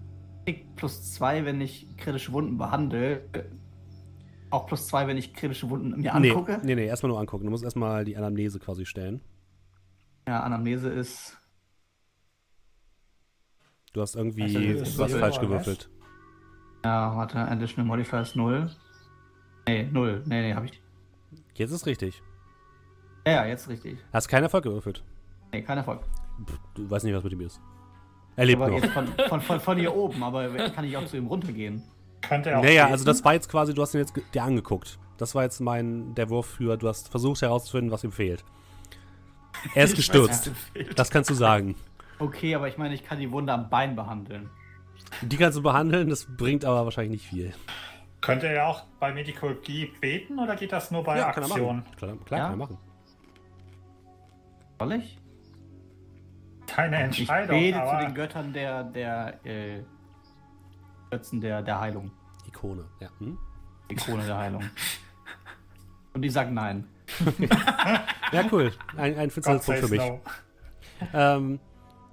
Ich 0.45 0.65
plus 0.77 1.12
zwei, 1.15 1.45
wenn 1.45 1.61
ich 1.61 1.97
kritische 1.97 2.33
Wunden 2.33 2.59
behandle. 2.59 3.23
Auch 4.51 4.66
plus 4.66 4.87
zwei, 4.87 5.07
wenn 5.07 5.16
ich 5.16 5.35
kritische 5.35 5.69
Wunden 5.69 5.91
mir 6.01 6.15
Nee, 6.19 6.31
angucke. 6.31 6.61
nee, 6.62 6.75
nee, 6.75 6.87
erstmal 6.87 7.11
nur 7.11 7.20
angucken. 7.20 7.45
Du 7.45 7.51
musst 7.51 7.65
erstmal 7.65 8.05
die 8.05 8.16
Anamnese 8.16 8.59
quasi 8.59 8.87
stellen. 8.87 9.20
Ja, 10.27 10.41
Anamnese 10.41 10.89
ist. 10.91 11.37
Du 13.95 14.01
hast 14.03 14.15
irgendwie 14.16 14.79
Also, 14.79 14.99
was 15.03 15.12
falsch 15.12 15.37
was? 15.37 15.41
gewürfelt. 15.41 15.91
Ja, 16.85 17.17
warte, 17.17 17.39
Additional 17.39 17.87
Modifier 17.87 18.21
ist 18.21 18.37
0. 18.37 18.71
Nee, 19.69 19.89
0. 19.91 20.23
Nee, 20.27 20.43
nee, 20.43 20.55
hab 20.55 20.65
ich. 20.65 20.81
Jetzt 21.55 21.73
ist 21.73 21.87
richtig. 21.87 22.23
Ja, 23.27 23.33
ja, 23.33 23.47
jetzt 23.47 23.69
richtig. 23.69 23.99
Hast 24.13 24.29
keinen 24.29 24.45
Erfolg 24.45 24.65
gewürfelt. 24.65 25.03
Nee, 25.53 25.63
kein 25.63 25.79
Erfolg. 25.79 26.01
Pff, 26.47 26.59
Du 26.75 26.89
weißt 26.91 27.05
nicht, 27.05 27.15
was 27.15 27.25
mit 27.25 27.33
ihm 27.33 27.41
ist. 27.41 27.61
Er 28.37 28.47
lebt 28.47 28.63
Aber 28.63 28.71
noch. 28.71 28.81
jetzt 28.83 28.93
von, 28.93 29.07
von, 29.29 29.41
von, 29.41 29.61
von 29.61 29.77
hier 29.79 29.95
oben, 29.95 30.23
aber 30.23 30.49
kann 30.71 30.85
ich 30.85 30.97
auch 30.97 31.05
zu 31.07 31.17
ihm 31.17 31.27
runtergehen. 31.27 31.83
Könnte 32.23 32.51
er 32.51 32.59
auch. 32.59 32.63
Naja, 32.63 32.83
beten. 32.85 32.93
also 32.93 33.05
das 33.05 33.25
war 33.25 33.35
jetzt 33.35 33.49
quasi, 33.49 33.75
du 33.75 33.83
hast 33.83 33.95
ihn 33.95 34.01
jetzt 34.01 34.15
dir 34.33 34.43
angeguckt. 34.45 34.99
Das 35.17 35.35
war 35.35 35.43
jetzt 35.43 35.61
mein, 35.61 36.15
der 36.15 36.31
Wurf 36.31 36.47
für, 36.47 36.77
du 36.77 36.87
hast 36.89 37.09
versucht 37.09 37.43
herauszufinden, 37.43 37.91
was 37.91 38.05
ihm 38.05 38.13
fehlt. 38.13 38.45
Er 39.75 39.85
ist 39.85 39.91
weiß, 39.91 39.97
gestürzt. 39.97 40.51
fehlt. 40.73 40.97
Das 40.99 41.11
kannst 41.11 41.29
du 41.31 41.35
sagen. 41.35 41.75
Okay, 42.21 42.55
aber 42.55 42.69
ich 42.69 42.79
meine, 42.79 42.95
ich 42.95 43.03
kann 43.05 43.19
die 43.19 43.31
Wunde 43.33 43.53
am 43.53 43.69
Bein 43.69 43.97
behandeln. 43.97 44.49
Die 45.22 45.36
kannst 45.36 45.56
du 45.59 45.62
behandeln, 45.62 46.09
das 46.09 46.26
bringt 46.36 46.64
aber 46.64 46.85
wahrscheinlich 46.85 47.22
nicht 47.22 47.28
viel. 47.28 47.52
Könnte 48.20 48.48
er 48.48 48.66
auch 48.66 48.85
bei 48.98 49.12
Medikologie 49.12 49.93
beten 50.01 50.39
oder 50.39 50.56
geht 50.56 50.72
das 50.72 50.90
nur 50.90 51.05
bei 51.05 51.18
kann 51.18 51.43
er 51.43 51.43
Aktion? 51.43 51.76
machen. 51.78 51.97
Klar, 51.97 52.16
klar 52.24 52.39
Ja? 52.40 52.44
kann 52.47 52.52
er 52.55 52.56
machen. 52.56 52.78
Soll 54.78 54.93
ich? 54.93 55.18
Keine 56.66 56.97
Ich 57.10 57.18
Entscheidung, 57.20 57.59
bete 57.59 57.78
zu 57.85 57.97
den 58.06 58.14
Göttern 58.14 58.52
der, 58.52 58.85
der, 58.85 59.47
äh, 59.47 59.82
Götzen 61.10 61.40
der, 61.40 61.62
der 61.62 61.80
Heilung. 61.80 62.10
Ikone, 62.47 62.85
ja. 63.01 63.09
Hm? 63.18 63.39
Die 63.90 63.94
Krone 63.94 64.24
der 64.26 64.36
Heilung. 64.36 64.62
Und 66.12 66.22
die 66.22 66.28
sagen 66.30 66.55
nein. 66.55 66.85
Ja, 68.32 68.44
cool. 68.52 68.70
Ein, 68.98 69.16
ein 69.16 69.28
God 69.28 69.32
finsteres 69.32 69.64
Punkt 69.64 69.80
says 69.80 69.89
für 69.89 69.97
mich. 69.97 70.01
no. 70.01 70.20
Ähm, 71.14 71.60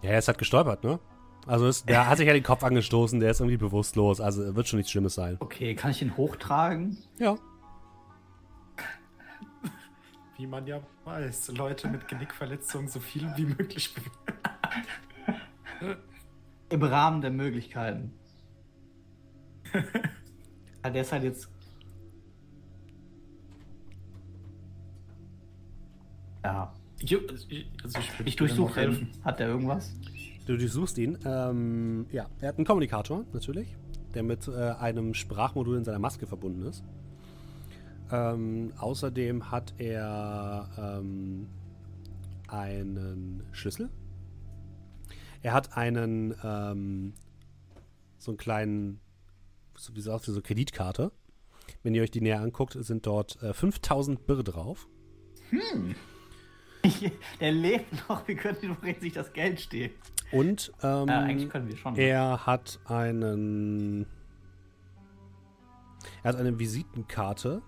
ja, 0.01 0.11
er 0.11 0.19
ist 0.19 0.27
halt 0.29 0.37
gestolpert, 0.37 0.83
ne? 0.85 0.99
Also 1.47 1.67
ist, 1.67 1.87
der 1.87 2.07
hat 2.09 2.17
sich 2.17 2.25
ja 2.27 2.33
den 2.33 2.43
Kopf 2.43 2.63
angestoßen, 2.63 3.19
der 3.19 3.31
ist 3.31 3.39
irgendwie 3.39 3.57
bewusstlos, 3.57 4.19
also 4.19 4.55
wird 4.55 4.67
schon 4.67 4.77
nichts 4.77 4.91
Schlimmes 4.91 5.13
sein. 5.13 5.37
Okay, 5.39 5.75
kann 5.75 5.91
ich 5.91 6.01
ihn 6.01 6.17
hochtragen? 6.17 6.97
Ja. 7.19 7.37
Wie 10.37 10.47
man 10.47 10.65
ja 10.65 10.81
weiß, 11.05 11.49
Leute 11.55 11.87
mit 11.87 12.07
Genickverletzungen 12.07 12.87
so 12.87 12.99
viel 12.99 13.31
wie 13.37 13.45
möglich 13.45 13.93
bewegen. 13.93 14.11
Im 16.69 16.83
Rahmen 16.83 17.21
der 17.21 17.31
Möglichkeiten. 17.31 18.11
ja, 20.83 20.89
der 20.89 21.01
ist 21.01 21.11
halt 21.11 21.23
jetzt. 21.23 21.49
Ja. 26.43 26.73
Ich, 26.99 27.15
also 27.83 27.99
ich, 27.99 28.25
Ich 28.25 28.35
durchsuche 28.35 28.83
ihn. 28.83 29.11
Hat 29.23 29.39
der 29.39 29.47
irgendwas? 29.47 29.93
Du 30.45 30.57
durchsuchst 30.57 30.97
ihn. 30.99 31.17
Ähm, 31.25 32.05
ja, 32.11 32.29
er 32.39 32.49
hat 32.49 32.57
einen 32.57 32.65
Kommunikator, 32.65 33.25
natürlich, 33.33 33.75
der 34.13 34.21
mit 34.21 34.47
äh, 34.47 34.51
einem 34.51 35.15
Sprachmodul 35.15 35.77
in 35.77 35.83
seiner 35.83 35.99
Maske 35.99 36.27
verbunden 36.27 36.63
ist. 36.63 36.83
Ähm, 38.11 38.71
außerdem 38.77 39.49
hat 39.49 39.73
er 39.79 40.69
ähm, 40.77 41.47
einen 42.47 43.43
Schlüssel. 43.53 43.89
Er 45.41 45.53
hat 45.53 45.75
einen, 45.75 46.35
ähm, 46.43 47.13
so 48.19 48.31
einen 48.31 48.37
kleinen, 48.37 48.99
wie 49.93 50.01
so 50.01 50.11
eine 50.11 50.41
Kreditkarte. 50.41 51.11
Wenn 51.81 51.95
ihr 51.95 52.03
euch 52.03 52.11
die 52.11 52.21
näher 52.21 52.41
anguckt, 52.41 52.77
sind 52.79 53.07
dort 53.07 53.41
äh, 53.41 53.53
5000 53.53 54.27
Birr 54.27 54.43
drauf. 54.43 54.87
der 57.39 57.51
lebt 57.51 58.07
noch. 58.07 58.27
Wir 58.27 58.35
können 58.35 58.57
ihm 58.61 58.77
sich 59.01 59.13
das 59.13 59.33
Geld 59.33 59.59
stehen. 59.59 59.91
Und 60.35 60.71
ähm, 60.83 61.09
eigentlich 61.09 61.49
können 61.49 61.67
wir 61.67 61.77
schon. 61.77 61.95
Er 61.95 62.45
hat 62.45 62.79
einen. 62.85 64.05
Er 66.23 66.29
hat 66.29 66.35
eine 66.35 66.59
Visitenkarte 66.59 67.61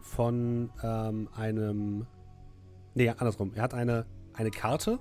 von 0.00 0.70
ähm, 0.82 1.28
einem. 1.34 2.06
Nee, 2.94 3.10
andersrum. 3.10 3.52
Er 3.54 3.62
hat 3.62 3.74
eine, 3.74 4.06
eine 4.32 4.50
Karte, 4.50 4.98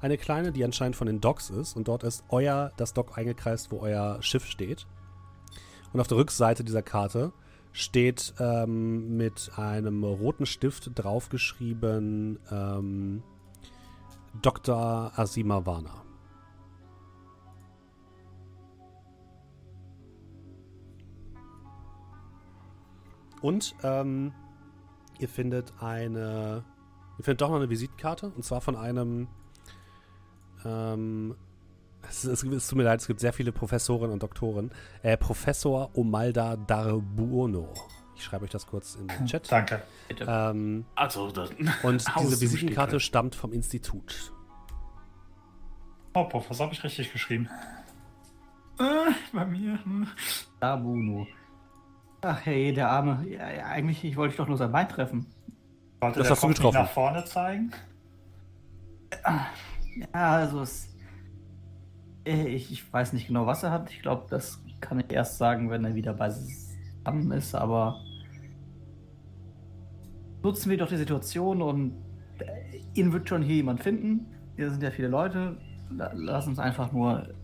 eine 0.00 0.18
kleine, 0.18 0.50
die 0.50 0.64
anscheinend 0.64 0.96
von 0.96 1.06
den 1.06 1.20
Docks 1.20 1.50
ist. 1.50 1.76
Und 1.76 1.86
dort 1.86 2.02
ist 2.02 2.24
euer, 2.30 2.72
das 2.76 2.92
Dock 2.92 3.16
eingekreist, 3.16 3.70
wo 3.70 3.78
euer 3.78 4.20
Schiff 4.22 4.46
steht. 4.46 4.86
Und 5.92 6.00
auf 6.00 6.08
der 6.08 6.16
Rückseite 6.16 6.64
dieser 6.64 6.82
Karte 6.82 7.32
steht 7.70 8.34
ähm, 8.40 9.16
mit 9.16 9.52
einem 9.56 10.02
roten 10.02 10.46
Stift 10.46 10.90
draufgeschrieben 10.94 12.40
ähm, 12.50 13.22
Dr. 14.42 15.12
Asima 15.16 15.64
Warner. 15.64 16.04
Und 23.44 23.74
ähm, 23.82 24.32
ihr 25.18 25.28
findet 25.28 25.74
eine. 25.78 26.64
Ihr 27.18 27.24
findet 27.24 27.42
doch 27.42 27.50
noch 27.50 27.56
eine 27.56 27.68
Visitenkarte. 27.68 28.32
Und 28.34 28.42
zwar 28.42 28.62
von 28.62 28.74
einem. 28.74 29.28
Ähm, 30.64 31.36
es, 32.08 32.24
es, 32.24 32.42
es 32.42 32.68
tut 32.68 32.78
mir 32.78 32.84
leid, 32.84 33.00
es 33.00 33.06
gibt 33.06 33.20
sehr 33.20 33.34
viele 33.34 33.52
Professoren 33.52 34.10
und 34.10 34.22
Doktoren. 34.22 34.70
Äh, 35.02 35.18
Professor 35.18 35.90
Omalda 35.94 36.56
Darbuono. 36.56 37.74
Ich 38.16 38.24
schreibe 38.24 38.44
euch 38.44 38.50
das 38.50 38.66
kurz 38.66 38.94
in 38.94 39.08
den 39.08 39.26
Chat. 39.26 39.50
Danke. 39.50 39.82
Bitte. 40.08 40.24
Ähm, 40.28 40.84
Also, 40.94 41.30
das, 41.30 41.50
und 41.82 42.04
diese 42.20 42.40
Visitenkarte 42.40 43.00
stammt 43.00 43.34
vom 43.34 43.52
Institut. 43.52 44.32
Oh, 46.14 46.24
Professor, 46.24 46.66
habe 46.66 46.74
ich 46.74 46.84
richtig 46.84 47.12
geschrieben. 47.12 47.48
äh, 48.78 49.12
bei 49.32 49.44
mir. 49.44 49.84
hm. 49.84 50.06
Da, 50.60 50.76
Bruno. 50.76 51.26
Ach 52.22 52.40
hey, 52.44 52.72
der 52.72 52.88
Arme. 52.90 53.24
Ja, 53.28 53.50
ja, 53.50 53.66
eigentlich 53.66 54.02
ich 54.04 54.16
wollte 54.16 54.32
ich 54.32 54.36
doch 54.38 54.46
nur 54.48 54.56
sein 54.56 54.70
Bein 54.72 54.88
treffen. 54.88 55.26
Sollte 56.00 56.20
Das 56.20 56.28
der 56.28 56.36
hast 56.36 56.42
du 56.42 56.46
Kopf 56.46 56.56
getroffen. 56.56 56.76
nach 56.78 56.90
vorne 56.90 57.24
zeigen? 57.24 57.72
Ja, 60.14 60.30
also 60.36 60.62
es. 60.62 60.88
äh, 62.24 62.46
Ich, 62.48 62.70
ich 62.72 62.92
weiß 62.92 63.12
nicht 63.12 63.26
genau, 63.26 63.46
was 63.46 63.62
er 63.62 63.70
hat. 63.72 63.90
Ich 63.90 64.00
glaube, 64.02 64.26
das 64.30 64.60
kann 64.80 65.00
ich 65.00 65.10
erst 65.12 65.38
sagen, 65.38 65.70
wenn 65.70 65.84
er 65.84 65.94
wieder 65.94 66.14
beisammen 67.04 67.30
ist, 67.32 67.54
aber. 67.54 68.00
Nutzen 70.42 70.70
wir 70.70 70.76
doch 70.76 70.88
die 70.88 70.96
Situation 70.96 71.62
und 71.62 71.94
äh, 72.38 72.78
ihn 72.94 73.12
wird 73.12 73.28
schon 73.28 73.42
hier 73.42 73.56
jemand 73.56 73.82
finden. 73.82 74.26
Hier 74.56 74.70
sind 74.70 74.82
ja 74.82 74.90
viele 74.90 75.08
Leute. 75.08 75.56
La- 75.90 76.12
Lass 76.14 76.46
uns 76.46 76.58
einfach 76.58 76.92
nur. 76.92 77.34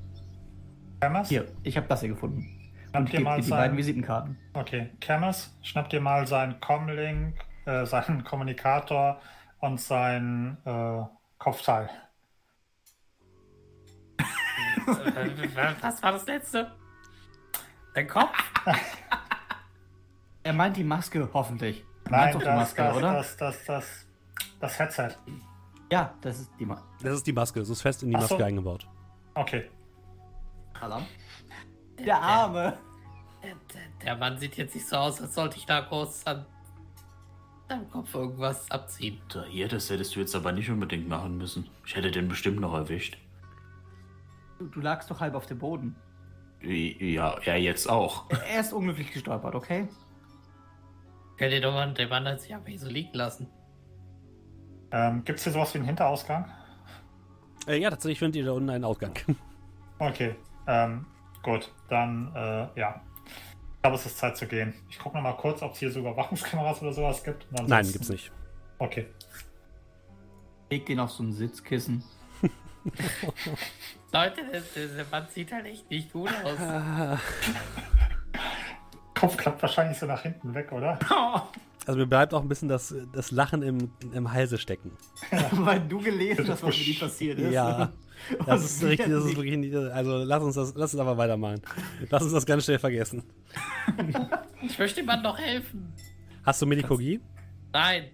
Camus? 1.00 1.28
Hier, 1.30 1.46
ich 1.62 1.76
habe 1.78 1.86
das 1.88 2.00
hier 2.00 2.10
gefunden. 2.10 2.46
Schnapp 2.90 3.02
Und 3.02 3.12
dir 3.12 3.20
mal 3.20 3.36
dir 3.38 3.44
die 3.44 3.50
beiden 3.50 3.70
sein. 3.70 3.76
Visitenkarten. 3.78 4.36
Okay, 4.52 4.90
Camus, 5.00 5.56
schnapp 5.62 5.88
dir 5.88 6.00
mal 6.00 6.26
seinen 6.26 6.60
Comlink, 6.60 7.36
äh, 7.64 7.86
seinen 7.86 8.22
Kommunikator 8.24 9.18
und 9.60 9.80
sein 9.80 10.58
äh, 10.66 11.02
Kopfteil. 11.38 11.88
Was 14.86 16.02
war 16.02 16.12
das 16.12 16.26
letzte? 16.26 16.70
Dein 17.94 18.08
Kopf? 18.08 18.36
Er 20.42 20.52
meint 20.52 20.76
die 20.76 20.84
Maske, 20.84 21.28
hoffentlich. 21.32 21.84
Du 22.04 22.10
Nein, 22.10 22.32
doch 22.32 22.40
das, 22.40 22.48
die 22.48 22.56
Maske, 22.56 22.82
das, 22.82 22.96
oder? 22.96 23.12
das, 23.12 23.36
das, 23.36 23.64
das, 23.64 24.06
das 24.58 24.78
Headset. 24.78 25.10
Ja, 25.92 26.14
das 26.20 26.40
ist 26.40 26.50
die 26.58 26.64
Maske. 26.66 26.86
Das 27.02 27.14
ist 27.14 27.26
die 27.26 27.32
Maske. 27.32 27.60
Das 27.60 27.68
ist 27.68 27.82
fest 27.82 28.02
in 28.02 28.10
die 28.10 28.16
Ach 28.16 28.22
so. 28.22 28.34
Maske 28.34 28.44
eingebaut. 28.46 28.86
Okay. 29.34 29.70
Alarm. 30.80 31.04
Der 31.98 32.20
Arme. 32.20 32.78
Der, 33.42 33.54
der 34.04 34.16
Mann 34.16 34.38
sieht 34.38 34.56
jetzt 34.56 34.74
nicht 34.74 34.86
so 34.86 34.96
aus, 34.96 35.20
als 35.20 35.34
sollte 35.34 35.56
ich 35.58 35.66
da 35.66 35.80
groß 35.80 36.26
an 36.26 36.46
deinem 37.68 37.90
Kopf 37.90 38.14
irgendwas 38.14 38.70
abziehen. 38.70 39.20
Da 39.32 39.44
hier, 39.44 39.68
das 39.68 39.90
hättest 39.90 40.16
du 40.16 40.20
jetzt 40.20 40.34
aber 40.34 40.52
nicht 40.52 40.70
unbedingt 40.70 41.08
machen 41.08 41.38
müssen. 41.38 41.68
Ich 41.86 41.94
hätte 41.94 42.10
den 42.10 42.28
bestimmt 42.28 42.60
noch 42.60 42.74
erwischt. 42.74 43.18
Du, 44.58 44.66
du 44.66 44.80
lagst 44.80 45.10
doch 45.10 45.20
halb 45.20 45.34
auf 45.34 45.46
dem 45.46 45.58
Boden. 45.58 45.96
Ja, 46.62 47.38
ja, 47.42 47.54
jetzt 47.56 47.88
auch. 47.88 48.24
Er 48.30 48.60
ist 48.60 48.72
unglücklich 48.72 49.12
gestolpert, 49.12 49.54
okay? 49.54 49.88
Könnt 51.40 51.54
ihr 51.54 51.62
doch 51.62 51.72
mal 51.72 51.90
den 51.94 52.06
Mann 52.10 52.26
hat 52.26 52.38
sich 52.42 52.54
einfach 52.54 52.70
so 52.76 52.86
liegen 52.86 53.14
lassen. 53.14 53.48
Ähm, 54.92 55.24
Gibt 55.24 55.38
es 55.38 55.44
hier 55.44 55.54
sowas 55.54 55.72
wie 55.72 55.78
einen 55.78 55.86
Hinterausgang? 55.86 56.44
Äh, 57.66 57.78
ja, 57.78 57.88
tatsächlich 57.88 58.18
findet 58.18 58.36
ihr 58.36 58.44
da 58.44 58.52
unten 58.52 58.68
einen 58.68 58.84
Ausgang. 58.84 59.14
Okay. 59.98 60.34
Ähm, 60.66 61.04
gut, 61.42 61.70
dann, 61.90 62.34
äh, 62.34 62.68
ja. 62.80 63.02
Ich 63.26 63.82
glaube, 63.82 63.96
es 63.96 64.06
ist 64.06 64.16
Zeit 64.16 64.34
zu 64.36 64.46
gehen. 64.46 64.72
Ich 64.88 64.98
gucke 64.98 65.14
noch 65.16 65.22
mal 65.22 65.34
kurz, 65.34 65.60
ob 65.62 65.72
es 65.72 65.78
hier 65.78 65.90
so 65.90 66.00
Überwachungskameras 66.00 66.80
oder 66.80 66.92
sowas 66.94 67.22
gibt. 67.22 67.44
Und 67.50 67.68
Nein, 67.68 67.80
ansonsten- 67.80 67.92
gibt's 67.92 68.08
nicht. 68.08 68.32
Okay. 68.78 69.06
Leg 70.70 70.86
den 70.86 71.00
auf 71.00 71.10
so 71.10 71.22
ein 71.22 71.32
Sitzkissen. 71.32 72.02
Leute, 74.12 74.40
der, 74.50 74.60
der, 74.62 74.86
der 74.88 75.06
Mann 75.10 75.26
sieht 75.28 75.52
halt 75.52 75.66
echt 75.66 75.90
nicht 75.90 76.12
gut 76.12 76.30
aus. 76.44 76.58
Kopf 79.20 79.36
klappt 79.36 79.60
wahrscheinlich 79.60 79.98
so 79.98 80.06
nach 80.06 80.22
hinten 80.22 80.54
weg, 80.54 80.72
oder? 80.72 80.98
Also 81.86 81.98
mir 81.98 82.06
bleibt 82.06 82.34
auch 82.34 82.42
ein 82.42 82.48
bisschen 82.48 82.68
das, 82.68 82.94
das 83.12 83.30
Lachen 83.30 83.62
im, 83.62 83.90
im 84.12 84.30
Halse 84.30 84.58
stecken. 84.58 84.92
Weil 85.52 85.80
du 85.80 85.98
gelesen 85.98 86.46
hast, 86.46 86.62
was 86.62 86.76
mit 86.76 86.86
ihm 86.86 86.98
passiert 87.00 87.38
ist. 87.38 87.52
Ja. 87.52 87.90
Das 88.44 88.62
ist 88.62 88.82
richtig, 88.84 89.08
das 89.08 89.24
ist 89.24 89.34
wirklich 89.34 89.56
nicht, 89.56 89.74
also 89.74 90.18
lass 90.18 90.42
uns 90.42 90.54
das, 90.54 90.74
lass 90.76 90.92
uns 90.92 91.00
aber 91.00 91.16
weitermachen. 91.16 91.62
Lass 92.10 92.22
uns 92.22 92.34
das 92.34 92.44
ganz 92.44 92.66
schnell 92.66 92.78
vergessen. 92.78 93.22
Ich 94.60 94.78
möchte 94.78 95.00
dem 95.00 95.06
Mann 95.06 95.22
doch 95.22 95.38
helfen. 95.38 95.94
Hast 96.44 96.60
du 96.60 96.66
Medikogie? 96.66 97.18
Nein. 97.72 98.10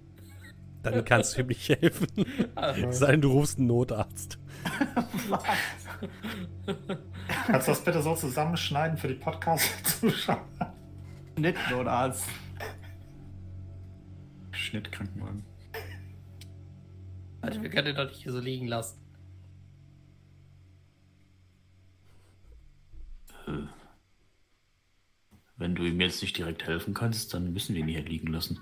Dann 0.85 1.05
kannst 1.05 1.37
du 1.37 1.41
ihm 1.41 1.49
nicht 1.49 1.69
helfen. 1.69 2.07
Also, 2.55 2.87
Es 2.87 3.01
sei 3.01 3.11
denn, 3.11 3.21
du 3.23 3.33
rufst 3.33 3.59
einen 3.59 3.67
Notarzt. 3.67 4.39
Kannst 7.47 7.67
du 7.67 7.73
das 7.73 7.83
bitte 7.83 8.01
so 8.01 8.15
zusammenschneiden 8.15 8.97
für 8.97 9.09
die 9.09 9.15
Podcast-Zuschauer? 9.15 10.47
Nicht 11.37 11.71
Notarzt. 11.71 12.29
Schnittkrankenwagen. 14.53 15.45
Leute, 17.43 17.63
wir 17.63 17.71
können 17.71 17.87
den 17.87 17.97
doch 17.97 18.09
nicht 18.09 18.23
hier 18.23 18.33
so 18.33 18.41
liegen 18.41 18.67
lassen. 18.67 18.99
Wenn 25.57 25.75
du 25.75 25.85
ihm 25.85 26.01
jetzt 26.01 26.23
nicht 26.23 26.37
direkt 26.37 26.65
helfen 26.67 26.95
kannst, 26.95 27.33
dann 27.33 27.53
müssen 27.53 27.75
wir 27.75 27.83
ihn 27.83 27.89
hier 27.89 28.03
liegen 28.03 28.33
lassen. 28.33 28.61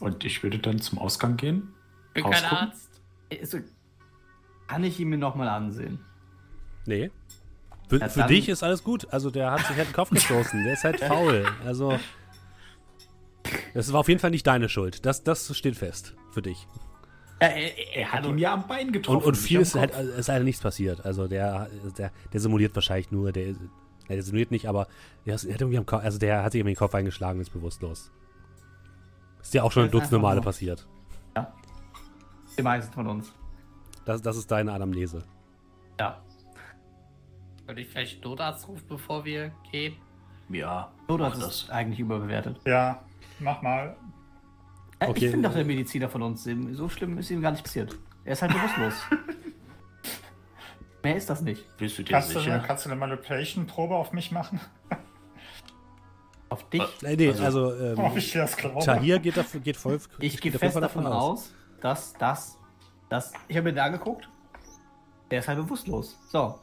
Und 0.00 0.24
ich 0.24 0.42
würde 0.42 0.58
dann 0.58 0.78
zum 0.78 0.98
Ausgang 0.98 1.36
gehen. 1.36 1.72
Ich 2.14 2.22
bin 2.22 2.30
kein? 2.30 2.44
Arzt. 2.44 3.02
Also, 3.30 3.58
kann 4.66 4.84
ich 4.84 5.00
ihn 5.00 5.08
mir 5.08 5.18
nochmal 5.18 5.48
ansehen? 5.48 5.98
Nee. 6.86 7.10
Für, 7.94 8.00
Ja, 8.00 8.08
für 8.08 8.22
dich 8.24 8.48
ist 8.48 8.62
alles 8.62 8.82
gut. 8.84 9.06
Also 9.12 9.30
der 9.30 9.50
hat 9.52 9.60
sich 9.66 9.76
halt 9.76 9.88
den 9.88 9.92
Kopf 9.94 10.10
gestoßen. 10.10 10.64
Der 10.64 10.72
ist 10.72 10.84
halt 10.84 11.00
faul. 11.04 11.44
Also. 11.64 11.98
Das 13.74 13.92
war 13.92 14.00
auf 14.00 14.08
jeden 14.08 14.20
Fall 14.20 14.30
nicht 14.30 14.46
deine 14.46 14.68
Schuld. 14.68 15.04
Das, 15.06 15.22
das 15.22 15.56
steht 15.56 15.76
fest. 15.76 16.14
Für 16.32 16.42
dich. 16.42 16.66
Ja, 17.40 17.48
er, 17.48 17.96
Er 17.96 18.12
hat 18.12 18.26
ihn 18.26 18.38
ja 18.38 18.54
am 18.54 18.66
Bein 18.66 18.90
getroffen. 18.92 19.18
Und, 19.18 19.24
und 19.24 19.36
viel 19.36 19.60
ist 19.60 19.74
halt, 19.74 19.92
ist 19.94 20.28
halt 20.28 20.44
nichts 20.44 20.62
passiert. 20.62 21.04
Also 21.04 21.28
der, 21.28 21.68
der, 21.98 22.10
der 22.32 22.40
simuliert 22.40 22.74
wahrscheinlich 22.74 23.10
nur, 23.10 23.32
der, 23.32 23.48
ja, 23.48 23.54
der 24.08 24.22
simuliert 24.22 24.50
nicht, 24.50 24.68
aber 24.68 24.86
der, 25.26 25.34
hat 25.34 25.44
irgendwie 25.44 25.78
am 25.78 25.86
Kopf, 25.86 26.02
also 26.04 26.18
der 26.18 26.42
hat 26.42 26.52
sich 26.52 26.60
irgendwie 26.60 26.74
den 26.74 26.78
Kopf 26.78 26.94
eingeschlagen 26.94 27.38
und 27.38 27.42
ist 27.42 27.52
bewusstlos. 27.52 28.10
Ist 29.42 29.52
dir 29.52 29.62
auch 29.64 29.72
schon 29.72 29.84
ein 29.84 29.94
einfach 29.94 30.18
Male 30.20 30.36
nur- 30.36 30.44
passiert. 30.44 30.86
Die 32.56 32.62
meisten 32.62 32.92
von 32.92 33.06
uns. 33.08 33.32
Das, 34.04 34.22
das 34.22 34.36
ist 34.36 34.50
deine 34.50 34.72
Anamnese. 34.72 35.24
Ja. 35.98 36.22
Würde 37.66 37.80
ich 37.80 37.88
vielleicht 37.88 38.24
Notarzt 38.24 38.68
rufen, 38.68 38.84
bevor 38.88 39.24
wir 39.24 39.52
gehen? 39.70 39.96
Ja, 40.50 40.92
das. 41.08 41.38
ist 41.38 41.70
eigentlich 41.70 42.00
überbewertet. 42.00 42.60
Ja, 42.66 43.02
mach 43.38 43.62
mal. 43.62 43.96
Äh, 44.98 45.08
Okay. 45.08 45.26
Ich 45.26 45.32
bin 45.32 45.42
doch 45.42 45.52
der 45.54 45.64
Mediziner 45.64 46.08
von 46.08 46.22
uns. 46.22 46.44
So 46.72 46.88
schlimm 46.88 47.18
ist 47.18 47.30
ihm 47.30 47.42
gar 47.42 47.50
nicht 47.50 47.64
passiert. 47.64 47.96
Er 48.24 48.32
ist 48.32 48.42
halt 48.42 48.52
bewusstlos. 48.52 48.94
Mehr 51.02 51.16
ist 51.16 51.28
das 51.28 51.42
nicht. 51.42 51.76
Bist 51.76 51.98
du 51.98 52.02
dir 52.02 52.12
Kannst 52.12 52.34
du, 52.34 52.38
sicher? 52.38 52.54
eine, 52.54 52.62
kannst 52.62 52.86
du 52.86 52.90
eine 52.90 52.98
Manipulation-Probe 52.98 53.94
auf 53.94 54.12
mich 54.12 54.30
machen? 54.32 54.60
Auf 56.48 56.68
dich. 56.70 56.82
Äh, 57.02 57.16
nee, 57.16 57.28
Also- 57.30 57.44
also, 57.44 57.74
ähm, 57.84 57.98
Ob 57.98 58.16
ich 58.16 58.30
dir 58.32 58.42
das 58.42 58.56
glaube? 58.56 58.84
Tahir 58.84 59.18
geht, 59.18 59.36
dafür, 59.36 59.60
geht 59.60 59.76
voll. 59.76 59.98
Ich 60.20 60.40
geht 60.40 60.52
gehe 60.52 60.58
fest 60.58 60.76
davon 60.76 61.06
aus, 61.06 61.52
dass 61.80 62.12
das. 62.14 62.58
das 63.08 63.32
ich 63.48 63.56
habe 63.56 63.64
mir 63.64 63.72
den 63.72 63.80
angeguckt. 63.80 64.28
Der 65.30 65.40
ist 65.40 65.48
halt 65.48 65.58
bewusstlos. 65.58 66.16
So. 66.30 66.58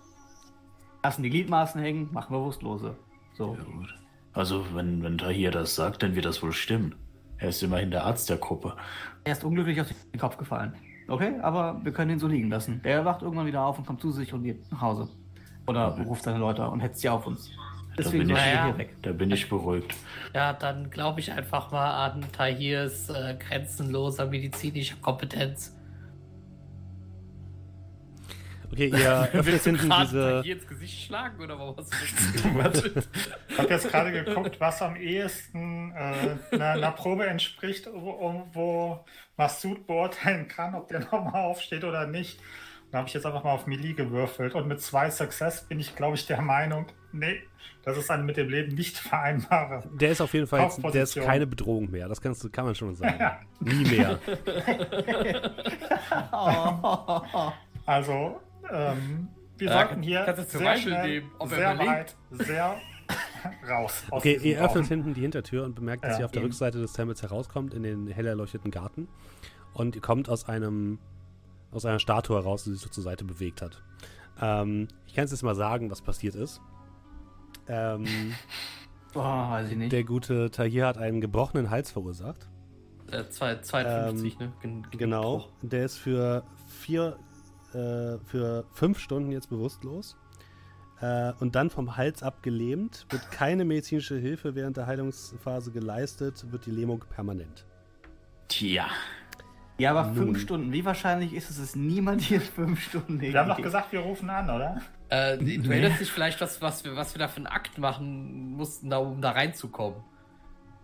Lassen 1.04 1.24
die 1.24 1.30
Gliedmaßen 1.30 1.82
hängen, 1.82 2.10
machen 2.12 2.34
bewusstlose. 2.34 2.96
So. 3.34 3.56
Ja, 3.58 3.64
gut. 3.64 3.94
Also, 4.34 4.64
wenn, 4.74 5.04
wenn 5.04 5.18
Tahir 5.18 5.52
das 5.52 5.76
sagt, 5.76 6.04
dann 6.04 6.16
wird 6.16 6.26
das 6.26 6.42
wohl 6.44 6.54
stimmen. 6.54 6.96
Er 7.38 7.50
ist 7.50 7.62
immerhin 7.64 7.92
der 7.92 8.06
Arzt 8.06 8.30
der 8.30 8.38
Gruppe. 8.38 8.76
Er 9.24 9.34
ist 9.34 9.44
unglücklich 9.44 9.82
auf 9.82 9.88
den 10.14 10.20
Kopf 10.20 10.38
gefallen. 10.38 10.74
Okay, 11.08 11.34
aber 11.42 11.80
wir 11.84 11.92
können 11.92 12.12
ihn 12.12 12.20
so 12.20 12.28
liegen 12.28 12.50
lassen. 12.50 12.82
Der 12.84 13.04
wacht 13.04 13.24
irgendwann 13.24 13.48
wieder 13.48 13.64
auf 13.66 13.78
und 13.80 13.86
kommt 13.86 14.00
zu 14.00 14.12
sich 14.12 14.32
und 14.32 14.44
geht 14.44 14.72
nach 14.72 14.82
Hause. 14.82 15.10
Oder 15.68 15.98
ruft 16.06 16.24
seine 16.24 16.38
Leute 16.38 16.68
und 16.70 16.80
hetzt 16.80 17.02
sie 17.02 17.10
auf 17.10 17.26
uns. 17.28 17.50
Deswegen 17.98 18.28
bin 18.28 18.36
sollen 18.36 18.48
ich- 18.48 18.54
wir 18.54 18.64
hier 18.66 18.78
weg. 18.78 18.96
Da 19.02 19.12
bin 19.12 19.32
ich 19.32 19.50
beruhigt. 19.50 19.94
Ja, 20.34 20.54
dann 20.54 20.90
glaube 20.92 21.20
ich 21.20 21.32
einfach 21.34 21.72
mal 21.72 22.06
an 22.06 22.24
Tahirs 22.32 23.10
äh, 23.10 23.36
grenzenloser 23.38 24.28
medizinischer 24.28 24.96
Kompetenz. 25.02 25.76
Okay, 28.72 28.88
ihr 28.88 29.30
öffnet 29.34 29.64
hinten 29.64 29.92
diese. 30.02 30.22
Tahir 30.42 30.56
ins 30.56 30.68
Gesicht 30.68 31.06
schlagen 31.08 31.42
oder 31.44 31.60
warum 31.60 31.76
hast 31.78 31.92
du 31.94 31.98
das 32.34 32.44
gemacht? 32.44 32.92
Ich 33.50 33.58
habe 33.58 33.70
jetzt 33.70 33.90
gerade 33.90 34.12
geguckt, 34.12 34.60
was 34.60 34.82
am 34.82 34.96
ehesten 34.96 35.92
äh, 35.92 36.56
einer, 36.56 36.66
einer 36.72 36.92
Probe 36.92 37.28
entspricht, 37.28 37.88
wo, 37.94 38.48
wo 38.54 39.06
Massoud 39.38 39.86
beurteilen 39.88 40.48
kann, 40.48 40.76
ob 40.76 40.88
der 40.88 41.00
nochmal 41.12 41.46
aufsteht 41.46 41.84
oder 41.84 42.08
nicht. 42.08 42.40
Da 42.92 42.98
habe 43.00 43.08
ich 43.08 43.14
jetzt 43.14 43.26
einfach 43.26 43.44
mal 43.46 43.52
auf 43.54 43.68
Melee 43.68 43.94
gewürfelt 43.94 44.54
und 44.54 44.68
mit 44.68 44.82
zwei 44.82 45.10
Success 45.10 45.62
bin 45.68 45.80
ich, 45.80 45.96
glaube 45.96 46.16
ich, 46.16 46.28
der 46.28 46.42
Meinung, 46.42 46.88
nee, 47.14 47.42
das 47.84 47.98
ist 47.98 48.12
eine 48.12 48.24
mit 48.24 48.36
dem 48.36 48.50
Leben 48.50 48.76
nicht 48.76 48.98
vereinbare. 48.98 49.84
Der 49.98 50.12
ist 50.12 50.20
auf 50.20 50.34
jeden 50.34 50.46
Fall 50.46 50.62
jetzt, 50.64 50.84
der 50.94 51.04
ist 51.04 51.16
keine 51.16 51.48
Bedrohung 51.48 51.90
mehr. 51.90 52.10
Das 52.10 52.20
kannst, 52.20 52.44
du- 52.44 52.50
kann 52.50 52.66
man 52.66 52.76
schon 52.76 52.94
sagen. 52.96 53.16
Ja. 53.18 53.40
Nie 53.62 53.86
mehr. 53.86 54.20
Also, 57.86 58.42
ähm, 58.72 59.28
wir 59.58 59.68
Ja, 59.68 59.74
sollten 59.88 60.02
hier 60.02 60.24
kannst 60.26 60.42
du 60.42 60.48
zum 60.48 60.60
sehr 60.60 60.70
Beispiel 60.70 60.92
schnell, 60.94 61.10
nehmen, 61.20 61.32
ob 61.40 61.52
er 61.52 61.58
sehr 61.58 61.80
weit, 61.80 62.16
sehr 62.32 62.78
raus. 63.70 64.04
aus 64.10 64.20
Okay, 64.22 64.40
ihr 64.42 64.58
öffnet 64.64 64.84
Raum. 64.84 64.88
hinten 64.90 65.14
die 65.14 65.22
Hintertür 65.22 65.64
und 65.66 65.76
bemerkt, 65.76 66.04
dass 66.04 66.14
Ja, 66.14 66.20
ihr 66.20 66.26
auf 66.26 66.32
der 66.32 66.42
eben. 66.42 66.48
Rückseite 66.52 66.80
des 66.80 66.94
Tempels 66.94 67.22
herauskommt, 67.22 67.74
in 67.74 67.84
den 67.84 68.08
hell 68.08 68.26
erleuchteten 68.26 68.72
Garten. 68.72 69.08
Und 69.74 69.96
ihr 69.96 70.02
kommt 70.02 70.30
aus 70.30 70.48
einem 70.50 71.00
aus 71.72 71.86
einer 71.86 72.00
Statue 72.00 72.36
heraus, 72.38 72.66
die 72.66 72.72
sich 72.72 72.82
so 72.82 72.90
zur 72.90 73.04
Seite 73.04 73.24
bewegt 73.24 73.62
hat. 73.62 73.82
Ähm, 74.42 74.90
ich 75.08 75.14
kann 75.16 75.24
es 75.24 75.32
jetzt 75.32 75.42
mal 75.44 75.56
sagen, 75.56 75.90
was 75.90 76.02
passiert 76.02 76.36
ist. 76.36 76.60
Ähm, 77.68 78.06
Oh, 79.14 79.20
weiß 79.20 79.72
ich 79.72 79.78
nicht. 79.78 79.92
der 79.92 80.06
gute 80.06 80.52
Tahir 80.52 80.88
hat 80.88 80.98
einen 80.98 81.20
gebrochenen 81.20 81.70
Hals 81.70 81.92
verursacht. 81.92 82.48
äh, 83.12 83.26
zwei- 83.30 83.56
52, 83.58 84.40
ne? 84.40 84.54
Gen 84.62 84.88
Genau. 84.92 85.46
Der 85.62 85.84
ist 85.84 85.98
für 85.98 86.44
vier, 86.80 87.18
äh, 87.74 88.18
für 88.26 88.66
fünf 88.72 89.00
Stunden 89.00 89.32
jetzt 89.32 89.50
bewusstlos. 89.50 90.18
Äh, 91.02 91.34
und 91.40 91.56
dann 91.56 91.70
vom 91.70 91.98
Hals 91.98 92.24
ab 92.24 92.44
gelähmt. 92.44 93.06
Wird 93.10 93.32
keine 93.32 93.66
medizinische 93.66 94.18
Hilfe 94.18 94.56
während 94.56 94.78
der 94.78 94.88
Heilungsphase 94.88 95.72
geleistet, 95.72 96.46
wird 96.52 96.66
die 96.66 96.72
Lähmung 96.72 97.04
permanent. 97.10 97.66
Tja. 98.48 98.88
Ja, 99.78 99.92
aber 99.92 100.10
Nun. 100.10 100.16
fünf 100.16 100.42
Stunden. 100.42 100.72
Wie 100.72 100.86
wahrscheinlich 100.86 101.34
ist 101.34 101.50
es, 101.50 101.60
dass 101.60 101.76
niemand 101.76 102.22
hier 102.22 102.40
fünf 102.40 102.84
Stunden 102.84 103.20
Wir 103.20 103.34
haben 103.34 103.50
doch 103.50 103.62
gesagt, 103.62 103.92
wir 103.92 104.02
rufen 104.02 104.30
an, 104.30 104.50
oder? 104.50 104.82
Äh, 105.10 105.38
du 105.38 105.72
erinnerst 105.72 106.00
dich 106.02 106.12
vielleicht, 106.12 106.40
was, 106.40 106.62
was, 106.62 106.86
wir, 106.86 106.96
was 106.96 107.16
wir 107.16 107.20
da 107.20 107.28
für 107.28 107.38
einen 107.38 107.48
Akt 107.48 107.78
machen 107.80 108.52
mussten, 108.52 108.90
da, 108.90 108.98
um 108.98 109.22
da 109.22 109.32
reinzukommen. 109.32 110.04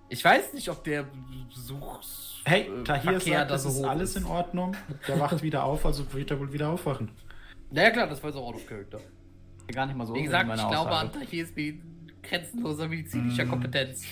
Ich 0.10 0.24
weiß 0.24 0.54
nicht, 0.54 0.70
ob 0.70 0.84
der 0.84 1.06
Besuch. 1.54 2.00
Hey, 2.46 2.62
äh, 2.62 2.84
Tahir 2.84 3.12
Verkehr 3.20 3.40
sagt, 3.40 3.50
da 3.52 3.54
das 3.56 3.64
so 3.64 3.70
ist 3.70 3.84
alles 3.84 4.16
in 4.16 4.26
Ordnung. 4.26 4.76
Der 5.08 5.20
wacht 5.20 5.42
wieder 5.44 5.64
auf, 5.64 5.86
also 5.86 6.12
wird 6.14 6.32
er 6.32 6.40
wohl 6.40 6.52
wieder 6.54 6.70
aufwachen. 6.70 7.10
Naja, 7.72 7.92
klar, 7.92 8.08
das 8.08 8.24
war 8.24 8.32
so 8.32 8.40
out 8.40 8.56
of 8.56 8.66
character. 8.66 9.00
Gar 9.68 9.88
nicht 9.88 9.98
mal 9.98 10.08
so. 10.08 10.16
Wie 10.16 10.24
gesagt, 10.24 10.50
ich 10.50 10.68
glaube 10.68 10.92
an 10.92 11.12
Tahirs 11.12 11.54
me- 11.56 11.80
grenzenloser 12.24 12.88
medizinischer 12.88 13.44
Mm. 13.46 13.50
Kompetenz. 13.50 14.06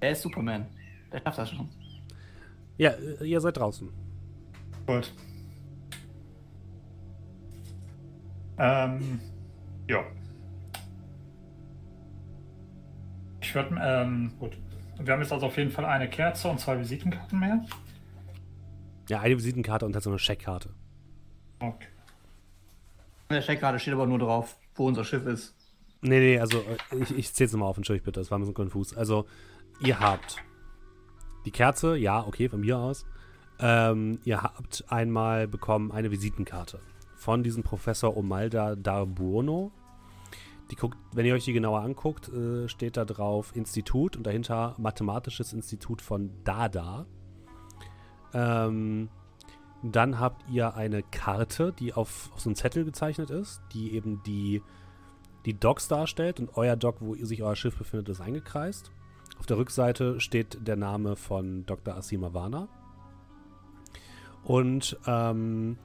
Er 0.00 0.10
ist 0.12 0.20
Superman. 0.22 0.66
Der 1.10 1.20
schafft 1.22 1.38
das 1.38 1.50
schon. 1.50 1.68
Ja, 2.76 2.90
äh, 2.90 3.24
ihr 3.24 3.40
seid 3.40 3.56
draußen. 3.56 3.88
Gut. 4.86 5.12
Ähm, 8.58 9.20
ja. 9.88 10.04
Ich 13.40 13.54
würde, 13.54 13.76
ähm, 13.80 14.32
gut. 14.38 14.56
Wir 15.00 15.12
haben 15.12 15.20
jetzt 15.20 15.32
also 15.32 15.46
auf 15.46 15.56
jeden 15.56 15.70
Fall 15.70 15.84
eine 15.84 16.08
Kerze 16.08 16.48
und 16.48 16.58
zwei 16.60 16.78
Visitenkarten 16.78 17.38
mehr. 17.38 17.64
Ja, 19.08 19.20
eine 19.20 19.36
Visitenkarte 19.36 19.86
und 19.86 19.94
halt 19.94 20.04
so 20.04 20.10
eine 20.10 20.18
Scheckkarte. 20.18 20.70
Okay. 21.60 21.88
Der 23.30 23.40
Checkkarte 23.40 23.78
steht 23.78 23.94
aber 23.94 24.06
nur 24.06 24.18
drauf, 24.18 24.56
wo 24.74 24.86
unser 24.86 25.04
Schiff 25.04 25.24
ist. 25.26 25.54
Nee, 26.00 26.20
nee, 26.20 26.38
also 26.38 26.62
ich, 27.00 27.16
ich 27.16 27.34
zähl's 27.34 27.52
nochmal 27.52 27.70
auf, 27.70 27.76
entschuldigt 27.76 28.04
bitte, 28.04 28.20
das 28.20 28.30
war 28.30 28.38
ein 28.38 28.42
bisschen 28.42 28.54
konfus. 28.54 28.96
Also, 28.96 29.26
ihr 29.80 29.98
habt 29.98 30.36
die 31.44 31.50
Kerze, 31.50 31.96
ja, 31.96 32.24
okay, 32.24 32.48
von 32.48 32.60
mir 32.60 32.78
aus. 32.78 33.04
Ähm, 33.60 34.20
ihr 34.24 34.42
habt 34.42 34.84
einmal 34.88 35.48
bekommen 35.48 35.90
eine 35.90 36.10
Visitenkarte 36.10 36.78
von 37.16 37.42
diesem 37.42 37.64
Professor 37.64 38.16
Omalda 38.16 38.76
Darbuono. 38.76 39.72
Die 40.70 40.76
guckt, 40.76 40.98
wenn 41.12 41.24
ihr 41.24 41.34
euch 41.34 41.44
die 41.44 41.52
genauer 41.52 41.80
anguckt, 41.80 42.28
äh, 42.28 42.68
steht 42.68 42.96
da 42.96 43.04
drauf 43.04 43.54
Institut 43.54 44.16
und 44.16 44.26
dahinter 44.26 44.74
Mathematisches 44.78 45.52
Institut 45.52 46.02
von 46.02 46.30
Dada. 46.44 47.06
Ähm, 48.34 49.08
dann 49.82 50.18
habt 50.18 50.48
ihr 50.50 50.74
eine 50.74 51.02
Karte, 51.02 51.72
die 51.72 51.94
auf, 51.94 52.30
auf 52.34 52.40
so 52.40 52.50
einen 52.50 52.56
Zettel 52.56 52.84
gezeichnet 52.84 53.30
ist, 53.30 53.62
die 53.72 53.94
eben 53.94 54.22
die 54.24 54.62
die 55.48 55.58
Docks 55.58 55.88
darstellt 55.88 56.40
und 56.40 56.56
euer 56.56 56.76
Dock, 56.76 56.96
wo 57.00 57.14
sich 57.14 57.42
euer 57.42 57.56
Schiff 57.56 57.76
befindet, 57.78 58.10
ist 58.10 58.20
eingekreist. 58.20 58.90
Auf 59.38 59.46
der 59.46 59.56
Rückseite 59.56 60.20
steht 60.20 60.58
der 60.66 60.76
Name 60.76 61.16
von 61.16 61.64
Dr. 61.64 61.94
Asima 61.94 62.34
Warner. 62.34 62.68
Und 64.42 64.98
ähm, 65.06 65.78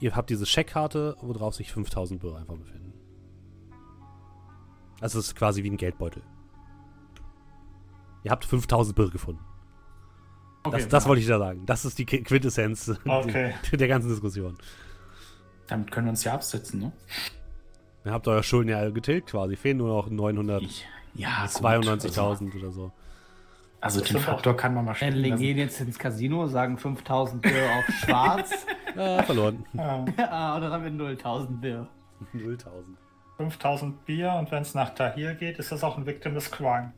ihr 0.00 0.14
habt 0.16 0.30
diese 0.30 0.46
Scheckkarte, 0.46 1.16
worauf 1.20 1.54
sich 1.54 1.72
5000 1.72 2.20
Birr 2.20 2.36
einfach 2.36 2.56
befinden. 2.56 2.87
Also 5.00 5.18
es 5.18 5.26
ist 5.28 5.36
quasi 5.36 5.62
wie 5.62 5.70
ein 5.70 5.76
Geldbeutel. 5.76 6.22
Ihr 8.24 8.30
habt 8.30 8.44
5000 8.44 8.96
Birr 8.96 9.10
gefunden. 9.10 9.40
Das, 10.70 10.88
das 10.88 11.06
wollte 11.06 11.22
ich 11.22 11.28
da 11.28 11.38
sagen. 11.38 11.64
Das 11.66 11.84
ist 11.84 11.98
die 11.98 12.04
Qui- 12.06 12.24
Quintessenz 12.24 12.88
Okay. 13.06 13.54
der 13.72 13.88
ganzen 13.88 14.08
Diskussion. 14.08 14.58
Damit 15.68 15.90
können 15.90 16.06
wir 16.06 16.10
uns 16.10 16.24
ja 16.24 16.34
absetzen, 16.34 16.80
ne? 16.80 16.92
Ihr 18.04 18.12
habt 18.12 18.26
euer 18.28 18.42
Schulden 18.42 18.70
ja 18.70 18.88
getilgt 18.90 19.30
quasi. 19.30 19.56
Fehlen 19.56 19.78
nur 19.78 19.88
noch 19.88 20.10
900. 20.10 20.62
Ich, 20.62 20.86
ja, 21.14 21.46
gut. 21.46 21.64
92.000 21.64 22.56
oder 22.58 22.72
so. 22.72 22.92
Also, 23.80 24.00
also 24.00 24.00
Das 24.00 24.08
den 24.08 24.18
Faktor 24.20 24.56
kann 24.56 24.74
man 24.74 24.84
mal 24.84 24.94
stellen 24.94 25.14
Endling 25.14 25.36
gehen 25.36 25.56
jetzt 25.58 25.80
ins 25.80 25.98
Casino, 25.98 26.48
sagen 26.48 26.76
5000 26.78 27.40
Bier 27.42 27.52
auf 27.78 27.94
schwarz. 27.94 28.66
Ah, 28.96 29.22
verloren. 29.22 29.64
Ähm, 29.74 30.06
ah, 30.28 30.56
und 30.56 30.62
dann 30.62 30.72
haben 30.72 30.82
wir 30.82 30.90
0.000 30.90 31.60
Bier. 31.60 31.86
0.000. 32.34 32.56
5000 33.38 34.04
Bier 34.04 34.32
und 34.32 34.50
wenn 34.50 34.62
es 34.62 34.74
nach 34.74 34.90
Tahir 34.94 35.34
geht, 35.34 35.58
ist 35.60 35.70
das 35.72 35.82
auch 35.84 35.96
ein 35.96 36.04
Victim 36.06 36.34
des 36.34 36.50
Crime. 36.50 36.92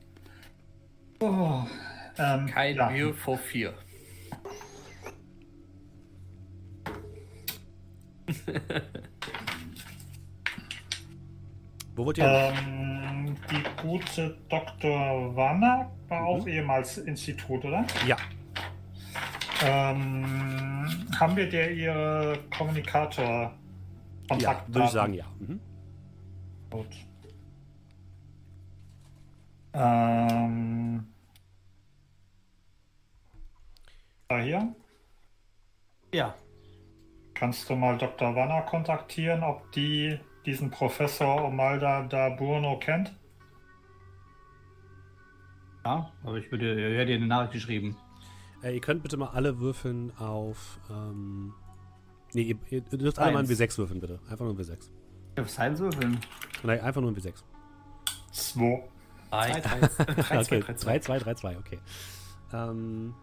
Oh, 1.20 1.62
ähm, 2.18 2.46
Kein 2.46 2.76
ja. 2.76 2.88
Bier 2.88 3.12
vor 3.14 3.36
vier. 3.36 3.74
Wo 11.96 12.06
wollt 12.06 12.18
ihr? 12.18 12.24
Ähm, 12.24 13.36
die 13.50 13.62
gute 13.82 14.36
Dr. 14.48 15.34
Wanner 15.36 15.90
war 16.08 16.22
auch 16.24 16.44
Mhm. 16.46 16.48
ehemals 16.52 16.98
Institut, 16.98 17.64
oder? 17.64 17.84
Ja. 18.06 18.16
Ähm, 19.62 20.88
haben 21.18 21.36
wir 21.36 21.48
der 21.50 21.70
ihre 21.72 22.38
Kommunikator 22.56 23.52
Ja, 24.38 24.62
würde 24.68 24.86
ich 24.86 24.90
sagen, 24.92 25.12
ja. 25.14 25.24
Mhm. 25.38 25.60
Gut. 26.70 26.86
Ähm, 29.72 31.06
da 34.28 34.38
hier. 34.38 34.74
Ja. 36.14 36.34
Kannst 37.34 37.68
du 37.70 37.76
mal 37.76 37.96
Dr. 37.98 38.34
Wanner 38.34 38.62
kontaktieren, 38.62 39.42
ob 39.42 39.70
die 39.72 40.18
diesen 40.44 40.70
Professor 40.70 41.44
Omalda 41.44 42.02
da 42.04 42.30
Bruno 42.30 42.78
kennt? 42.78 43.12
Ja, 45.84 46.12
aber 46.22 46.36
ich 46.36 46.50
würde, 46.50 46.74
ich 46.74 46.96
hätte 46.96 47.06
dir 47.06 47.16
eine 47.16 47.26
Nachricht 47.26 47.52
geschrieben. 47.54 47.96
Äh, 48.62 48.74
ihr 48.74 48.80
könnt 48.80 49.02
bitte 49.02 49.16
mal 49.16 49.28
alle 49.28 49.58
würfeln 49.58 50.12
auf. 50.18 50.78
Ähm, 50.90 51.54
nee, 52.34 52.42
ihr, 52.42 52.58
ihr 52.70 52.80
dürft 52.82 53.18
alle 53.18 53.32
mal 53.32 53.38
ein 53.38 53.48
Eins. 53.48 53.60
W6 53.60 53.78
würfeln, 53.78 54.00
bitte. 54.00 54.20
Einfach 54.28 54.44
nur 54.44 54.54
ein 54.54 54.58
W6. 54.58 54.90
Auf 55.40 55.48
Science 55.48 55.80
würfeln. 55.80 56.20
Nein, 56.62 56.80
einfach 56.80 57.00
nur 57.00 57.10
ein 57.10 57.16
W6. 57.16 57.34
Zwei. 58.32 58.88
Ei. 59.30 59.62
okay, 60.38 60.60
3, 60.60 60.98
2, 60.98 61.18
3, 61.18 61.34
2, 61.34 61.58
okay. 61.58 61.78
Ähm, 62.52 63.14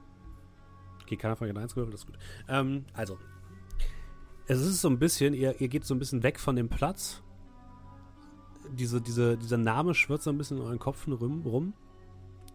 okay, 1.04 1.18
keiner 1.18 1.36
von 1.36 1.48
den 1.48 1.58
1 1.58 1.74
gewürfelt, 1.74 1.94
das 1.94 2.02
ist 2.02 2.08
gut. 2.08 2.18
Ähm, 2.48 2.86
also, 2.94 3.18
es 4.48 4.62
ist 4.62 4.82
so 4.82 4.90
ein 4.90 5.00
bisschen, 5.00 5.34
ihr, 5.34 5.60
ihr 5.60 5.68
geht 5.68 5.86
so 5.86 5.94
ein 5.94 6.00
bisschen 6.00 6.24
weg 6.24 6.40
von 6.40 6.56
dem 6.56 6.70
Platz. 6.70 7.22
Diese, 8.72 9.02
diese, 9.02 9.38
dieser 9.38 9.58
Name 9.58 9.94
schwirrt 9.94 10.24
so 10.24 10.30
ein 10.30 10.38
bisschen 10.38 10.58
in 10.58 10.64
euren 10.64 10.80
Kopf 10.80 11.08
rum, 11.08 11.42
rum. 11.46 11.74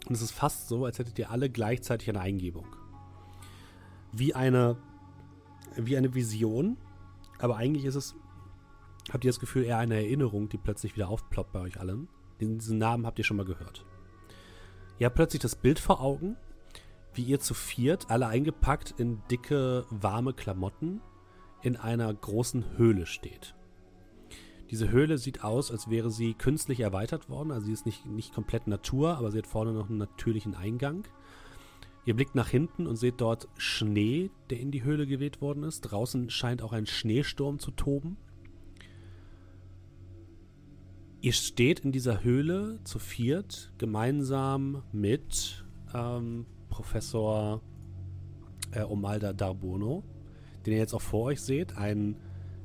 Und 0.08 0.14
es 0.14 0.22
ist 0.22 0.32
fast 0.32 0.68
so, 0.68 0.84
als 0.84 0.98
hättet 0.98 1.18
ihr 1.18 1.30
alle 1.30 1.48
gleichzeitig 1.48 2.08
eine 2.08 2.20
Eingebung. 2.20 2.66
Wie 4.12 4.34
eine, 4.34 4.76
wie 5.76 5.96
eine 5.96 6.14
Vision. 6.14 6.76
Aber 7.38 7.56
eigentlich 7.56 7.84
ist 7.84 7.94
es, 7.94 8.14
habt 9.10 9.24
ihr 9.24 9.30
das 9.30 9.40
Gefühl, 9.40 9.64
eher 9.64 9.78
eine 9.78 9.96
Erinnerung, 9.96 10.48
die 10.48 10.58
plötzlich 10.58 10.94
wieder 10.94 11.08
aufploppt 11.08 11.52
bei 11.52 11.60
euch 11.60 11.80
allen. 11.80 12.08
Diesen 12.40 12.78
Namen 12.78 13.06
habt 13.06 13.18
ihr 13.18 13.24
schon 13.24 13.36
mal 13.36 13.46
gehört. 13.46 13.84
Ihr 14.98 15.06
habt 15.06 15.16
plötzlich 15.16 15.42
das 15.42 15.56
Bild 15.56 15.78
vor 15.78 16.00
Augen, 16.00 16.36
wie 17.14 17.22
ihr 17.22 17.40
zu 17.40 17.54
viert, 17.54 18.10
alle 18.10 18.26
eingepackt 18.26 18.94
in 18.98 19.22
dicke, 19.30 19.84
warme 19.90 20.32
Klamotten, 20.32 21.00
in 21.62 21.76
einer 21.76 22.12
großen 22.12 22.76
Höhle 22.76 23.06
steht. 23.06 23.54
Diese 24.70 24.90
Höhle 24.90 25.18
sieht 25.18 25.44
aus, 25.44 25.70
als 25.70 25.90
wäre 25.90 26.10
sie 26.10 26.32
künstlich 26.32 26.80
erweitert 26.80 27.28
worden. 27.28 27.52
Also 27.52 27.66
sie 27.66 27.74
ist 27.74 27.84
nicht, 27.84 28.06
nicht 28.06 28.32
komplett 28.32 28.66
Natur, 28.66 29.18
aber 29.18 29.30
sie 29.30 29.38
hat 29.38 29.46
vorne 29.46 29.72
noch 29.72 29.90
einen 29.90 29.98
natürlichen 29.98 30.54
Eingang. 30.54 31.06
Ihr 32.06 32.16
blickt 32.16 32.34
nach 32.34 32.48
hinten 32.48 32.86
und 32.86 32.96
seht 32.96 33.20
dort 33.20 33.48
Schnee, 33.58 34.30
der 34.48 34.58
in 34.58 34.70
die 34.70 34.82
Höhle 34.82 35.06
geweht 35.06 35.40
worden 35.40 35.62
ist. 35.62 35.82
Draußen 35.82 36.30
scheint 36.30 36.62
auch 36.62 36.72
ein 36.72 36.86
Schneesturm 36.86 37.58
zu 37.58 37.70
toben. 37.70 38.16
Ihr 41.22 41.32
steht 41.32 41.78
in 41.78 41.92
dieser 41.92 42.24
Höhle 42.24 42.80
zu 42.82 42.98
viert, 42.98 43.72
gemeinsam 43.78 44.82
mit 44.90 45.64
ähm, 45.94 46.46
Professor 46.68 47.62
äh, 48.72 48.82
Omalda 48.82 49.32
Darbono, 49.32 50.02
den 50.66 50.72
ihr 50.72 50.80
jetzt 50.80 50.94
auch 50.94 51.00
vor 51.00 51.26
euch 51.26 51.40
seht. 51.40 51.78
Ein 51.78 52.16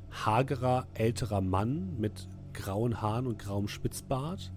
hagerer, 0.10 0.88
älterer 0.96 1.42
Mann 1.42 2.00
mit 2.00 2.28
grauen 2.54 3.00
Haaren 3.00 3.28
und 3.28 3.38
grauem 3.38 3.68
Spitzbart, 3.68 4.52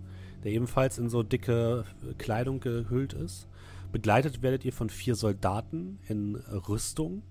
der 0.44 0.52
ebenfalls 0.52 0.96
in 0.96 1.10
so 1.10 1.22
dicke 1.22 1.84
äh, 2.02 2.14
Kleidung 2.14 2.60
gehüllt 2.60 3.12
ist. 3.12 3.48
Begleitet 3.92 4.40
werdet 4.40 4.64
ihr 4.64 4.72
von 4.72 4.88
vier 4.88 5.14
Soldaten 5.14 5.98
in 6.08 6.36
Rüstung 6.36 7.22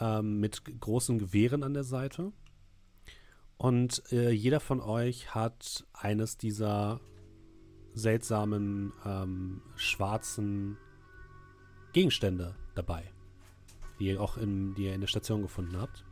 ähm, 0.00 0.40
mit 0.40 0.62
großen 0.80 1.18
Gewehren 1.18 1.62
an 1.62 1.74
der 1.74 1.84
Seite. 1.84 2.32
Und 3.58 4.02
äh, 4.12 4.30
jeder 4.30 4.60
von 4.60 4.80
euch 4.80 5.34
hat 5.34 5.86
eines 5.94 6.36
dieser 6.36 7.00
seltsamen 7.94 8.92
ähm, 9.04 9.62
schwarzen 9.76 10.76
Gegenstände 11.92 12.54
dabei, 12.74 13.04
die 13.98 14.08
ihr 14.08 14.20
auch 14.20 14.36
in, 14.36 14.74
die 14.74 14.84
ihr 14.84 14.94
in 14.94 15.00
der 15.00 15.08
Station 15.08 15.40
gefunden 15.40 15.80
habt. 15.80 16.04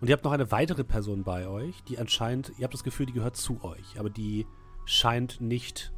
Und 0.00 0.08
ihr 0.08 0.14
habt 0.14 0.24
noch 0.24 0.32
eine 0.32 0.50
weitere 0.50 0.82
Person 0.82 1.22
bei 1.22 1.46
euch, 1.46 1.80
die 1.84 1.98
anscheinend, 1.98 2.52
ihr 2.58 2.64
habt 2.64 2.74
das 2.74 2.82
Gefühl, 2.82 3.06
die 3.06 3.12
gehört 3.12 3.36
zu 3.36 3.62
euch, 3.62 4.00
aber 4.00 4.10
die 4.10 4.46
scheint 4.84 5.40
nicht. 5.40 5.92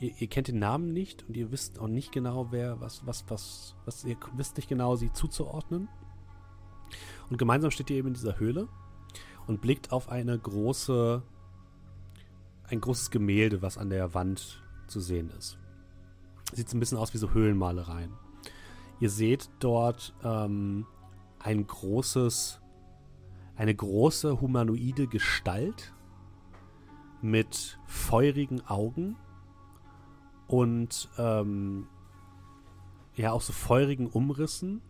Ihr, 0.00 0.12
ihr 0.18 0.26
kennt 0.26 0.48
den 0.48 0.58
Namen 0.58 0.92
nicht 0.92 1.22
und 1.28 1.36
ihr 1.36 1.52
wisst 1.52 1.78
auch 1.78 1.86
nicht 1.86 2.10
genau, 2.10 2.50
wer, 2.50 2.80
was, 2.80 3.06
was, 3.06 3.24
was, 3.28 3.76
was, 3.84 4.04
ihr 4.04 4.16
wisst 4.34 4.56
nicht 4.56 4.68
genau, 4.68 4.96
sie 4.96 5.12
zuzuordnen. 5.12 5.88
Und 7.30 7.36
gemeinsam 7.36 7.70
steht 7.70 7.90
ihr 7.90 7.96
eben 7.98 8.08
in 8.08 8.14
dieser 8.14 8.40
Höhle 8.40 8.66
und 9.46 9.60
blickt 9.60 9.92
auf 9.92 10.08
eine 10.08 10.38
große, 10.38 11.22
ein 12.64 12.80
großes 12.80 13.10
Gemälde, 13.10 13.62
was 13.62 13.78
an 13.78 13.90
der 13.90 14.14
Wand 14.14 14.62
zu 14.86 15.00
sehen 15.00 15.30
ist. 15.38 15.58
Sieht 16.52 16.72
ein 16.72 16.80
bisschen 16.80 16.98
aus 16.98 17.14
wie 17.14 17.18
so 17.18 17.32
Höhlenmalereien. 17.32 18.12
Ihr 19.00 19.10
seht 19.10 19.50
dort 19.58 20.14
ähm, 20.22 20.86
ein 21.38 21.66
großes, 21.66 22.60
eine 23.56 23.74
große 23.74 24.40
humanoide 24.40 25.06
Gestalt 25.06 25.92
mit 27.20 27.78
feurigen 27.86 28.66
Augen 28.66 29.16
und 30.46 31.08
ähm, 31.18 31.86
ja 33.14 33.32
auch 33.32 33.40
so 33.40 33.52
feurigen 33.52 34.08
Umrissen, 34.08 34.82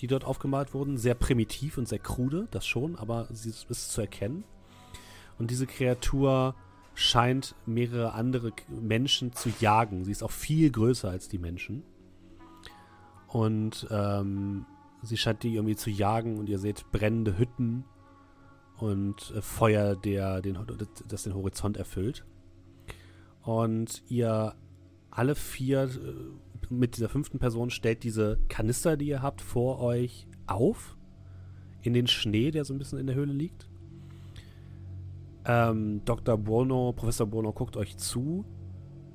die 0.00 0.06
dort 0.06 0.24
aufgemalt 0.24 0.74
wurden. 0.74 0.98
Sehr 0.98 1.14
primitiv 1.14 1.78
und 1.78 1.88
sehr 1.88 1.98
krude, 1.98 2.48
das 2.50 2.66
schon, 2.66 2.96
aber 2.96 3.28
sie 3.30 3.50
ist, 3.50 3.90
zu 3.90 4.00
erkennen. 4.00 4.44
Und 5.38 5.50
diese 5.50 5.66
Kreatur 5.66 6.54
scheint 6.94 7.54
mehrere 7.66 8.14
andere 8.14 8.52
Menschen 8.68 9.32
zu 9.32 9.50
jagen. 9.60 10.04
Sie 10.04 10.12
ist 10.12 10.22
auch 10.22 10.30
viel 10.30 10.70
größer 10.70 11.10
als 11.10 11.28
die 11.28 11.38
Menschen. 11.38 11.82
Und 13.28 13.86
ähm, 13.90 14.64
sie 15.02 15.16
scheint 15.16 15.42
die 15.42 15.54
irgendwie 15.54 15.76
zu 15.76 15.90
jagen 15.90 16.38
und 16.38 16.48
ihr 16.48 16.58
seht 16.58 16.90
brennende 16.90 17.38
Hütten 17.38 17.84
und 18.78 19.32
äh, 19.36 19.42
Feuer, 19.42 19.94
der 19.94 20.40
den, 20.40 20.58
das 21.06 21.24
den 21.24 21.34
Horizont 21.34 21.76
erfüllt. 21.76 22.24
Und 23.42 24.02
ihr 24.08 24.54
alle 25.10 25.34
vier 25.34 25.84
äh, 25.84 25.88
mit 26.70 26.96
dieser 26.96 27.08
fünften 27.08 27.38
Person 27.38 27.70
stellt 27.70 28.02
diese 28.02 28.38
Kanister, 28.48 28.96
die 28.96 29.08
ihr 29.08 29.22
habt, 29.22 29.40
vor 29.40 29.80
euch 29.80 30.26
auf. 30.46 30.96
In 31.82 31.94
den 31.94 32.06
Schnee, 32.06 32.50
der 32.50 32.64
so 32.64 32.74
ein 32.74 32.78
bisschen 32.78 32.98
in 32.98 33.06
der 33.06 33.14
Höhle 33.14 33.32
liegt. 33.32 33.68
Ähm, 35.44 36.04
Dr. 36.04 36.36
Bono, 36.36 36.92
Professor 36.92 37.26
Bono 37.26 37.52
guckt 37.52 37.76
euch 37.76 37.96
zu, 37.96 38.44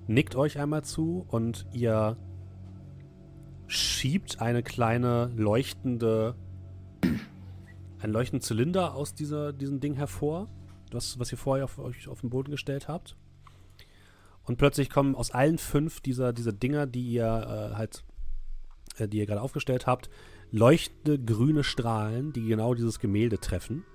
nickt 0.07 0.35
euch 0.35 0.57
einmal 0.59 0.83
zu 0.83 1.25
und 1.27 1.65
ihr 1.73 2.15
schiebt 3.67 4.41
eine 4.41 4.63
kleine 4.63 5.31
leuchtende, 5.35 6.35
einen 7.99 8.13
leuchtenden 8.13 8.41
Zylinder 8.41 8.95
aus 8.95 9.13
dieser, 9.13 9.51
diesem 9.51 9.81
Ding 9.81 9.95
hervor, 9.95 10.47
das, 10.89 11.19
was 11.19 11.31
ihr 11.31 11.37
vorher 11.37 11.65
auf 11.65 11.79
euch 11.79 12.07
auf 12.07 12.21
den 12.21 12.29
Boden 12.29 12.51
gestellt 12.51 12.87
habt. 12.87 13.17
Und 14.43 14.57
plötzlich 14.57 14.89
kommen 14.89 15.15
aus 15.15 15.31
allen 15.31 15.57
fünf 15.57 16.01
dieser, 16.01 16.33
dieser 16.33 16.53
Dinger, 16.53 16.87
die 16.87 17.11
ihr 17.11 17.25
äh, 17.25 17.75
halt, 17.75 18.03
äh, 18.97 19.07
die 19.07 19.19
ihr 19.19 19.25
gerade 19.25 19.41
aufgestellt 19.41 19.87
habt, 19.87 20.09
leuchtende 20.51 21.19
grüne 21.19 21.63
Strahlen, 21.63 22.33
die 22.33 22.45
genau 22.45 22.73
dieses 22.73 22.99
Gemälde 22.99 23.39
treffen. 23.39 23.85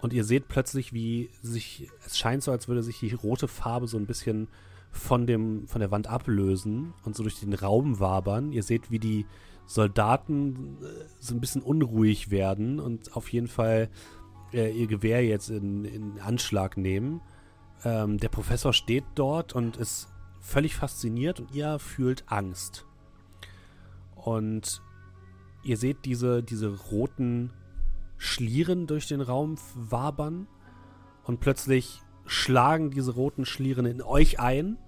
Und 0.00 0.12
ihr 0.12 0.24
seht 0.24 0.48
plötzlich, 0.48 0.92
wie 0.92 1.30
sich, 1.42 1.88
es 2.04 2.18
scheint 2.18 2.42
so, 2.42 2.50
als 2.50 2.66
würde 2.66 2.82
sich 2.82 2.98
die 2.98 3.14
rote 3.14 3.46
Farbe 3.46 3.86
so 3.86 3.96
ein 3.96 4.06
bisschen 4.06 4.48
von, 4.90 5.26
dem, 5.26 5.66
von 5.68 5.80
der 5.80 5.90
Wand 5.90 6.08
ablösen 6.08 6.92
und 7.04 7.16
so 7.16 7.22
durch 7.22 7.40
den 7.40 7.54
Raum 7.54 8.00
wabern. 8.00 8.52
Ihr 8.52 8.64
seht, 8.64 8.90
wie 8.90 8.98
die 8.98 9.26
Soldaten 9.64 10.78
äh, 10.82 10.86
so 11.20 11.34
ein 11.34 11.40
bisschen 11.40 11.62
unruhig 11.62 12.30
werden 12.30 12.80
und 12.80 13.16
auf 13.16 13.32
jeden 13.32 13.46
Fall 13.46 13.88
äh, 14.52 14.70
ihr 14.72 14.86
Gewehr 14.86 15.24
jetzt 15.24 15.48
in, 15.48 15.84
in 15.84 16.20
Anschlag 16.20 16.76
nehmen. 16.76 17.20
Ähm, 17.84 18.18
der 18.18 18.28
Professor 18.28 18.72
steht 18.72 19.04
dort 19.14 19.54
und 19.54 19.76
ist 19.76 20.08
völlig 20.40 20.74
fasziniert 20.74 21.40
und 21.40 21.52
ihr 21.54 21.78
fühlt 21.78 22.24
Angst. 22.26 22.86
Und 24.14 24.82
ihr 25.62 25.76
seht 25.76 26.04
diese, 26.04 26.42
diese 26.42 26.68
roten 26.90 27.52
Schlieren 28.18 28.86
durch 28.86 29.08
den 29.08 29.20
Raum 29.20 29.56
wabern 29.74 30.46
und 31.24 31.40
plötzlich 31.40 32.02
schlagen 32.26 32.90
diese 32.90 33.14
roten 33.14 33.44
Schlieren 33.44 33.86
in 33.86 34.02
euch 34.02 34.38
ein. 34.38 34.78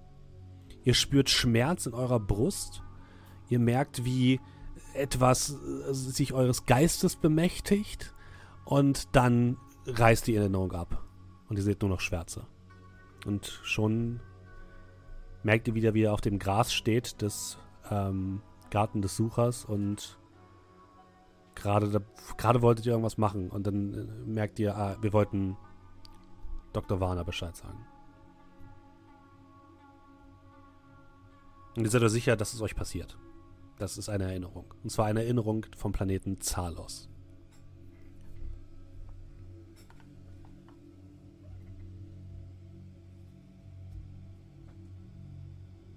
Ihr 0.83 0.93
spürt 0.93 1.29
Schmerz 1.29 1.85
in 1.85 1.93
eurer 1.93 2.19
Brust. 2.19 2.81
Ihr 3.49 3.59
merkt, 3.59 4.05
wie 4.05 4.39
etwas 4.93 5.51
äh, 5.51 5.93
sich 5.93 6.33
eures 6.33 6.65
Geistes 6.65 7.15
bemächtigt 7.15 8.13
und 8.63 9.15
dann 9.15 9.57
reißt 9.85 10.27
die 10.27 10.35
Erinnerung 10.35 10.71
ab 10.71 11.03
und 11.49 11.57
ihr 11.57 11.63
seht 11.63 11.81
nur 11.81 11.89
noch 11.89 11.99
Schwärze. 11.99 12.47
Und 13.25 13.59
schon 13.63 14.21
merkt 15.43 15.67
ihr 15.67 15.75
wieder, 15.75 15.93
wie 15.93 16.03
er 16.03 16.13
auf 16.13 16.21
dem 16.21 16.39
Gras 16.39 16.73
steht 16.73 17.21
des 17.21 17.57
ähm, 17.89 18.41
Garten 18.69 19.01
des 19.01 19.15
Suchers 19.15 19.65
und 19.65 20.19
gerade 21.55 22.01
gerade 22.37 22.61
wolltet 22.61 22.85
ihr 22.85 22.91
irgendwas 22.91 23.17
machen 23.17 23.49
und 23.49 23.65
dann 23.67 23.93
äh, 23.93 24.29
merkt 24.29 24.59
ihr, 24.59 24.75
ah, 24.75 24.97
wir 25.01 25.13
wollten 25.13 25.57
Dr. 26.73 26.99
Warner 26.99 27.23
Bescheid 27.23 27.55
sagen. 27.55 27.85
Und 31.77 31.83
ihr 31.83 31.89
seid 31.89 32.03
euch 32.03 32.11
sicher, 32.11 32.35
dass 32.35 32.53
es 32.53 32.61
euch 32.61 32.75
passiert. 32.75 33.17
Das 33.77 33.97
ist 33.97 34.09
eine 34.09 34.25
Erinnerung. 34.25 34.73
Und 34.83 34.89
zwar 34.89 35.05
eine 35.05 35.23
Erinnerung 35.23 35.65
vom 35.75 35.91
Planeten 35.91 36.39
Zalos. 36.39 37.09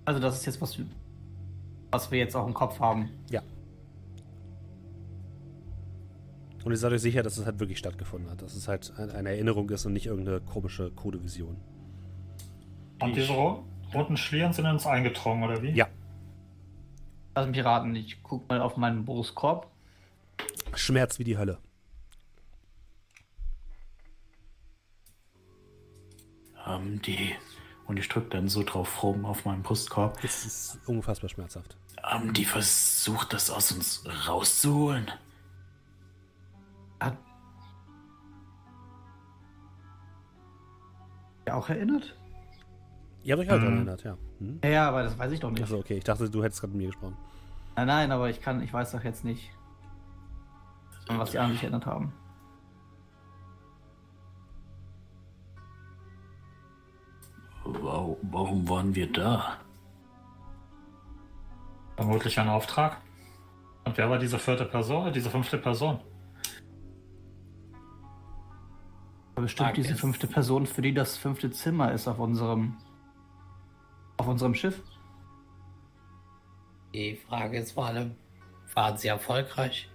Also 0.09 0.21
das 0.21 0.39
ist 0.39 0.47
jetzt 0.47 0.63
was, 0.63 0.79
was 1.91 2.11
wir 2.11 2.19
jetzt 2.19 2.35
auch 2.35 2.47
im 2.47 2.55
Kopf 2.55 2.81
haben. 2.81 3.11
Ja. 3.29 3.43
Und 6.65 6.73
ihr 6.73 6.79
seid 6.79 6.93
euch 6.93 7.03
sicher, 7.03 7.23
dass 7.23 7.37
es 7.37 7.45
halt 7.45 7.61
wirklich 7.61 7.77
stattgefunden 7.77 8.31
hat. 8.31 8.41
Dass 8.41 8.55
es 8.55 8.69
halt 8.69 8.91
eine 8.97 9.29
Erinnerung 9.29 9.69
ist 9.69 9.85
und 9.85 9.93
nicht 9.93 10.07
irgendeine 10.07 10.41
komische 10.41 10.91
Codevision. 10.93 11.59
Und 13.03 13.17
diese 13.17 13.35
ro 13.35 13.67
roten 13.93 14.17
Schlieren 14.17 14.55
sind 14.55 14.65
in 14.65 14.71
uns 14.71 14.87
eingedrungen, 14.87 15.45
oder 15.45 15.61
wie? 15.61 15.73
Ja. 15.73 15.89
Also 17.35 17.53
Piraten, 17.53 17.95
ich 17.95 18.23
guck 18.23 18.49
mal 18.49 18.63
auf 18.63 18.79
meinen 18.79 19.05
Brustkorb. 19.05 19.71
Schmerz 20.73 21.19
wie 21.19 21.25
die 21.25 21.37
Hölle. 21.37 21.59
Haben 26.55 27.03
die. 27.03 27.35
Und 27.89 27.97
ich 27.99 28.09
drücke 28.09 28.29
dann 28.29 28.49
so 28.49 28.63
drauf 28.63 29.03
rum 29.03 29.25
auf 29.25 29.45
meinem 29.45 29.63
Brustkorb. 29.63 30.23
Es 30.23 30.45
ist 30.45 30.79
unfassbar 30.87 31.31
schmerzhaft. 31.31 31.77
Haben 32.03 32.33
die 32.35 32.45
versucht, 32.45 33.33
das 33.33 33.51
aus 33.51 33.73
uns 33.73 34.05
rauszuholen? 34.29 35.11
Hat 37.01 37.17
ja 41.47 41.55
auch 41.55 41.69
erinnert? 41.69 42.15
Ihr 43.25 43.33
habt 43.35 43.43
euch 43.43 43.51
halt 43.51 43.63
Mhm. 43.63 43.69
erinnert, 43.77 44.05
ja. 44.05 44.17
Hm? 44.39 44.61
Ja, 44.63 44.71
ja, 44.71 44.89
aber 44.89 45.03
das 45.03 45.19
weiß 45.19 45.33
ich 45.33 45.41
doch 45.41 45.51
nicht. 45.51 45.63
Achso, 45.63 45.79
okay. 45.79 45.97
Ich 45.99 46.05
dachte, 46.05 46.29
du 46.31 46.43
hättest 46.45 46.61
gerade 46.61 46.73
mit 46.73 46.83
mir 46.83 46.87
gesprochen. 46.89 47.17
Nein, 47.77 47.87
nein, 47.87 48.13
aber 48.13 48.29
ich 48.31 48.41
kann, 48.41 48.63
ich 48.63 48.73
weiß 48.73 48.93
doch 48.93 49.03
jetzt 49.05 49.25
nicht, 49.25 49.51
an 51.09 51.19
was 51.19 51.31
die 51.31 51.39
anderen 51.39 51.55
sich 51.55 51.63
erinnert 51.63 51.87
haben. 51.87 52.13
Warum, 57.71 58.69
waren 58.69 58.95
wir 58.95 59.13
da? 59.13 59.59
Vermutlich 61.97 62.39
ein 62.39 62.49
Auftrag. 62.49 63.03
Und 63.85 63.97
wer 63.99 64.09
war 64.09 64.19
diese 64.19 64.39
vierte 64.39 64.65
Person, 64.65 65.13
diese 65.13 65.31
fünfte 65.31 65.59
Person? 65.59 66.01
Bestimmt 69.35 69.69
Frage 69.69 69.83
diese 69.83 69.95
fünfte 69.95 70.27
Person, 70.27 70.67
für 70.67 70.83
die 70.83 70.95
das 70.95 71.17
fünfte 71.17 71.51
Zimmer 71.51 71.93
ist 71.93 72.09
auf 72.09 72.19
unserem 72.19 72.77
auf 74.17 74.27
unserem 74.27 74.55
Schiff. 74.55 74.83
Die 76.93 77.17
Frage 77.17 77.59
ist 77.59 77.73
vor 77.73 77.87
allem, 77.87 78.17
waren 78.75 78.97
sie 78.97 79.09
erfolgreich? 79.09 79.89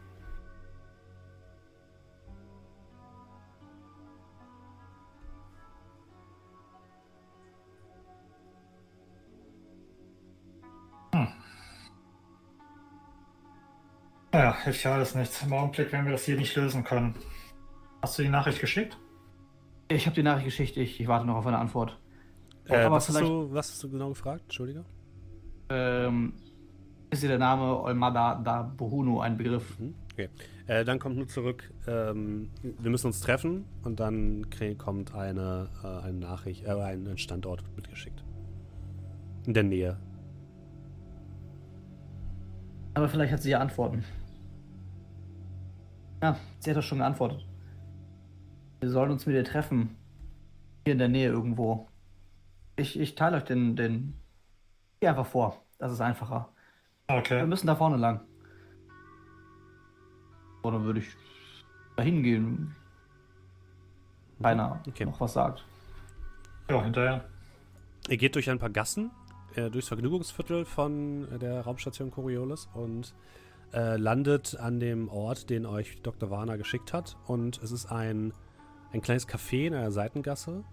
Ja, 14.33 14.55
hilft 14.63 14.83
ja 14.83 14.95
alles 14.95 15.13
nichts. 15.13 15.43
Im 15.43 15.53
Augenblick 15.53 15.91
werden 15.91 16.05
wir 16.05 16.13
das 16.13 16.25
hier 16.25 16.35
nicht 16.35 16.55
lösen 16.55 16.83
können. 16.83 17.13
Hast 18.01 18.17
du 18.17 18.23
die 18.23 18.29
Nachricht 18.29 18.59
geschickt? 18.59 18.97
Ich 19.89 20.07
habe 20.07 20.15
die 20.15 20.23
Nachricht 20.23 20.45
geschickt, 20.45 20.75
ich, 20.75 20.99
ich 20.99 21.07
warte 21.07 21.27
noch 21.27 21.35
auf 21.35 21.45
eine 21.45 21.59
Antwort. 21.59 21.99
Äh, 22.65 22.89
was, 22.89 23.09
hast 23.09 23.21
du, 23.21 23.53
was 23.53 23.71
hast 23.71 23.83
du 23.83 23.91
genau 23.91 24.09
gefragt? 24.09 24.41
Entschuldige. 24.45 24.85
Ähm, 25.69 26.33
ist 27.11 27.21
dir 27.21 27.27
der 27.27 27.37
Name 27.37 27.79
Olmada 27.79 28.41
da 28.43 28.63
Bohunu 28.63 29.19
ein 29.21 29.37
Begriff? 29.37 29.77
Mhm. 29.79 29.93
Okay. 30.13 30.29
Äh, 30.65 30.83
dann 30.83 30.97
kommt 30.97 31.17
nur 31.17 31.27
zurück, 31.27 31.71
ähm, 31.87 32.49
wir 32.61 32.89
müssen 32.89 33.07
uns 33.07 33.19
treffen 33.19 33.65
und 33.83 33.99
dann 33.99 34.47
kommt 34.77 35.13
eine, 35.13 35.69
äh, 35.83 36.07
eine 36.07 36.17
Nachricht, 36.17 36.65
äh, 36.65 36.71
ein 36.71 37.07
ein 37.07 37.17
Standort 37.17 37.63
mitgeschickt. 37.75 38.23
In 39.45 39.53
der 39.53 39.63
Nähe. 39.63 39.97
Aber 42.93 43.09
vielleicht 43.09 43.33
hat 43.33 43.41
sie 43.41 43.51
ja 43.51 43.59
Antworten. 43.59 44.03
Ja, 46.23 46.37
sie 46.59 46.69
hat 46.69 46.77
doch 46.77 46.83
schon 46.83 46.99
geantwortet. 46.99 47.45
Wir 48.79 48.89
sollen 48.89 49.11
uns 49.11 49.25
mit 49.25 49.35
ihr 49.35 49.43
treffen. 49.43 49.97
Hier 50.85 50.93
in 50.93 50.99
der 50.99 51.09
Nähe 51.09 51.27
irgendwo. 51.27 51.89
Ich, 52.77 52.97
ich 52.97 53.15
teile 53.15 53.35
euch 53.35 53.43
den, 53.43 53.75
den. 53.75 54.13
Geh 55.01 55.09
einfach 55.09 55.25
vor. 55.25 55.61
Das 55.79 55.91
ist 55.91 55.99
einfacher. 55.99 56.47
Wir 57.09 57.17
Okay. 57.17 57.45
müssen 57.45 57.67
da 57.67 57.75
vorne 57.75 57.97
lang. 57.97 58.21
Oder 60.63 60.81
würde 60.83 60.99
ich 61.01 61.07
dahin 61.97 62.23
gehen? 62.23 62.73
Keiner 64.41 64.81
Okay. 64.87 65.03
noch 65.03 65.19
was 65.19 65.33
sagt. 65.33 65.65
Ja, 66.69 66.81
hinterher. 66.81 67.25
Ihr 68.07 68.15
geht 68.17 68.35
durch 68.35 68.49
ein 68.49 68.59
paar 68.59 68.69
Gassen, 68.69 69.11
äh, 69.55 69.69
durchs 69.69 69.89
Vergnügungsviertel 69.89 70.63
von 70.63 71.27
der 71.39 71.61
Raumstation 71.65 72.11
Coriolis 72.11 72.69
und 72.73 73.13
äh, 73.73 73.97
landet 73.97 74.55
an 74.59 74.79
dem 74.79 75.09
Ort, 75.09 75.49
den 75.49 75.65
euch 75.65 76.01
Dr. 76.01 76.29
Warner 76.29 76.57
geschickt 76.57 76.93
hat. 76.93 77.17
Und 77.25 77.61
es 77.63 77.71
ist 77.71 77.87
ein, 77.87 78.33
ein 78.91 79.01
kleines 79.01 79.27
Café 79.27 79.67
in 79.67 79.73
einer 79.73 79.91
Seitengasse. 79.91 80.63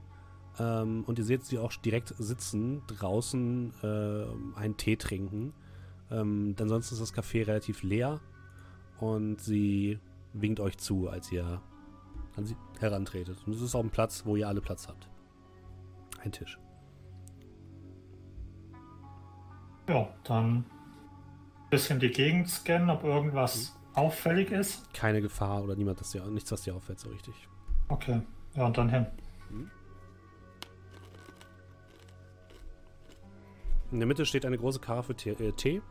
Ähm, 0.59 1.05
und 1.07 1.19
ihr 1.19 1.25
seht 1.25 1.45
sie 1.45 1.59
auch 1.59 1.73
direkt 1.73 2.15
sitzen, 2.19 2.83
draußen 2.87 3.73
äh, 3.83 4.59
einen 4.59 4.77
Tee 4.77 4.97
trinken. 4.97 5.53
Ähm, 6.11 6.55
ansonsten 6.59 6.95
ist 6.95 7.01
das 7.01 7.15
Café 7.15 7.47
relativ 7.47 7.83
leer 7.83 8.21
und 8.99 9.41
sie 9.41 9.99
winkt 10.33 10.61
euch 10.61 10.77
zu, 10.79 11.09
als 11.09 11.31
ihr 11.33 11.63
an 12.37 12.45
sie 12.45 12.57
herantretet. 12.79 13.39
Und 13.47 13.55
es 13.55 13.63
ist 13.63 13.75
auch 13.75 13.83
ein 13.83 13.91
Platz, 13.91 14.25
wo 14.27 14.37
ihr 14.37 14.49
alle 14.49 14.61
Platz 14.61 14.89
habt. 14.89 15.09
Ein 16.23 16.33
Tisch. 16.33 16.59
Ja, 19.89 20.09
dann 20.25 20.65
bisschen 21.71 22.01
die 22.01 22.11
Gegend 22.11 22.49
scannen, 22.49 22.91
ob 22.91 23.05
irgendwas 23.05 23.77
auffällig 23.95 24.51
ist. 24.51 24.93
keine 24.93 25.21
Gefahr 25.21 25.63
oder 25.63 25.75
niemand, 25.77 26.01
das 26.01 26.11
dir, 26.11 26.25
nichts, 26.27 26.51
was 26.53 26.63
dir 26.63 26.75
auffällt, 26.75 27.01
so 27.01 27.09
richtig. 27.09 27.35
Okay. 27.89 28.21
Ja, 28.55 28.67
und 28.67 28.77
dann 28.77 28.89
hin. 28.89 29.07
In 33.91 33.99
der 33.99 34.07
Mitte 34.07 34.25
steht 34.25 34.47
eine 34.47 34.57
große 34.57 34.79
Karaffe 34.79 35.17
Tee, 35.17 35.31
äh, 35.31 35.53
Tee, 35.53 35.83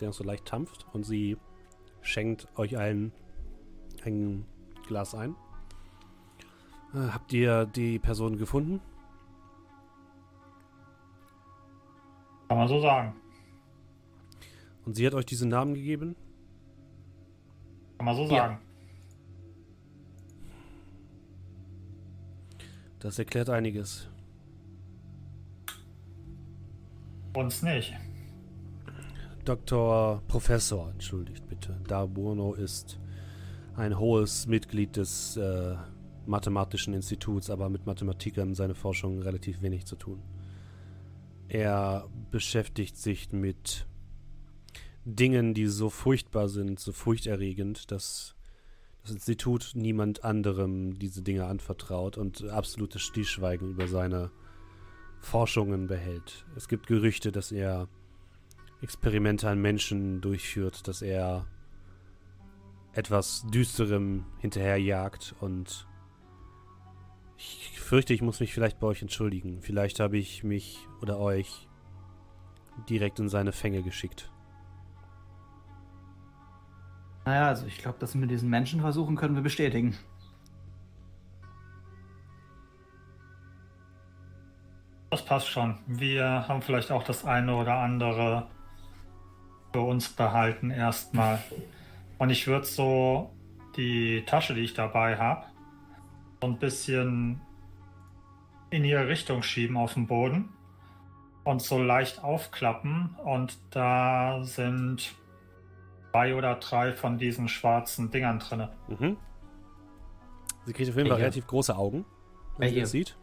der 0.00 0.08
noch 0.08 0.14
so 0.14 0.24
leicht 0.24 0.44
tampft 0.44 0.86
und 0.92 1.04
sie 1.04 1.38
schenkt 2.02 2.46
euch 2.56 2.76
allen 2.76 3.12
ein 4.04 4.44
Glas 4.86 5.14
ein. 5.14 5.34
Äh, 6.94 7.08
habt 7.12 7.32
ihr 7.32 7.64
die 7.64 7.98
Person 7.98 8.36
gefunden? 8.36 8.80
Kann 12.48 12.58
man 12.58 12.68
so 12.68 12.80
sagen. 12.80 13.14
Und 14.88 14.94
sie 14.94 15.06
hat 15.06 15.12
euch 15.12 15.26
diesen 15.26 15.50
Namen 15.50 15.74
gegeben? 15.74 16.16
Kann 17.98 18.06
man 18.06 18.16
so 18.16 18.22
Ja. 18.22 18.28
sagen. 18.28 18.58
Das 22.98 23.18
erklärt 23.18 23.50
einiges. 23.50 24.08
Uns 27.36 27.62
nicht. 27.62 27.92
Dr. 29.44 30.22
Professor, 30.26 30.90
entschuldigt 30.90 31.46
bitte. 31.46 31.78
Darburno 31.86 32.54
ist 32.54 32.98
ein 33.76 33.98
hohes 33.98 34.46
Mitglied 34.46 34.96
des 34.96 35.36
äh, 35.36 35.76
Mathematischen 36.24 36.94
Instituts, 36.94 37.50
aber 37.50 37.68
mit 37.68 37.84
Mathematik 37.84 38.38
haben 38.38 38.54
seine 38.54 38.74
Forschung 38.74 39.20
relativ 39.20 39.60
wenig 39.60 39.84
zu 39.84 39.96
tun. 39.96 40.22
Er 41.48 42.08
beschäftigt 42.30 42.96
sich 42.96 43.30
mit 43.32 43.86
Dingen, 45.14 45.54
die 45.54 45.66
so 45.66 45.88
furchtbar 45.88 46.48
sind, 46.48 46.78
so 46.78 46.92
furchterregend, 46.92 47.90
dass 47.90 48.34
das 49.02 49.12
Institut 49.12 49.72
niemand 49.74 50.22
anderem 50.22 50.98
diese 50.98 51.22
Dinge 51.22 51.46
anvertraut 51.46 52.18
und 52.18 52.44
absolutes 52.48 53.00
Stillschweigen 53.00 53.70
über 53.70 53.88
seine 53.88 54.30
Forschungen 55.20 55.86
behält. 55.86 56.44
Es 56.56 56.68
gibt 56.68 56.86
Gerüchte, 56.86 57.32
dass 57.32 57.52
er 57.52 57.88
Experimente 58.82 59.48
an 59.48 59.60
Menschen 59.60 60.20
durchführt, 60.20 60.86
dass 60.86 61.00
er 61.00 61.46
etwas 62.92 63.46
Düsterem 63.50 64.26
hinterherjagt 64.38 65.34
und 65.40 65.86
ich 67.38 67.80
fürchte, 67.80 68.12
ich 68.12 68.20
muss 68.20 68.40
mich 68.40 68.52
vielleicht 68.52 68.78
bei 68.78 68.88
euch 68.88 69.00
entschuldigen. 69.00 69.62
Vielleicht 69.62 70.00
habe 70.00 70.18
ich 70.18 70.44
mich 70.44 70.86
oder 71.00 71.18
euch 71.18 71.66
direkt 72.90 73.20
in 73.20 73.28
seine 73.28 73.52
Fänge 73.52 73.82
geschickt. 73.82 74.30
Naja, 77.28 77.48
also 77.48 77.66
ich 77.66 77.76
glaube, 77.76 77.98
das 78.00 78.14
mit 78.14 78.30
diesen 78.30 78.48
Menschenversuchen 78.48 79.14
können 79.14 79.34
wir 79.34 79.42
bestätigen. 79.42 79.94
Das 85.10 85.22
passt 85.26 85.46
schon. 85.48 85.78
Wir 85.86 86.48
haben 86.48 86.62
vielleicht 86.62 86.90
auch 86.90 87.02
das 87.02 87.26
eine 87.26 87.54
oder 87.54 87.74
andere 87.74 88.46
für 89.74 89.82
uns 89.82 90.08
behalten 90.08 90.70
erstmal. 90.70 91.38
Und 92.16 92.30
ich 92.30 92.46
würde 92.46 92.64
so 92.64 93.30
die 93.76 94.24
Tasche, 94.24 94.54
die 94.54 94.62
ich 94.62 94.72
dabei 94.72 95.18
habe, 95.18 95.44
so 96.40 96.46
ein 96.46 96.58
bisschen 96.58 97.42
in 98.70 98.84
ihre 98.84 99.06
Richtung 99.06 99.42
schieben 99.42 99.76
auf 99.76 99.92
den 99.92 100.06
Boden 100.06 100.48
und 101.44 101.60
so 101.60 101.78
leicht 101.78 102.24
aufklappen 102.24 103.16
und 103.22 103.58
da 103.68 104.42
sind 104.44 105.14
zwei 106.10 106.34
oder 106.34 106.54
drei 106.56 106.92
von 106.92 107.18
diesen 107.18 107.48
schwarzen 107.48 108.10
Dingern 108.10 108.38
drin. 108.38 108.68
Mhm. 108.88 109.16
Sie 110.64 110.72
kriegt 110.72 110.90
auf 110.90 110.96
jeden 110.96 111.08
Fall 111.08 111.18
relativ 111.18 111.46
große 111.46 111.74
Augen, 111.76 112.04
wenn 112.58 112.72
sie 112.72 112.80
das 112.80 112.90
sieht. 112.90 113.16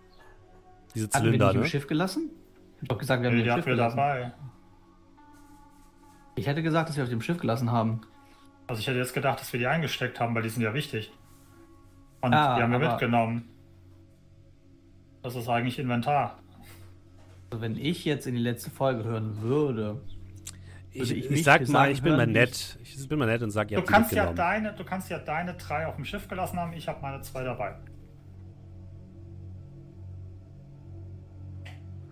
Diese 0.94 1.06
Hatten 1.08 1.14
wir 1.14 1.32
Zylinder, 1.32 1.46
nicht 1.48 1.56
im 1.56 1.62
ne? 1.62 1.68
Schiff 1.68 1.88
gelassen? 1.88 2.32
Ich 2.78 2.82
hab 2.84 2.90
doch 2.90 2.98
gesagt, 2.98 3.22
wir 3.22 3.30
haben 3.30 3.38
die 3.38 3.44
im 3.44 3.54
Schiff 3.56 3.66
wir 3.66 3.74
gelassen. 3.74 3.98
dabei. 3.98 4.34
Ich 6.36 6.48
hätte 6.48 6.64
gesagt, 6.64 6.90
dass 6.90 6.98
wir 6.98 7.04
auf 7.04 7.10
dem 7.10 7.22
Schiff 7.22 7.38
gelassen 7.38 7.72
haben. 7.72 8.02
Also 8.68 8.80
ich 8.80 8.88
hätte 8.88 8.98
jetzt 9.00 9.14
gedacht, 9.14 9.40
dass 9.40 9.54
wir 9.54 9.60
die 9.60 9.68
eingesteckt 9.68 10.20
haben, 10.20 10.34
weil 10.36 10.42
die 10.44 10.50
sind 10.50 10.64
ja 10.64 10.74
wichtig. 10.74 11.12
Und 12.22 12.34
Ah, 12.34 12.56
die 12.58 12.64
haben 12.64 12.72
wir 12.72 12.80
mitgenommen. 12.80 13.48
Das 15.22 15.36
ist 15.36 15.48
eigentlich 15.48 15.80
Inventar. 15.80 16.40
Also 17.50 17.62
wenn 17.62 17.78
ich 17.78 18.06
jetzt 18.06 18.26
in 18.28 18.36
die 18.36 18.42
letzte 18.42 18.70
Folge 18.72 19.04
hören 19.04 19.42
würde, 19.42 20.02
Ich, 20.96 21.10
Würde 21.10 21.14
ich 21.14 21.30
ich 21.30 21.44
sag 21.44 21.68
mal, 21.68 21.92
ich 21.92 22.02
bin 22.02 22.16
mal 22.16 22.26
nett. 22.26 22.80
Ich 22.82 23.08
bin 23.10 23.20
mal 23.20 23.26
nett 23.26 23.42
und 23.44 23.52
sag, 23.52 23.70
ihr 23.70 23.80
Du 23.80 23.84
kannst, 23.84 24.14
ja 24.14 24.32
deine, 24.32 24.74
du 24.74 24.86
kannst 24.86 25.10
ja 25.10 25.20
deine 25.20 25.54
drei 25.56 25.86
auf 25.88 25.98
dem 25.98 26.06
Schiff 26.06 26.28
gelassen 26.28 26.58
haben, 26.58 26.72
ich 26.72 26.88
habe 26.88 27.02
meine 27.02 27.22
zwei 27.22 27.44
dabei. 27.44 27.76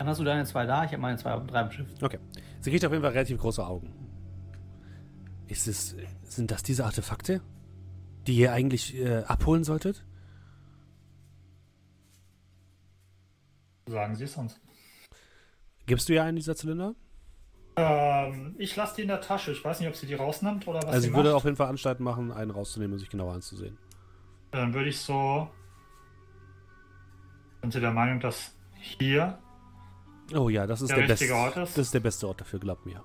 dann 0.04 0.10
hast 0.10 0.20
du 0.20 0.26
deine 0.26 0.44
zwei 0.44 0.66
da, 0.66 0.84
ich 0.84 0.92
habe 0.92 1.02
meine 1.02 1.18
zwei, 1.18 1.40
drei 1.48 1.62
im 1.62 1.72
Schiff. 1.72 1.88
Okay. 2.02 2.20
Sie 2.60 2.70
kriegt 2.70 2.84
auf 2.84 2.92
jeden 2.92 3.02
Fall 3.02 3.14
relativ 3.14 3.38
große 3.40 3.66
Augen. 3.66 3.94
Ist 5.48 5.66
es, 5.68 5.96
sind 6.24 6.52
das 6.52 6.62
diese 6.62 6.84
Artefakte, 6.84 7.42
die 8.28 8.36
ihr 8.36 8.52
eigentlich 8.52 8.98
äh, 8.98 9.24
abholen 9.24 9.64
solltet? 9.64 10.06
Sagen 13.88 14.16
Sie 14.18 14.26
es 14.26 14.36
uns. 14.36 14.60
Gibst 15.86 16.10
du 16.10 16.14
ja 16.14 16.26
einen 16.26 16.36
dieser 16.36 16.58
Zylinder? 16.58 16.96
Ähm, 17.76 18.56
ich 18.58 18.76
lasse 18.76 18.96
die 18.98 19.02
in 19.04 19.08
der 19.08 19.22
Tasche. 19.22 19.52
Ich 19.52 19.64
weiß 19.64 19.80
nicht, 19.80 19.90
ob 19.90 19.96
sie 19.96 20.06
die 20.06 20.14
rausnimmt 20.14 20.68
oder 20.68 20.80
was 20.80 20.86
also 20.86 21.00
sie 21.02 21.08
ich 21.08 21.14
würde 21.16 21.30
macht. 21.30 21.38
auf 21.38 21.44
jeden 21.46 21.56
Fall 21.56 21.68
Anstalten 21.70 22.04
machen, 22.04 22.32
einen 22.32 22.52
rauszunehmen 22.52 22.94
und 22.94 23.00
sich 23.00 23.10
genauer 23.10 23.34
anzusehen. 23.34 23.78
Dann 24.52 24.74
würde 24.74 24.90
ich 24.90 25.00
so. 25.00 25.50
Sind 27.62 27.74
Sie 27.74 27.80
der 27.80 27.92
Meinung, 27.92 28.20
dass 28.20 28.56
hier. 28.80 29.40
Oh 30.36 30.50
ja, 30.50 30.68
das 30.68 30.82
ist 30.82 30.90
Der 30.90 31.00
der, 31.00 31.08
beste 31.08 31.34
Ort 31.34 31.58
ist? 31.58 31.78
Das 31.78 31.86
ist 31.88 31.94
der 31.94 32.00
beste 32.00 32.28
Ort 32.28 32.42
dafür, 32.42 32.60
glaubt 32.60 32.86
mir. 32.86 33.02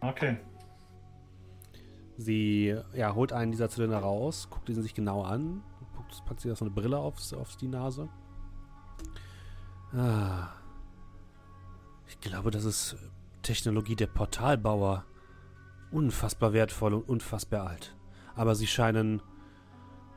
Okay. 0.00 0.38
Sie 2.16 2.74
ja, 2.94 3.14
holt 3.14 3.32
einen 3.32 3.52
dieser 3.52 3.68
Zylinder 3.68 3.98
raus, 3.98 4.48
guckt 4.50 4.68
ihn 4.70 4.80
sich 4.82 4.94
genau 4.94 5.22
an, 5.22 5.62
packt, 6.26 6.40
sich 6.40 6.50
da 6.50 6.56
so 6.56 6.64
eine 6.64 6.72
Brille 6.72 6.96
auf, 6.98 7.16
auf 7.34 7.56
die 7.56 7.68
Nase. 7.68 8.08
Ah. 9.92 10.48
Ich 12.08 12.20
glaube, 12.20 12.50
das 12.50 12.64
ist 12.64 12.96
Technologie 13.46 13.96
der 13.96 14.06
Portalbauer. 14.08 15.04
Unfassbar 15.90 16.52
wertvoll 16.52 16.94
und 16.94 17.08
unfassbar 17.08 17.68
alt. 17.68 17.96
Aber 18.34 18.54
sie 18.54 18.66
scheinen 18.66 19.22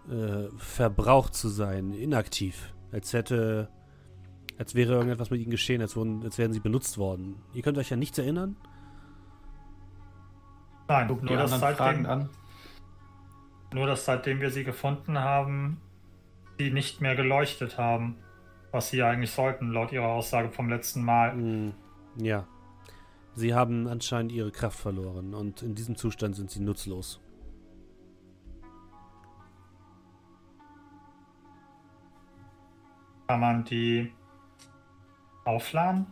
äh, 0.09 0.47
verbraucht 0.57 1.35
zu 1.35 1.47
sein, 1.47 1.93
inaktiv. 1.93 2.73
Als 2.91 3.13
hätte. 3.13 3.69
Als 4.57 4.75
wäre 4.75 4.93
irgendetwas 4.93 5.29
mit 5.29 5.39
ihnen 5.39 5.51
geschehen, 5.51 5.81
als, 5.81 5.95
wurden, 5.95 6.21
als 6.23 6.37
wären 6.37 6.51
sie 6.51 6.59
benutzt 6.59 6.97
worden. 6.97 7.37
Ihr 7.53 7.61
könnt 7.61 7.77
euch 7.77 7.91
ja 7.91 7.95
nichts 7.95 8.17
erinnern? 8.17 8.57
Nein, 10.89 11.07
Guck 11.07 11.21
die 11.21 11.27
nur 11.27 11.37
dass, 11.37 11.53
anderen 11.53 11.75
fragend 11.75 12.07
seitdem, 12.07 12.23
an. 12.23 12.29
nur 13.73 13.87
dass 13.87 14.03
seitdem 14.05 14.41
wir 14.41 14.49
sie 14.51 14.63
gefunden 14.65 15.19
haben, 15.19 15.79
die 16.59 16.71
nicht 16.71 16.99
mehr 16.99 17.15
geleuchtet 17.15 17.77
haben. 17.77 18.17
Was 18.71 18.89
sie 18.89 18.97
ja 18.97 19.09
eigentlich 19.09 19.31
sollten, 19.31 19.71
laut 19.71 19.91
ihrer 19.93 20.07
Aussage 20.09 20.49
vom 20.49 20.67
letzten 20.69 21.03
Mal. 21.03 21.35
Mm, 21.35 21.73
Ja. 22.17 22.45
Sie 23.35 23.53
haben 23.53 23.87
anscheinend 23.87 24.31
ihre 24.31 24.51
Kraft 24.51 24.79
verloren 24.79 25.33
und 25.33 25.61
in 25.61 25.75
diesem 25.75 25.95
Zustand 25.95 26.35
sind 26.35 26.51
sie 26.51 26.59
nutzlos. 26.59 27.19
Kann 33.27 33.39
man 33.39 33.63
die 33.63 34.11
aufladen? 35.45 36.07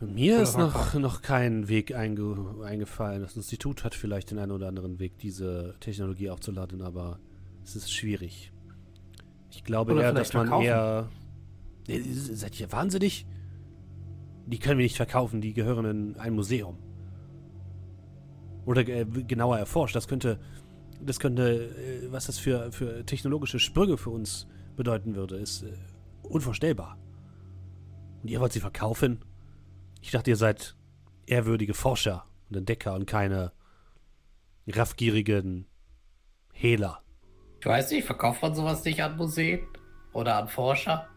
Mir 0.00 0.40
ist 0.40 0.58
noch, 0.58 0.94
noch 0.94 1.22
kein 1.22 1.68
Weg 1.68 1.94
einge 1.94 2.56
eingefallen. 2.64 3.22
Das 3.22 3.36
Institut 3.36 3.84
hat 3.84 3.94
vielleicht 3.94 4.30
den 4.30 4.38
einen 4.38 4.52
oder 4.52 4.68
anderen 4.68 4.98
Weg, 4.98 5.18
diese 5.18 5.76
Technologie 5.80 6.30
aufzuladen, 6.30 6.82
aber 6.82 7.18
es 7.62 7.76
ist 7.76 7.92
schwierig. 7.92 8.52
Ich 9.50 9.64
glaube 9.64 9.92
Oder 9.92 10.02
eher, 10.02 10.12
dass 10.12 10.32
man 10.34 10.48
verkaufen. 10.48 10.66
eher. 10.66 11.08
Seid 12.34 12.58
ihr 12.58 12.72
wahnsinnig? 12.72 13.26
Die 14.46 14.58
können 14.58 14.78
wir 14.78 14.84
nicht 14.84 14.96
verkaufen, 14.96 15.40
die 15.40 15.54
gehören 15.54 15.84
in 15.84 16.16
ein 16.18 16.34
Museum. 16.34 16.78
Oder 18.66 18.86
äh, 18.86 19.04
genauer 19.04 19.58
erforscht. 19.58 19.94
Das 19.94 20.08
könnte. 20.08 20.38
Das 21.00 21.18
könnte, 21.18 21.74
äh, 21.76 22.12
was 22.12 22.26
das 22.26 22.38
für, 22.38 22.72
für 22.72 23.04
technologische 23.04 23.58
Sprünge 23.58 23.98
für 23.98 24.10
uns 24.10 24.46
bedeuten 24.76 25.14
würde, 25.14 25.36
ist 25.36 25.62
äh, 25.62 25.72
unvorstellbar. 26.22 26.98
Und 28.22 28.30
ihr 28.30 28.40
wollt 28.40 28.52
sie 28.52 28.60
verkaufen? 28.60 29.22
Ich 30.00 30.12
dachte, 30.12 30.30
ihr 30.30 30.36
seid 30.36 30.76
ehrwürdige 31.26 31.74
Forscher 31.74 32.24
und 32.48 32.56
Entdecker 32.56 32.94
und 32.94 33.06
keine 33.06 33.52
raffgierigen 34.66 35.66
Hehler. 36.52 37.02
Ich 37.60 37.66
weiß 37.66 37.90
nicht, 37.90 38.04
verkauft 38.04 38.42
man 38.42 38.54
sowas 38.54 38.84
nicht 38.84 39.02
an 39.02 39.16
Museen 39.16 39.60
oder 40.12 40.36
an 40.36 40.48
Forscher? 40.48 41.08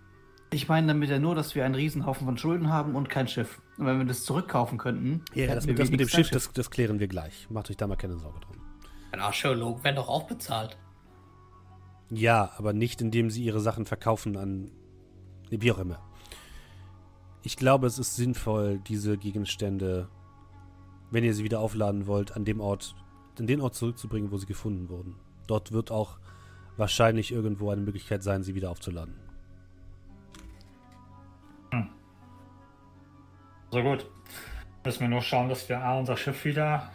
Ich 0.49 0.69
meine 0.69 0.87
damit 0.87 1.09
ja 1.09 1.19
nur, 1.19 1.35
dass 1.35 1.55
wir 1.55 1.65
einen 1.65 1.75
Riesenhaufen 1.75 2.25
von 2.25 2.37
Schulden 2.37 2.69
haben 2.71 2.95
und 2.95 3.09
kein 3.09 3.27
Schiff. 3.27 3.61
Und 3.77 3.85
wenn 3.85 3.97
wir 3.97 4.05
das 4.05 4.23
zurückkaufen 4.23 4.77
könnten, 4.77 5.23
Ja, 5.33 5.53
das, 5.53 5.65
wir 5.67 5.73
mit- 5.73 5.79
das 5.79 5.91
mit 5.91 5.99
dem 5.99 6.05
ein 6.05 6.09
Schiff, 6.09 6.29
das, 6.29 6.51
das 6.53 6.71
klären 6.71 6.99
wir 6.99 7.07
gleich. 7.07 7.47
Macht 7.49 7.69
euch 7.69 7.75
da 7.77 7.85
mal 7.87 7.97
keine 7.97 8.17
Sorge 8.17 8.39
drum. 8.39 8.55
Ein 9.11 9.19
Archäologen 9.19 9.83
werden 9.83 9.97
doch 9.97 10.07
auch 10.07 10.23
bezahlt. 10.27 10.77
Ja, 12.09 12.51
aber 12.57 12.71
nicht, 12.71 13.01
indem 13.01 13.29
sie 13.29 13.43
ihre 13.43 13.59
Sachen 13.59 13.85
verkaufen 13.85 14.37
an 14.37 14.71
wie 15.49 15.71
auch 15.71 15.79
immer. 15.79 15.99
Ich 17.43 17.55
glaube, 17.57 17.87
es 17.87 17.99
ist 17.99 18.15
sinnvoll, 18.15 18.79
diese 18.87 19.17
Gegenstände, 19.17 20.09
wenn 21.11 21.23
ihr 21.23 21.33
sie 21.33 21.43
wieder 21.43 21.59
aufladen 21.59 22.07
wollt, 22.07 22.35
an 22.35 22.43
dem 22.45 22.59
Ort, 22.61 22.95
an 23.39 23.47
den 23.47 23.61
Ort 23.61 23.75
zurückzubringen, 23.75 24.31
wo 24.31 24.37
sie 24.37 24.45
gefunden 24.45 24.89
wurden. 24.89 25.15
Dort 25.47 25.71
wird 25.71 25.91
auch 25.91 26.19
wahrscheinlich 26.77 27.31
irgendwo 27.31 27.69
eine 27.69 27.81
Möglichkeit 27.81 28.23
sein, 28.23 28.43
sie 28.43 28.55
wieder 28.55 28.71
aufzuladen. 28.71 29.15
So 33.77 33.83
gut. 33.83 34.07
Müssen 34.83 35.01
wir 35.01 35.07
nur 35.07 35.21
schauen, 35.21 35.49
dass 35.49 35.69
wir 35.69 35.79
A, 35.79 35.99
unser 35.99 36.17
Schiff 36.17 36.45
wieder 36.45 36.89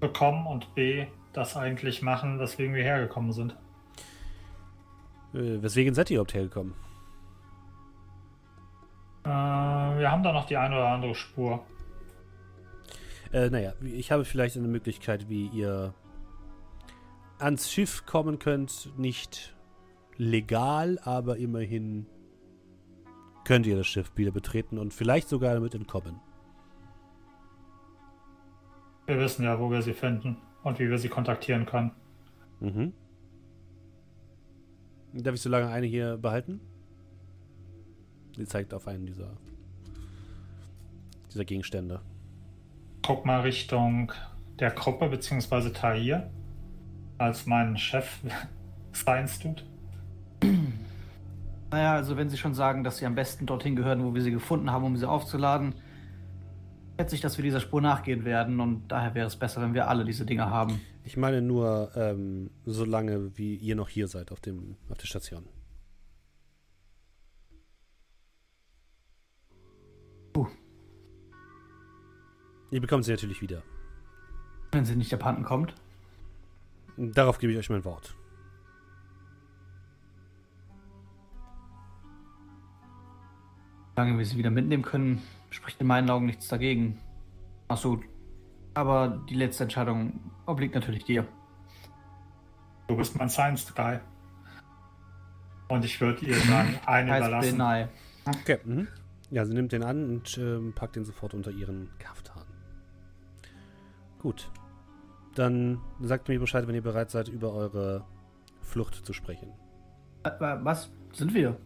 bekommen 0.00 0.48
und 0.48 0.74
B, 0.74 1.06
das 1.32 1.56
eigentlich 1.56 2.02
machen, 2.02 2.40
weswegen 2.40 2.74
wir 2.74 2.82
hergekommen 2.82 3.30
sind. 3.30 3.52
Äh, 5.32 5.62
weswegen 5.62 5.94
seid 5.94 6.10
ihr 6.10 6.16
überhaupt 6.16 6.34
hergekommen? 6.34 6.74
Äh, 9.22 9.28
wir 9.28 10.10
haben 10.10 10.24
da 10.24 10.32
noch 10.32 10.46
die 10.46 10.56
eine 10.56 10.74
oder 10.74 10.88
andere 10.88 11.14
Spur. 11.14 11.64
Äh, 13.32 13.48
naja, 13.48 13.74
ich 13.80 14.10
habe 14.10 14.24
vielleicht 14.24 14.56
eine 14.56 14.66
Möglichkeit, 14.66 15.28
wie 15.28 15.46
ihr 15.46 15.94
ans 17.38 17.70
Schiff 17.70 18.06
kommen 18.06 18.40
könnt. 18.40 18.92
Nicht 18.98 19.54
legal, 20.16 20.98
aber 21.04 21.36
immerhin 21.36 22.06
könnt 23.44 23.66
ihr 23.66 23.76
das 23.76 23.86
Schiff 23.86 24.10
wieder 24.16 24.32
betreten 24.32 24.78
und 24.78 24.92
vielleicht 24.92 25.28
sogar 25.28 25.54
damit 25.54 25.74
entkommen. 25.74 26.20
Wir 29.06 29.18
wissen 29.18 29.44
ja, 29.44 29.58
wo 29.60 29.70
wir 29.70 29.82
sie 29.82 29.92
finden 29.92 30.38
und 30.62 30.78
wie 30.78 30.88
wir 30.88 30.98
sie 30.98 31.08
kontaktieren 31.08 31.66
können. 31.66 31.92
Mhm. 32.60 32.92
Darf 35.12 35.34
ich 35.34 35.42
so 35.42 35.50
lange 35.50 35.68
eine 35.68 35.86
hier 35.86 36.16
behalten? 36.16 36.60
Sie 38.36 38.46
zeigt 38.46 38.74
auf 38.74 38.88
einen 38.88 39.06
dieser, 39.06 39.36
dieser 41.30 41.44
Gegenstände. 41.44 42.00
Guck 43.02 43.24
mal 43.26 43.42
Richtung 43.42 44.10
der 44.58 44.70
Gruppe 44.70 45.08
bzw. 45.08 45.70
Tahir 45.70 46.30
als 47.18 47.46
mein 47.46 47.76
Chef 47.76 48.20
Science 48.92 49.38
tut. 49.38 49.64
Naja, 51.74 51.94
also 51.94 52.16
wenn 52.16 52.28
Sie 52.28 52.36
schon 52.36 52.54
sagen, 52.54 52.84
dass 52.84 52.98
Sie 52.98 53.04
am 53.04 53.16
besten 53.16 53.46
dorthin 53.46 53.74
gehören, 53.74 54.04
wo 54.04 54.14
wir 54.14 54.22
sie 54.22 54.30
gefunden 54.30 54.70
haben, 54.70 54.84
um 54.84 54.96
sie 54.96 55.08
aufzuladen, 55.08 55.74
schätze 56.96 57.16
ich, 57.16 57.20
dass 57.20 57.36
wir 57.36 57.42
dieser 57.42 57.58
Spur 57.58 57.80
nachgehen 57.80 58.24
werden 58.24 58.60
und 58.60 58.86
daher 58.86 59.16
wäre 59.16 59.26
es 59.26 59.34
besser, 59.34 59.60
wenn 59.60 59.74
wir 59.74 59.88
alle 59.88 60.04
diese 60.04 60.24
Dinge 60.24 60.48
haben. 60.48 60.80
Ich 61.02 61.16
meine 61.16 61.42
nur, 61.42 61.90
ähm, 61.96 62.50
so 62.64 62.84
lange 62.84 63.36
wie 63.36 63.56
ihr 63.56 63.74
noch 63.74 63.88
hier 63.88 64.06
seid 64.06 64.30
auf, 64.30 64.38
dem, 64.38 64.76
auf 64.88 64.98
der 64.98 65.06
Station. 65.06 65.48
Uh. 70.36 70.46
Ihr 72.70 72.80
bekommt 72.80 73.04
sie 73.04 73.10
natürlich 73.10 73.42
wieder. 73.42 73.64
Wenn 74.70 74.84
sie 74.84 74.94
nicht 74.94 75.12
abhanden 75.12 75.42
kommt. 75.42 75.74
Darauf 76.96 77.38
gebe 77.38 77.52
ich 77.52 77.58
euch 77.58 77.68
mein 77.68 77.84
Wort. 77.84 78.14
Solange 83.94 84.18
wir 84.18 84.26
sie 84.26 84.36
wieder 84.36 84.50
mitnehmen 84.50 84.82
können, 84.82 85.22
spricht 85.50 85.80
in 85.80 85.86
meinen 85.86 86.10
Augen 86.10 86.26
nichts 86.26 86.48
dagegen. 86.48 86.98
Ach 87.68 87.76
so. 87.76 88.00
Aber 88.74 89.22
die 89.28 89.34
letzte 89.34 89.64
Entscheidung 89.64 90.18
obliegt 90.46 90.74
natürlich 90.74 91.04
dir. 91.04 91.26
Du 92.88 92.96
bist 92.96 93.16
mein 93.16 93.28
Science 93.28 93.72
Guy. 93.74 94.00
Und 95.68 95.84
ich 95.84 96.00
würde 96.00 96.26
ihr 96.26 96.36
dann 96.46 96.78
einen 96.86 97.08
überlassen. 97.08 97.88
Okay. 98.26 98.58
Mhm. 98.64 98.88
Ja, 99.30 99.44
sie 99.44 99.54
nimmt 99.54 99.72
den 99.72 99.82
an 99.82 100.04
und 100.04 100.38
ähm, 100.38 100.72
packt 100.74 100.96
den 100.96 101.04
sofort 101.04 101.34
unter 101.34 101.50
ihren 101.50 101.88
Kaftan. 101.98 102.42
Gut. 104.18 104.50
Dann 105.34 105.80
sagt 106.00 106.28
mir 106.28 106.38
Bescheid, 106.38 106.66
wenn 106.68 106.74
ihr 106.74 106.82
bereit 106.82 107.10
seid, 107.10 107.28
über 107.28 107.52
eure 107.52 108.04
Flucht 108.60 109.06
zu 109.06 109.12
sprechen. 109.12 109.52
Äh, 110.24 110.28
äh, 110.28 110.64
Was 110.64 110.90
sind 111.12 111.34
wir? 111.34 111.56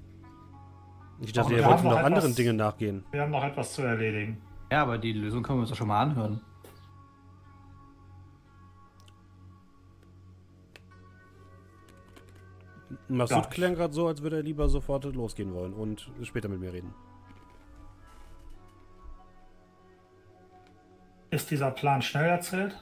Ich 1.21 1.33
dachte, 1.33 1.53
ihr 1.53 1.59
wir 1.59 1.65
wollt 1.67 1.79
haben 1.79 1.85
noch 1.85 1.91
noch 1.93 1.99
anderen 1.99 2.25
etwas- 2.25 2.37
Dingen 2.37 2.57
nachgehen. 2.57 3.05
Wir 3.11 3.23
haben 3.23 3.31
noch 3.33 3.45
etwas 3.45 3.73
zu 3.73 3.83
erledigen. 3.83 4.41
Ja, 4.71 4.83
aber 4.83 4.99
die 4.99 5.13
Lösung 5.13 5.43
können 5.43 5.59
wir 5.59 5.63
uns 5.63 5.71
doch 5.71 5.77
schon 5.77 5.89
mal 5.89 6.01
anhören. 6.03 6.41
Massoud 13.09 13.45
Ja. 13.45 13.51
klang 13.51 13.75
gerade 13.75 13.93
so, 13.93 14.07
als 14.07 14.23
würde 14.23 14.37
er 14.37 14.43
lieber 14.43 14.69
sofort 14.69 15.05
losgehen 15.05 15.53
wollen 15.53 15.75
und 15.75 16.11
später 16.23 16.49
mit 16.49 16.61
mir 16.61 16.73
reden. 16.73 16.95
Ist 21.31 21.51
dieser 21.51 21.71
Plan 21.71 22.01
schnell 22.01 22.29
erzählt? 22.31 22.75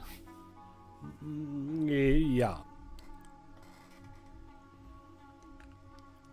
Mm, 1.19 1.87
Ja. 1.89 2.63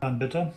Dann 0.01 0.19
bitte. 0.19 0.53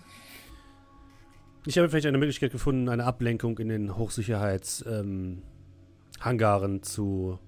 Ich 1.67 1.77
habe 1.77 1.89
vielleicht 1.89 2.05
eine 2.05 2.17
Möglichkeit 2.17 2.53
gefunden, 2.53 2.87
eine 2.87 3.03
Ablenkung 3.03 3.59
in 3.59 3.67
den 3.67 3.97
Hochsicherheits-Hangaren 3.97 6.81
zu, 6.81 7.39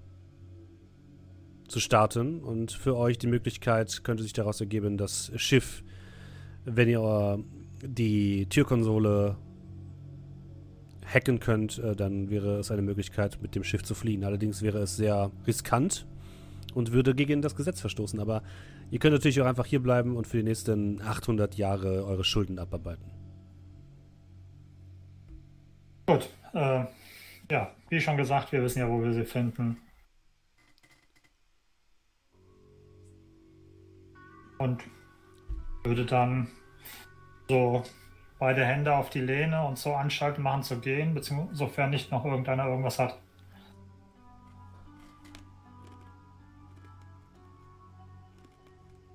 zu 1.70 1.80
starten. 1.80 2.42
Und 2.42 2.74
für 2.74 2.98
euch 2.98 3.18
die 3.18 3.28
Möglichkeit 3.28 4.04
könnte 4.04 4.24
sich 4.24 4.34
daraus 4.34 4.60
ergeben, 4.60 4.98
das 4.98 5.32
Schiff, 5.38 5.86
wenn 6.66 6.90
ihr 6.90 7.42
die 7.82 8.46
Türkonsole 8.48 9.38
hacken 11.06 11.40
könnt, 11.40 11.80
äh, 11.80 11.96
dann 11.96 12.30
wäre 12.30 12.60
es 12.60 12.72
eine 12.72 12.82
Möglichkeit, 12.82 13.42
mit 13.42 13.56
dem 13.56 13.64
Schiff 13.64 13.84
zu 13.84 13.96
fliehen. 13.96 14.26
Allerdings 14.26 14.62
wäre 14.62 14.80
es 14.80 14.98
sehr 14.98 15.32
riskant 15.48 16.06
und 16.74 16.92
würde 16.92 17.16
gegen 17.16 17.42
das 17.42 17.56
Gesetz 17.56 17.80
verstoßen. 17.80 18.20
Aber 18.20 18.44
ihr 18.92 19.00
könnt 19.00 19.14
natürlich 19.14 19.40
auch 19.40 19.46
einfach 19.46 19.66
hier 19.66 19.82
bleiben 19.82 20.18
und 20.18 20.28
für 20.28 20.36
die 20.36 20.44
nächsten 20.44 21.02
800 21.02 21.56
Jahre 21.56 22.04
eure 22.04 22.26
Schulden 22.26 22.60
abarbeiten. 22.60 23.19
Gut. 26.10 26.28
Äh, 26.54 26.86
ja, 27.52 27.72
wie 27.90 28.02
schon 28.02 28.18
gesagt, 28.18 28.52
wir 28.52 28.64
wissen 28.64 28.80
ja, 28.80 28.90
wo 28.90 29.04
wir 29.04 29.14
sie 29.14 29.26
finden. 29.26 29.78
Und 34.58 34.84
würde 35.84 36.08
dann 36.08 36.48
so 37.48 37.84
beide 38.40 38.66
Hände 38.66 38.96
auf 38.96 39.12
die 39.12 39.22
Lehne 39.22 39.64
und 39.64 39.78
so 39.78 39.94
Anstalten 39.94 40.42
machen 40.42 40.64
zu 40.64 40.80
gehen, 40.80 41.14
beziehungsweise 41.14 41.56
sofern 41.56 41.92
nicht 41.92 42.12
noch 42.12 42.26
irgendeiner 42.26 42.66
irgendwas 42.66 42.98
hat. 42.98 43.20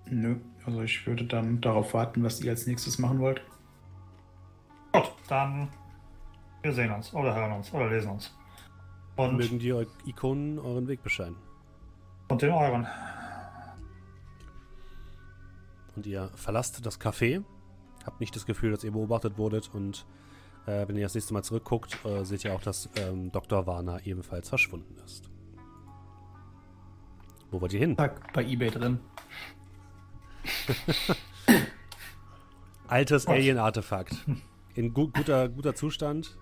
Nö, 0.07 0.37
also 0.65 0.83
ich 0.83 1.05
würde 1.09 1.25
dann 1.25 1.61
darauf 1.61 1.93
warten, 1.93 2.23
was 2.23 2.41
ihr 2.41 2.53
als 2.53 2.69
nächstes 2.69 3.01
machen 3.01 3.19
wollt. 3.19 3.43
Gut, 4.93 5.13
dann 5.27 5.71
wir 6.65 6.73
sehen 6.73 6.91
uns 6.91 7.13
oder 7.13 7.35
hören 7.35 7.53
uns 7.53 7.73
oder 7.73 7.89
lesen 7.89 8.11
uns. 8.11 8.35
Und, 9.17 9.37
Mögen 9.37 9.59
die 9.59 9.71
Ikonen 10.07 10.59
euren 10.59 10.89
Weg 10.89 11.03
bescheiden. 11.03 11.37
und 12.29 12.43
den 12.43 12.51
euren. 12.51 12.87
Und 15.95 16.07
ihr 16.07 16.31
verlasst 16.35 16.85
das 16.85 17.01
Café, 17.01 17.45
habt 18.05 18.19
nicht 18.19 18.35
das 18.35 18.47
Gefühl, 18.47 18.73
dass 18.73 18.83
ihr 18.83 18.91
beobachtet 18.91 19.39
wurdet 19.39 19.71
und 19.73 20.05
äh, 20.67 20.89
wenn 20.89 20.97
ihr 20.97 21.05
das 21.05 21.15
nächste 21.15 21.35
Mal 21.35 21.45
zurückguckt, 21.45 22.05
äh, 22.05 22.25
seht 22.25 22.45
ihr 22.45 22.55
auch, 22.55 22.63
dass 22.63 22.89
ähm, 22.97 23.31
Dr. 23.31 23.67
Warner 23.67 24.05
ebenfalls 24.05 24.49
verschwunden 24.49 24.97
ist. 25.05 25.31
Wo 27.51 27.61
wollt 27.61 27.73
ihr 27.75 27.79
hin? 27.79 27.97
Zack, 27.97 28.33
bei 28.33 28.43
Ebay 28.45 28.71
drin. 28.71 28.99
Altes? 32.89 33.27
Alien-Artefakt. 33.29 34.27
In 34.75 34.93
gu 34.93 35.09
guter, 35.09 35.49
guter 35.49 35.75
Zustand, 35.77 36.37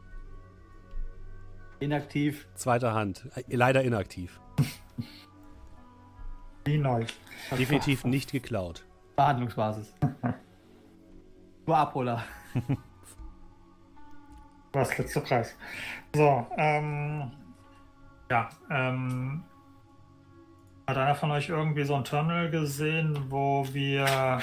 Inaktiv. 1.82 2.46
zweiter 2.54 2.94
Hand. 2.94 3.28
Äh, 3.34 3.56
leider 3.56 3.82
inaktiv. 3.82 4.40
Wie 6.64 6.78
neu. 6.78 7.04
Definitiv 7.50 8.04
nicht 8.04 8.30
geklaut. 8.30 8.84
Behandlungsbasis. 9.16 9.92
Nur 11.66 11.76
Abholer. 11.76 12.22
Was 14.72 14.96
letzter 14.96 15.20
Preis. 15.20 15.56
So, 16.14 16.46
ähm. 16.56 17.32
Ja, 18.30 18.48
ähm. 18.70 19.42
Hat 20.86 20.96
einer 20.96 21.14
von 21.14 21.30
euch 21.32 21.48
irgendwie 21.48 21.84
so 21.84 21.94
ein 21.94 22.04
Terminal 22.04 22.50
gesehen, 22.50 23.26
wo 23.28 23.66
wir 23.72 24.40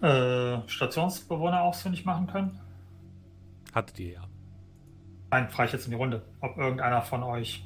äh, 0.00 0.68
Stationsbewohner 0.68 1.62
ausfindig 1.62 2.04
machen 2.04 2.26
können? 2.26 2.60
Hattet 3.74 3.98
ihr 4.00 4.12
ja. 4.14 4.27
Nein, 5.30 5.48
frage 5.50 5.66
ich 5.68 5.72
jetzt 5.74 5.84
in 5.84 5.90
die 5.90 5.96
Runde. 5.96 6.22
Ob 6.40 6.56
irgendeiner 6.56 7.02
von 7.02 7.22
euch. 7.22 7.64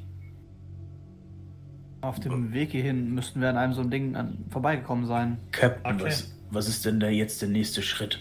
Auf 2.01 2.19
dem 2.19 2.53
Weg 2.53 2.73
hierhin 2.73 3.15
müssten 3.15 3.41
wir 3.41 3.49
an 3.51 3.57
einem 3.57 3.73
so 3.75 3.81
einem 3.81 3.91
Ding 3.91 4.17
an, 4.17 4.45
vorbeigekommen 4.51 5.07
sein. 5.07 5.39
Captain, 5.53 5.95
Okay. 5.95 6.05
was, 6.07 6.35
was 6.51 6.69
ist 6.69 6.85
denn 6.85 6.99
da 6.99 7.09
jetzt 7.09 7.41
der 7.43 7.49
nächste 7.49 7.81
Schritt? 7.83 8.19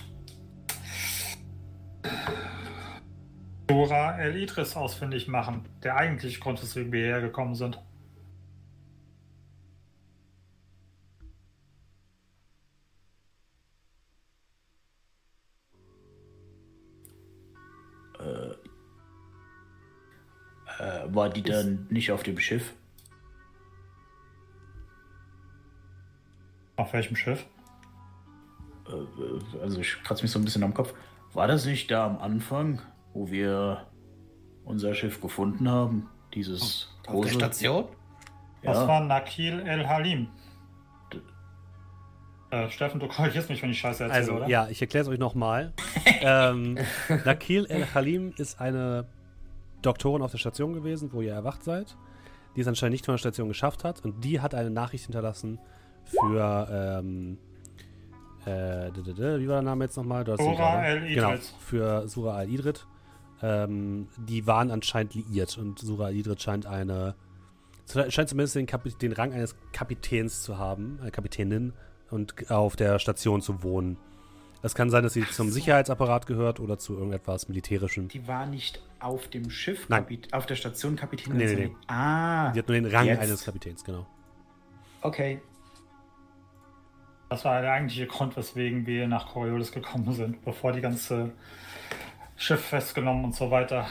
Dora 3.67 4.19
El 4.19 4.35
Idris 4.35 4.75
ausfindig 4.75 5.27
machen. 5.27 5.63
Der 5.83 5.95
eigentliche 5.95 6.39
Grund, 6.39 6.61
weswegen 6.61 6.91
wir 6.91 6.99
hierher 7.05 7.21
gekommen 7.21 7.55
sind. 7.55 7.81
War 21.21 21.29
die 21.29 21.43
dann 21.43 21.85
nicht 21.91 22.11
auf 22.11 22.23
dem 22.23 22.39
Schiff? 22.39 22.73
Auf 26.77 26.93
welchem 26.93 27.15
Schiff? 27.15 27.45
Äh, 28.87 29.59
also 29.61 29.81
ich 29.81 30.01
kratze 30.03 30.23
mich 30.23 30.31
so 30.31 30.39
ein 30.39 30.45
bisschen 30.45 30.63
am 30.63 30.73
Kopf. 30.73 30.95
War 31.33 31.47
das 31.47 31.65
nicht 31.65 31.91
da 31.91 32.07
am 32.07 32.17
Anfang, 32.17 32.81
wo 33.13 33.29
wir 33.29 33.85
unser 34.65 34.95
Schiff 34.95 35.21
gefunden 35.21 35.69
haben? 35.69 36.09
Dieses 36.33 36.89
Auf 37.01 37.03
der 37.05 37.13
große? 37.13 37.33
Station? 37.35 37.85
Das 38.63 38.77
Ja. 38.77 38.87
war 38.87 39.01
Nakil 39.01 39.59
El 39.59 39.87
Halim. 39.87 40.27
Äh, 42.49 42.67
Steffen, 42.69 42.99
du 42.99 43.07
korrigierst 43.07 43.47
mich, 43.49 43.61
wenn 43.61 43.69
ich 43.69 43.79
Scheiße 43.79 44.03
erzähle, 44.03 44.19
Also, 44.19 44.33
oder? 44.33 44.47
ja, 44.47 44.67
ich 44.69 44.81
erkläre 44.81 45.03
es 45.03 45.07
euch 45.07 45.19
nochmal. 45.19 45.71
ähm, 46.21 46.77
Nakil 47.23 47.65
El-Halim 47.67 48.33
ist 48.37 48.59
eine 48.59 49.05
Doktorin 49.81 50.21
auf 50.21 50.31
der 50.31 50.37
Station 50.37 50.73
gewesen, 50.73 51.11
wo 51.13 51.21
ihr 51.21 51.33
erwacht 51.33 51.63
seid, 51.63 51.97
die 52.55 52.61
es 52.61 52.67
anscheinend 52.67 52.93
nicht 52.93 53.05
von 53.05 53.13
der 53.13 53.19
Station 53.19 53.47
geschafft 53.47 53.83
hat. 53.83 54.03
Und 54.03 54.23
die 54.23 54.39
hat 54.39 54.53
eine 54.53 54.69
Nachricht 54.69 55.05
hinterlassen 55.05 55.59
für, 56.05 56.67
ähm, 56.71 57.37
äh, 58.45 58.91
wie 58.91 59.47
war 59.47 59.55
der 59.55 59.61
Name 59.61 59.85
jetzt 59.85 59.97
nochmal? 59.97 60.25
Sura 60.25 60.35
gerade. 60.35 60.87
El-Idrit. 60.87 61.15
Genau, 61.15 61.35
für 61.59 62.07
Sura 62.07 62.35
al-Idrit. 62.35 62.87
Ähm, 63.43 64.07
die 64.17 64.45
waren 64.45 64.71
anscheinend 64.71 65.15
liiert 65.15 65.57
und 65.57 65.79
Sura 65.79 66.05
al-Idrit 66.05 66.41
scheint 66.41 66.65
eine, 66.65 67.15
scheint 68.09 68.29
zumindest 68.29 68.55
den, 68.55 68.65
Kapi 68.65 68.91
den 68.91 69.13
Rang 69.13 69.33
eines 69.33 69.55
Kapitäns 69.71 70.43
zu 70.43 70.57
haben, 70.57 70.99
eine 71.01 71.11
Kapitänin 71.11 71.73
und 72.09 72.51
auf 72.51 72.75
der 72.75 72.99
Station 72.99 73.41
zu 73.41 73.63
wohnen. 73.63 73.97
Es 74.63 74.75
kann 74.75 74.89
sein, 74.89 75.03
dass 75.03 75.13
sie 75.13 75.27
zum 75.27 75.49
Sicherheitsapparat 75.49 76.27
gehört 76.27 76.59
oder 76.59 76.77
zu 76.77 76.93
irgendetwas 76.95 77.47
Militärischem. 77.47 78.09
Die 78.09 78.27
war 78.27 78.45
nicht 78.45 78.81
auf 78.99 79.27
dem 79.27 79.49
Schiff, 79.49 79.89
Nein. 79.89 80.03
Kapit 80.03 80.33
auf 80.33 80.45
der 80.45 80.55
Station 80.55 80.95
Kapitän. 80.95 81.35
Nee, 81.35 81.45
nee, 81.45 81.65
nee. 81.65 81.75
Ah, 81.87 82.53
Sie 82.53 82.59
hat 82.59 82.67
nur 82.67 82.75
den 82.75 82.85
Rang 82.85 83.07
Jetzt. 83.07 83.21
eines 83.21 83.43
Kapitäns, 83.43 83.83
genau. 83.83 84.05
okay. 85.01 85.41
Das 87.29 87.45
war 87.45 87.61
der 87.61 87.71
eigentliche 87.71 88.07
Grund, 88.07 88.35
weswegen 88.35 88.85
wir 88.85 89.07
nach 89.07 89.27
Coriolis 89.27 89.71
gekommen 89.71 90.11
sind, 90.13 90.43
bevor 90.43 90.73
die 90.73 90.81
ganze 90.81 91.31
Schiff 92.35 92.59
festgenommen 92.59 93.23
und 93.23 93.35
so 93.35 93.49
weiter. 93.49 93.87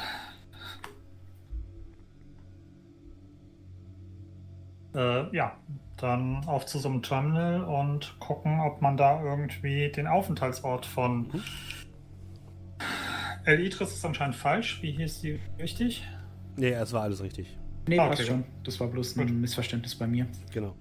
Äh, 4.95 5.35
ja, 5.35 5.57
dann 6.03 6.45
auf 6.47 6.67
zu 6.67 6.79
so 6.79 6.89
einem 6.89 7.03
Terminal 7.03 7.65
und 7.65 8.17
gucken, 8.21 8.61
ob 8.61 8.81
man 8.83 8.97
da 8.97 9.23
irgendwie 9.23 9.91
den 9.91 10.07
Aufenthaltsort 10.07 10.87
von 10.87 11.29
El 13.45 13.61
Idris 13.65 13.93
ist 13.93 14.05
anscheinend 14.05 14.37
falsch. 14.37 14.83
Wie 14.83 14.93
hieß 14.93 15.21
die 15.23 15.41
richtig? 15.59 16.07
Nee, 16.57 16.71
es 16.73 16.93
war 16.93 17.03
alles 17.03 17.23
richtig. 17.23 17.57
Nee, 17.89 17.99
Ah, 17.99 18.09
okay, 18.09 18.25
schon. 18.25 18.45
Das 18.65 18.79
war 18.81 18.89
bloß 18.89 19.17
ein 19.17 19.27
Gut. 19.27 19.37
Missverständnis 19.37 19.95
bei 19.97 20.07
mir. 20.07 20.27
Genau. 20.53 20.75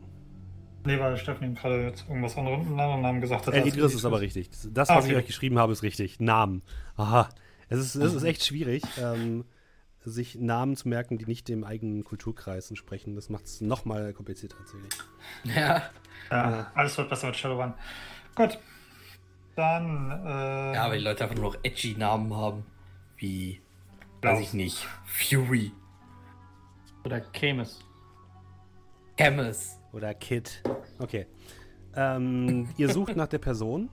Nee, 0.86 1.00
weil 1.00 1.18
Steffen 1.18 1.56
gerade 1.56 1.84
jetzt 1.84 2.08
irgendwas 2.08 2.38
anderem 2.38 2.62
einen 2.62 2.80
anderen 2.80 3.02
Namen 3.02 3.22
gesagt 3.22 3.48
hat. 3.48 3.54
El 3.54 3.68
Idris 3.68 3.94
ist 3.94 4.06
aber 4.06 4.22
richtig. 4.22 4.50
Das, 4.72 4.90
Ah, 4.90 4.98
was 4.98 5.06
ich 5.06 5.12
okay. 5.12 5.20
euch 5.22 5.28
geschrieben 5.28 5.58
habe, 5.60 5.72
ist 5.74 5.84
richtig. 5.84 6.20
Namen. 6.20 6.62
Aha. 6.96 7.30
Es 7.70 7.80
ist, 7.80 7.96
es 7.96 8.14
ist 8.14 8.24
echt 8.24 8.44
schwierig, 8.46 8.82
ähm, 9.02 9.46
sich 10.06 10.36
Namen 10.36 10.76
zu 10.76 10.88
merken, 10.88 11.18
die 11.18 11.26
nicht 11.26 11.48
dem 11.48 11.64
eigenen 11.64 12.04
Kulturkreis 12.04 12.70
entsprechen. 12.70 13.16
Das 13.16 13.30
macht 13.30 13.46
es 13.46 13.62
nochmal 13.62 14.14
komplizierter 14.14 14.58
tatsächlich. 14.58 14.94
Ja. 15.44 15.84
Ja, 16.32 16.72
alles 16.76 16.98
wird 16.98 17.10
besser 17.10 17.28
mit 17.28 17.38
Shadowrun. 17.38 17.74
Gut. 18.36 18.60
Dann. 19.56 20.12
Äh, 20.26 20.74
ja, 20.76 20.90
weil 20.90 21.00
die 21.00 21.04
Leute 21.04 21.24
einfach 21.24 21.36
nur 21.36 21.54
noch 21.54 21.60
edgy 21.64 21.96
Namen 21.98 22.36
haben. 22.36 22.66
Wie, 23.18 23.62
Blau. 24.22 24.32
weiß 24.34 24.40
ich 24.42 24.54
nicht, 24.54 24.88
Fury, 25.06 25.72
Oder 27.04 27.22
Chemis. 27.34 27.80
Camus. 29.18 29.78
Oder 29.92 30.14
Kid. 30.14 30.64
Okay. 31.00 31.26
Ähm, 31.94 32.70
ihr 32.78 32.90
sucht 32.90 33.18
nach 33.18 33.28
der 33.28 33.40
Person 33.40 33.90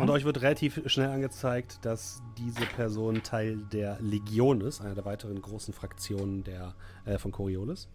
und 0.00 0.10
euch 0.10 0.24
wird 0.24 0.42
relativ 0.42 0.82
schnell 0.86 1.10
angezeigt, 1.10 1.78
dass 1.82 2.22
diese 2.38 2.66
Person 2.66 3.22
Teil 3.22 3.58
der 3.72 3.98
Legion 4.00 4.60
ist, 4.60 4.80
einer 4.80 4.94
der 4.94 5.04
weiteren 5.04 5.40
großen 5.40 5.72
Fraktionen 5.72 6.42
der, 6.44 6.74
äh, 7.04 7.18
von 7.18 7.30
Coriolis. 7.32 7.88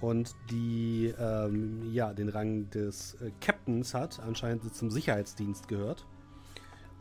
Und 0.00 0.34
die 0.50 1.14
ähm, 1.18 1.92
ja, 1.92 2.12
den 2.12 2.28
Rang 2.28 2.68
des 2.70 3.14
äh, 3.14 3.30
Captains 3.40 3.94
hat, 3.94 4.20
anscheinend 4.20 4.74
zum 4.74 4.90
Sicherheitsdienst 4.90 5.68
gehört. 5.68 6.04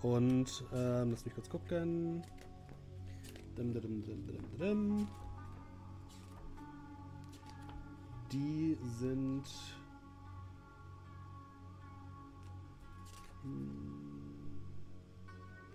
Und 0.01 0.63
ähm, 0.73 1.11
lass 1.11 1.26
mich 1.26 1.34
kurz 1.34 1.49
gucken. 1.49 2.23
Dim, 3.57 3.73
dim, 3.73 4.03
dim. 4.59 5.07
Die 8.31 8.77
sind. 8.99 9.43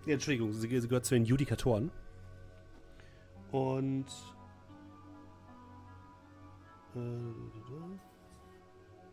Ja, 0.05 0.13
Entschuldigung, 0.13 0.53
sie, 0.53 0.79
sie 0.79 0.87
gehört 0.87 1.05
zu 1.05 1.15
den 1.15 1.25
Judikatoren. 1.25 1.91
Und. 3.51 4.05
Äh, 6.95 6.99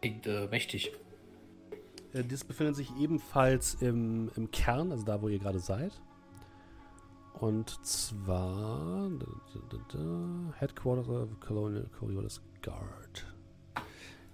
Klingt 0.00 0.26
äh, 0.26 0.46
mächtig. 0.48 0.92
Äh, 2.12 2.24
Das 2.24 2.44
befindet 2.44 2.76
sich 2.76 2.90
ebenfalls 2.98 3.74
im, 3.74 4.30
im 4.36 4.50
Kern, 4.50 4.92
also 4.92 5.04
da, 5.04 5.20
wo 5.20 5.28
ihr 5.28 5.38
gerade 5.38 5.58
seid. 5.58 6.00
Und 7.40 7.84
zwar 7.84 9.10
da, 9.10 9.26
da, 9.52 9.60
da, 9.70 9.98
da, 9.98 10.54
Headquarters 10.58 11.08
of 11.08 11.40
Colonial 11.40 11.88
Coriolis 11.98 12.40
Guard. 12.62 13.26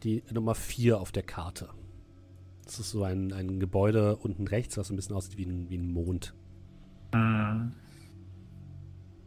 Die 0.03 0.23
Nummer 0.31 0.55
4 0.55 1.01
auf 1.01 1.11
der 1.11 1.23
Karte. 1.23 1.71
Das 2.71 2.79
ist 2.79 2.91
so 2.93 3.03
ein, 3.03 3.33
ein 3.33 3.59
Gebäude 3.59 4.15
unten 4.15 4.47
rechts, 4.47 4.79
was 4.79 4.91
ein 4.91 4.97
bisschen 4.97 5.17
aussieht 5.17 5.37
wie 5.37 5.45
ein, 5.45 5.69
wie 5.71 5.77
ein 5.77 5.93
Mond. 5.93 6.35
Hm. 7.13 7.73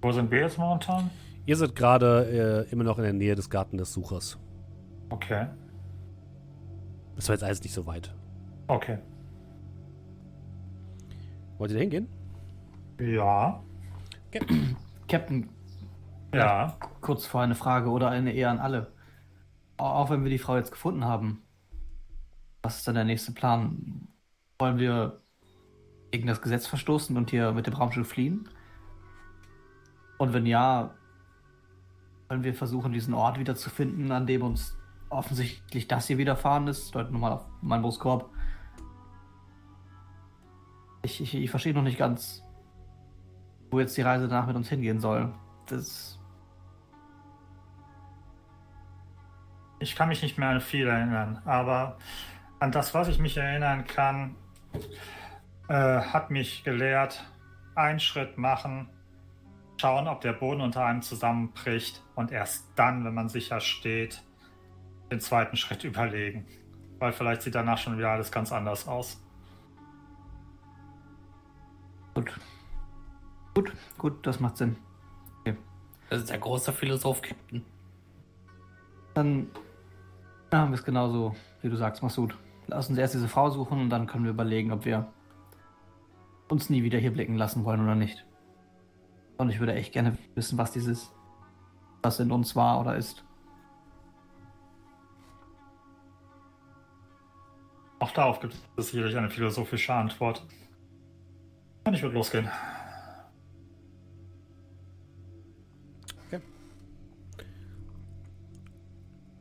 Wo 0.01 0.11
sind 0.13 0.31
wir 0.31 0.39
jetzt 0.39 0.57
momentan? 0.57 1.09
Ihr 1.45 1.57
seid 1.57 1.75
gerade 1.75 2.65
äh, 2.69 2.71
immer 2.71 2.85
noch 2.85 2.97
in 2.99 3.03
der 3.03 3.11
Nähe 3.11 3.35
des 3.35 3.49
Garten 3.49 3.75
des 3.75 3.91
Suchers. 3.91 4.39
Okay. 5.09 5.47
Das 7.17 7.27
war 7.27 7.35
jetzt 7.35 7.43
alles 7.43 7.61
nicht 7.61 7.73
so 7.73 7.85
weit. 7.85 8.15
Okay. 8.67 8.97
Wollt 11.57 11.71
ihr 11.71 11.75
da 11.75 11.81
hingehen? 11.81 12.07
Ja. 13.01 13.61
Captain, 15.09 15.49
Ja. 16.33 16.77
kurz 17.01 17.25
vor 17.25 17.41
eine 17.41 17.55
Frage 17.55 17.89
oder 17.89 18.09
eine 18.09 18.31
eher 18.31 18.49
an 18.51 18.59
alle. 18.59 18.93
Au- 19.75 19.83
Auch 19.83 20.09
wenn 20.11 20.23
wir 20.23 20.29
die 20.31 20.37
Frau 20.39 20.55
jetzt 20.55 20.71
gefunden 20.71 21.03
haben, 21.03 21.41
was 22.63 22.77
ist 22.77 22.87
dann 22.87 22.95
der 22.95 23.03
nächste 23.03 23.33
Plan? 23.33 24.07
Wollen 24.57 24.79
wir 24.79 25.19
gegen 26.11 26.27
das 26.27 26.41
Gesetz 26.41 26.65
verstoßen 26.65 27.15
und 27.17 27.29
hier 27.29 27.51
mit 27.51 27.67
dem 27.67 27.73
Raumschiff 27.73 28.07
fliehen? 28.07 28.49
Und 30.17 30.33
wenn 30.33 30.45
ja, 30.45 30.95
wollen 32.29 32.43
wir 32.43 32.53
versuchen, 32.53 32.93
diesen 32.93 33.13
Ort 33.13 33.37
wiederzufinden, 33.37 34.11
an 34.11 34.25
dem 34.25 34.41
uns 34.41 34.77
offensichtlich 35.09 35.87
das 35.87 36.07
hier 36.07 36.17
widerfahren 36.17 36.67
ist? 36.67 36.95
Deut 36.95 37.11
nochmal 37.11 37.33
auf 37.33 37.45
meinen 37.61 37.81
Brustkorb. 37.81 38.29
Ich, 41.01 41.19
ich, 41.19 41.35
ich 41.35 41.49
verstehe 41.49 41.73
noch 41.73 41.83
nicht 41.83 41.97
ganz, 41.97 42.43
wo 43.69 43.79
jetzt 43.81 43.97
die 43.97 44.01
Reise 44.01 44.29
danach 44.29 44.47
mit 44.47 44.55
uns 44.55 44.69
hingehen 44.69 45.01
soll. 45.01 45.33
Das 45.65 46.17
Ich 49.83 49.97
kann 49.97 50.07
mich 50.07 50.21
nicht 50.21 50.37
mehr 50.37 50.47
an 50.47 50.61
viel 50.61 50.87
erinnern, 50.87 51.41
aber 51.43 51.97
an 52.63 52.71
das, 52.71 52.93
was 52.93 53.09
ich 53.09 53.19
mich 53.19 53.35
erinnern 53.35 53.85
kann, 53.85 54.37
äh, 55.67 55.73
hat 55.73 56.31
mich 56.31 56.63
gelehrt, 56.63 57.21
einen 57.75 57.99
Schritt 57.99 58.37
machen, 58.37 58.87
schauen, 59.75 60.07
ob 60.07 60.21
der 60.21 60.31
Boden 60.31 60.61
unter 60.61 60.85
einem 60.85 61.01
zusammenbricht 61.01 62.01
und 62.15 62.31
erst 62.31 62.69
dann, 62.77 63.03
wenn 63.03 63.13
man 63.13 63.27
sicher 63.27 63.59
steht, 63.59 64.23
den 65.11 65.19
zweiten 65.19 65.57
Schritt 65.57 65.83
überlegen. 65.83 66.47
Weil 66.99 67.11
vielleicht 67.11 67.41
sieht 67.41 67.53
danach 67.53 67.77
schon 67.77 67.97
wieder 67.97 68.11
alles 68.11 68.31
ganz 68.31 68.53
anders 68.53 68.87
aus. 68.87 69.21
Gut. 72.13 72.31
Gut, 73.55 73.73
gut, 73.97 74.25
das 74.25 74.39
macht 74.39 74.55
Sinn. 74.55 74.77
Das 76.09 76.21
ist 76.21 76.29
der 76.29 76.37
große 76.37 76.71
Philosoph, 76.71 77.21
Captain. 77.21 77.65
Dann 79.15 79.47
machen 80.49 80.69
wir 80.69 80.75
es 80.75 80.85
genauso, 80.85 81.35
wie 81.61 81.69
du 81.69 81.75
sagst, 81.75 82.01
Masud. 82.01 82.37
Lass 82.67 82.89
uns 82.89 82.97
erst 82.97 83.13
diese 83.13 83.27
Frau 83.27 83.49
suchen 83.49 83.79
und 83.81 83.89
dann 83.89 84.07
können 84.07 84.23
wir 84.23 84.31
überlegen, 84.31 84.71
ob 84.71 84.85
wir 84.85 85.11
uns 86.49 86.69
nie 86.69 86.83
wieder 86.83 86.99
hier 86.99 87.11
blicken 87.11 87.35
lassen 87.35 87.65
wollen 87.65 87.81
oder 87.81 87.95
nicht. 87.95 88.25
Und 89.37 89.49
ich 89.49 89.59
würde 89.59 89.73
echt 89.73 89.93
gerne 89.93 90.17
wissen, 90.35 90.57
was 90.57 90.71
dieses, 90.71 91.11
was 92.01 92.19
in 92.19 92.31
uns 92.31 92.55
war 92.55 92.79
oder 92.79 92.95
ist. 92.95 93.25
Auch 97.99 98.11
darauf 98.11 98.39
gibt 98.41 98.55
es 98.75 98.89
sicherlich 98.89 99.17
eine 99.17 99.29
philosophische 99.29 99.93
Antwort. 99.93 100.45
Und 101.85 101.93
ich 101.93 102.01
würde 102.01 102.15
losgehen. 102.15 102.49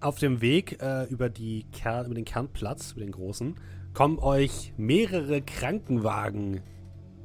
Auf 0.03 0.19
dem 0.19 0.41
Weg 0.41 0.83
äh, 0.83 1.05
über, 1.05 1.29
die 1.29 1.65
Ker 1.73 2.05
über 2.05 2.15
den 2.15 2.24
Kernplatz, 2.24 2.91
über 2.91 3.03
den 3.03 3.12
großen, 3.12 3.55
kommen 3.95 4.19
euch 4.19 4.73
mehrere 4.77 5.43
Krankenwagen 5.43 6.61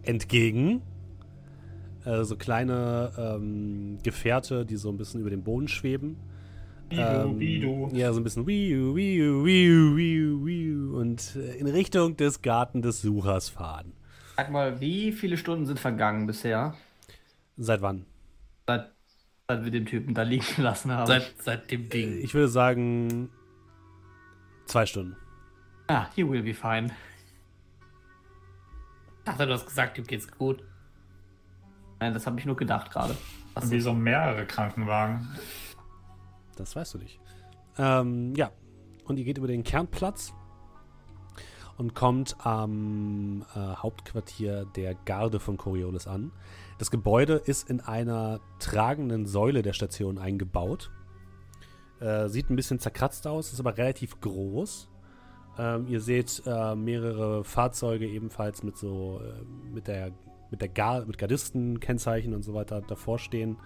entgegen. 0.04 0.84
Äh, 2.06 2.24
so 2.24 2.36
kleine 2.36 3.12
ähm, 3.18 3.98
Gefährte, 4.04 4.64
die 4.64 4.76
so 4.76 4.90
ein 4.90 4.98
bisschen 4.98 5.22
über 5.22 5.32
dem 5.32 5.44
Boden 5.44 5.68
schweben. 5.68 6.18
Wie 6.92 7.60
du, 7.60 7.90
Ähm. 7.90 7.96
Ja, 7.96 8.14
so 8.14 8.20
ein 8.20 8.24
bisschen 8.24 8.46
wiu, 8.46 8.96
wiu, 8.96 9.44
wiu, 9.44 9.98
wiu, 9.98 10.46
wiu, 10.46 11.00
und 11.00 11.36
äh, 11.36 11.56
in 11.58 11.66
Richtung 11.66 12.16
des 12.16 12.44
Garten 12.44 12.84
des 12.84 13.02
Suchers 13.02 13.50
fahren. 13.50 13.92
Sag 14.38 14.52
mal, 14.52 14.80
wie 14.80 15.12
viele 15.12 15.36
Stunden 15.38 15.66
sind 15.66 15.80
vergangen 15.80 16.28
bisher, 16.28 16.76
Seit 17.58 17.82
wann? 17.82 18.06
Seit, 19.50 19.64
wir 19.64 19.72
den 19.72 19.86
Typen 19.86 20.14
da 20.14 20.24
liegen 20.24 20.46
gelassen 20.56 20.92
haben? 20.92 21.08
Seit, 21.08 21.34
seit 21.42 21.72
dem 21.72 21.88
Ding. 21.90 22.20
Ich 22.22 22.34
würde 22.34 22.50
sagen, 22.50 23.30
zwei 24.66 24.86
Stunden. 24.86 25.16
ah, 25.88 26.08
he 26.16 26.28
will 26.28 26.44
be 26.44 26.54
fine. 26.54 26.88
Ich 29.20 29.24
dachte, 29.24 29.48
du 29.48 29.54
hast 29.54 29.66
gesagt, 29.66 29.98
ihm 29.98 30.06
geht's 30.06 30.30
gut. 30.30 30.64
Nein, 32.00 32.14
das 32.14 32.26
habe 32.28 32.40
ich 32.40 32.46
nur 32.46 32.56
gedacht 32.56 32.92
gerade. 32.92 33.16
Und 33.56 33.72
wie 33.72 33.80
so 33.80 33.94
mehrere 33.94 34.46
Krankenwagen. 34.46 35.28
Das 36.58 36.76
weißt 36.76 36.94
du 36.96 36.98
nicht. 37.00 37.20
Ähm, 37.78 38.34
ja. 38.36 38.52
Und 39.06 39.18
ihr 39.18 39.24
geht 39.26 39.38
über 39.38 39.48
den 39.48 39.64
Kernplatz 39.64 40.34
und 41.78 41.94
kommt 41.96 42.36
am 42.46 43.46
äh, 43.56 43.60
Hauptquartier 43.60 44.66
der 44.76 44.94
Garde 44.94 45.40
von 45.40 45.56
Coriolis 45.58 46.06
an. 46.08 46.32
Das 46.78 46.92
Gebäude 46.92 47.34
ist 47.34 47.70
in 47.70 47.82
einer 47.82 48.40
tragenden 48.60 49.26
Säule 49.26 49.64
der 49.64 49.74
Station 49.74 50.18
eingebaut. 50.20 50.92
Äh, 52.00 52.28
sieht 52.28 52.50
ein 52.50 52.56
bisschen 52.56 52.80
zerkratzt 52.80 53.26
aus, 53.26 53.52
ist 53.52 53.60
aber 53.60 53.78
relativ 53.78 54.22
groß. 54.22 54.90
Ähm, 55.58 55.88
ihr 55.88 56.02
seht 56.02 56.44
äh, 56.46 56.76
mehrere 56.76 57.44
Fahrzeuge 57.44 58.08
ebenfalls 58.08 58.62
mit 58.62 58.78
so 58.78 59.20
äh, 59.24 59.44
mit 59.74 59.88
der 59.88 60.12
mit 60.52 60.62
der 60.62 60.70
Gar 60.70 61.06
mit 61.06 61.18
Gardisten-Kennzeichen 61.18 62.36
und 62.36 62.44
so 62.44 62.54
weiter 62.54 62.82
davor 62.82 63.18
stehen. 63.18 63.58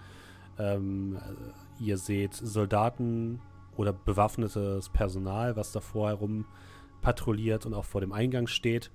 Ähm, 0.58 1.16
äh, 1.16 1.84
ihr 1.84 1.98
seht 1.98 2.32
Soldaten 2.34 3.40
oder 3.76 3.92
bewaffnetes 3.92 4.88
Personal, 4.88 5.56
was 5.56 5.72
davor 5.72 6.08
herum 6.08 6.46
patrouilliert 7.02 7.66
und 7.66 7.74
auch 7.74 7.84
vor 7.84 8.00
dem 8.00 8.12
Eingang 8.12 8.46
steht. 8.46 8.90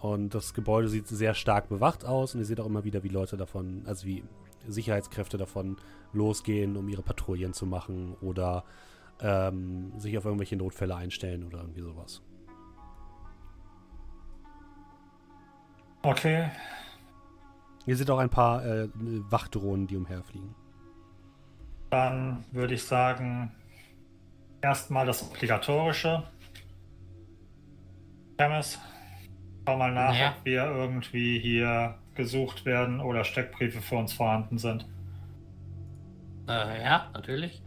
Und 0.00 0.34
das 0.34 0.54
Gebäude 0.54 0.88
sieht 0.88 1.08
sehr 1.08 1.34
stark 1.34 1.68
bewacht 1.68 2.04
aus 2.04 2.34
und 2.34 2.40
ihr 2.40 2.46
seht 2.46 2.60
auch 2.60 2.66
immer 2.66 2.84
wieder, 2.84 3.02
wie 3.02 3.08
Leute 3.08 3.36
davon, 3.36 3.82
also 3.86 4.06
wie 4.06 4.22
Sicherheitskräfte 4.66 5.38
davon 5.38 5.76
losgehen, 6.12 6.76
um 6.76 6.88
ihre 6.88 7.02
Patrouillen 7.02 7.52
zu 7.52 7.66
machen 7.66 8.14
oder 8.20 8.64
ähm, 9.20 9.92
sich 9.98 10.16
auf 10.16 10.24
irgendwelche 10.24 10.56
Notfälle 10.56 10.94
einstellen 10.94 11.44
oder 11.44 11.58
irgendwie 11.58 11.82
sowas. 11.82 12.22
Okay. 16.02 16.50
Ihr 17.86 17.96
seht 17.96 18.10
auch 18.10 18.18
ein 18.18 18.30
paar 18.30 18.64
äh, 18.64 18.88
Wachdrohnen, 18.94 19.86
die 19.86 19.96
umherfliegen. 19.96 20.54
Dann 21.90 22.44
würde 22.52 22.74
ich 22.74 22.84
sagen, 22.84 23.50
erstmal 24.60 25.06
das 25.06 25.22
Obligatorische. 25.22 26.22
Chemis, 28.38 28.78
schau 29.68 29.76
mal 29.76 29.92
nach, 29.92 30.14
Ja. 30.18 30.30
ob 30.30 30.44
wir 30.46 30.64
irgendwie 30.64 31.38
hier 31.38 31.96
gesucht 32.14 32.64
werden 32.64 33.00
oder 33.00 33.22
Steckbriefe 33.24 33.80
für 33.82 33.96
uns 33.96 34.12
vorhanden 34.14 34.56
sind. 34.58 34.86
Äh, 36.48 36.82
ja, 36.82 37.10
natürlich. 37.12 37.62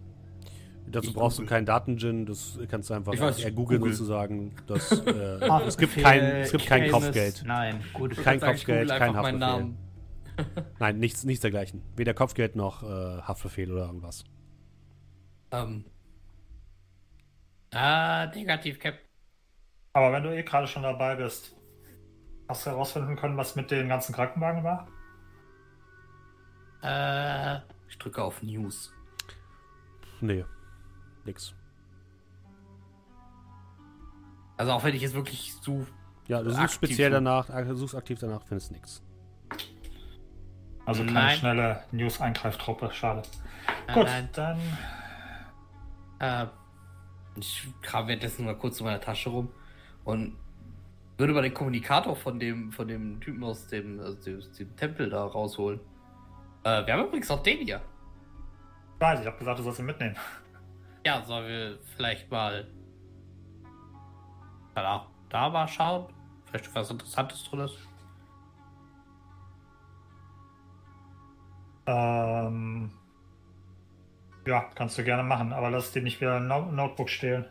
Dazu 0.87 1.09
Ich 1.09 1.13
brauchst 1.13 1.37
du 1.37 1.43
google. 1.43 1.49
keinen 1.57 1.65
Datengin, 1.67 2.25
das 2.25 2.59
kannst 2.67 2.89
du 2.89 2.95
einfach 2.95 3.17
weiß, 3.17 3.39
eher 3.39 3.51
googeln 3.51 3.79
google. 3.79 3.93
sozusagen. 3.93 4.55
Das, 4.65 4.91
äh, 5.05 5.67
es 5.67 5.77
gibt 5.77 5.95
kein, 5.95 6.19
es 6.23 6.51
gibt 6.51 6.65
kein. 6.65 6.89
Kopfgeld. 6.89 7.43
Nein, 7.45 7.81
gut. 7.93 8.17
Kein 8.17 8.39
sagen, 8.39 8.53
Kopfgeld, 8.53 8.89
kein 8.89 9.15
Haftbefehl. 9.15 9.37
Namen. 9.39 9.77
Nein, 10.79 10.97
nichts, 10.97 11.23
nichts 11.23 11.41
dergleichen. 11.41 11.83
Weder 11.95 12.15
Kopfgeld 12.15 12.55
noch 12.55 12.81
äh, 12.81 13.21
Haftbefehl 13.21 13.71
oder 13.71 13.85
irgendwas. 13.85 14.23
Ähm. 15.51 15.85
Ah, 17.73 18.25
negativ, 18.33 18.79
Cap. 18.79 18.95
Aber 19.93 20.11
wenn 20.11 20.23
du 20.23 20.35
eh 20.35 20.41
gerade 20.43 20.67
schon 20.67 20.83
dabei 20.83 21.15
bist, 21.15 21.55
hast 22.51 22.65
du 22.65 22.69
herausfinden 22.69 23.15
können, 23.15 23.37
was 23.37 23.55
mit 23.55 23.71
den 23.71 23.89
ganzen 23.89 24.13
Krankenwagen 24.13 24.63
war? 24.63 24.87
Äh, 26.83 27.61
ich 27.89 27.97
drücke 27.97 28.23
auf 28.23 28.41
News. 28.43 28.93
Nee, 30.19 30.45
nix. 31.25 31.53
Also 34.57 34.71
auch 34.73 34.83
wenn 34.83 34.93
ich 34.95 35.01
jetzt 35.01 35.15
wirklich 35.15 35.53
so. 35.61 35.85
Ja, 36.27 36.43
du 36.43 36.51
suchst 36.51 36.75
speziell 36.75 37.09
danach, 37.09 37.49
äh, 37.49 37.65
du 37.65 37.75
suchst 37.75 37.95
aktiv 37.95 38.19
danach, 38.19 38.43
findest 38.43 38.71
nix. 38.71 39.01
Also 40.85 41.03
keine 41.03 41.13
Nein. 41.13 41.37
schnelle 41.37 41.83
News-Eingreiftruppe, 41.91 42.91
schade. 42.93 43.21
Nein, 43.87 43.95
Gut, 43.95 44.05
nein. 44.05 44.29
dann 44.33 44.59
Äh, 46.19 46.47
ich 47.35 47.67
kram 47.81 48.07
währenddessen 48.07 48.45
mal 48.45 48.57
kurz 48.57 48.79
in 48.79 48.85
meiner 48.85 49.01
Tasche 49.01 49.29
rum 49.29 49.49
und 50.03 50.37
würde 51.21 51.33
mal 51.33 51.43
den 51.43 51.53
Kommunikator 51.53 52.15
von 52.15 52.39
dem, 52.39 52.71
von 52.71 52.87
dem 52.87 53.21
Typen 53.21 53.43
aus 53.43 53.67
dem, 53.67 53.99
aus 53.99 54.19
dem, 54.21 54.41
dem 54.57 54.75
Tempel 54.75 55.09
da 55.09 55.23
rausholen. 55.23 55.79
Äh, 56.63 56.85
wir 56.85 56.93
haben 56.93 57.05
übrigens 57.05 57.29
noch 57.29 57.43
den 57.43 57.59
hier. 57.59 57.79
weiß 58.99 59.21
ich, 59.21 59.27
habe 59.27 59.37
gesagt, 59.37 59.59
du 59.59 59.63
sollst 59.63 59.79
ihn 59.79 59.85
mitnehmen. 59.85 60.15
Ja, 61.03 61.23
sollen 61.23 61.47
wir 61.47 61.79
vielleicht 61.95 62.29
mal 62.29 62.67
da, 64.75 65.07
da 65.29 65.49
mal 65.49 65.67
schauen? 65.67 66.13
Vielleicht 66.45 66.75
was 66.75 66.91
Interessantes 66.91 67.43
drin 67.43 67.61
ist. 67.61 67.79
Ähm, 71.87 72.91
ja, 74.45 74.69
kannst 74.75 74.95
du 74.99 75.03
gerne 75.03 75.23
machen, 75.23 75.53
aber 75.53 75.71
lass 75.71 75.91
dir 75.91 76.03
nicht 76.03 76.21
wieder 76.21 76.35
ein 76.35 76.47
no 76.47 76.61
Notebook 76.71 77.09
stehlen. 77.09 77.45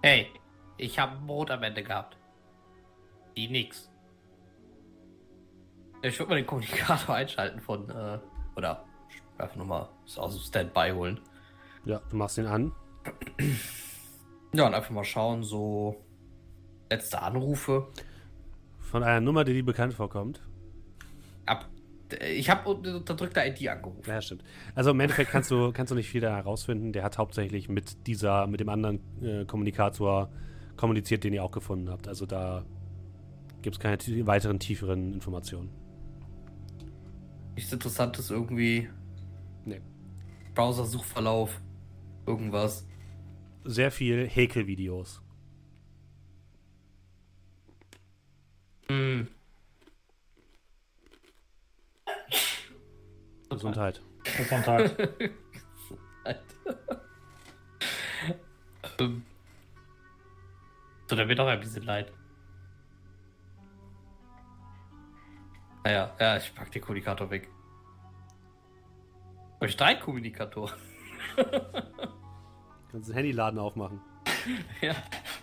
Hey, 0.00 0.30
ich 0.78 0.98
habe 0.98 1.16
ein 1.16 1.26
Brot 1.26 1.50
am 1.50 1.62
Ende 1.62 1.82
gehabt. 1.82 2.16
Die 3.36 3.48
nix. 3.48 3.90
Ich 6.02 6.18
würde 6.18 6.30
mal 6.30 6.36
den 6.36 6.46
Kommunikator 6.46 7.14
einschalten 7.14 7.60
von, 7.60 7.88
äh, 7.90 8.18
oder 8.54 8.84
einfach 9.38 9.56
nochmal 9.56 9.88
aus 10.16 10.34
dem 10.34 10.42
Standby 10.42 10.92
holen. 10.92 11.20
Ja, 11.84 12.00
du 12.10 12.16
machst 12.16 12.38
ihn 12.38 12.46
an. 12.46 12.72
Ja, 14.52 14.66
und 14.66 14.74
einfach 14.74 14.90
mal 14.90 15.04
schauen, 15.04 15.42
so 15.42 16.02
letzte 16.90 17.20
Anrufe. 17.22 17.88
Von 18.80 19.02
einer 19.02 19.20
Nummer, 19.20 19.44
die 19.44 19.52
dir 19.52 19.64
bekannt 19.64 19.94
vorkommt. 19.94 20.40
Ab, 21.44 21.66
ich 22.20 22.48
habe 22.50 22.68
unterdrückte 22.68 23.40
ID 23.40 23.68
angerufen. 23.68 24.02
Ja, 24.06 24.20
stimmt. 24.20 24.44
Also 24.74 24.90
im 24.90 25.00
Endeffekt 25.00 25.30
kannst 25.30 25.50
du, 25.50 25.72
kannst 25.72 25.90
du 25.90 25.94
nicht 25.94 26.08
viel 26.08 26.20
da 26.20 26.34
herausfinden. 26.36 26.92
Der 26.92 27.02
hat 27.02 27.18
hauptsächlich 27.18 27.68
mit 27.68 28.06
dieser, 28.06 28.46
mit 28.46 28.60
dem 28.60 28.68
anderen 28.68 29.00
äh, 29.22 29.44
Kommunikator 29.44 30.30
kommuniziert, 30.76 31.24
den 31.24 31.32
ihr 31.32 31.42
auch 31.42 31.50
gefunden 31.50 31.90
habt. 31.90 32.08
Also 32.08 32.26
da 32.26 32.64
gibt 33.62 33.76
es 33.76 33.80
keine 33.80 33.98
weiteren, 34.26 34.58
tieferen 34.58 35.12
Informationen. 35.12 35.70
Nichts 37.54 37.72
Interessantes 37.72 38.30
irgendwie. 38.30 38.88
Nee. 39.64 39.80
Browser-Suchverlauf. 40.54 41.60
Irgendwas. 42.26 42.86
Sehr 43.64 43.90
viel 43.90 44.28
Häkelvideos. 44.28 45.22
Hm. 48.88 49.28
Gesundheit. 53.48 54.02
Gesundheit. 54.24 55.10
ähm. 58.98 59.22
So, 61.08 61.16
da 61.16 61.28
wird 61.28 61.38
auch 61.40 61.46
ein 61.46 61.60
bisschen 61.60 61.84
leid. 61.84 62.12
Naja, 65.84 66.12
ja, 66.18 66.36
ich 66.36 66.52
pack 66.54 66.72
den 66.72 66.82
Kommunikator 66.82 67.30
weg. 67.30 67.48
Hab 69.60 69.68
ich 69.68 69.76
drei 69.76 69.94
Kommunikatoren? 69.94 70.74
Kannst 72.90 73.08
den 73.08 73.14
Handyladen 73.14 73.58
aufmachen. 73.58 74.00
ja. 74.80 74.94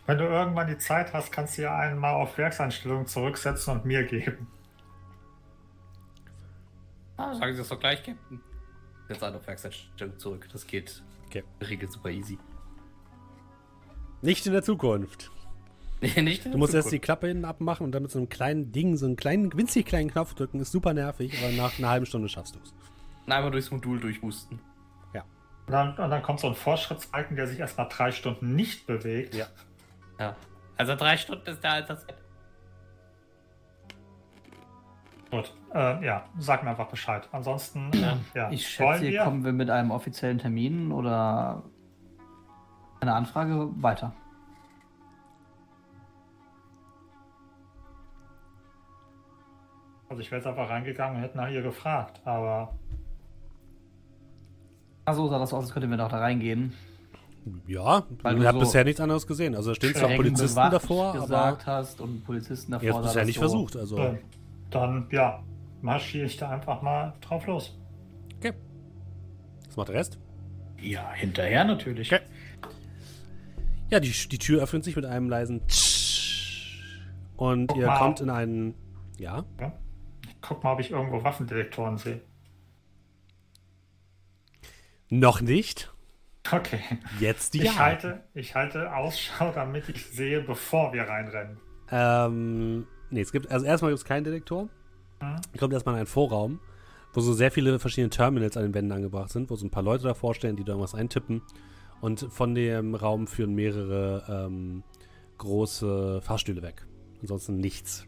Wenn 0.06 0.18
du 0.18 0.26
irgendwann 0.26 0.68
die 0.68 0.77
Zeit 0.77 1.14
hast, 1.14 1.31
kannst 1.31 1.57
du 1.57 1.61
ja 1.61 1.77
einen 1.77 1.98
mal 1.98 2.14
auf 2.14 2.38
Werkseinstellungen 2.38 3.07
zurücksetzen 3.07 3.73
und 3.73 3.85
mir 3.85 4.03
geben. 4.03 4.48
Ah, 7.15 7.34
sagen 7.35 7.53
Sie 7.53 7.60
das 7.60 7.69
doch 7.69 7.80
gleich, 7.80 8.03
Captain. 8.03 8.41
Jetzt 9.07 9.23
eine 9.23 9.38
auf 9.38 9.48
Werkseinstellung 9.48 10.18
zurück. 10.19 10.49
Das 10.52 10.68
geht. 10.68 11.03
Okay. 11.27 11.44
Regelt 11.61 11.91
super 11.91 12.10
easy. 12.10 12.38
Nicht 14.22 14.45
in 14.45 14.53
der 14.53 14.64
Zukunft. 14.64 15.31
Nee, 16.03 16.21
nicht 16.21 16.45
Du 16.45 16.57
musst 16.57 16.73
erst 16.73 16.91
die. 16.91 16.99
Klappe 16.99 17.27
hinten 17.27 17.45
abmachen 17.45 17.85
und 17.85 17.91
dann 17.93 18.03
mit 18.03 18.11
so 18.11 18.19
einem 18.19 18.30
kleinen 18.30 18.71
Ding, 18.71 18.97
so 18.97 19.05
einen 19.05 19.15
kleinen, 19.15 19.55
winzig 19.57 19.85
kleinen 19.85 20.11
Knopf 20.11 20.34
drücken. 20.34 20.59
Ist 20.59 20.71
super 20.71 20.93
nervig, 20.93 21.34
aber 21.41 21.53
nach 21.53 21.77
einer 21.80 21.89
halben 21.89 22.05
Stunde 22.05 22.30
schaffst 22.30 22.55
du 22.55 22.59
es. 22.63 22.73
Einmal 23.27 23.51
durchs 23.51 23.71
Modul 23.71 23.99
durchhusten. 23.99 24.59
Und 25.65 25.73
dann, 25.73 25.89
und 25.97 26.09
dann 26.09 26.21
kommt 26.21 26.39
so 26.39 26.47
ein 26.47 26.55
Fortschrittsbalken, 26.55 27.35
der 27.35 27.47
sich 27.47 27.59
erstmal 27.59 27.88
drei 27.89 28.11
Stunden 28.11 28.55
nicht 28.55 28.85
bewegt. 28.85 29.34
Ja. 29.34 29.45
Ja. 30.19 30.35
Also 30.77 30.95
drei 30.95 31.17
Stunden 31.17 31.47
ist 31.49 31.63
der 31.63 31.73
Einsatzzeit. 31.73 32.15
Gut, 35.31 35.51
äh, 35.73 36.05
ja, 36.05 36.25
sag 36.38 36.63
mir 36.63 36.71
einfach 36.71 36.89
Bescheid. 36.89 37.27
Ansonsten, 37.31 37.91
ja, 37.93 38.17
ja. 38.35 38.51
Ich 38.51 38.67
schätze, 38.67 38.99
hier 38.99 39.11
wir? 39.11 39.23
kommen 39.23 39.43
wir 39.43 39.53
mit 39.53 39.69
einem 39.69 39.91
offiziellen 39.91 40.38
Termin 40.38 40.91
oder 40.91 41.63
einer 42.99 43.15
Anfrage 43.15 43.69
weiter. 43.81 44.13
Also 50.14 50.22
ich 50.22 50.30
wäre 50.30 50.41
jetzt 50.41 50.48
einfach 50.48 50.69
reingegangen 50.69 51.15
und 51.18 51.23
hätte 51.23 51.38
nach 51.38 51.49
ihr 51.49 51.64
gefragt, 51.64 52.22
aber 52.23 52.76
Ach 55.06 55.15
so 55.15 55.27
sah 55.27 55.40
das 55.40 55.52
aus, 55.53 55.64
als 55.64 55.73
könnten 55.73 55.90
wir 55.90 55.98
doch 55.98 56.07
da 56.10 56.19
reingehen. 56.19 56.73
Ja, 57.65 58.03
Weil 58.22 58.35
ihr 58.35 58.41
du 58.41 58.45
habt 58.48 58.53
so 58.60 58.60
bisher 58.60 58.84
nichts 58.84 59.02
anderes 59.02 59.26
gesehen. 59.26 59.56
Also 59.56 59.72
da 59.72 59.76
stehen 59.76 59.95
zwar 59.95 60.10
Polizisten 60.11 60.69
davor, 60.69 61.07
aber 61.15 61.22
gesagt 61.22 61.65
hast 61.65 61.99
und 61.99 62.23
Polizisten 62.23 62.72
davor. 62.73 62.85
ihr 62.88 62.94
habt 62.94 63.03
bisher 63.06 63.26
nicht 63.26 63.35
so- 63.35 63.41
versucht. 63.41 63.76
Also, 63.76 63.98
äh, 63.98 64.18
dann, 64.69 65.07
ja, 65.11 65.41
marschiere 65.81 66.27
ich 66.27 66.38
da 66.38 66.49
einfach 66.52 66.84
mal 66.84 67.14
drauf 67.22 67.48
los. 67.48 67.76
okay. 68.38 68.53
Was 69.68 69.76
macht 69.77 69.88
der 69.90 69.95
Rest? 69.95 70.19
Ja, 70.80 71.11
hinterher 71.14 71.65
natürlich. 71.65 72.14
Okay. 72.14 72.22
Ja, 73.90 73.99
die, 73.99 74.11
die 74.11 74.38
Tür 74.38 74.61
öffnet 74.61 74.84
sich 74.84 74.95
mit 74.95 75.06
einem 75.06 75.27
leisen 75.27 75.65
Tsch. 75.68 76.80
Und 77.35 77.65
Guck 77.68 77.77
ihr 77.80 77.88
mal. 77.88 77.98
kommt 77.98 78.22
in 78.22 78.30
einen. 78.30 78.76
Ja, 79.18 79.44
Ich 79.60 79.65
guck 80.44 80.64
mal, 80.64 80.74
ob 80.74 80.80
ich 80.80 80.91
irgendwo 80.91 81.24
Waffendetektoren 81.24 81.98
sehe. 81.98 82.22
noch 85.10 85.41
nicht. 85.41 85.91
Okay. 86.52 86.82
Jetzt 87.20 87.56
Ich, 87.56 87.64
ja. 87.64 87.78
halte, 87.78 88.24
ich 88.34 88.53
halte 88.56 88.94
Ausschau, 88.95 89.52
damit 89.52 89.88
ich 89.90 90.06
sehe, 90.06 90.41
bevor 90.41 90.91
wir 90.91 91.03
reinrennen. 91.03 91.57
Ähm, 91.90 92.88
nee, 93.10 93.22
es 93.22 93.32
gibt, 93.32 93.49
also 93.49 93.65
erstmal 93.65 93.91
gibt 93.91 93.99
es 93.99 94.06
keinen 94.06 94.24
Detektor. 94.24 94.70
Ihr 95.53 95.60
kommt 95.60 95.72
erstmal 95.72 95.95
in 95.95 95.99
einen 95.99 96.07
Vorraum, 96.07 96.60
wo 97.14 97.22
so 97.22 97.32
sehr 97.32 97.49
viele 97.49 97.80
verschiedene 97.80 98.10
Terminals 98.10 98.57
an 98.57 98.64
den 98.64 98.74
Wänden 98.74 98.91
angebracht 98.91 99.30
sind, 99.32 99.49
wo 99.49 99.56
so 99.56 99.65
ein 99.65 99.72
paar 99.72 99.84
Leute 99.84 100.03
davor 100.03 100.36
stehen, 100.36 100.57
die 100.57 100.65
da 100.65 100.74
irgendwas 100.74 100.95
eintippen. 100.95 101.41
Und 102.02 102.28
von 102.30 102.53
dem 102.53 102.94
Raum 102.95 103.28
führen 103.28 103.56
mehrere 103.56 104.48
ähm, 104.48 104.84
große 105.38 106.22
Fahrstühle 106.22 106.61
weg. 106.61 106.86
Ansonsten 107.22 107.57
nichts. 107.57 108.06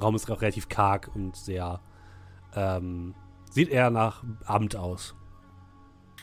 Raum 0.00 0.14
ist 0.14 0.30
auch 0.30 0.42
relativ 0.42 0.68
karg 0.68 1.10
und 1.14 1.36
sehr. 1.36 1.80
Ähm, 2.54 3.14
sieht 3.50 3.68
eher 3.68 3.90
nach 3.90 4.22
Amt 4.44 4.76
aus. 4.76 5.14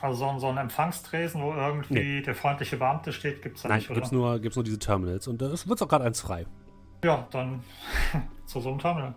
Also 0.02 0.18
so, 0.34 0.40
so 0.40 0.48
ein 0.48 0.58
Empfangstresen, 0.58 1.42
wo 1.42 1.54
irgendwie 1.54 1.94
Nee. 1.94 2.22
der 2.22 2.36
freundliche 2.36 2.78
Beamte 2.78 3.14
steht, 3.14 3.42
gibt 3.42 3.58
es 3.58 3.64
da 3.64 3.70
Nein, 3.70 3.78
nicht, 3.80 3.90
oder? 3.90 3.96
gibt's 3.96 4.12
nur, 4.12 4.40
gibt's 4.40 4.56
nur 4.58 4.64
diese 4.66 4.80
Terminals. 4.80 5.28
Und 5.28 5.42
da 5.42 5.50
ist- 5.52 5.68
wird's 5.68 5.82
auch 5.82 5.88
gerade 5.88 6.04
eins 6.04 6.20
frei. 6.22 6.46
Ja, 7.04 7.28
dann 7.32 7.62
zu 8.46 8.60
so 8.60 8.70
einem 8.70 8.80
Terminal. 8.80 9.16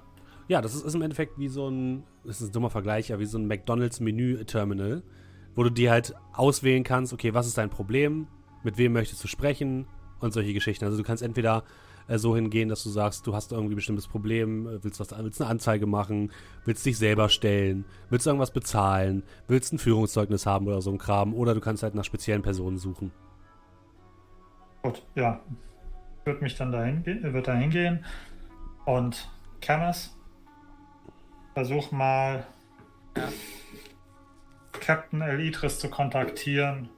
Ja, 0.49 0.61
das 0.61 0.75
ist, 0.77 0.85
ist 0.85 0.95
im 0.95 1.03
Endeffekt 1.03 1.39
wie 1.39 1.49
so 1.49 1.69
ein, 1.69 2.05
das 2.25 2.41
ist 2.41 2.51
ein 2.51 2.53
dummer 2.53 2.71
Vergleich, 2.71 3.09
ja, 3.09 3.19
wie 3.19 3.25
so 3.25 3.37
ein 3.39 3.49
McDonalds-Menü-Terminal, 3.49 5.03
wo 5.57 5.63
du 5.65 5.71
dir 5.71 5.91
halt 5.91 6.15
auswählen 6.33 6.85
kannst, 6.85 7.13
okay, 7.13 7.35
was 7.35 7.47
ist 7.49 7.59
dein 7.59 7.71
Problem, 7.71 8.29
mit 8.63 8.79
wem 8.79 8.93
möchtest 8.93 9.23
du 9.25 9.29
sprechen 9.29 9.87
und 10.21 10.33
solche 10.33 10.53
Geschichten. 10.55 10.85
Also 10.85 10.97
du 10.99 11.03
kannst 11.03 11.23
entweder 11.23 11.65
äh, 12.09 12.19
so 12.19 12.37
hingehen, 12.37 12.69
dass 12.69 12.83
du 12.83 12.91
sagst, 12.91 13.27
du 13.27 13.35
hast 13.35 13.53
irgendwie 13.53 13.75
ein 13.75 13.77
bestimmtes 13.77 14.07
Problem, 14.07 14.67
äh, 14.67 14.85
willst, 14.85 15.01
was, 15.01 15.11
willst 15.19 15.41
eine 15.41 15.51
Anzeige 15.51 15.87
machen, 15.87 16.33
willst 16.65 16.85
dich 16.87 16.99
selber 16.99 17.29
stellen, 17.29 17.85
willst 18.11 18.27
irgendwas 18.27 18.51
bezahlen, 18.51 19.23
willst 19.49 19.73
ein 19.73 19.79
Führungszeugnis 19.79 20.47
haben 20.47 20.67
oder 20.67 20.81
so 20.83 20.91
ein 20.91 20.99
Kram, 20.99 21.35
oder 21.35 21.55
du 21.55 21.61
kannst 21.61 21.83
halt 21.83 21.95
nach 21.95 22.05
speziellen 22.05 22.43
Personen 22.43 22.79
suchen. 22.79 23.13
Gut, 24.83 25.03
ja. 25.15 25.41
Wird 26.25 26.43
mich 26.43 26.57
dann 26.57 26.73
dahin 26.73 27.05
gehen, 27.05 27.33
wird 27.33 27.47
dahin 27.47 27.71
gehen 27.71 28.05
und 28.85 29.29
Camus, 29.61 30.17
versuch 31.55 31.93
mal 31.93 32.47
Captain 34.73 35.21
El 35.21 35.41
Idris 35.41 35.79
zu 35.79 35.89
kontaktieren, 35.89 36.89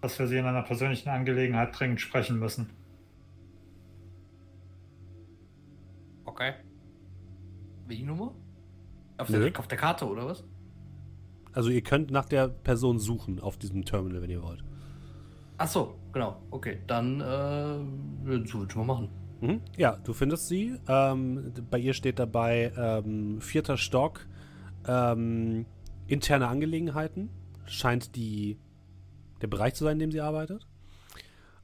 dass 0.00 0.18
wir 0.18 0.26
sie 0.26 0.38
in 0.38 0.46
einer 0.46 0.62
persönlichen 0.62 1.08
Angelegenheit 1.08 1.78
dringend 1.78 2.00
sprechen 2.00 2.38
müssen. 2.38 2.70
Okay. 6.34 6.54
Wie 7.86 7.94
die 7.94 8.02
Nummer? 8.02 8.34
Auf 9.18 9.28
der, 9.28 9.56
auf 9.56 9.68
der 9.68 9.78
Karte, 9.78 10.04
oder 10.04 10.26
was? 10.26 10.42
Also 11.52 11.70
ihr 11.70 11.82
könnt 11.82 12.10
nach 12.10 12.24
der 12.24 12.48
Person 12.48 12.98
suchen 12.98 13.38
auf 13.38 13.56
diesem 13.56 13.84
Terminal, 13.84 14.20
wenn 14.20 14.30
ihr 14.30 14.42
wollt. 14.42 14.64
Ach 15.58 15.68
so, 15.68 15.94
genau. 16.12 16.42
Okay, 16.50 16.80
dann 16.88 17.20
äh, 17.20 17.78
so 18.46 18.58
würde 18.58 18.66
ich 18.68 18.74
mal 18.74 18.84
machen. 18.84 19.10
Mhm. 19.40 19.60
Ja, 19.76 19.96
du 20.02 20.12
findest 20.12 20.48
sie. 20.48 20.74
Ähm, 20.88 21.52
bei 21.70 21.78
ihr 21.78 21.94
steht 21.94 22.18
dabei 22.18 22.72
ähm, 22.76 23.40
vierter 23.40 23.76
Stock, 23.76 24.26
ähm, 24.88 25.66
interne 26.08 26.48
Angelegenheiten. 26.48 27.30
Scheint 27.66 28.16
die, 28.16 28.58
der 29.40 29.46
Bereich 29.46 29.74
zu 29.74 29.84
sein, 29.84 29.92
in 29.92 30.00
dem 30.00 30.10
sie 30.10 30.20
arbeitet. 30.20 30.66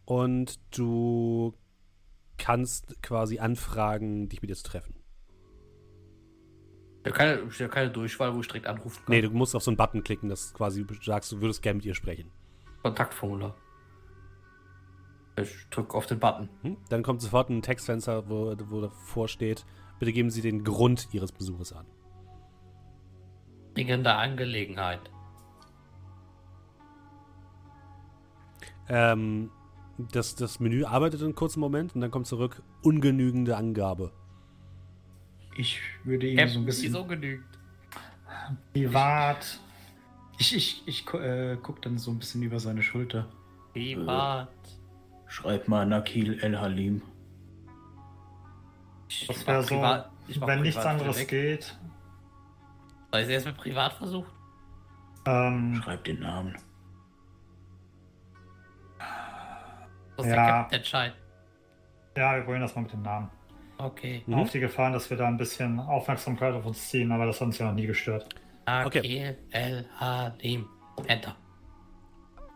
Und 0.05 0.61
du 0.71 1.55
kannst 2.41 3.01
quasi 3.03 3.39
anfragen, 3.39 4.29
dich 4.29 4.43
mit 4.43 4.49
ihr 4.51 4.57
zu 4.57 4.65
treffen. 4.65 4.95
Ja, 7.05 7.12
keine, 7.12 7.43
ja 7.59 7.69
keine 7.69 7.91
Durchwahl, 7.91 8.35
wo 8.35 8.41
ich 8.41 8.49
direkt 8.49 8.67
anrufen 8.67 9.05
kann. 9.05 9.15
Nee, 9.15 9.23
du 9.23 9.31
musst 9.31 9.55
auf 9.55 9.62
so 9.62 9.71
einen 9.71 9.77
Button 9.77 10.03
klicken, 10.03 10.29
dass 10.29 10.53
quasi 10.53 10.85
du 10.85 10.95
sagst, 11.03 11.31
du 11.33 11.41
würdest 11.41 11.62
gerne 11.62 11.77
mit 11.77 11.87
ihr 11.87 11.95
sprechen. 11.95 12.31
Kontaktformular. 12.83 13.55
Ich 15.37 15.67
drücke 15.71 15.97
auf 15.97 16.07
den 16.07 16.19
Button. 16.19 16.49
Mhm. 16.62 16.77
Dann 16.89 17.03
kommt 17.03 17.23
sofort 17.23 17.49
ein 17.49 17.62
Textfenster, 17.62 18.29
wo, 18.29 18.55
wo 18.69 18.81
davor 18.81 19.29
steht, 19.29 19.65
bitte 19.99 20.12
geben 20.12 20.31
Sie 20.31 20.43
den 20.43 20.65
Grund 20.65 21.09
Ihres 21.12 21.33
Besuches 21.33 21.73
an. 21.73 21.87
Dringende 23.75 24.15
Angelegenheit. 24.15 25.11
Ähm, 28.89 29.51
das, 30.12 30.35
das 30.36 30.60
Menü 30.60 30.85
arbeitet 30.85 31.22
einen 31.22 31.35
kurzen 31.35 31.60
Moment 31.60 31.94
und 31.94 32.01
dann 32.01 32.10
kommt 32.10 32.27
zurück 32.27 32.62
ungenügende 32.82 33.56
Angabe. 33.56 34.12
Ich 35.56 35.81
würde 36.05 36.27
ihm 36.28 36.48
so 36.48 36.59
ein 36.60 36.64
bisschen. 36.64 36.89
wieso 36.93 37.05
genügt? 37.05 37.44
Privat. 38.72 39.59
Ich, 40.39 40.55
ich, 40.56 40.82
ich 40.86 41.06
gu- 41.06 41.18
äh, 41.18 41.59
guck 41.62 41.82
dann 41.82 41.98
so 41.98 42.10
ein 42.10 42.18
bisschen 42.18 42.43
über 42.43 42.59
seine 42.60 42.82
Schulter. 42.82 43.27
Privat. 43.72 44.48
Schreib 45.27 45.68
mal 45.68 45.85
Nakil 45.86 46.39
El 46.40 46.59
Halim. 46.59 47.02
Ich 49.09 49.27
Das 49.27 49.47
wäre 49.47 49.62
so, 49.62 49.74
privat- 49.74 50.10
ich 50.28 50.40
wenn 50.40 50.62
nichts 50.62 50.85
anderes 50.85 51.18
weg. 51.18 51.28
geht. 51.28 51.77
Soll 53.10 53.20
ich 53.20 53.27
es 53.27 53.32
erst 53.32 53.47
mit 53.47 53.56
privat 53.56 53.93
versuchen? 53.94 54.31
Ähm, 55.27 55.81
Schreib 55.82 56.05
den 56.05 56.20
Namen. 56.20 56.56
Das 60.23 60.31
Ja. 60.31 60.35
der 60.37 60.45
Captain 60.47 60.79
entscheiden. 60.79 61.15
ja, 62.17 62.35
wir 62.37 62.43
probieren 62.43 62.63
das 62.63 62.75
mal 62.75 62.83
mit 62.83 62.93
dem 62.93 63.03
Namen. 63.03 63.31
Okay. 63.79 64.23
Mhm. 64.27 64.35
Auf 64.35 64.51
die 64.51 64.61
Gefahren, 64.61 64.93
dass 64.93 65.09
wir 65.11 65.17
da 65.17 65.27
ein 65.27 65.37
bisschen 65.39 65.81
Aufmerksamkeit 65.81 66.55
auf 66.55 66.67
uns 66.67 66.89
ziehen, 66.89 67.11
aber 67.13 67.27
das 67.27 67.41
hat 67.41 67.47
uns 67.47 67.59
ja 67.59 67.67
noch 67.67 67.75
nie 67.75 67.87
gestört. 67.87 68.29
Okay. 68.85 69.37
L 69.51 69.87
H 69.99 70.31
D. 70.43 70.63
Enter. 71.07 71.35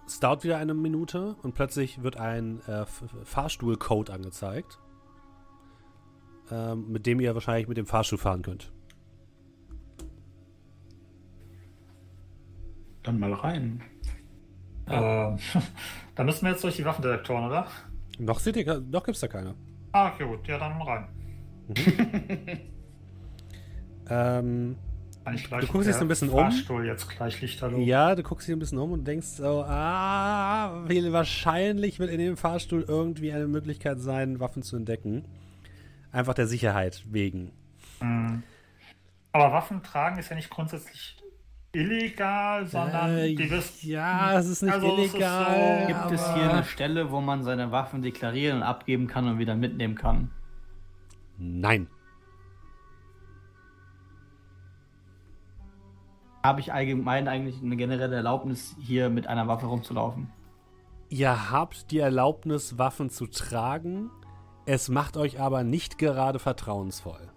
Es 0.06 0.20
dauert 0.20 0.44
wieder 0.44 0.58
eine 0.58 0.74
Minute 0.74 1.34
und 1.42 1.54
plötzlich 1.54 2.02
wird 2.02 2.18
ein 2.18 2.60
äh, 2.66 2.84
Fahrstuhlcode 3.24 4.10
angezeigt, 4.10 4.78
ähm, 6.50 6.92
mit 6.92 7.06
dem 7.06 7.20
ihr 7.20 7.32
wahrscheinlich 7.34 7.68
mit 7.68 7.78
dem 7.78 7.86
Fahrstuhl 7.86 8.18
fahren 8.18 8.42
könnt. 8.42 8.70
Dann 13.02 13.18
mal 13.18 13.32
rein. 13.32 13.82
Ähm, 14.88 15.38
da 16.14 16.24
müssen 16.24 16.44
wir 16.44 16.52
jetzt 16.52 16.64
durch 16.64 16.76
die 16.76 16.84
Waffendetektoren, 16.84 17.46
oder? 17.46 17.66
Noch 18.18 18.38
seht 18.38 18.56
ihr, 18.56 18.80
noch 18.80 19.04
gibt's 19.04 19.20
da 19.20 19.28
keine. 19.28 19.54
Ah, 19.92 20.12
okay, 20.12 20.24
gut. 20.24 20.46
Ja, 20.46 20.58
dann 20.58 20.80
rein. 20.82 21.08
Ähm, 24.08 24.76
Eigentlich 25.24 25.44
gleich 25.44 25.64
Du 25.64 25.72
guckst 25.72 25.88
dich 25.88 25.96
so 25.96 26.02
ein 26.02 26.08
bisschen 26.08 26.28
um. 26.28 26.38
Fahrstuhl 26.38 26.86
jetzt 26.86 27.08
gleich 27.08 27.40
Lichterloh. 27.40 27.78
ja, 27.78 28.14
du 28.14 28.22
guckst 28.22 28.46
dich 28.46 28.54
ein 28.54 28.58
bisschen 28.58 28.78
um 28.78 28.92
und 28.92 29.06
denkst 29.06 29.26
so, 29.26 29.64
ah, 29.66 30.84
wahrscheinlich 30.86 31.98
wird 31.98 32.10
in 32.10 32.18
dem 32.18 32.36
Fahrstuhl 32.36 32.84
irgendwie 32.86 33.32
eine 33.32 33.46
Möglichkeit 33.46 34.00
sein, 34.00 34.40
Waffen 34.40 34.62
zu 34.62 34.76
entdecken. 34.76 35.24
Einfach 36.12 36.34
der 36.34 36.46
Sicherheit 36.46 37.02
wegen. 37.10 37.52
Mhm. 38.00 38.42
Aber 39.32 39.52
Waffen 39.52 39.82
tragen 39.82 40.18
ist 40.18 40.28
ja 40.28 40.36
nicht 40.36 40.50
grundsätzlich 40.50 41.16
illegal, 41.74 42.66
sondern 42.66 43.18
Äh, 43.18 43.34
die 43.34 43.50
wissen. 43.50 43.88
ja, 43.90 44.38
es 44.38 44.46
ist 44.48 44.62
nicht 44.62 44.72
Also, 44.72 44.96
es 44.96 45.04
ist 45.06 45.14
illegal. 45.14 45.80
so- 45.82 45.86
Gibt 45.88 46.10
es 46.20 46.34
hier 46.34 46.50
eine 46.50 46.64
Stelle, 46.64 47.10
wo 47.10 47.20
man 47.20 47.42
seine 47.42 47.70
Waffen 47.72 48.02
deklarieren 48.02 48.58
und 48.58 48.62
abgeben 48.62 49.06
kann 49.06 49.26
und 49.28 49.38
wieder 49.38 49.54
mitnehmen 49.56 49.94
kann? 49.94 50.30
Nein. 51.38 51.88
Habe 56.42 56.60
ich 56.60 56.72
allgemein 56.72 57.26
eigentlich 57.26 57.62
eine 57.62 57.76
generelle 57.76 58.16
Erlaubnis, 58.16 58.76
hier 58.78 59.08
mit 59.08 59.26
einer 59.26 59.48
Waffe 59.48 59.66
rumzulaufen? 59.66 60.30
Ihr 61.08 61.50
habt 61.50 61.90
die 61.90 61.98
Erlaubnis, 61.98 62.76
Waffen 62.76 63.08
zu 63.08 63.26
tragen. 63.26 64.10
Es 64.66 64.88
macht 64.88 65.16
euch 65.16 65.40
aber 65.40 65.64
nicht 65.64 65.98
gerade 65.98 66.38
vertrauensvoll. 66.38 67.30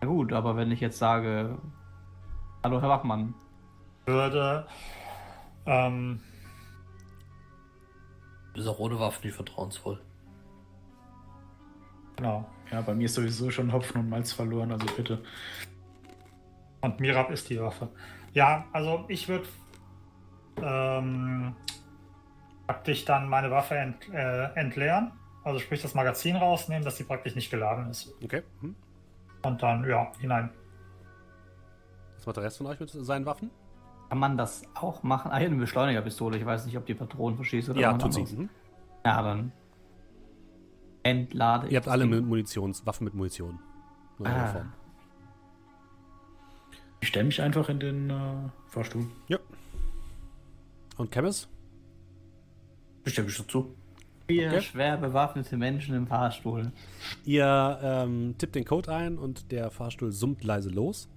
Na 0.00 0.08
gut, 0.08 0.32
aber 0.32 0.56
wenn 0.56 0.70
ich 0.72 0.80
jetzt 0.80 0.98
sage, 0.98 1.58
hallo 2.64 2.80
Herr 2.80 2.88
Wachmann, 2.88 3.34
würde. 4.06 4.66
Ähm, 5.66 6.20
Ist 8.54 8.66
auch 8.66 8.78
ohne 8.78 8.98
Waffe 8.98 9.26
nicht 9.26 9.34
vertrauensvoll. 9.34 10.00
genau. 12.16 12.48
Ja, 12.70 12.80
bei 12.80 12.94
mir 12.94 13.04
ist 13.04 13.14
sowieso 13.14 13.50
schon 13.50 13.72
Hopfen 13.72 14.00
und 14.00 14.08
Malz 14.08 14.32
verloren, 14.32 14.72
also 14.72 14.86
bitte. 14.96 15.22
Und 16.80 16.98
Mirab 16.98 17.30
ist 17.30 17.48
die 17.48 17.60
Waffe. 17.60 17.88
Ja, 18.32 18.64
also 18.72 19.04
ich 19.08 19.28
würde 19.28 19.46
ähm, 20.62 21.54
praktisch 22.66 23.04
dann 23.04 23.28
meine 23.28 23.50
Waffe 23.50 23.76
ent, 23.76 24.08
äh, 24.12 24.46
entleeren. 24.54 25.12
Also 25.44 25.60
sprich 25.60 25.80
das 25.80 25.94
Magazin 25.94 26.34
rausnehmen, 26.34 26.84
dass 26.84 26.96
sie 26.96 27.04
praktisch 27.04 27.36
nicht 27.36 27.50
geladen 27.50 27.88
ist. 27.88 28.12
Okay. 28.22 28.42
Hm. 28.60 28.74
Und 29.42 29.62
dann, 29.62 29.88
ja, 29.88 30.10
hinein. 30.18 30.50
Was 32.16 32.26
macht 32.26 32.36
der 32.36 32.44
Rest 32.44 32.58
von 32.58 32.66
euch 32.66 32.80
mit 32.80 32.90
seinen 32.90 33.26
Waffen? 33.26 33.50
Kann 34.08 34.18
man 34.18 34.36
das 34.36 34.62
auch 34.74 35.02
machen? 35.02 35.30
Ah, 35.32 35.38
hier 35.38 35.46
eine 35.48 35.56
Beschleunigerpistole. 35.56 36.38
Ich 36.38 36.46
weiß 36.46 36.66
nicht, 36.66 36.76
ob 36.76 36.86
die 36.86 36.94
Patronen 36.94 37.36
verschießt 37.36 37.70
oder 37.70 37.80
ja, 37.80 37.94
was 37.94 38.02
tut 38.02 38.14
sie. 38.14 38.20
anderes. 38.20 38.38
Mhm. 38.38 38.48
Ja, 39.04 39.22
dann 39.22 39.52
entlade 41.02 41.66
ich 41.66 41.72
Ihr 41.72 41.78
habt 41.78 41.88
alle 41.88 42.06
mit 42.06 42.24
Munitions, 42.24 42.84
Waffen 42.86 43.04
mit 43.04 43.14
Munition. 43.14 43.58
Nur 44.18 44.28
Ah. 44.28 44.46
Form. 44.48 44.72
Ich 47.00 47.08
stelle 47.08 47.26
mich 47.26 47.40
einfach 47.40 47.68
in 47.68 47.78
den 47.78 48.10
äh, 48.10 48.14
Fahrstuhl. 48.68 49.06
Ja. 49.28 49.38
Und 50.96 51.12
Chemis? 51.12 51.48
Ich 53.04 53.12
stimme 53.12 53.26
mich 53.26 53.36
dazu. 53.36 53.74
Vier 54.28 54.48
Okay. 54.48 54.60
schwer 54.62 54.96
bewaffnete 54.96 55.56
Menschen 55.56 55.94
im 55.94 56.06
Fahrstuhl. 56.08 56.72
Ihr 57.24 57.78
ähm, 57.82 58.34
tippt 58.38 58.56
den 58.56 58.64
Code 58.64 58.92
ein 58.92 59.18
und 59.18 59.52
der 59.52 59.70
Fahrstuhl 59.70 60.10
summt 60.10 60.42
leise 60.42 60.70
los. 60.70 61.08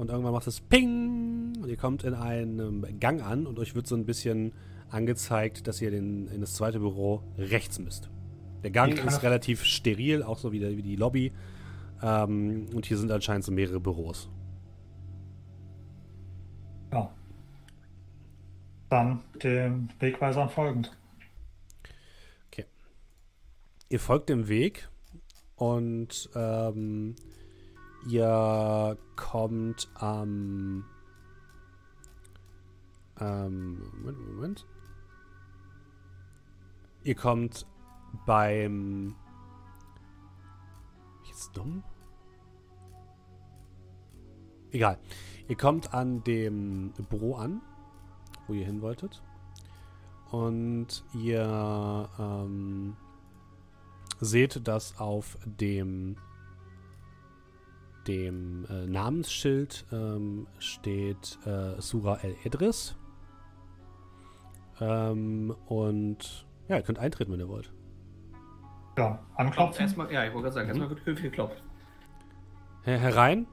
Und 0.00 0.08
irgendwann 0.08 0.32
macht 0.32 0.46
es 0.46 0.60
Ping 0.60 1.52
und 1.60 1.68
ihr 1.68 1.76
kommt 1.76 2.04
in 2.04 2.14
einem 2.14 2.86
Gang 2.98 3.22
an 3.22 3.46
und 3.46 3.58
euch 3.58 3.74
wird 3.74 3.86
so 3.86 3.94
ein 3.94 4.06
bisschen 4.06 4.52
angezeigt, 4.88 5.66
dass 5.66 5.80
ihr 5.82 5.90
den, 5.90 6.26
in 6.28 6.40
das 6.40 6.54
zweite 6.54 6.78
Büro 6.80 7.22
rechts 7.36 7.78
müsst. 7.78 8.08
Der 8.62 8.70
Gang 8.70 8.94
ist 8.94 9.04
das- 9.04 9.22
relativ 9.22 9.62
steril, 9.64 10.22
auch 10.22 10.38
so 10.38 10.52
wie, 10.52 10.58
der, 10.58 10.76
wie 10.76 10.82
die 10.82 10.96
Lobby. 10.96 11.32
Ähm, 12.02 12.66
und 12.74 12.86
hier 12.86 12.96
sind 12.96 13.12
anscheinend 13.12 13.44
so 13.44 13.52
mehrere 13.52 13.78
Büros. 13.78 14.30
Ja. 16.92 17.14
Dann 18.88 19.20
dem 19.42 19.88
Wegweisern 19.98 20.48
folgend. 20.48 20.96
Ihr 23.92 23.98
folgt 23.98 24.28
dem 24.28 24.46
Weg 24.46 24.88
und 25.56 26.30
ähm, 26.36 27.16
ihr 28.06 28.96
kommt 29.16 29.88
am. 29.94 30.84
Ähm, 33.18 33.82
Moment, 33.98 34.34
Moment. 34.34 34.66
Ihr 37.04 37.14
kommt 37.14 37.66
beim. 38.26 39.14
Bin 41.14 41.22
ich 41.24 41.30
jetzt 41.30 41.56
dumm? 41.56 41.82
Egal. 44.72 44.98
Ihr 45.48 45.56
kommt 45.56 45.92
an 45.94 46.22
dem 46.24 46.92
Büro 47.08 47.34
an, 47.34 47.60
wo 48.46 48.54
ihr 48.54 48.64
hin 48.64 48.82
wolltet. 48.82 49.22
Und 50.30 51.04
ihr 51.12 52.08
ähm, 52.18 52.96
seht, 54.20 54.68
dass 54.68 54.98
auf 55.00 55.36
dem 55.44 56.16
dem 58.06 58.66
äh, 58.66 58.86
Namensschild 58.86 59.86
ähm, 59.92 60.46
steht 60.58 61.38
äh, 61.44 61.80
Sura 61.80 62.18
El 62.22 62.36
Edris. 62.44 62.96
Ähm, 64.80 65.54
und 65.66 66.46
ja, 66.68 66.76
ihr 66.76 66.82
könnt 66.82 66.98
eintreten, 66.98 67.32
wenn 67.32 67.40
ihr 67.40 67.48
wollt. 67.48 67.72
Ja, 68.96 69.18
anklopfen. 69.36 69.82
Erstmal, 69.82 70.12
ja, 70.12 70.24
ich 70.24 70.32
wollte 70.32 70.44
gerade 70.44 70.54
sagen, 70.54 70.68
erstmal 70.68 70.90
wird 70.90 71.04
höflich 71.04 71.30
geklopft. 71.30 71.62
Her 72.82 72.98
herein. 72.98 73.46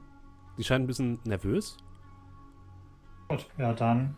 Sie 0.56 0.64
scheint 0.64 0.84
ein 0.84 0.86
bisschen 0.86 1.20
nervös. 1.24 1.76
Gut, 3.28 3.46
ja, 3.58 3.72
dann. 3.72 4.16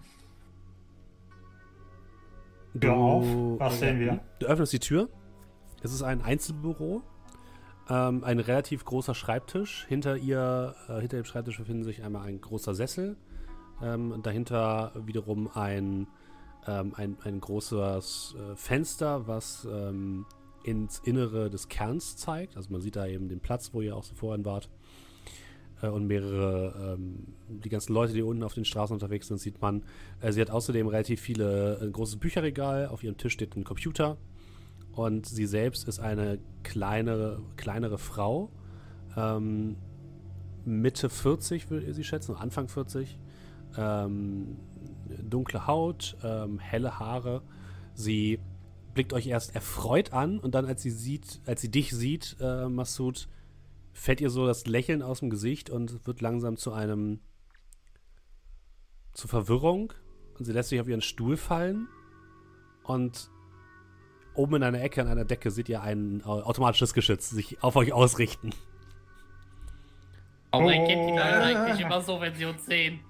Du, 2.74 2.81
Tür 2.81 2.97
auf. 2.97 3.27
Was 3.59 3.81
sehen 3.81 3.98
wir? 3.98 4.20
Du 4.39 4.47
öffnest 4.47 4.73
die 4.73 4.78
Tür. 4.78 5.09
Es 5.82 5.93
ist 5.93 6.02
ein 6.02 6.23
Einzelbüro. 6.23 7.02
Ähm, 7.90 8.22
ein 8.22 8.38
relativ 8.38 8.84
großer 8.84 9.14
Schreibtisch. 9.14 9.84
Hinter 9.88 10.16
ihr, 10.16 10.76
äh, 10.88 11.00
hinter 11.00 11.16
dem 11.16 11.24
Schreibtisch 11.24 11.58
befinden 11.58 11.82
sich 11.82 12.04
einmal 12.04 12.28
ein 12.28 12.40
großer 12.40 12.74
Sessel. 12.74 13.16
Ähm, 13.82 14.20
dahinter 14.22 14.92
wiederum 15.06 15.50
ein, 15.54 16.06
ähm, 16.68 16.94
ein, 16.96 17.16
ein 17.24 17.40
großes 17.40 18.36
äh, 18.38 18.56
Fenster, 18.56 19.26
was 19.26 19.66
ähm, 19.68 20.24
ins 20.62 21.00
Innere 21.00 21.50
des 21.50 21.68
Kerns 21.68 22.16
zeigt. 22.16 22.56
Also 22.56 22.70
man 22.70 22.80
sieht 22.80 22.94
da 22.94 23.06
eben 23.06 23.28
den 23.28 23.40
Platz, 23.40 23.70
wo 23.72 23.80
ihr 23.80 23.96
auch 23.96 24.04
so 24.04 24.14
vorhin 24.14 24.44
wart. 24.44 24.70
Äh, 25.82 25.88
und 25.88 26.06
mehrere, 26.06 26.94
ähm, 26.94 27.34
die 27.48 27.70
ganzen 27.70 27.92
Leute, 27.92 28.12
die 28.12 28.22
unten 28.22 28.44
auf 28.44 28.54
den 28.54 28.64
Straßen 28.64 28.94
unterwegs 28.94 29.26
sind, 29.26 29.38
sieht 29.38 29.60
man. 29.60 29.82
Äh, 30.20 30.30
sie 30.30 30.40
hat 30.40 30.50
außerdem 30.50 30.86
relativ 30.86 31.20
viele, 31.20 31.80
ein 31.82 31.90
großes 31.90 32.16
Bücherregal. 32.20 32.86
Auf 32.86 33.02
ihrem 33.02 33.16
Tisch 33.16 33.32
steht 33.32 33.56
ein 33.56 33.64
Computer. 33.64 34.16
Und 34.92 35.26
sie 35.26 35.46
selbst 35.46 35.88
ist 35.88 36.00
eine 36.00 36.38
kleinere, 36.62 37.42
kleinere 37.56 37.98
Frau. 37.98 38.50
Ähm, 39.16 39.76
Mitte 40.64 41.08
40 41.08 41.70
würde 41.70 41.92
sie 41.94 42.04
schätzen, 42.04 42.34
Anfang 42.36 42.68
40. 42.68 43.18
Ähm, 43.76 44.56
dunkle 45.22 45.66
Haut, 45.66 46.16
ähm, 46.22 46.58
helle 46.58 46.98
Haare. 46.98 47.42
Sie 47.94 48.40
blickt 48.94 49.12
euch 49.12 49.26
erst 49.26 49.54
erfreut 49.54 50.12
an 50.12 50.38
und 50.38 50.54
dann, 50.54 50.66
als 50.66 50.82
sie 50.82 50.90
sieht, 50.90 51.40
als 51.46 51.60
sie 51.60 51.70
dich 51.70 51.92
sieht, 51.92 52.36
äh, 52.40 52.68
Massoud, 52.68 53.28
fällt 53.92 54.20
ihr 54.20 54.30
so 54.30 54.46
das 54.46 54.66
Lächeln 54.66 55.02
aus 55.02 55.20
dem 55.20 55.30
Gesicht 55.30 55.70
und 55.70 56.06
wird 56.06 56.20
langsam 56.20 56.56
zu 56.56 56.72
einem 56.72 57.20
zu 59.12 59.28
Verwirrung 59.28 59.92
und 60.38 60.44
sie 60.44 60.52
lässt 60.52 60.70
sich 60.70 60.80
auf 60.80 60.88
ihren 60.88 61.02
Stuhl 61.02 61.36
fallen 61.36 61.88
und 62.84 63.30
oben 64.35 64.57
in 64.57 64.62
einer 64.62 64.81
Ecke 64.81 65.01
an 65.02 65.09
einer 65.09 65.24
Decke 65.24 65.51
seht 65.51 65.69
ihr 65.69 65.82
ein 65.82 66.23
au- 66.24 66.43
automatisches 66.43 66.94
Geschütz 66.94 67.31
sich 67.31 67.62
auf 67.62 67.77
euch 67.77 67.93
ausrichten. 67.93 68.51
Warum 70.52 70.66
Oh. 70.66 70.70
erkennt 70.70 71.09
die 71.09 71.12
Leute 71.12 71.43
eigentlich 71.43 71.81
immer 71.81 72.01
so, 72.01 72.20
wenn 72.20 72.35
sie 72.35 72.44
uns 72.44 72.65
sehen? 72.66 73.01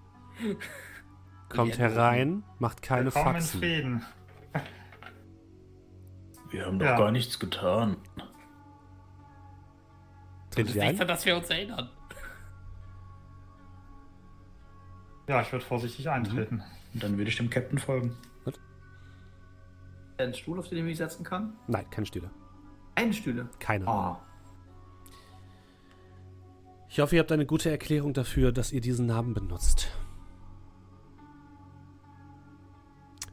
Kommt 1.48 1.78
herein, 1.78 2.42
macht 2.58 2.82
keine 2.82 3.10
Faxen. 3.10 3.60
Frieden. 3.60 4.04
Wir 6.50 6.66
haben 6.66 6.78
doch 6.78 6.86
Ja. 6.86 6.98
gar 6.98 7.10
nichts 7.12 7.38
getan. 7.38 7.96
Das 10.50 10.58
ihr 10.58 10.64
ist 10.66 10.74
nicht 10.74 10.96
so, 10.96 11.02
ein? 11.02 11.08
dass 11.08 11.24
wir 11.24 11.36
uns 11.36 11.48
erinnern. 11.48 11.88
Ja, 15.28 15.42
ich 15.42 15.52
würde 15.52 15.64
vorsichtig 15.64 16.08
eintreten. 16.10 16.62
Und 16.92 17.02
dann 17.02 17.16
würde 17.16 17.30
ich 17.30 17.36
dem 17.36 17.50
Captain 17.50 17.78
folgen. 17.78 18.16
Ein 20.20 20.34
Stuhl, 20.34 20.58
auf 20.58 20.68
den 20.68 20.78
ich 20.78 20.84
mich 20.84 20.98
setzen 20.98 21.24
kann? 21.24 21.54
Nein, 21.66 21.88
keine 21.90 22.06
Stühle. 22.06 22.30
Eine 22.94 23.12
Stühle. 23.12 23.48
Keine. 23.58 23.86
Oh. 23.86 24.16
Ich 26.88 26.98
hoffe, 27.00 27.16
ihr 27.16 27.20
habt 27.20 27.32
eine 27.32 27.46
gute 27.46 27.70
Erklärung 27.70 28.12
dafür, 28.12 28.52
dass 28.52 28.72
ihr 28.72 28.80
diesen 28.80 29.06
Namen 29.06 29.32
benutzt. 29.32 29.88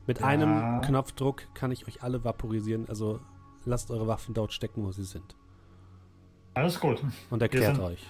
Mit 0.05 0.19
Ja. 0.19 0.27
einem 0.27 0.81
Knopfdruck 0.81 1.43
kann 1.53 1.71
ich 1.71 1.87
euch 1.87 2.01
alle 2.03 2.23
vaporisieren, 2.23 2.87
also 2.87 3.19
lasst 3.65 3.91
eure 3.91 4.07
Waffen 4.07 4.33
dort 4.33 4.53
stecken, 4.53 4.83
wo 4.85 4.91
sie 4.91 5.03
sind. 5.03 5.35
Alles 6.53 6.79
gut. 6.79 7.03
Und 7.29 7.41
erklärt 7.41 7.75
sind- 7.75 7.83
euch. 7.83 8.07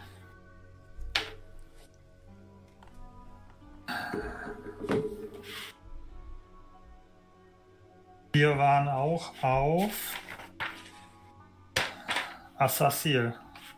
Wir 8.37 8.55
waren 8.55 8.87
auch 8.87 9.33
auf 9.41 10.15
Assassil. 12.55 13.33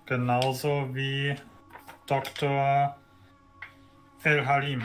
Genauso 0.06 0.94
wie 0.94 1.34
Dr. 2.06 2.98
El 4.22 4.45
Halim. 4.45 4.84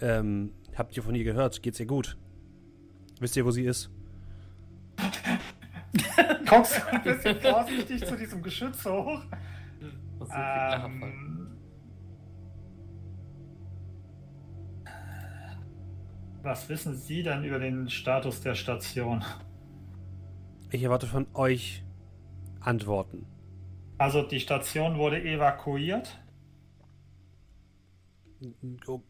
Ähm, 0.00 0.52
habt 0.74 0.96
ihr 0.96 1.04
von 1.04 1.14
ihr 1.14 1.22
gehört? 1.22 1.62
Geht's 1.62 1.78
ihr 1.78 1.86
gut? 1.86 2.18
Wisst 3.20 3.36
ihr, 3.36 3.44
wo 3.44 3.52
sie 3.52 3.64
ist? 3.64 3.92
Kommst 6.48 6.78
du 6.78 6.86
ein 6.88 7.02
bisschen 7.04 7.40
vorsichtig 7.40 8.04
zu 8.04 8.16
diesem 8.16 8.42
Geschütz 8.42 8.84
hoch? 8.84 9.22
Das 10.18 10.28
ist. 10.28 10.34
Ähm, 10.84 11.27
was 16.42 16.68
wissen 16.68 16.96
Sie 16.96 17.22
denn 17.22 17.44
über 17.44 17.58
den 17.58 17.88
Status 17.90 18.40
der 18.40 18.54
Station? 18.54 19.24
Ich 20.70 20.82
erwarte 20.82 21.06
von 21.06 21.26
euch 21.34 21.82
Antworten. 22.60 23.26
Also 23.98 24.22
die 24.22 24.40
Station 24.40 24.98
wurde 24.98 25.22
evakuiert 25.22 26.18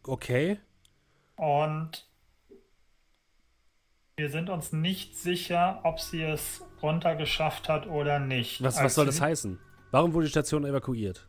okay. 0.07 0.59
und 1.37 2.07
wir 4.17 4.31
sind 4.31 4.51
uns 4.51 4.73
nicht 4.73 5.17
sicher, 5.17 5.81
ob 5.85 6.01
sie 6.01 6.23
es 6.23 6.65
runtergeschafft 6.83 7.69
hat 7.69 7.87
oder 7.87 8.19
nicht. 8.19 8.63
Was, 8.63 8.83
was 8.83 8.95
soll 8.95 9.07
das 9.07 9.17
sie- 9.17 9.23
heißen? 9.23 9.59
Warum 9.91 10.13
wurde 10.13 10.27
die 10.27 10.31
Station 10.31 10.65
evakuiert? 10.65 11.28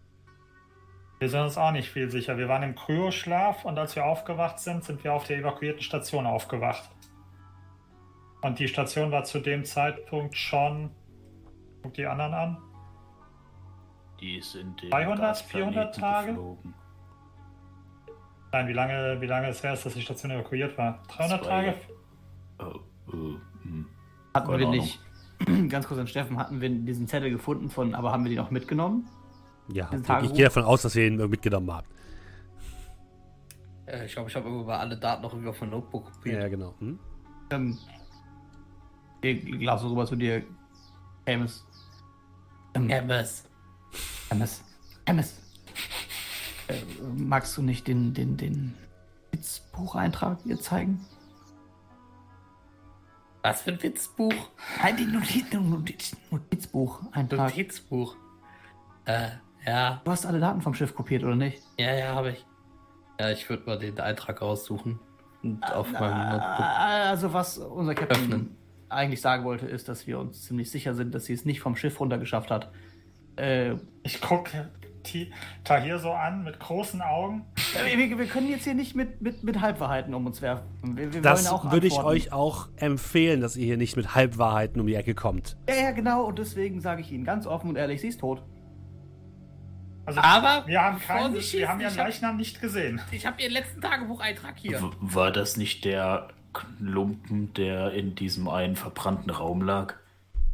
Wir 1.19 1.29
sind 1.29 1.41
uns 1.41 1.57
auch 1.57 1.71
nicht 1.71 1.89
viel 1.89 2.09
sicher. 2.09 2.37
Wir 2.37 2.47
waren 2.47 2.63
im 2.63 2.75
Kryoschlaf 2.75 3.65
und 3.65 3.77
als 3.77 3.95
wir 3.95 4.05
aufgewacht 4.05 4.59
sind, 4.59 4.85
sind 4.85 5.03
wir 5.03 5.13
auf 5.13 5.25
der 5.25 5.37
evakuierten 5.39 5.81
Station 5.81 6.25
aufgewacht. 6.25 6.89
Und 8.41 8.57
die 8.57 8.69
Station 8.69 9.11
war 9.11 9.25
zu 9.25 9.39
dem 9.39 9.65
Zeitpunkt 9.65 10.37
schon. 10.37 10.91
Guck 11.83 11.93
die 11.93 12.05
anderen 12.05 12.33
an. 12.33 12.57
Die 14.21 14.41
sind 14.41 14.81
den 14.81 14.89
300, 14.91 15.19
Gasplaneten 15.19 15.73
400 15.73 15.95
Tage? 15.95 16.27
geflogen. 16.27 16.73
Nein, 18.51 18.67
wie 18.67 18.73
lange, 18.73 19.21
wie 19.21 19.27
lange 19.27 19.47
es 19.47 19.61
her 19.61 19.73
ist, 19.73 19.85
dass 19.85 19.93
die 19.93 20.01
Station 20.01 20.31
evakuiert 20.31 20.77
war? 20.77 21.03
300 21.09 21.43
Zwei. 21.43 21.49
Tage? 21.49 21.75
Oh, 22.59 22.79
oh, 23.07 23.13
hm. 23.61 23.87
Hatten 24.33 24.47
Keine 24.47 24.59
wir 24.59 24.67
Ahnung. 24.67 24.79
nicht, 24.79 24.99
ganz 25.69 25.87
kurz 25.87 25.99
an 25.99 26.07
Steffen, 26.07 26.37
hatten 26.37 26.61
wir 26.61 26.69
diesen 26.69 27.07
Zettel 27.07 27.29
gefunden 27.29 27.69
von, 27.69 27.93
aber 27.93 28.11
haben 28.11 28.23
wir 28.23 28.29
den 28.29 28.39
auch 28.39 28.51
mitgenommen? 28.51 29.07
Ja, 29.71 29.89
ich 29.93 30.01
Tagebuch? 30.03 30.33
gehe 30.35 30.45
davon 30.45 30.63
aus, 30.63 30.81
dass 30.81 30.95
ihr 30.95 31.07
ihn 31.07 31.17
mitgenommen 31.29 31.71
habt. 31.71 31.87
Äh, 33.85 34.05
ich 34.05 34.13
glaube, 34.13 34.29
ich 34.29 34.35
habe 34.35 34.47
irgendwann 34.49 34.79
alle 34.79 34.97
Daten 34.97 35.21
noch 35.21 35.31
irgendwie 35.33 35.49
auf 35.49 35.61
mein 35.61 35.69
Notebook 35.69 36.05
Ja, 36.07 36.11
kopiert. 36.13 36.49
genau. 36.49 36.73
Hm? 36.79 36.99
Ähm, 37.51 37.77
ich 39.21 39.59
glaube 39.59 39.81
so 39.81 39.89
rüber 39.89 40.05
zu 40.05 40.15
dir, 40.15 40.43
Hermes. 41.25 41.65
Emmes, 42.73 44.63
Emmes. 45.05 45.39
Äh, 46.67 46.75
magst 47.17 47.57
du 47.57 47.61
nicht 47.63 47.87
den, 47.87 48.13
den, 48.13 48.37
den 48.37 48.75
Witzbucheintrag 49.31 50.39
ihr 50.45 50.59
zeigen? 50.59 51.03
Was 53.41 53.61
für 53.61 53.71
ein 53.71 53.81
Witzbuch? 53.81 54.33
Nein, 54.81 54.97
den 54.97 55.11
Notiz, 55.13 55.51
Notiz, 55.53 56.15
Notizbucheintrag. 56.29 57.49
Notizbuch. 57.49 58.15
Äh, 59.05 59.29
ja. 59.69 60.01
Du 60.03 60.11
hast 60.11 60.25
alle 60.25 60.39
Daten 60.39 60.61
vom 60.61 60.73
Schiff 60.73 60.95
kopiert, 60.95 61.23
oder 61.23 61.35
nicht? 61.35 61.61
Ja, 61.77 61.93
ja, 61.93 62.15
habe 62.15 62.31
ich. 62.31 62.45
Ja, 63.19 63.29
ich 63.31 63.49
würde 63.49 63.63
mal 63.65 63.77
den 63.77 63.99
Eintrag 63.99 64.41
raussuchen 64.41 64.99
und 65.43 65.63
auf 65.73 65.91
meinem 65.91 66.31
Notebook. 66.31 66.65
Also 66.65 67.33
was 67.33 67.57
unser 67.57 67.93
Captain 67.95 68.23
Öffnen. 68.23 68.57
eigentlich 68.87 69.21
sagen 69.21 69.43
wollte, 69.43 69.65
ist, 69.65 69.89
dass 69.89 70.07
wir 70.07 70.19
uns 70.19 70.43
ziemlich 70.43 70.71
sicher 70.71 70.93
sind, 70.93 71.13
dass 71.13 71.25
sie 71.25 71.33
es 71.33 71.45
nicht 71.45 71.59
vom 71.59 71.75
Schiff 71.75 71.99
runtergeschafft 71.99 72.49
hat. 72.49 72.71
Äh, 73.35 73.75
Ich 74.03 74.21
gucke 74.21 74.69
Tahir 75.63 75.99
so 75.99 76.11
an 76.11 76.43
mit 76.43 76.59
großen 76.59 77.01
Augen. 77.01 77.45
wir, 77.85 78.17
wir 78.17 78.25
können 78.25 78.49
jetzt 78.49 78.63
hier 78.63 78.73
nicht 78.73 78.95
mit, 78.95 79.21
mit, 79.21 79.43
mit 79.43 79.61
Halbwahrheiten 79.61 80.13
um 80.13 80.25
uns 80.25 80.41
werfen. 80.41 80.65
Wir, 80.83 81.13
wir 81.13 81.21
Das 81.21 81.49
würde 81.71 81.87
ich 81.87 81.99
euch 81.99 82.31
auch 82.31 82.67
empfehlen, 82.75 83.41
dass 83.41 83.55
ihr 83.55 83.65
hier 83.65 83.77
nicht 83.77 83.95
mit 83.95 84.15
Halbwahrheiten 84.15 84.79
um 84.79 84.87
die 84.87 84.95
Ecke 84.95 85.15
kommt. 85.15 85.57
Ja, 85.67 85.75
ja, 85.75 85.91
genau. 85.91 86.25
Und 86.25 86.39
deswegen 86.39 86.81
sage 86.81 87.01
ich 87.01 87.11
Ihnen 87.11 87.23
ganz 87.23 87.47
offen 87.47 87.69
und 87.69 87.75
ehrlich, 87.75 88.01
sie 88.01 88.09
ist 88.09 88.19
tot. 88.19 88.43
Also, 90.17 90.21
Aber 90.21 90.67
wir 90.67 90.81
haben, 90.81 90.99
keinen, 90.99 91.33
wir 91.33 91.41
schießen, 91.41 91.67
haben 91.67 91.83
hab- 91.85 91.95
Leichnam 91.95 92.37
nicht 92.37 92.59
gesehen. 92.61 92.99
Ich 93.11 93.25
habe 93.25 93.41
Ihren 93.41 93.51
letzten 93.53 93.81
Tagebucheintrag 93.81 94.57
hier. 94.57 94.81
W- 94.81 94.89
War 94.99 95.31
das 95.31 95.55
nicht 95.57 95.85
der 95.85 96.29
Klumpen, 96.53 97.53
der 97.53 97.91
in 97.93 98.15
diesem 98.15 98.47
einen 98.47 98.75
verbrannten 98.75 99.29
Raum 99.29 99.61
lag? 99.61 99.93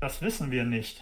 Das 0.02 0.22
wissen 0.22 0.52
wir 0.52 0.66
nicht. 0.66 1.02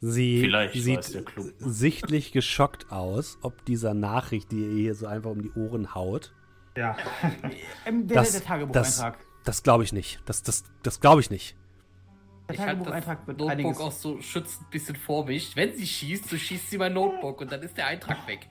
Sie 0.00 0.40
Vielleicht 0.40 0.74
sieht 0.82 1.12
der 1.14 1.24
Klumpen. 1.24 1.54
sichtlich 1.58 2.32
geschockt 2.32 2.90
aus, 2.90 3.38
ob 3.42 3.64
dieser 3.66 3.92
Nachricht, 3.92 4.50
die 4.50 4.60
ihr 4.64 4.72
hier 4.74 4.94
so 4.94 5.06
einfach 5.06 5.30
um 5.30 5.42
die 5.42 5.50
Ohren 5.52 5.94
haut. 5.94 6.32
Ja. 6.76 6.96
Der, 7.84 7.92
Das, 7.92 8.06
der 8.06 8.40
das, 8.40 8.44
Tagebucheintrag. 8.44 9.18
das 9.44 9.62
glaube 9.62 9.84
ich 9.84 9.92
nicht. 9.92 10.20
Das, 10.24 10.42
das, 10.42 10.64
das 10.82 11.00
glaube 11.00 11.20
ich 11.20 11.28
nicht. 11.30 11.54
Der 12.52 12.60
Ich 12.60 12.66
Tagebucheintrag 12.66 13.26
wird 13.26 13.38
Notebook 13.38 13.50
einiges. 13.58 13.80
auch 13.80 13.92
so 13.92 14.20
schützend 14.20 14.66
ein 14.66 14.70
bisschen 14.70 14.96
vor 14.96 15.26
mich. 15.26 15.56
Wenn 15.56 15.74
sie 15.74 15.86
schießt, 15.86 16.28
so 16.28 16.36
schießt 16.36 16.70
sie 16.70 16.78
mein 16.78 16.92
Notebook 16.92 17.40
und 17.40 17.50
dann 17.52 17.62
ist 17.62 17.76
der 17.76 17.86
Eintrag 17.86 18.26
weg. 18.26 18.48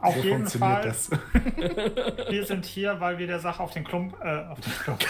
Auf 0.00 0.14
So 0.16 0.22
jeden 0.22 0.46
funktioniert 0.48 0.80
Fall, 0.80 0.82
das. 0.84 1.10
wir 2.30 2.46
sind 2.46 2.64
hier, 2.64 2.98
weil 3.00 3.18
wir 3.18 3.26
der 3.26 3.40
Sache 3.40 3.62
auf 3.62 3.72
den 3.72 3.84
Klump, 3.84 4.16
äh, 4.22 4.46
auf 4.46 4.60
den 4.60 4.72
Klump. 4.72 5.04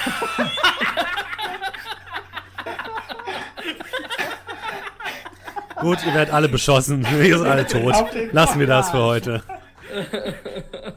Gut, 5.81 6.05
ihr 6.07 6.15
werdet 6.15 6.33
alle 6.33 6.49
beschossen. 6.49 7.05
ihr 7.23 7.39
seid 7.39 7.49
alle 7.51 7.67
tot. 7.67 7.95
Lassen 8.33 8.61
wir 8.61 8.67
das 8.67 8.91
für 8.91 9.03
heute. 9.03 9.43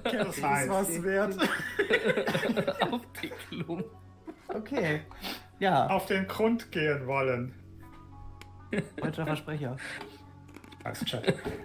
Das 0.04 0.42
heißt, 0.44 1.04
wert. 1.04 1.36
Auf 2.92 3.02
den 3.22 3.32
Klump. 3.50 3.86
Okay. 4.54 5.02
Ja, 5.60 5.88
auf 5.88 6.06
den 6.08 6.28
Grund 6.28 6.72
gehen 6.72 7.08
wollen. 7.08 7.54
deutscher 8.98 9.26
Versprecher. 9.26 9.78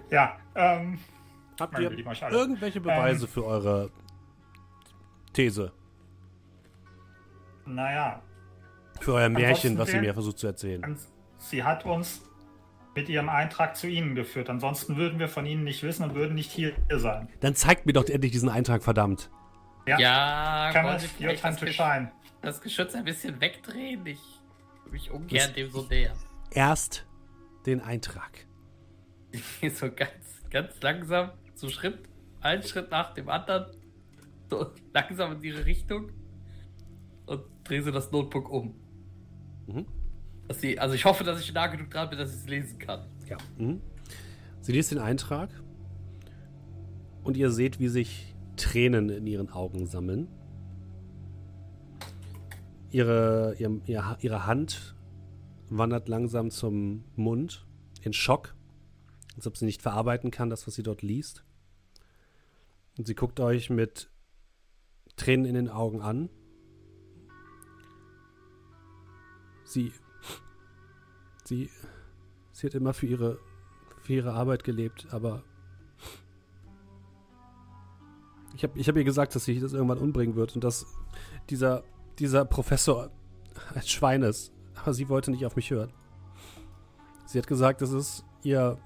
Ja, 0.09 0.37
ähm, 0.55 0.97
Habt 1.59 1.77
ihr 1.77 1.91
irgendwelche 2.31 2.81
Beweise 2.81 3.25
Ähm. 3.25 3.31
für 3.31 3.45
eure 3.45 3.91
These? 5.33 5.71
naja, 7.65 8.21
Für 8.99 9.13
euer 9.15 9.29
Märchen, 9.29 9.77
was 9.77 9.89
ihr 9.89 9.95
wär- 9.95 10.01
mir 10.01 10.13
versucht 10.13 10.39
zu 10.39 10.47
erzählen? 10.47 10.97
sie 11.37 11.63
hat 11.63 11.85
uns 11.85 12.21
mit 12.95 13.07
ihrem 13.09 13.29
Eintrag 13.29 13.75
zu 13.77 13.87
Ihnen 13.87 14.15
geführt. 14.15 14.49
Ansonsten 14.49 14.97
würden 14.97 15.17
wir 15.17 15.29
von 15.29 15.45
Ihnen 15.45 15.63
nicht 15.63 15.81
wissen 15.83 16.03
und 16.03 16.13
würden 16.15 16.35
nicht 16.35 16.51
hier 16.51 16.73
sein. 16.93 17.29
Dann 17.39 17.55
zeigt 17.55 17.85
mir 17.85 17.93
doch 17.93 18.05
endlich 18.09 18.31
diesen 18.33 18.49
Eintrag, 18.49 18.83
verdammt. 18.83 19.29
Ja, 19.87 20.69
Kann 20.73 20.83
wollen 20.85 20.95
man 20.95 20.99
Sie 20.99 21.25
your 21.25 21.33
time 21.35 21.55
to 21.55 21.67
shine? 21.67 22.11
Das 22.41 22.61
Geschütz 22.61 22.95
ein 22.95 23.05
bisschen 23.05 23.39
wegdrehen? 23.39 24.05
Ich 24.05 24.19
mich 24.91 25.11
ungern 25.11 25.53
dem 25.53 25.69
so 25.69 25.83
nähern. 25.83 26.17
Erst 26.51 27.05
den 27.65 27.81
Eintrag. 27.81 28.45
Ich 29.31 29.43
gehe 29.61 29.71
so 29.71 29.89
ganz, 29.91 30.43
ganz 30.49 30.81
langsam, 30.81 31.31
so 31.55 31.69
Schritt, 31.69 31.99
einen 32.41 32.63
Schritt 32.63 32.91
nach 32.91 33.13
dem 33.13 33.29
anderen, 33.29 33.67
so 34.49 34.71
langsam 34.93 35.33
in 35.33 35.43
ihre 35.43 35.65
Richtung 35.65 36.11
und 37.25 37.43
drehe 37.63 37.81
so 37.81 37.91
das 37.91 38.11
Notebook 38.11 38.49
um. 38.49 38.75
Mhm. 39.67 39.85
Dass 40.47 40.59
sie, 40.59 40.77
also 40.77 40.95
ich 40.95 41.05
hoffe, 41.05 41.23
dass 41.23 41.39
ich 41.39 41.53
nah 41.53 41.67
genug 41.67 41.89
dran 41.89 42.09
bin, 42.09 42.19
dass 42.19 42.31
ich 42.31 42.37
es 42.37 42.47
lesen 42.47 42.77
kann. 42.77 43.07
Ja. 43.29 43.37
Mhm. 43.57 43.81
Sie 44.59 44.73
liest 44.73 44.91
den 44.91 44.99
Eintrag 44.99 45.49
und 47.23 47.37
ihr 47.37 47.51
seht, 47.51 47.79
wie 47.79 47.87
sich 47.87 48.35
Tränen 48.57 49.09
in 49.09 49.25
ihren 49.25 49.49
Augen 49.49 49.85
sammeln. 49.85 50.27
Ihre, 52.91 53.55
ihr, 53.57 53.81
ihr, 53.85 54.17
ihre 54.19 54.45
Hand 54.45 54.95
wandert 55.69 56.09
langsam 56.09 56.51
zum 56.51 57.05
Mund 57.15 57.65
in 58.01 58.13
Schock, 58.13 58.53
als 59.35 59.47
ob 59.47 59.57
sie 59.57 59.65
nicht 59.65 59.81
verarbeiten 59.81 60.31
kann, 60.31 60.49
das, 60.49 60.67
was 60.67 60.75
sie 60.75 60.83
dort 60.83 61.01
liest. 61.01 61.43
Und 62.97 63.07
sie 63.07 63.15
guckt 63.15 63.39
euch 63.39 63.69
mit 63.69 64.09
Tränen 65.15 65.45
in 65.45 65.55
den 65.55 65.69
Augen 65.69 66.01
an. 66.01 66.29
Sie, 69.63 69.93
sie, 71.45 71.69
sie 72.51 72.67
hat 72.67 72.75
immer 72.75 72.93
für 72.93 73.05
ihre, 73.05 73.39
für 74.01 74.13
ihre 74.13 74.33
Arbeit 74.33 74.65
gelebt, 74.65 75.07
aber 75.11 75.43
ich 78.53 78.63
habe 78.63 78.77
ich 78.77 78.87
hab 78.89 78.97
ihr 78.97 79.03
gesagt, 79.05 79.33
dass 79.33 79.45
sie 79.45 79.59
das 79.59 79.73
irgendwann 79.73 79.97
umbringen 79.97 80.35
wird 80.35 80.55
und 80.55 80.63
dass 80.63 80.85
dieser, 81.49 81.83
dieser 82.21 82.45
Professor 82.45 83.09
ein 83.73 83.81
Schwein 83.81 84.21
ist. 84.21 84.53
Aber 84.75 84.93
sie 84.93 85.09
wollte 85.09 85.31
nicht 85.31 85.45
auf 85.45 85.55
mich 85.55 85.71
hören. 85.71 85.91
Sie 87.25 87.37
hat 87.37 87.47
gesagt, 87.47 87.81
dass 87.81 87.91
es 87.91 88.23
ihr, 88.43 88.77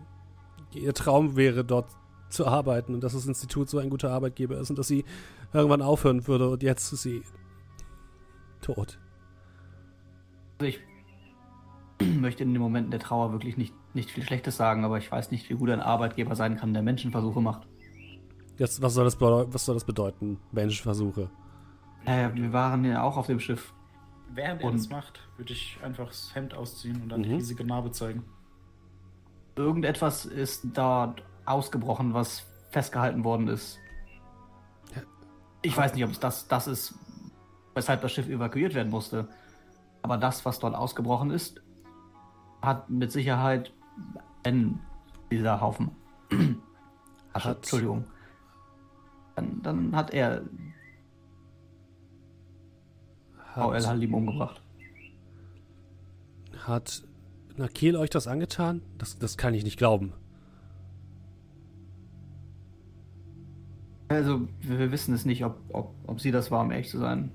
ihr 0.73 0.93
Traum 0.93 1.35
wäre, 1.35 1.63
dort 1.63 1.89
zu 2.29 2.47
arbeiten 2.47 2.93
und 2.93 3.03
dass 3.03 3.13
das 3.13 3.27
Institut 3.27 3.69
so 3.69 3.77
ein 3.77 3.89
guter 3.89 4.11
Arbeitgeber 4.11 4.57
ist 4.57 4.69
und 4.69 4.79
dass 4.79 4.87
sie 4.87 5.05
irgendwann 5.53 5.81
aufhören 5.81 6.27
würde 6.27 6.49
und 6.49 6.63
jetzt 6.63 6.91
ist 6.91 7.03
sie 7.03 7.23
tot. 8.61 8.99
Also 10.59 10.69
ich 10.69 10.79
möchte 12.19 12.43
in 12.43 12.53
den 12.53 12.61
Momenten 12.61 12.91
der 12.91 12.99
Trauer 12.99 13.31
wirklich 13.31 13.57
nicht, 13.57 13.73
nicht 13.93 14.11
viel 14.11 14.23
Schlechtes 14.23 14.57
sagen, 14.57 14.83
aber 14.83 14.97
ich 14.97 15.11
weiß 15.11 15.31
nicht, 15.31 15.49
wie 15.49 15.55
gut 15.55 15.69
ein 15.69 15.81
Arbeitgeber 15.81 16.35
sein 16.35 16.57
kann, 16.57 16.73
der 16.73 16.83
Menschenversuche 16.83 17.41
macht. 17.41 17.67
Jetzt, 18.57 18.81
was, 18.81 18.93
soll 18.93 19.05
das 19.05 19.19
was 19.19 19.65
soll 19.65 19.75
das 19.75 19.85
bedeuten? 19.85 20.39
Menschenversuche. 20.51 21.29
Naja, 22.05 22.33
wir 22.33 22.53
waren 22.53 22.85
ja 22.85 23.01
auch 23.03 23.17
auf 23.17 23.27
dem 23.27 23.39
Schiff. 23.39 23.73
Während 24.33 24.61
er 24.61 24.67
Und- 24.69 24.77
das 24.77 24.89
macht, 24.89 25.19
würde 25.37 25.53
ich 25.53 25.79
einfach 25.83 26.07
das 26.07 26.33
Hemd 26.35 26.53
ausziehen 26.53 27.01
und 27.01 27.09
dann 27.09 27.23
die 27.23 27.29
Mhm. 27.29 27.35
riesige 27.35 27.63
Narbe 27.63 27.91
zeigen. 27.91 28.23
Irgendetwas 29.55 30.25
ist 30.25 30.65
dort 30.73 31.23
ausgebrochen, 31.45 32.13
was 32.13 32.45
festgehalten 32.71 33.23
worden 33.23 33.47
ist. 33.47 33.79
Ich 35.61 35.75
weiß 35.75 35.93
nicht, 35.95 36.03
ob 36.03 36.11
es 36.11 36.19
das, 36.19 36.47
das 36.47 36.67
ist, 36.67 36.95
weshalb 37.73 38.01
das 38.01 38.11
Schiff 38.11 38.27
evakuiert 38.27 38.73
werden 38.75 38.91
musste. 38.91 39.27
Aber 40.01 40.17
das, 40.17 40.45
was 40.45 40.59
dort 40.59 40.75
ausgebrochen 40.75 41.31
ist, 41.31 41.61
hat 42.61 42.89
mit 42.89 43.11
Sicherheit, 43.11 43.73
wenn 44.43 44.79
dieser 45.31 45.61
Haufen 45.61 45.91
Asche, 47.33 47.49
Hat- 47.49 47.57
Entschuldigung, 47.57 48.05
dann, 49.35 49.61
dann 49.63 49.95
hat 49.95 50.11
er 50.11 50.41
El 53.55 53.63
Hat, 53.63 53.87
Halim 53.87 54.13
umgebracht. 54.13 54.61
hat 56.65 57.03
Nakil 57.57 57.95
euch 57.95 58.09
das 58.09 58.27
angetan? 58.27 58.81
Das, 58.97 59.17
das 59.17 59.37
kann 59.37 59.53
ich 59.53 59.63
nicht 59.63 59.77
glauben. 59.77 60.13
Also, 64.09 64.47
wir, 64.61 64.79
wir 64.79 64.91
wissen 64.91 65.13
es 65.15 65.25
nicht, 65.25 65.43
ob, 65.45 65.57
ob, 65.73 65.95
ob 66.05 66.19
sie 66.19 66.31
das 66.31 66.51
war, 66.51 66.61
um 66.61 66.71
ehrlich 66.71 66.89
zu 66.89 66.99
sein. 66.99 67.31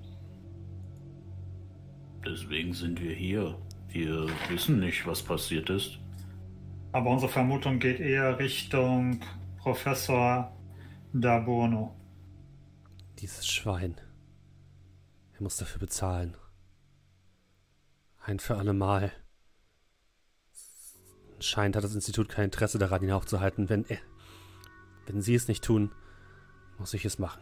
Deswegen 2.25 2.73
sind 2.75 3.01
wir 3.01 3.15
hier. 3.15 3.57
Wir 3.89 4.27
wissen 4.49 4.79
nicht, 4.79 5.07
was 5.07 5.23
passiert 5.23 5.71
ist. 5.71 5.99
Aber 6.93 7.11
unsere 7.11 7.31
Vermutung 7.31 7.79
geht 7.79 7.99
eher 7.99 8.39
Richtung 8.39 9.21
Professor 9.59 10.53
Dabono. 11.13 11.95
Dieses 13.19 13.47
Schwein. 13.47 13.97
Er 15.41 15.45
muss 15.45 15.57
dafür 15.57 15.81
bezahlen. 15.81 16.37
Ein 18.23 18.41
für 18.41 18.59
alle 18.59 18.75
Mal. 18.75 19.11
Scheint 21.39 21.77
hat 21.77 21.83
das 21.83 21.95
Institut 21.95 22.29
kein 22.29 22.45
Interesse 22.45 22.79
daran, 22.79 23.03
ihn 23.03 23.11
aufzuhalten. 23.11 23.71
Wenn 23.71 23.87
er, 23.89 23.97
wenn 25.07 25.23
sie 25.23 25.35
es 25.35 25.49
nicht 25.49 25.65
tun, 25.65 25.93
muss 26.79 26.93
ich 26.93 27.07
es 27.07 27.19
machen. 27.19 27.41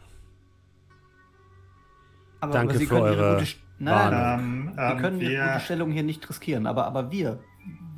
Aber, 2.39 2.53
Danke 2.53 2.75
aber 2.75 2.79
sie 2.79 2.87
für 2.87 2.95
können 2.95 3.13
ihre 3.13 3.25
eure 3.25 3.39
gute, 3.41 3.55
nein, 3.81 4.11
nein, 4.13 4.75
nein. 4.77 4.93
Ähm, 4.93 4.99
können 5.03 5.21
ihre 5.21 5.33
gute 5.33 5.53
wir, 5.55 5.61
Stellung 5.61 5.91
hier 5.91 6.05
nicht 6.05 6.31
riskieren, 6.31 6.69
aber, 6.69 6.87
aber 6.87 7.11
wir, 7.11 7.41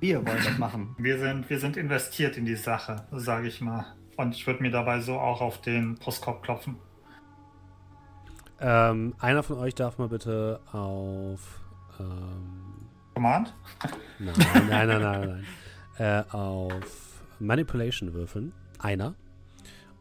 Wir 0.00 0.26
wollen 0.26 0.42
das 0.42 0.56
machen. 0.56 0.94
Wir 0.98 1.18
sind, 1.18 1.50
wir 1.50 1.58
sind 1.58 1.76
investiert 1.76 2.38
in 2.38 2.46
die 2.46 2.56
Sache, 2.56 3.06
sage 3.12 3.48
ich 3.48 3.60
mal. 3.60 3.84
Und 4.16 4.34
ich 4.34 4.46
würde 4.46 4.62
mir 4.62 4.70
dabei 4.70 5.02
so 5.02 5.18
auch 5.18 5.42
auf 5.42 5.60
den 5.60 5.96
Brustkorb 5.96 6.42
klopfen. 6.42 6.78
Ähm, 8.60 9.14
einer 9.18 9.42
von 9.42 9.58
euch 9.58 9.74
darf 9.74 9.98
mal 9.98 10.08
bitte 10.08 10.60
auf. 10.72 11.60
Ähm, 11.98 12.88
Command? 13.14 13.54
nein, 14.18 14.34
nein, 14.68 14.88
nein, 14.88 15.02
nein, 15.02 15.28
nein. 15.28 15.46
Äh, 15.98 16.34
auf 16.34 17.22
Manipulation 17.38 18.12
würfeln. 18.12 18.52
Einer. 18.78 19.14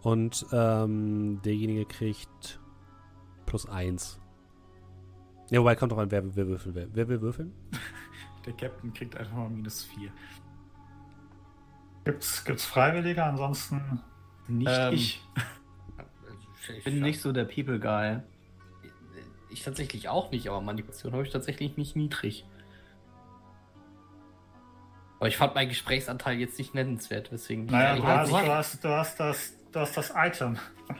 Und 0.01 0.45
ähm, 0.51 1.41
derjenige 1.43 1.85
kriegt 1.85 2.59
plus 3.45 3.67
eins. 3.67 4.19
Ja, 5.49 5.59
wobei 5.61 5.75
kommt 5.75 5.91
doch 5.91 5.97
an, 5.97 6.11
wer, 6.11 6.35
wer 6.35 6.47
würfeln 6.47 6.75
will. 6.75 6.89
Wer 6.93 7.07
will 7.07 7.21
würfeln? 7.21 7.53
Der 8.45 8.53
Captain 8.53 8.93
kriegt 8.93 9.17
einfach 9.17 9.35
mal 9.35 9.49
minus 9.49 9.83
4. 9.83 10.11
Gibt's, 12.05 12.43
gibt's 12.45 12.65
Freiwillige? 12.65 13.23
Ansonsten 13.23 14.01
Nicht 14.47 14.71
Ähm, 14.71 14.93
ich. 14.93 15.21
Ich 16.77 16.83
bin 16.83 16.99
nicht 16.99 17.19
so 17.19 17.31
der 17.31 17.45
People 17.45 17.79
Guy. 17.79 18.19
Ich 19.49 19.63
tatsächlich 19.63 20.09
auch 20.09 20.31
nicht, 20.31 20.47
aber 20.47 20.61
Manipulation 20.61 21.13
habe 21.13 21.23
ich 21.23 21.31
tatsächlich 21.31 21.75
nicht 21.77 21.95
niedrig. 21.95 22.45
Aber 25.19 25.27
ich 25.27 25.37
fand 25.37 25.55
meinen 25.55 25.69
Gesprächsanteil 25.69 26.37
jetzt 26.37 26.57
nicht 26.57 26.73
nennenswert, 26.73 27.29
deswegen. 27.31 27.65
Naja, 27.65 27.95
du 27.95 28.03
hast, 28.03 28.31
du, 28.31 28.37
hast, 28.37 28.83
du, 28.83 28.89
hast 28.89 29.19
das, 29.19 29.53
du 29.71 29.79
hast 29.79 29.97
das 29.97 30.13
Item 30.15 30.57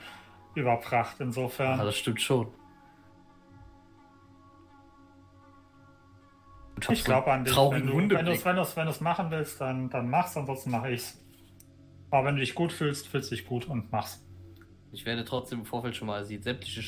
überbracht, 0.56 1.20
ja, 1.20 1.26
insofern. 1.26 1.78
das 1.78 1.96
stimmt 1.96 2.22
schon. 2.22 2.52
Ich 6.90 7.04
glaube 7.04 7.32
an 7.32 7.44
dich. 7.44 7.56
Wenn 7.56 7.88
du 7.88 8.16
wenn 8.16 8.26
du's, 8.26 8.46
wenn 8.46 8.56
du's, 8.56 8.76
wenn 8.76 8.86
du's 8.86 9.02
machen 9.02 9.32
willst, 9.32 9.60
dann, 9.60 9.90
dann 9.90 10.10
mach's, 10.10 10.36
ansonsten 10.36 10.72
mache 10.72 10.92
ich's. 10.92 11.18
Aber 12.12 12.28
wenn 12.28 12.36
du 12.36 12.42
dich 12.42 12.56
gut 12.56 12.72
fühlst, 12.72 13.08
fühlst 13.08 13.32
du 13.32 13.36
dich 13.36 13.46
gut 13.46 13.66
und 13.68 13.92
mach's. 13.92 14.26
Ich 14.92 15.06
werde 15.06 15.24
trotzdem 15.24 15.60
im 15.60 15.66
Vorfeld 15.66 15.96
schon 15.96 16.08
mal 16.08 16.26
die 16.26 16.38
sämtliche 16.38 16.82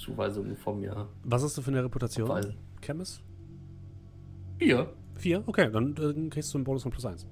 Schuldzuweisungen 0.00 0.56
von 0.56 0.80
mir 0.80 1.08
Was 1.24 1.42
hast 1.42 1.56
du 1.58 1.62
für 1.62 1.70
eine 1.70 1.84
Reputation? 1.84 2.28
abweisen. 2.30 2.56
Chemis? 2.82 3.22
Vier. 4.58 4.92
Vier? 5.16 5.42
Okay, 5.46 5.70
dann 5.70 5.94
äh, 5.96 6.28
kriegst 6.30 6.52
du 6.52 6.58
einen 6.58 6.64
Bonus 6.64 6.82
von 6.82 6.92
plus 6.92 7.04
eins. 7.04 7.26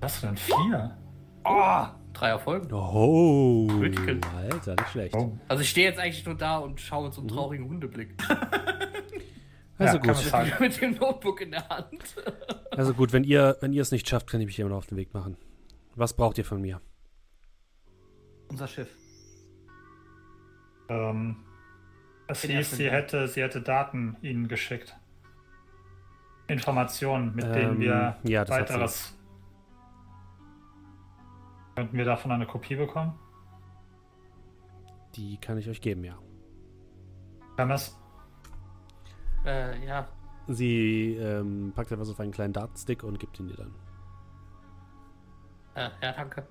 Was 0.00 0.20
denn? 0.20 0.36
Vier? 0.36 0.96
Oh, 1.44 1.84
drei 2.12 2.28
Erfolge. 2.28 2.74
Oh, 2.74 3.66
Critical. 3.78 4.20
Alter, 4.36 4.72
nicht 4.76 4.88
schlecht. 4.90 5.14
Oh. 5.14 5.36
Also 5.48 5.62
ich 5.62 5.70
stehe 5.70 5.88
jetzt 5.88 5.98
eigentlich 5.98 6.24
nur 6.24 6.34
da 6.34 6.58
und 6.58 6.80
schaue 6.80 7.04
mit 7.04 7.14
so 7.14 7.20
einem 7.20 7.28
traurigen 7.28 7.68
Hundeblick. 7.68 8.14
Also 9.76 9.98
Ja, 9.98 10.12
gut. 10.12 10.60
mit 10.60 10.80
dem 10.80 10.94
Notebook 10.94 11.40
in 11.40 11.50
der 11.50 11.68
Hand. 11.68 12.14
Also 12.70 12.94
gut, 12.94 13.12
wenn 13.12 13.24
ihr, 13.24 13.56
wenn 13.60 13.72
ihr 13.72 13.82
es 13.82 13.90
nicht 13.90 14.08
schafft, 14.08 14.28
kann 14.30 14.40
ich 14.40 14.46
mich 14.46 14.56
immer 14.60 14.70
noch 14.70 14.76
auf 14.76 14.86
den 14.86 14.96
Weg 14.96 15.12
machen. 15.12 15.36
Was 15.96 16.14
braucht 16.14 16.38
ihr 16.38 16.44
von 16.44 16.60
mir? 16.60 16.80
Unser 18.48 18.68
Schiff. 18.68 18.88
Ähm, 20.88 21.36
es 22.26 22.42
Den 22.42 22.52
hieß, 22.52 22.70
sie 22.72 22.90
hätte, 22.90 23.28
sie 23.28 23.42
hätte 23.42 23.60
Daten 23.60 24.16
ihnen 24.22 24.48
geschickt. 24.48 24.96
Informationen, 26.46 27.34
mit 27.34 27.44
denen 27.44 27.74
Ähm, 27.74 27.80
wir 27.80 28.16
ja, 28.22 28.44
das 28.44 28.50
weiteres. 28.50 29.18
Könnten 31.74 31.96
wir 31.96 32.04
davon 32.04 32.30
eine 32.32 32.46
Kopie 32.46 32.76
bekommen? 32.76 33.18
Die 35.16 35.38
kann 35.38 35.58
ich 35.58 35.68
euch 35.68 35.80
geben, 35.80 36.04
ja. 36.04 36.18
Hermes? 37.56 37.98
Äh, 39.44 39.84
ja. 39.86 40.06
Sie 40.46 41.14
ähm, 41.14 41.72
packt 41.74 41.92
etwas 41.92 42.10
auf 42.10 42.20
einen 42.20 42.32
kleinen 42.32 42.52
Datenstick 42.52 43.02
und 43.02 43.18
gibt 43.18 43.38
ihn 43.40 43.48
dir 43.48 43.56
dann. 43.56 43.74
Äh, 45.74 45.90
ja, 46.02 46.12
danke. 46.12 46.46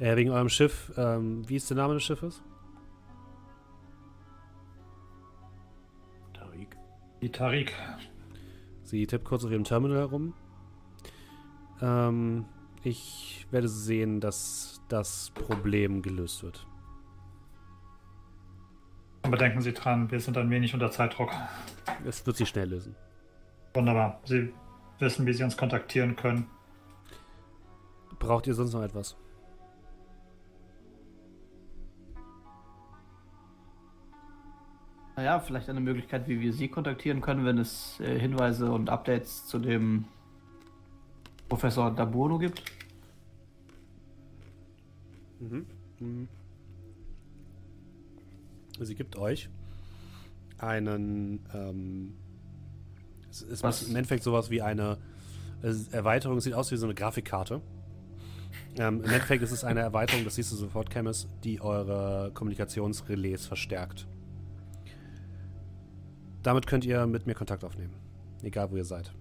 Äh, 0.00 0.16
wegen 0.16 0.30
eurem 0.30 0.48
Schiff, 0.48 0.90
ähm, 0.96 1.46
wie 1.46 1.56
ist 1.56 1.68
der 1.68 1.76
Name 1.76 1.92
des 1.92 2.02
Schiffes? 2.02 2.42
Tariq. 6.32 6.74
Die 7.20 7.30
Tarik. 7.30 7.74
Sie 8.82 9.06
tippt 9.06 9.26
kurz 9.26 9.44
auf 9.44 9.50
ihrem 9.50 9.64
Terminal 9.64 9.98
herum. 9.98 10.32
Ähm, 11.82 12.46
ich 12.82 13.46
werde 13.50 13.68
sehen, 13.68 14.20
dass 14.20 14.80
das 14.88 15.32
Problem 15.34 16.00
gelöst 16.00 16.42
wird. 16.42 16.66
Aber 19.22 19.36
denken 19.36 19.60
Sie 19.60 19.74
dran, 19.74 20.10
wir 20.10 20.18
sind 20.18 20.38
ein 20.38 20.48
wenig 20.48 20.72
unter 20.72 20.90
Zeitdruck. 20.90 21.30
Es 22.06 22.26
wird 22.26 22.38
sich 22.38 22.48
schnell 22.48 22.70
lösen. 22.70 22.96
Wunderbar. 23.74 24.18
Sie 24.24 24.50
wissen, 24.98 25.26
wie 25.26 25.34
Sie 25.34 25.44
uns 25.44 25.58
kontaktieren 25.58 26.16
können. 26.16 26.46
Braucht 28.18 28.46
ihr 28.46 28.54
sonst 28.54 28.72
noch 28.72 28.82
etwas? 28.82 29.14
Naja, 35.20 35.38
vielleicht 35.38 35.68
eine 35.68 35.80
Möglichkeit, 35.80 36.28
wie 36.28 36.40
wir 36.40 36.54
Sie 36.54 36.68
kontaktieren 36.68 37.20
können, 37.20 37.44
wenn 37.44 37.58
es 37.58 38.00
äh, 38.00 38.18
Hinweise 38.18 38.72
und 38.72 38.88
Updates 38.88 39.46
zu 39.46 39.58
dem 39.58 40.06
Professor 41.46 41.94
Daburno 41.94 42.38
gibt. 42.38 42.62
Mhm. 45.40 45.66
Mhm. 45.98 46.28
Sie 48.80 48.94
gibt 48.94 49.16
euch 49.16 49.50
einen. 50.56 51.44
Ähm, 51.52 52.14
es 53.30 53.42
ist 53.42 53.62
Was? 53.62 53.82
im 53.82 53.96
Endeffekt 53.96 54.22
sowas 54.22 54.48
wie 54.48 54.62
eine 54.62 54.96
Erweiterung. 55.92 56.40
Sieht 56.40 56.54
aus 56.54 56.72
wie 56.72 56.78
so 56.78 56.86
eine 56.86 56.94
Grafikkarte. 56.94 57.60
Ähm, 58.78 59.02
Im 59.04 59.04
Endeffekt 59.04 59.42
ist 59.42 59.52
es 59.52 59.64
eine 59.64 59.80
Erweiterung, 59.80 60.24
das 60.24 60.36
siehst 60.36 60.50
du 60.50 60.56
sofort, 60.56 60.90
Chemis, 60.90 61.28
die 61.44 61.60
eure 61.60 62.30
Kommunikationsrelais 62.32 63.44
verstärkt. 63.46 64.06
Damit 66.42 66.66
könnt 66.66 66.84
ihr 66.84 67.06
mit 67.06 67.26
mir 67.26 67.34
Kontakt 67.34 67.64
aufnehmen. 67.64 67.94
Egal, 68.42 68.70
wo 68.70 68.76
ihr 68.76 68.84
seid. 68.84 69.12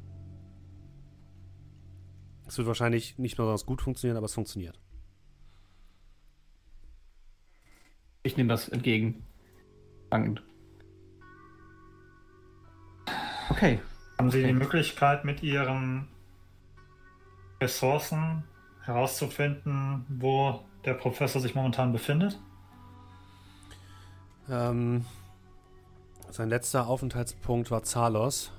Es 2.47 2.57
wird 2.57 2.67
wahrscheinlich 2.67 3.17
nicht 3.17 3.35
besonders 3.37 3.65
gut 3.65 3.81
funktionieren, 3.81 4.17
aber 4.17 4.25
es 4.25 4.33
funktioniert. 4.33 4.79
Ich 8.23 8.37
nehme 8.37 8.49
das 8.49 8.69
entgegen. 8.69 9.25
Dankend. 10.09 10.41
Okay. 13.49 13.79
Haben 14.17 14.31
Sie 14.31 14.39
Okay. 14.39 14.47
die 14.47 14.53
Möglichkeit, 14.53 15.25
mit 15.25 15.43
Ihren 15.43 16.07
Ressourcen 17.61 18.43
herauszufinden, 18.83 20.05
wo 20.09 20.61
der 20.85 20.93
Professor 20.93 21.41
sich 21.41 21.55
momentan 21.55 21.91
befindet? 21.91 22.39
Ähm, 24.49 25.05
sein 26.31 26.49
letzter 26.49 26.87
Aufenthaltspunkt 26.87 27.71
war 27.71 27.83
Zalos. 27.83 28.51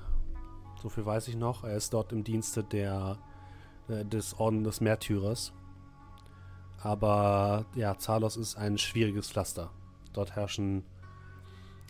So 0.83 0.89
viel 0.89 1.05
weiß 1.05 1.29
ich 1.29 1.37
noch. 1.37 1.65
Er 1.65 1.77
ist 1.77 1.93
dort 1.93 2.13
im 2.13 2.25
Dienste 2.25 2.65
der, 2.65 3.19
äh, 3.89 4.05
des 4.05 4.39
Orden 4.39 4.65
des 4.65 4.81
Märtyrers. 4.81 5.53
Aber 6.83 7.67
ja, 7.75 7.99
Zalos 7.99 8.37
ist 8.37 8.57
ein 8.57 8.79
schwieriges 8.79 9.31
Pflaster. 9.31 9.71
Dort 10.13 10.35
herrschen, 10.35 10.85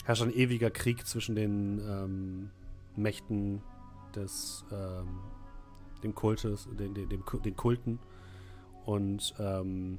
herrscht 0.05 0.23
ein 0.23 0.35
ewiger 0.35 0.70
Krieg 0.70 1.07
zwischen 1.07 1.35
den 1.35 1.78
ähm, 1.78 2.51
Mächten 2.97 3.62
des 4.15 4.65
ähm, 4.73 5.20
dem 6.02 6.15
Kultes, 6.15 6.69
den, 6.78 6.94
den, 6.94 7.09
den 7.09 7.57
Kulten 7.57 7.98
und 8.85 9.35
ähm, 9.39 9.98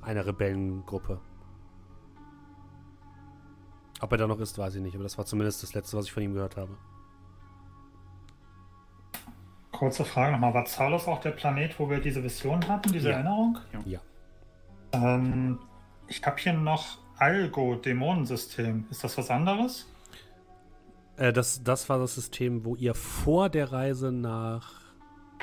einer 0.00 0.26
Rebellengruppe. 0.26 1.20
Ob 4.00 4.12
er 4.12 4.18
da 4.18 4.26
noch 4.26 4.40
ist, 4.40 4.56
weiß 4.58 4.74
ich 4.76 4.82
nicht, 4.82 4.94
aber 4.94 5.04
das 5.04 5.18
war 5.18 5.26
zumindest 5.26 5.62
das 5.62 5.74
Letzte, 5.74 5.96
was 5.96 6.06
ich 6.06 6.12
von 6.12 6.22
ihm 6.22 6.32
gehört 6.34 6.56
habe. 6.56 6.76
Kurze 9.72 10.04
Frage 10.04 10.32
nochmal. 10.32 10.52
War 10.54 10.64
Zalos 10.64 11.06
auch 11.06 11.20
der 11.20 11.30
Planet, 11.30 11.78
wo 11.78 11.88
wir 11.88 12.00
diese 12.00 12.22
Vision 12.22 12.66
hatten, 12.68 12.92
diese 12.92 13.10
Ja. 13.10 13.16
Erinnerung? 13.16 13.58
Ja. 13.86 14.00
Ähm, 14.92 15.58
ich 16.08 16.24
habe 16.24 16.36
hier 16.38 16.52
noch 16.52 16.98
Algo-Dämonensystem. 17.18 18.86
Ist 18.90 19.04
das 19.04 19.16
was 19.16 19.30
anderes? 19.30 19.86
Äh, 21.16 21.32
das, 21.32 21.62
das 21.62 21.88
war 21.88 21.98
das 21.98 22.14
System, 22.14 22.64
wo 22.64 22.76
ihr 22.76 22.94
vor 22.94 23.48
der 23.48 23.72
Reise 23.72 24.10
nach. 24.12 24.72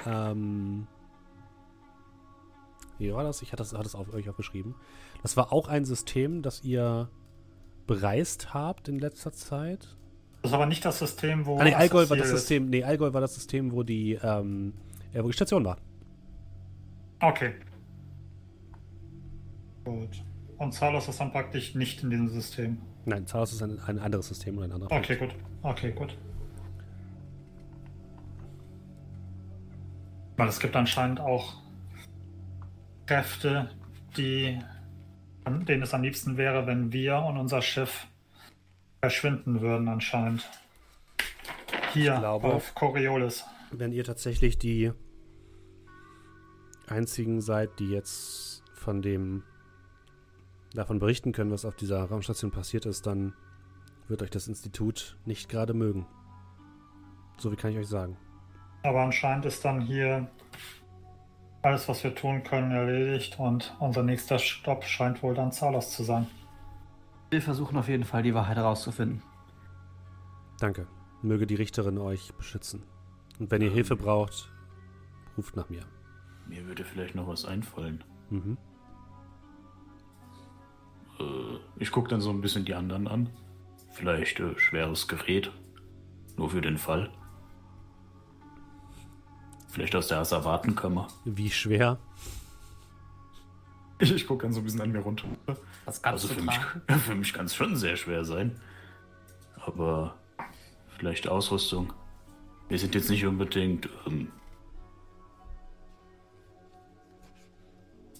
Ähm, 0.06 0.88
wie 2.98 3.14
war 3.14 3.24
das? 3.24 3.42
Ich 3.42 3.52
hatte 3.52 3.64
das, 3.64 3.74
hatte 3.74 3.84
das 3.84 3.96
auf 3.96 4.14
euch 4.14 4.30
aufgeschrieben. 4.30 4.76
Das 5.22 5.38
war 5.38 5.54
auch 5.54 5.68
ein 5.68 5.86
System, 5.86 6.42
das 6.42 6.64
ihr 6.64 7.10
bereist 7.88 8.54
habt 8.54 8.88
in 8.88 9.00
letzter 9.00 9.32
Zeit. 9.32 9.98
Das 10.42 10.52
ist 10.52 10.54
aber 10.56 10.66
nicht 10.68 10.86
das 10.86 11.00
System, 11.00 11.46
wo. 11.46 11.58
Ah, 11.58 11.64
nee, 11.64 11.74
Allgäu 11.74 12.10
war 12.10 12.18
das 12.18 12.28
ist. 12.28 12.40
System. 12.42 12.70
Nee, 12.70 12.84
Allgäu 12.84 13.12
war 13.14 13.22
das 13.22 13.34
System, 13.34 13.72
wo 13.72 13.84
die, 13.84 14.20
ähm, 14.22 14.74
ja, 15.14 15.24
wo 15.24 15.28
die 15.28 15.34
Station 15.34 15.66
war. 15.66 15.78
Okay. 17.20 17.56
Gut. 19.84 20.22
Und 20.58 20.74
Zalos 20.74 21.08
ist 21.08 21.20
dann 21.20 21.32
praktisch 21.32 21.76
nicht 21.76 22.04
in 22.04 22.10
diesem 22.10 22.30
System. 22.30 22.78
Nein, 23.06 23.26
Zalos 23.26 23.54
ist 23.54 23.64
ein, 23.64 23.80
ein 23.88 24.00
anderes 24.00 24.28
System 24.28 24.58
oder 24.58 24.68
ein 24.68 24.72
anderer. 24.74 24.92
Okay, 24.92 25.16
gut. 25.16 25.34
Okay, 25.64 25.92
gut. 25.92 26.18
Weil 30.36 30.50
es 30.50 30.60
gibt 30.60 30.76
anscheinend 30.76 31.20
auch 31.20 31.56
Kräfte, 33.06 33.70
die, 34.18 34.60
denen 35.50 35.84
es 35.84 35.94
am 35.94 36.02
liebsten 36.04 36.38
wäre, 36.38 36.68
wenn 36.68 36.92
wir 36.92 37.18
und 37.20 37.38
unser 37.38 37.62
Schiff 37.62 38.08
verschwinden 39.02 39.62
würden, 39.62 39.88
anscheinend. 39.88 40.50
Hier 41.94 42.18
glaube- 42.18 42.54
auf 42.54 42.76
Coriolis. 42.76 43.46
Wenn 43.72 43.92
ihr 43.92 44.04
tatsächlich 44.04 44.58
die 44.58 44.92
einzigen 46.88 47.42
seid, 47.42 47.80
die 47.80 47.90
jetzt 47.90 48.64
von 48.74 49.02
dem 49.02 49.44
davon 50.74 51.00
berichten 51.00 51.32
können, 51.32 51.52
was 51.52 51.66
auf 51.66 51.76
dieser 51.76 52.04
Raumstation 52.04 52.52
passiert 52.52 52.86
ist, 52.86 53.08
dann 53.08 53.34
wird 54.08 54.22
euch 54.22 54.30
das 54.30 54.48
Institut 54.48 55.18
nicht 55.26 55.50
gerade 55.50 55.74
mögen. 55.74 56.06
So 57.38 57.52
wie 57.52 57.56
kann 57.56 57.72
ich 57.72 57.78
euch 57.78 57.88
sagen. 57.88 58.18
Aber 58.84 59.02
anscheinend 59.02 59.46
ist 59.46 59.66
dann 59.66 59.82
hier 59.82 60.30
alles, 61.68 61.88
was 61.90 62.04
wir 62.04 62.16
tun 62.16 62.44
können, 62.44 62.72
erledigt 62.72 63.38
und 63.40 63.76
unser 63.80 64.04
nächster 64.04 64.40
Stopp 64.40 64.86
scheint 64.86 65.22
wohl 65.22 65.36
dann 65.36 65.52
Zalos 65.52 65.92
zu 65.92 66.04
sein. 66.04 66.28
Wir 67.30 67.42
versuchen 67.42 67.78
auf 67.78 67.90
jeden 67.90 68.06
Fall 68.06 68.24
die 68.24 68.34
Wahrheit 68.34 68.58
herauszufinden. 68.58 69.22
Danke. 70.60 70.88
Möge 71.22 71.46
die 71.46 71.56
Richterin 71.56 71.98
euch 71.98 72.34
beschützen. 72.36 72.84
Und 73.40 73.52
wenn 73.52 73.62
ihr 73.62 73.72
Hilfe 73.72 73.96
braucht, 73.96 74.52
ruft 75.38 75.56
nach 75.56 75.70
mir. 75.70 75.82
Mir 76.48 76.66
würde 76.66 76.86
vielleicht 76.86 77.16
noch 77.16 77.28
was 77.28 77.44
einfallen. 77.44 78.04
Mhm. 78.30 78.58
Äh, 81.20 81.24
ich 81.78 81.92
gucke 81.92 82.10
dann 82.10 82.22
so 82.22 82.30
ein 82.30 82.42
bisschen 82.42 82.66
die 82.66 82.76
anderen 82.76 83.08
an. 83.08 83.30
Vielleicht 83.92 84.40
äh, 84.40 84.58
schweres 84.58 85.08
Gerät. 85.08 85.52
Nur 86.38 86.50
für 86.50 86.62
den 86.62 86.78
Fall. 86.78 87.12
Vielleicht 89.68 89.96
aus 89.96 90.08
der 90.08 90.20
Asservatenkammer. 90.20 91.08
Wie 91.26 91.50
schwer? 91.50 91.98
Ich, 94.00 94.14
ich 94.14 94.28
gucke 94.28 94.44
dann 94.44 94.54
so 94.54 94.60
ein 94.62 94.64
bisschen 94.64 94.82
an 94.82 94.92
mir 94.92 95.00
runter. 95.00 95.28
Was 95.86 96.02
kannst 96.02 96.24
Also 96.24 96.28
du 96.28 96.34
für 96.36 96.46
mich, 96.46 96.98
für 97.04 97.16
mich 97.16 97.34
kann 97.34 97.46
es 97.46 97.56
schon 97.56 97.76
sehr 97.76 97.98
schwer 97.98 98.26
sein. 98.26 98.60
Aber 99.66 100.16
vielleicht 100.98 101.28
Ausrüstung. 101.28 101.94
Wir 102.70 102.80
sind 102.80 102.96
jetzt 102.96 103.10
nicht 103.10 103.26
unbedingt. 103.26 103.90
Ähm, 104.06 104.32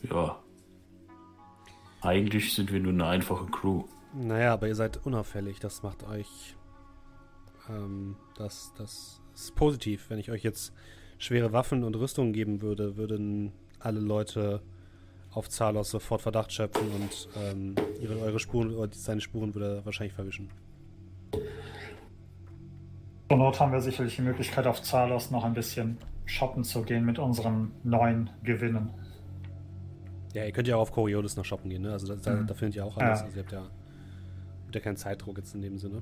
ja. 0.10 0.40
Eigentlich 2.02 2.54
sind 2.54 2.72
wir 2.72 2.80
nur 2.80 2.94
eine 2.94 3.08
einfache 3.08 3.46
Crew. 3.48 3.84
Naja, 4.14 4.54
aber 4.54 4.68
ihr 4.68 4.76
seid 4.76 5.06
unauffällig. 5.06 5.60
Das 5.60 5.84
macht 5.84 6.04
euch. 6.04 6.56
Ähm, 7.70 8.16
das, 8.36 8.74
das 8.78 9.22
ist 9.34 9.56
positiv. 9.56 10.10
Wenn 10.10 10.20
ich 10.20 10.32
euch 10.32 10.44
jetzt 10.44 10.74
schwere 11.18 11.52
Waffen 11.54 11.84
und 11.84 11.96
Rüstungen 11.96 12.34
geben 12.34 12.62
würde, 12.62 12.98
würden 12.98 13.52
alle 13.80 14.00
Leute 14.00 14.62
auf 15.32 15.50
Zalos 15.50 15.92
sofort 15.92 16.22
Verdacht 16.22 16.52
schöpfen 16.52 16.88
und 16.92 17.30
ähm, 17.36 17.76
ihre, 18.02 18.20
eure 18.20 18.40
Spuren 18.40 18.74
oder 18.74 18.92
seine 18.94 19.22
Spuren 19.22 19.54
würde 19.54 19.78
er 19.78 19.86
wahrscheinlich 19.86 20.14
verwischen. 20.14 20.50
Zur 23.30 23.38
Not 23.38 23.60
haben 23.60 23.72
wir 23.72 23.82
sicherlich 23.82 24.16
die 24.16 24.22
Möglichkeit, 24.22 24.66
auf 24.68 24.82
Zalos 24.82 25.32
noch 25.32 25.44
ein 25.44 25.54
bisschen 25.54 25.98
shoppen 26.26 26.64
zu 26.64 26.84
gehen 26.84 27.06
mit 27.06 27.20
unseren 27.20 27.72
neuen 27.84 28.30
Gewinnen. 28.44 28.90
Ja, 30.34 30.46
ihr 30.46 30.52
könnt 30.52 30.68
ja 30.68 30.76
auch 30.78 30.82
auf 30.82 30.92
Coriolis 30.92 31.36
noch 31.36 31.46
shoppen 31.46 31.70
gehen, 31.70 31.82
ne? 31.82 31.92
Also 31.92 32.08
da, 32.08 32.16
da, 32.16 32.36
Mhm. 32.42 32.48
da 32.48 32.54
findet 32.54 32.76
ihr 32.78 32.86
auch 32.86 32.98
alles. 32.98 33.20
Ja. 33.20 33.26
Also 33.26 33.38
ihr 33.38 33.44
habt 33.44 33.52
ja, 33.52 33.62
habt 34.66 34.76
ja 34.76 34.82
keinen 34.82 34.98
Zeitdruck 34.98 35.38
jetzt 35.38 35.54
in 35.56 35.62
dem 35.62 35.78
Sinne. 35.78 36.02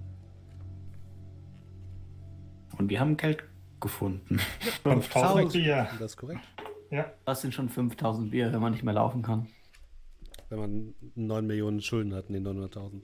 Und 2.77 2.89
wir 2.89 2.99
haben 2.99 3.17
Geld 3.17 3.43
gefunden. 3.85 4.39
5000 4.83 5.53
Bier. 5.53 5.87
Das 5.99 6.11
ist 6.11 6.17
korrekt. 6.17 6.41
Ja, 6.91 7.11
Das 7.25 7.41
sind 7.41 7.53
schon 7.53 7.69
5000 7.69 8.31
Bier, 8.31 8.51
wenn 8.53 8.61
man 8.61 8.71
nicht 8.71 8.83
mehr 8.83 8.93
laufen 8.93 9.21
kann. 9.21 9.47
Wenn 10.49 10.59
man 10.59 10.95
9 11.15 11.47
Millionen 11.47 11.81
Schulden 11.81 12.13
hat, 12.13 12.29
nee, 12.29 12.37
900.000. 12.37 13.01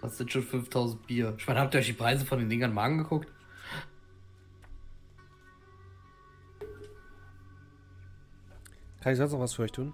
Das 0.00 0.18
sind 0.18 0.32
schon 0.32 0.42
5000 0.42 1.06
Bier. 1.06 1.34
Ich 1.38 1.46
meine, 1.46 1.60
habt 1.60 1.74
ihr 1.74 1.80
euch 1.80 1.86
die 1.86 1.92
Preise 1.92 2.26
von 2.26 2.38
den 2.38 2.48
Dingern 2.48 2.74
mal 2.74 2.84
angeguckt? 2.84 3.28
Kann 9.00 9.12
ich 9.12 9.18
sonst 9.18 9.32
noch 9.32 9.40
was 9.40 9.54
für 9.54 9.62
euch 9.62 9.72
tun? 9.72 9.92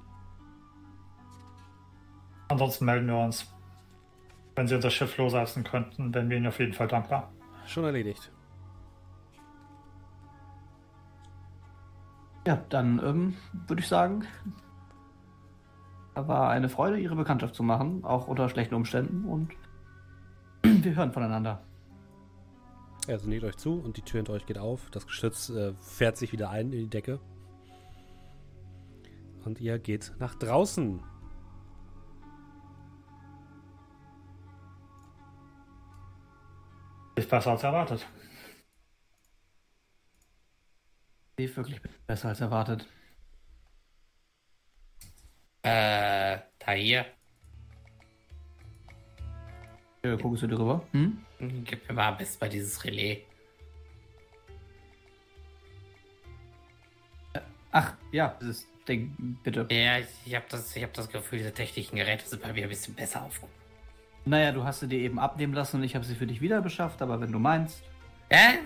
ansonsten 2.50 2.84
melden 2.84 3.06
wir 3.06 3.16
uns. 3.16 3.46
Wenn 4.56 4.66
Sie 4.66 4.74
unser 4.74 4.90
Schiff 4.90 5.16
loslassen 5.16 5.64
könnten, 5.64 6.12
wären 6.12 6.28
wir 6.28 6.36
Ihnen 6.36 6.48
auf 6.48 6.58
jeden 6.58 6.72
Fall 6.72 6.88
dankbar. 6.88 7.32
Schon 7.66 7.84
erledigt. 7.84 8.32
Ja, 12.46 12.62
dann 12.68 13.00
ähm, 13.04 13.36
würde 13.66 13.82
ich 13.82 13.88
sagen, 13.88 14.24
war 16.14 16.50
eine 16.50 16.68
Freude, 16.68 16.98
Ihre 16.98 17.16
Bekanntschaft 17.16 17.54
zu 17.54 17.62
machen, 17.62 18.04
auch 18.04 18.28
unter 18.28 18.48
schlechten 18.48 18.74
Umständen. 18.74 19.24
Und 19.24 19.52
wir 20.62 20.94
hören 20.94 21.12
voneinander. 21.12 21.62
Er 23.06 23.18
sinniert 23.18 23.44
euch 23.44 23.56
zu 23.56 23.74
und 23.74 23.96
die 23.96 24.02
Tür 24.02 24.18
hinter 24.18 24.34
euch 24.34 24.46
geht 24.46 24.58
auf. 24.58 24.90
Das 24.90 25.06
Geschütz 25.06 25.50
äh, 25.50 25.72
fährt 25.80 26.16
sich 26.16 26.32
wieder 26.32 26.50
ein 26.50 26.72
in 26.72 26.80
die 26.80 26.90
Decke. 26.90 27.18
Und 29.44 29.60
ihr 29.60 29.78
geht 29.78 30.12
nach 30.18 30.34
draußen. 30.34 31.02
Ist 37.16 37.30
besser 37.30 37.52
als 37.52 37.62
erwartet. 37.62 38.06
Lief 41.40 41.56
wirklich 41.56 41.80
besser 42.06 42.28
als 42.28 42.42
erwartet. 42.42 42.86
Äh, 45.62 46.36
da 46.58 46.72
hier. 46.72 47.06
Äh, 50.02 50.18
guckst 50.18 50.42
du 50.42 50.48
drüber? 50.48 50.86
Hm? 50.92 51.24
Gib 51.64 51.88
mir 51.88 51.94
mal 51.94 52.08
am 52.08 52.18
besten 52.18 52.44
mal 52.44 52.50
dieses 52.50 52.84
Relais. 52.84 53.22
Ach, 57.72 57.94
ja, 58.12 58.36
dieses 58.38 58.66
Ding, 58.86 59.38
bitte. 59.42 59.66
Ja, 59.70 59.98
ich, 59.98 60.08
ich 60.26 60.34
habe 60.34 60.44
das, 60.50 60.76
ich 60.76 60.82
hab 60.82 60.92
das 60.92 61.08
Gefühl, 61.08 61.38
diese 61.38 61.54
technischen 61.54 61.96
Geräte 61.96 62.26
sind 62.26 62.42
bei 62.42 62.52
mir 62.52 62.64
ein 62.64 62.68
bisschen 62.68 62.92
besser 62.92 63.24
aufgehoben. 63.24 63.54
Naja, 64.26 64.52
du 64.52 64.62
hast 64.62 64.80
sie 64.80 64.88
dir 64.88 64.98
eben 64.98 65.18
abnehmen 65.18 65.54
lassen 65.54 65.76
und 65.76 65.84
ich 65.84 65.94
habe 65.94 66.04
sie 66.04 66.16
für 66.16 66.26
dich 66.26 66.42
wieder 66.42 66.60
beschafft, 66.60 67.00
aber 67.00 67.18
wenn 67.18 67.32
du 67.32 67.38
meinst. 67.38 67.82
Äh, 68.30 68.58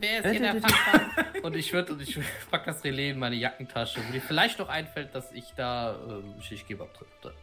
wer 0.00 0.24
ist 0.24 0.30
hier 0.30 0.40
der 0.40 0.62
Fachmann? 0.62 1.42
Und 1.42 1.54
ich 1.56 1.70
würde, 1.74 1.92
und 1.92 2.00
ich 2.00 2.18
pack 2.50 2.64
das 2.64 2.82
Relais 2.82 3.10
in 3.10 3.18
meine 3.18 3.36
Jackentasche, 3.36 4.00
wo 4.06 4.10
dir 4.10 4.22
vielleicht 4.22 4.58
noch 4.58 4.70
einfällt, 4.70 5.14
dass 5.14 5.30
ich 5.32 5.52
da 5.54 5.94
ähm, 6.08 6.40
Schichtkebab 6.40 6.92
drin 6.94 7.08
hatte. 7.18 7.34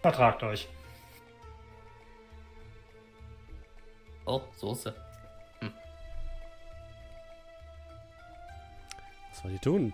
Vertragt 0.00 0.42
euch. 0.44 0.68
Oh, 4.26 4.42
Soße. 4.56 4.94
Was 9.30 9.44
wollt 9.44 9.54
ihr 9.54 9.60
tun? 9.60 9.92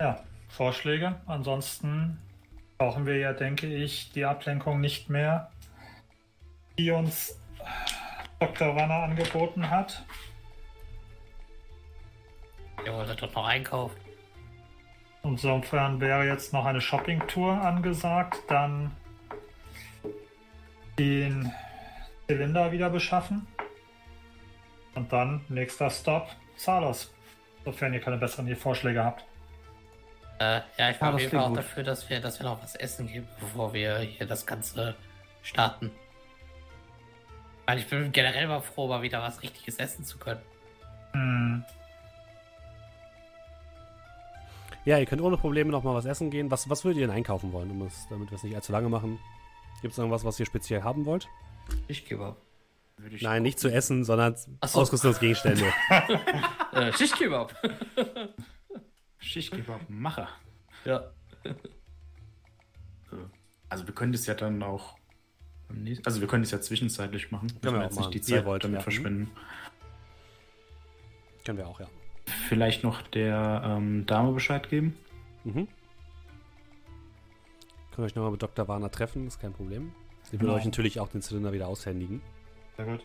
Ja, 0.00 0.24
Vorschläge. 0.48 1.20
Ansonsten 1.26 2.18
brauchen 2.78 3.06
wir 3.06 3.16
ja, 3.16 3.32
denke 3.32 3.66
ich, 3.66 4.12
die 4.12 4.24
Ablenkung 4.24 4.80
nicht 4.80 5.08
mehr, 5.10 5.50
die 6.78 6.90
uns 6.90 7.40
Dr. 8.38 8.76
Wanner 8.76 9.04
angeboten 9.04 9.70
hat. 9.70 10.04
Ihr 12.84 12.92
wolltet 12.92 13.22
doch 13.22 13.34
noch 13.34 13.46
einkaufen. 13.46 13.96
Insofern 15.22 16.00
wäre 16.00 16.26
jetzt 16.26 16.52
noch 16.52 16.66
eine 16.66 16.80
Shopping-Tour 16.80 17.60
angesagt, 17.60 18.38
dann 18.48 18.92
den 20.98 21.52
Zylinder 22.26 22.70
wieder 22.72 22.90
beschaffen 22.90 23.46
und 24.94 25.12
dann 25.12 25.44
nächster 25.48 25.90
Stop 25.90 26.28
Salos, 26.56 27.12
sofern 27.64 27.92
ihr 27.92 28.00
keine 28.00 28.18
besseren 28.18 28.54
Vorschläge 28.54 29.04
habt. 29.04 29.24
Äh, 30.38 30.60
ja, 30.78 30.90
ich 30.90 31.00
war 31.00 31.14
auf 31.14 31.20
jeden 31.20 31.30
Fall 31.30 31.40
auch 31.40 31.48
gut. 31.48 31.58
dafür, 31.58 31.82
dass 31.82 32.08
wir, 32.10 32.20
dass 32.20 32.38
wir 32.40 32.44
noch 32.44 32.62
was 32.62 32.74
essen 32.74 33.06
geben, 33.06 33.26
bevor 33.40 33.72
wir 33.72 33.98
hier 33.98 34.26
das 34.26 34.44
Ganze 34.46 34.94
starten. 35.42 35.90
Weil 37.66 37.78
ich 37.78 37.86
bin 37.88 38.12
generell 38.12 38.46
mal 38.46 38.60
froh, 38.60 38.86
mal 38.86 39.02
wieder 39.02 39.22
was 39.22 39.42
Richtiges 39.42 39.76
essen 39.76 40.04
zu 40.04 40.18
können. 40.18 40.40
Hm, 41.12 41.64
Ja, 44.86 44.98
ihr 44.98 45.06
könnt 45.06 45.20
ohne 45.20 45.36
Probleme 45.36 45.72
noch 45.72 45.82
mal 45.82 45.94
was 45.96 46.04
essen 46.04 46.30
gehen. 46.30 46.48
Was, 46.52 46.70
was 46.70 46.84
würdet 46.84 47.00
ihr 47.00 47.06
denn 47.08 47.16
einkaufen 47.16 47.52
wollen, 47.52 47.72
um 47.72 47.82
es, 47.82 48.06
damit 48.08 48.30
wir 48.30 48.36
es 48.36 48.44
nicht 48.44 48.54
allzu 48.54 48.70
lange 48.70 48.88
machen? 48.88 49.18
Gibt 49.82 49.92
es 49.92 49.98
irgendwas, 49.98 50.24
was 50.24 50.38
ihr 50.38 50.46
speziell 50.46 50.84
haben 50.84 51.04
wollt? 51.06 51.26
Schichtkebab. 51.88 52.36
Würde 52.98 53.16
ich 53.16 53.22
Nein, 53.22 53.42
nicht 53.42 53.58
zu 53.58 53.68
essen, 53.68 54.04
sondern 54.04 54.36
so. 54.36 54.48
Ausrüstungsgegenstände. 54.60 55.64
Äh, 56.72 56.92
Schichtkebab. 56.92 57.54
Schichtkebab 59.26 59.80
Macher. 59.88 60.28
ja. 60.84 61.10
Also 63.68 63.84
wir 63.86 63.94
können 63.94 64.12
das 64.12 64.26
ja 64.26 64.34
dann 64.34 64.62
auch. 64.62 64.96
Also 66.04 66.20
wir 66.20 66.28
können 66.28 66.44
das 66.44 66.52
ja 66.52 66.60
zwischenzeitlich 66.60 67.32
machen. 67.32 67.48
Können 67.60 67.76
wir 67.76 67.82
jetzt 67.82 67.96
machen, 67.96 68.10
nicht 68.10 68.14
die 68.28 68.32
Zeit 68.32 68.44
wollt, 68.44 68.62
damit 68.62 68.76
ja. 68.78 68.82
verschwenden. 68.82 69.28
Können 71.44 71.58
wir 71.58 71.66
auch, 71.66 71.80
ja. 71.80 71.88
Vielleicht 72.48 72.84
noch 72.84 73.02
der 73.02 73.62
ähm, 73.64 74.06
Dame 74.06 74.32
Bescheid 74.32 74.68
geben. 74.68 74.96
Mhm. 75.42 75.66
Könnt 77.90 77.98
ihr 77.98 78.04
euch 78.04 78.14
nochmal 78.14 78.30
mit 78.32 78.42
Dr. 78.42 78.68
Warner 78.68 78.90
treffen, 78.90 79.26
ist 79.26 79.40
kein 79.40 79.52
Problem. 79.52 79.92
Sie 80.24 80.32
will 80.32 80.40
Genau. 80.46 80.54
euch 80.54 80.64
natürlich 80.64 81.00
auch 81.00 81.08
den 81.08 81.22
Zylinder 81.22 81.52
wieder 81.52 81.66
aushändigen. 81.66 82.22
Sehr 82.76 82.86
gut. 82.86 83.04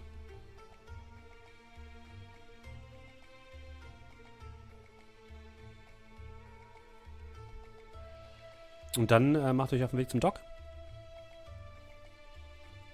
Und 8.97 9.11
dann 9.11 9.35
äh, 9.35 9.53
macht 9.53 9.73
euch 9.73 9.83
auf 9.83 9.91
den 9.91 9.99
Weg 9.99 10.09
zum 10.09 10.19
Dock. 10.19 10.39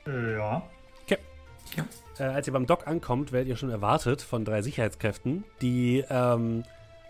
Äh, 0.06 0.38
Ja. 1.76 1.86
Äh, 2.20 2.24
als 2.24 2.48
ihr 2.48 2.54
beim 2.54 2.66
Dock 2.66 2.88
ankommt, 2.88 3.32
werdet 3.32 3.50
ihr 3.50 3.58
schon 3.58 3.70
erwartet 3.70 4.22
von 4.22 4.46
drei 4.46 4.62
Sicherheitskräften, 4.62 5.44
die, 5.62 6.04
ähm, 6.10 6.64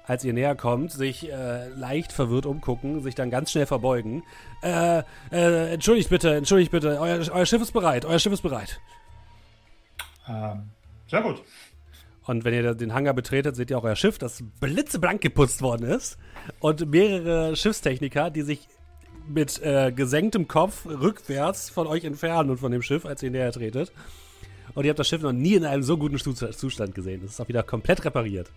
als 0.06 0.24
ihr 0.24 0.34
näher 0.34 0.56
kommt, 0.56 0.92
sich 0.92 1.32
äh, 1.32 1.68
leicht 1.70 2.12
verwirrt 2.12 2.46
umgucken, 2.46 3.02
sich 3.02 3.16
dann 3.16 3.30
ganz 3.30 3.52
schnell 3.52 3.66
verbeugen. 3.66 4.24
Äh, 4.62 5.04
äh, 5.32 5.74
entschuldigt 5.74 6.10
bitte, 6.10 6.36
entschuldigt 6.36 6.72
bitte, 6.72 7.00
euer, 7.00 7.20
euer 7.32 7.46
Schiff 7.46 7.62
ist 7.62 7.72
bereit, 7.74 8.06
euer 8.06 8.20
Schiff 8.20 8.34
ist 8.34 8.42
bereit. 8.42 8.80
Ähm, 10.28 10.70
sehr 11.08 11.22
gut. 11.22 11.42
Und 12.26 12.44
wenn 12.44 12.54
ihr 12.54 12.76
den 12.76 12.94
Hangar 12.94 13.14
betretet, 13.14 13.56
seht 13.56 13.70
ihr 13.70 13.78
auch 13.78 13.86
euer 13.86 13.96
Schiff, 13.96 14.18
das 14.18 14.44
blitzeblank 14.60 15.22
geputzt 15.22 15.62
worden 15.62 15.88
ist. 15.88 16.18
Und 16.60 16.86
mehrere 16.90 17.56
Schiffstechniker, 17.56 18.30
die 18.30 18.42
sich 18.42 18.68
mit 19.28 19.62
äh, 19.62 19.92
gesenktem 19.92 20.48
Kopf 20.48 20.86
rückwärts 20.86 21.70
von 21.70 21.88
euch 21.88 22.04
entfernen 22.04 22.50
und 22.52 22.58
von 22.58 22.72
dem 22.72 22.82
Schiff, 22.82 23.06
als 23.06 23.22
ihr 23.24 23.32
näher 23.32 23.52
tretet. 23.52 23.92
Und 24.76 24.84
ihr 24.86 24.90
habt 24.90 25.00
das 25.00 25.08
Schiff 25.08 25.22
noch 25.22 25.32
nie 25.34 25.56
in 25.56 25.66
einem 25.66 25.84
so 25.84 25.98
guten 25.98 26.18
Zustand 26.18 26.94
gesehen. 26.96 27.22
Es 27.26 27.32
ist 27.32 27.42
auch 27.42 27.48
wieder 27.48 27.64
komplett 27.64 28.06
repariert. 28.06 28.52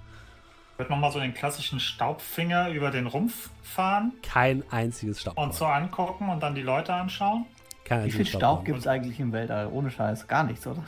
Ich 0.72 0.78
würde 0.78 0.92
nochmal 0.92 1.12
so 1.12 1.20
den 1.20 1.34
klassischen 1.34 1.80
Staubfinger 1.80 2.70
über 2.70 2.90
den 2.90 3.06
Rumpf 3.06 3.51
fahren 3.62 4.12
Kein 4.22 4.62
einziges 4.70 5.20
Staub. 5.20 5.38
und 5.38 5.55
so 5.55 5.66
angucken 5.66 6.28
und 6.28 6.42
dann 6.42 6.55
die 6.55 6.62
Leute 6.62 6.92
anschauen. 6.94 7.44
Kein 7.84 8.06
Wie 8.06 8.10
viel 8.10 8.26
Staub 8.26 8.64
gibt 8.64 8.78
es 8.78 8.86
eigentlich 8.86 9.18
im 9.20 9.32
Weltall? 9.32 9.68
Ohne 9.72 9.90
Scheiß. 9.90 10.26
Gar 10.28 10.44
nichts, 10.44 10.66
oder? 10.66 10.82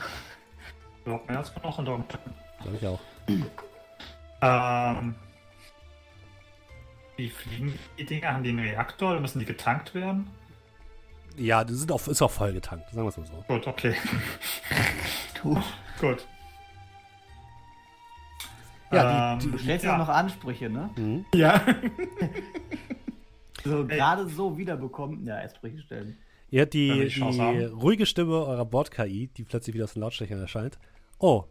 So, 1.05 1.19
mehr 1.27 1.37
als 1.37 1.53
genug 1.53 1.77
unter 1.77 1.95
Umständen. 1.95 2.31
Glaube 2.61 2.77
ich 2.79 2.87
auch. 2.87 2.99
Ähm, 4.41 5.15
wie 7.17 7.29
fliegen 7.29 7.77
die 7.97 8.05
Dinger? 8.05 8.33
Haben 8.33 8.43
die 8.43 8.49
einen 8.49 8.59
Reaktor 8.59 9.11
oder 9.11 9.19
müssen 9.21 9.39
die 9.39 9.45
getankt 9.45 9.93
werden? 9.93 10.27
Ja, 11.37 11.63
das 11.63 11.77
sind 11.77 11.91
auch, 11.91 12.07
ist 12.07 12.21
auch 12.21 12.29
voll 12.31 12.53
getankt, 12.53 12.89
sagen 12.91 13.03
wir 13.05 13.09
es 13.09 13.17
mal 13.17 13.25
so. 13.25 13.43
Gut, 13.47 13.65
okay. 13.67 13.95
Du, 15.41 15.55
Gut. 15.99 16.25
Ja, 18.91 19.37
die- 19.37 19.45
Ähm, 19.45 19.51
du 19.51 19.57
stellst 19.57 19.85
ja. 19.85 19.97
noch 19.97 20.09
Ansprüche, 20.09 20.69
ne? 20.69 20.89
Mhm. 20.95 21.25
Ja. 21.33 21.61
So 23.65 23.87
gerade 23.87 24.27
so 24.27 24.57
wiederbekommen. 24.57 25.25
Ja, 25.25 25.37
Ansprüche 25.37 25.79
stellen. 25.79 26.17
Ihr 26.49 26.59
hört 26.61 26.73
die, 26.73 27.07
die 27.07 27.13
die 27.13 27.63
ruhige 27.63 28.05
Stimme 28.05 28.33
eurer 28.45 28.65
Bord-KI, 28.65 29.27
die 29.37 29.43
plötzlich 29.45 29.73
wieder 29.73 29.85
aus 29.85 29.93
den 29.93 30.01
Lautsprechern 30.01 30.37
erscheint. 30.41 30.77
Oh, 31.17 31.45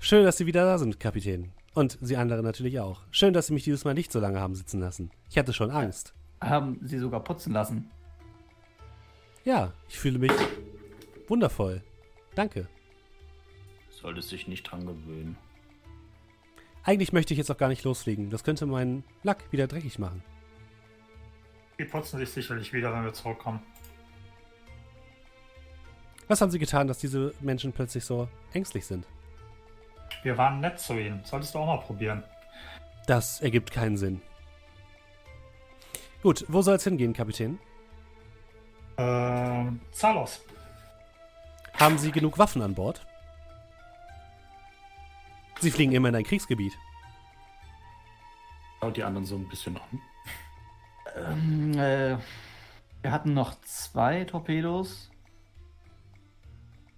schön, 0.00 0.24
dass 0.24 0.38
Sie 0.38 0.46
wieder 0.46 0.64
da 0.64 0.76
sind, 0.76 0.98
Kapitän. 0.98 1.52
Und 1.76 1.98
Sie 2.00 2.16
anderen 2.16 2.42
natürlich 2.42 2.80
auch. 2.80 3.02
Schön, 3.10 3.34
dass 3.34 3.48
Sie 3.48 3.52
mich 3.52 3.64
dieses 3.64 3.84
Mal 3.84 3.92
nicht 3.92 4.10
so 4.10 4.18
lange 4.18 4.40
haben 4.40 4.54
sitzen 4.54 4.80
lassen. 4.80 5.10
Ich 5.28 5.36
hatte 5.36 5.52
schon 5.52 5.70
Angst. 5.70 6.14
Haben 6.40 6.78
sie 6.82 6.98
sogar 6.98 7.22
putzen 7.22 7.52
lassen. 7.52 7.90
Ja, 9.44 9.74
ich 9.86 9.98
fühle 9.98 10.18
mich 10.18 10.32
wundervoll. 11.28 11.82
Danke. 12.34 12.66
Solltest 13.90 14.32
dich 14.32 14.48
nicht 14.48 14.62
dran 14.62 14.86
gewöhnen. 14.86 15.36
Eigentlich 16.82 17.12
möchte 17.12 17.34
ich 17.34 17.38
jetzt 17.38 17.50
auch 17.50 17.58
gar 17.58 17.68
nicht 17.68 17.84
losfliegen. 17.84 18.30
Das 18.30 18.42
könnte 18.42 18.64
meinen 18.64 19.04
Lack 19.22 19.52
wieder 19.52 19.66
dreckig 19.66 19.98
machen. 19.98 20.22
Die 21.78 21.84
putzen 21.84 22.18
sich 22.18 22.30
sicherlich 22.30 22.72
wieder, 22.72 22.90
wenn 22.94 23.04
wir 23.04 23.12
zurückkommen. 23.12 23.60
Was 26.26 26.40
haben 26.40 26.50
Sie 26.50 26.58
getan, 26.58 26.88
dass 26.88 26.96
diese 26.96 27.34
Menschen 27.42 27.74
plötzlich 27.74 28.06
so 28.06 28.28
ängstlich 28.54 28.86
sind? 28.86 29.06
Wir 30.22 30.36
waren 30.36 30.60
nett 30.60 30.78
zu 30.80 30.94
ihnen. 30.94 31.20
Solltest 31.24 31.54
du 31.54 31.58
auch 31.58 31.66
mal 31.66 31.78
probieren. 31.78 32.22
Das 33.06 33.40
ergibt 33.40 33.70
keinen 33.70 33.96
Sinn. 33.96 34.20
Gut, 36.22 36.44
wo 36.48 36.62
soll 36.62 36.76
es 36.76 36.84
hingehen, 36.84 37.12
Kapitän? 37.12 37.58
Ähm, 38.98 39.80
Zalos. 39.92 40.44
Haben 41.78 41.98
Sie 41.98 42.10
genug 42.10 42.38
Waffen 42.38 42.62
an 42.62 42.74
Bord? 42.74 43.06
Sie 45.60 45.70
fliegen 45.70 45.92
immer 45.92 46.08
in 46.08 46.16
ein 46.16 46.24
Kriegsgebiet. 46.24 46.72
Schaut 48.80 48.96
die 48.96 49.04
anderen 49.04 49.26
so 49.26 49.36
ein 49.36 49.48
bisschen 49.48 49.76
an. 49.76 50.02
Ähm, 51.16 51.78
äh, 51.78 52.18
wir 53.02 53.12
hatten 53.12 53.34
noch 53.34 53.60
zwei 53.62 54.24
Torpedos. 54.24 55.10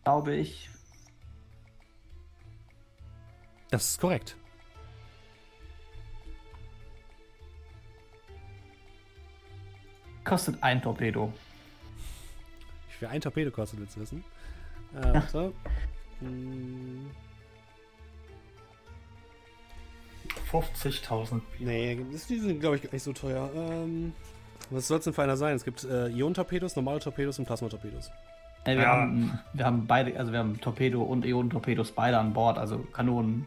Glaube 0.04 0.34
ich. 0.36 0.70
Das 3.70 3.90
ist 3.90 4.00
korrekt. 4.00 4.36
Kostet 10.24 10.62
ein 10.62 10.82
Torpedo. 10.82 11.32
Wie 12.88 12.94
viel 12.98 13.08
ein 13.08 13.20
Torpedo 13.20 13.50
kostet, 13.50 13.80
willst 13.80 13.96
du 13.96 14.00
wissen? 14.00 14.24
Äh, 14.94 15.14
warte. 15.14 15.52
Hm, 16.20 17.10
50.000. 20.50 21.40
nee, 21.58 21.96
die 22.10 22.16
sind, 22.38 22.60
glaube 22.60 22.76
ich, 22.76 22.82
gar 22.82 22.92
nicht 22.92 23.02
so 23.02 23.12
teuer. 23.12 23.50
Ähm, 23.54 24.12
was 24.70 24.88
soll 24.88 24.98
es 24.98 25.04
denn 25.04 25.12
für 25.14 25.22
einer 25.22 25.36
sein? 25.36 25.54
Es 25.56 25.64
gibt 25.64 25.84
äh, 25.84 26.08
Ionentorpedos, 26.08 26.74
normale 26.76 27.00
Torpedos 27.00 27.38
und 27.38 27.44
Plasmatorpedos. 27.46 28.10
Äh, 28.64 28.76
wir, 28.76 28.82
Ja. 28.82 28.88
haben, 28.96 29.38
wir 29.52 29.64
haben 29.64 29.86
beide, 29.86 30.18
also 30.18 30.32
wir 30.32 30.38
haben 30.40 30.60
Torpedo 30.60 31.02
und 31.02 31.24
Ionentorpedos 31.24 31.92
beide 31.92 32.18
an 32.18 32.32
Bord, 32.32 32.58
also 32.58 32.78
Kanonen. 32.92 33.46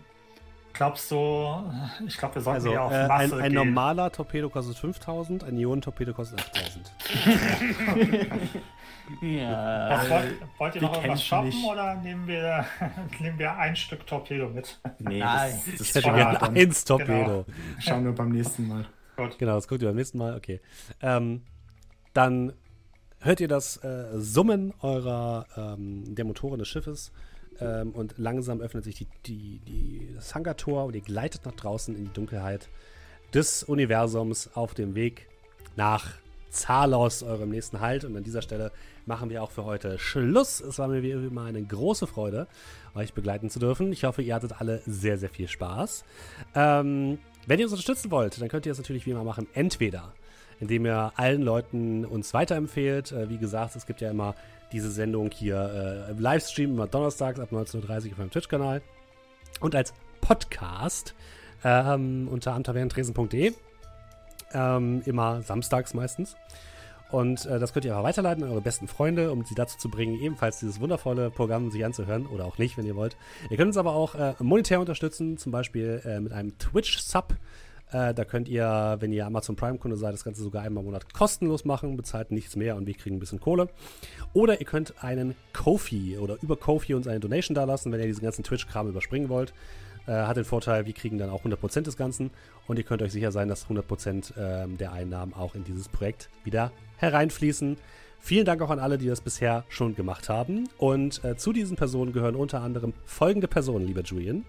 Glaubst 0.81 1.11
du, 1.11 1.71
ich 2.07 2.17
glaube, 2.17 2.33
wir 2.33 2.41
sollten 2.41 2.55
Also, 2.55 2.69
hier 2.71 2.81
auf 2.81 2.91
äh, 2.91 3.07
Masse 3.07 3.35
ein, 3.35 3.41
ein 3.41 3.51
gehen. 3.51 3.53
normaler 3.53 4.11
Torpedo 4.11 4.49
kostet 4.49 4.77
5000, 4.77 5.43
ein 5.43 5.55
Ionentorpedo 5.55 6.11
kostet 6.11 6.39
8000. 6.41 6.91
Ja. 9.21 9.89
Was, 9.91 10.09
wollt, 10.09 10.33
wollt 10.57 10.75
ihr 10.75 10.81
noch 10.83 10.95
irgendwas 10.95 11.23
shoppen 11.23 11.45
nicht. 11.49 11.65
oder 11.67 11.95
nehmen 11.95 12.25
wir, 12.27 12.65
nehmen 13.19 13.37
wir 13.37 13.55
ein 13.57 13.75
Stück 13.75 14.07
Torpedo 14.07 14.47
mit? 14.49 14.79
Nee, 14.99 15.19
Nein. 15.19 15.51
das, 15.65 15.77
das 15.77 15.89
Ich 15.89 15.95
hätte 15.95 16.07
Ja, 16.07 16.13
gerne 16.33 16.41
eins 16.59 16.83
Torpedo. 16.85 17.45
schauen 17.79 18.05
wir 18.05 18.13
beim 18.13 18.29
nächsten 18.29 18.67
Mal. 18.67 18.85
Genau, 19.37 19.55
das 19.55 19.67
guckt 19.67 19.81
ihr 19.83 19.89
beim 19.89 19.97
nächsten 19.97 20.17
Mal. 20.17 20.35
Okay. 20.35 20.61
Ähm, 21.01 21.43
dann 22.13 22.53
hört 23.19 23.39
ihr 23.39 23.47
das 23.49 23.77
äh, 23.83 24.05
Summen 24.19 24.73
eurer 24.81 25.45
ähm, 25.57 26.15
der 26.15 26.25
Motoren 26.25 26.57
des 26.57 26.69
Schiffes 26.69 27.11
ähm, 27.59 27.91
und 27.91 28.15
langsam 28.17 28.61
öffnet 28.61 28.83
sich 28.83 28.95
die, 28.95 29.07
die, 29.25 29.59
die, 29.59 30.09
das 30.15 30.33
Hangartor 30.35 30.85
und 30.85 30.95
ihr 30.95 31.01
gleitet 31.01 31.45
nach 31.45 31.53
draußen 31.53 31.95
in 31.95 32.05
die 32.05 32.13
Dunkelheit 32.13 32.69
des 33.33 33.63
Universums 33.63 34.49
auf 34.53 34.73
dem 34.73 34.95
Weg 34.95 35.27
nach 35.75 36.13
Zalos, 36.49 37.23
eurem 37.23 37.49
nächsten 37.49 37.79
Halt. 37.79 38.03
Und 38.03 38.17
an 38.17 38.23
dieser 38.23 38.41
Stelle 38.41 38.71
machen 39.05 39.29
wir 39.29 39.41
auch 39.41 39.51
für 39.51 39.63
heute 39.63 39.97
Schluss. 39.97 40.59
Es 40.59 40.79
war 40.79 40.89
mir 40.89 41.01
wie 41.01 41.11
immer 41.11 41.45
eine 41.45 41.63
große 41.63 42.07
Freude, 42.07 42.47
euch 42.93 43.13
begleiten 43.13 43.49
zu 43.49 43.59
dürfen. 43.59 43.91
Ich 43.93 44.03
hoffe, 44.03 44.21
ihr 44.21 44.35
hattet 44.35 44.59
alle 44.59 44.81
sehr, 44.85 45.17
sehr 45.17 45.29
viel 45.29 45.47
Spaß. 45.47 46.03
Ähm, 46.55 47.19
wenn 47.47 47.59
ihr 47.59 47.65
uns 47.65 47.73
unterstützen 47.73 48.11
wollt, 48.11 48.41
dann 48.41 48.49
könnt 48.49 48.65
ihr 48.65 48.71
das 48.71 48.79
natürlich 48.79 49.05
wie 49.05 49.11
immer 49.11 49.23
machen. 49.23 49.47
Entweder 49.53 50.13
indem 50.61 50.85
ihr 50.85 51.11
allen 51.15 51.41
Leuten 51.41 52.05
uns 52.05 52.33
weiterempfehlt. 52.33 53.11
Äh, 53.11 53.29
wie 53.29 53.37
gesagt, 53.37 53.75
es 53.75 53.85
gibt 53.85 53.99
ja 53.99 54.09
immer 54.09 54.35
diese 54.71 54.91
Sendung 54.91 55.31
hier 55.31 56.07
äh, 56.07 56.11
im 56.11 56.19
Livestream, 56.19 56.71
immer 56.71 56.87
donnerstags 56.87 57.39
ab 57.39 57.51
19.30 57.51 58.05
Uhr 58.05 58.11
auf 58.11 58.17
meinem 58.17 58.31
Twitch-Kanal. 58.31 58.81
Und 59.59 59.75
als 59.75 59.93
Podcast 60.21 61.13
ähm, 61.63 62.27
unter 62.29 62.53
amtavernentresen.de. 62.53 63.53
Ähm, 64.53 65.01
immer 65.05 65.41
samstags 65.41 65.93
meistens. 65.93 66.35
Und 67.11 67.45
äh, 67.45 67.59
das 67.59 67.73
könnt 67.73 67.85
ihr 67.85 67.93
aber 67.93 68.05
weiterleiten 68.05 68.43
an 68.43 68.51
eure 68.51 68.61
besten 68.61 68.87
Freunde, 68.87 69.31
um 69.31 69.43
sie 69.43 69.55
dazu 69.55 69.77
zu 69.77 69.89
bringen, 69.89 70.19
ebenfalls 70.21 70.59
dieses 70.59 70.79
wundervolle 70.79 71.29
Programm 71.29 71.69
sich 71.69 71.83
anzuhören 71.83 72.25
oder 72.25 72.45
auch 72.45 72.57
nicht, 72.57 72.77
wenn 72.77 72.85
ihr 72.85 72.95
wollt. 72.95 73.17
Ihr 73.49 73.57
könnt 73.57 73.67
uns 73.67 73.77
aber 73.77 73.93
auch 73.93 74.15
äh, 74.15 74.33
monetär 74.39 74.79
unterstützen, 74.79 75.37
zum 75.37 75.51
Beispiel 75.51 76.01
äh, 76.05 76.19
mit 76.19 76.31
einem 76.31 76.57
Twitch-Sub. 76.57 77.35
Äh, 77.91 78.13
da 78.13 78.25
könnt 78.25 78.47
ihr, 78.47 78.97
wenn 78.99 79.11
ihr 79.11 79.25
Amazon 79.25 79.55
Prime-Kunde 79.55 79.97
seid, 79.97 80.13
das 80.13 80.23
Ganze 80.23 80.41
sogar 80.41 80.63
einmal 80.63 80.81
im 80.81 80.85
Monat 80.85 81.13
kostenlos 81.13 81.65
machen, 81.65 81.97
bezahlt 81.97 82.31
nichts 82.31 82.55
mehr 82.55 82.75
und 82.75 82.87
wir 82.87 82.93
kriegen 82.93 83.17
ein 83.17 83.19
bisschen 83.19 83.39
Kohle. 83.39 83.69
Oder 84.33 84.59
ihr 84.59 84.65
könnt 84.65 85.03
einen 85.03 85.35
Kofi 85.53 86.17
oder 86.17 86.37
über 86.41 86.55
Kofi 86.55 86.93
uns 86.93 87.07
eine 87.07 87.19
Donation 87.19 87.55
dalassen, 87.55 87.91
wenn 87.91 87.99
ihr 87.99 88.07
diesen 88.07 88.23
ganzen 88.23 88.43
Twitch-Kram 88.43 88.87
überspringen 88.87 89.29
wollt. 89.29 89.53
Äh, 90.07 90.13
hat 90.13 90.37
den 90.37 90.45
Vorteil, 90.45 90.85
wir 90.85 90.93
kriegen 90.93 91.17
dann 91.17 91.29
auch 91.29 91.43
100% 91.43 91.81
des 91.81 91.97
Ganzen 91.97 92.31
und 92.67 92.77
ihr 92.77 92.83
könnt 92.83 93.01
euch 93.01 93.11
sicher 93.11 93.31
sein, 93.31 93.49
dass 93.49 93.67
100% 93.67 94.33
ähm, 94.37 94.77
der 94.77 94.93
Einnahmen 94.93 95.33
auch 95.33 95.53
in 95.53 95.63
dieses 95.63 95.89
Projekt 95.89 96.29
wieder 96.43 96.71
hereinfließen. 96.97 97.77
Vielen 98.19 98.45
Dank 98.45 98.61
auch 98.61 98.69
an 98.69 98.79
alle, 98.79 98.97
die 98.97 99.07
das 99.07 99.21
bisher 99.21 99.65
schon 99.67 99.95
gemacht 99.95 100.29
haben. 100.29 100.69
Und 100.77 101.23
äh, 101.23 101.35
zu 101.37 101.53
diesen 101.53 101.75
Personen 101.75 102.13
gehören 102.13 102.35
unter 102.35 102.61
anderem 102.61 102.93
folgende 103.03 103.47
Personen, 103.47 103.85
lieber 103.85 104.01
Julian. 104.01 104.45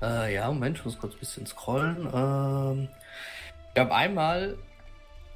Äh, 0.00 0.34
ja, 0.34 0.46
Moment, 0.48 0.78
ich 0.78 0.84
muss 0.84 0.98
kurz 0.98 1.14
ein 1.14 1.18
bisschen 1.18 1.46
scrollen. 1.46 2.06
Ähm, 2.06 2.88
wir 3.74 3.82
haben 3.82 3.92
einmal, 3.92 4.58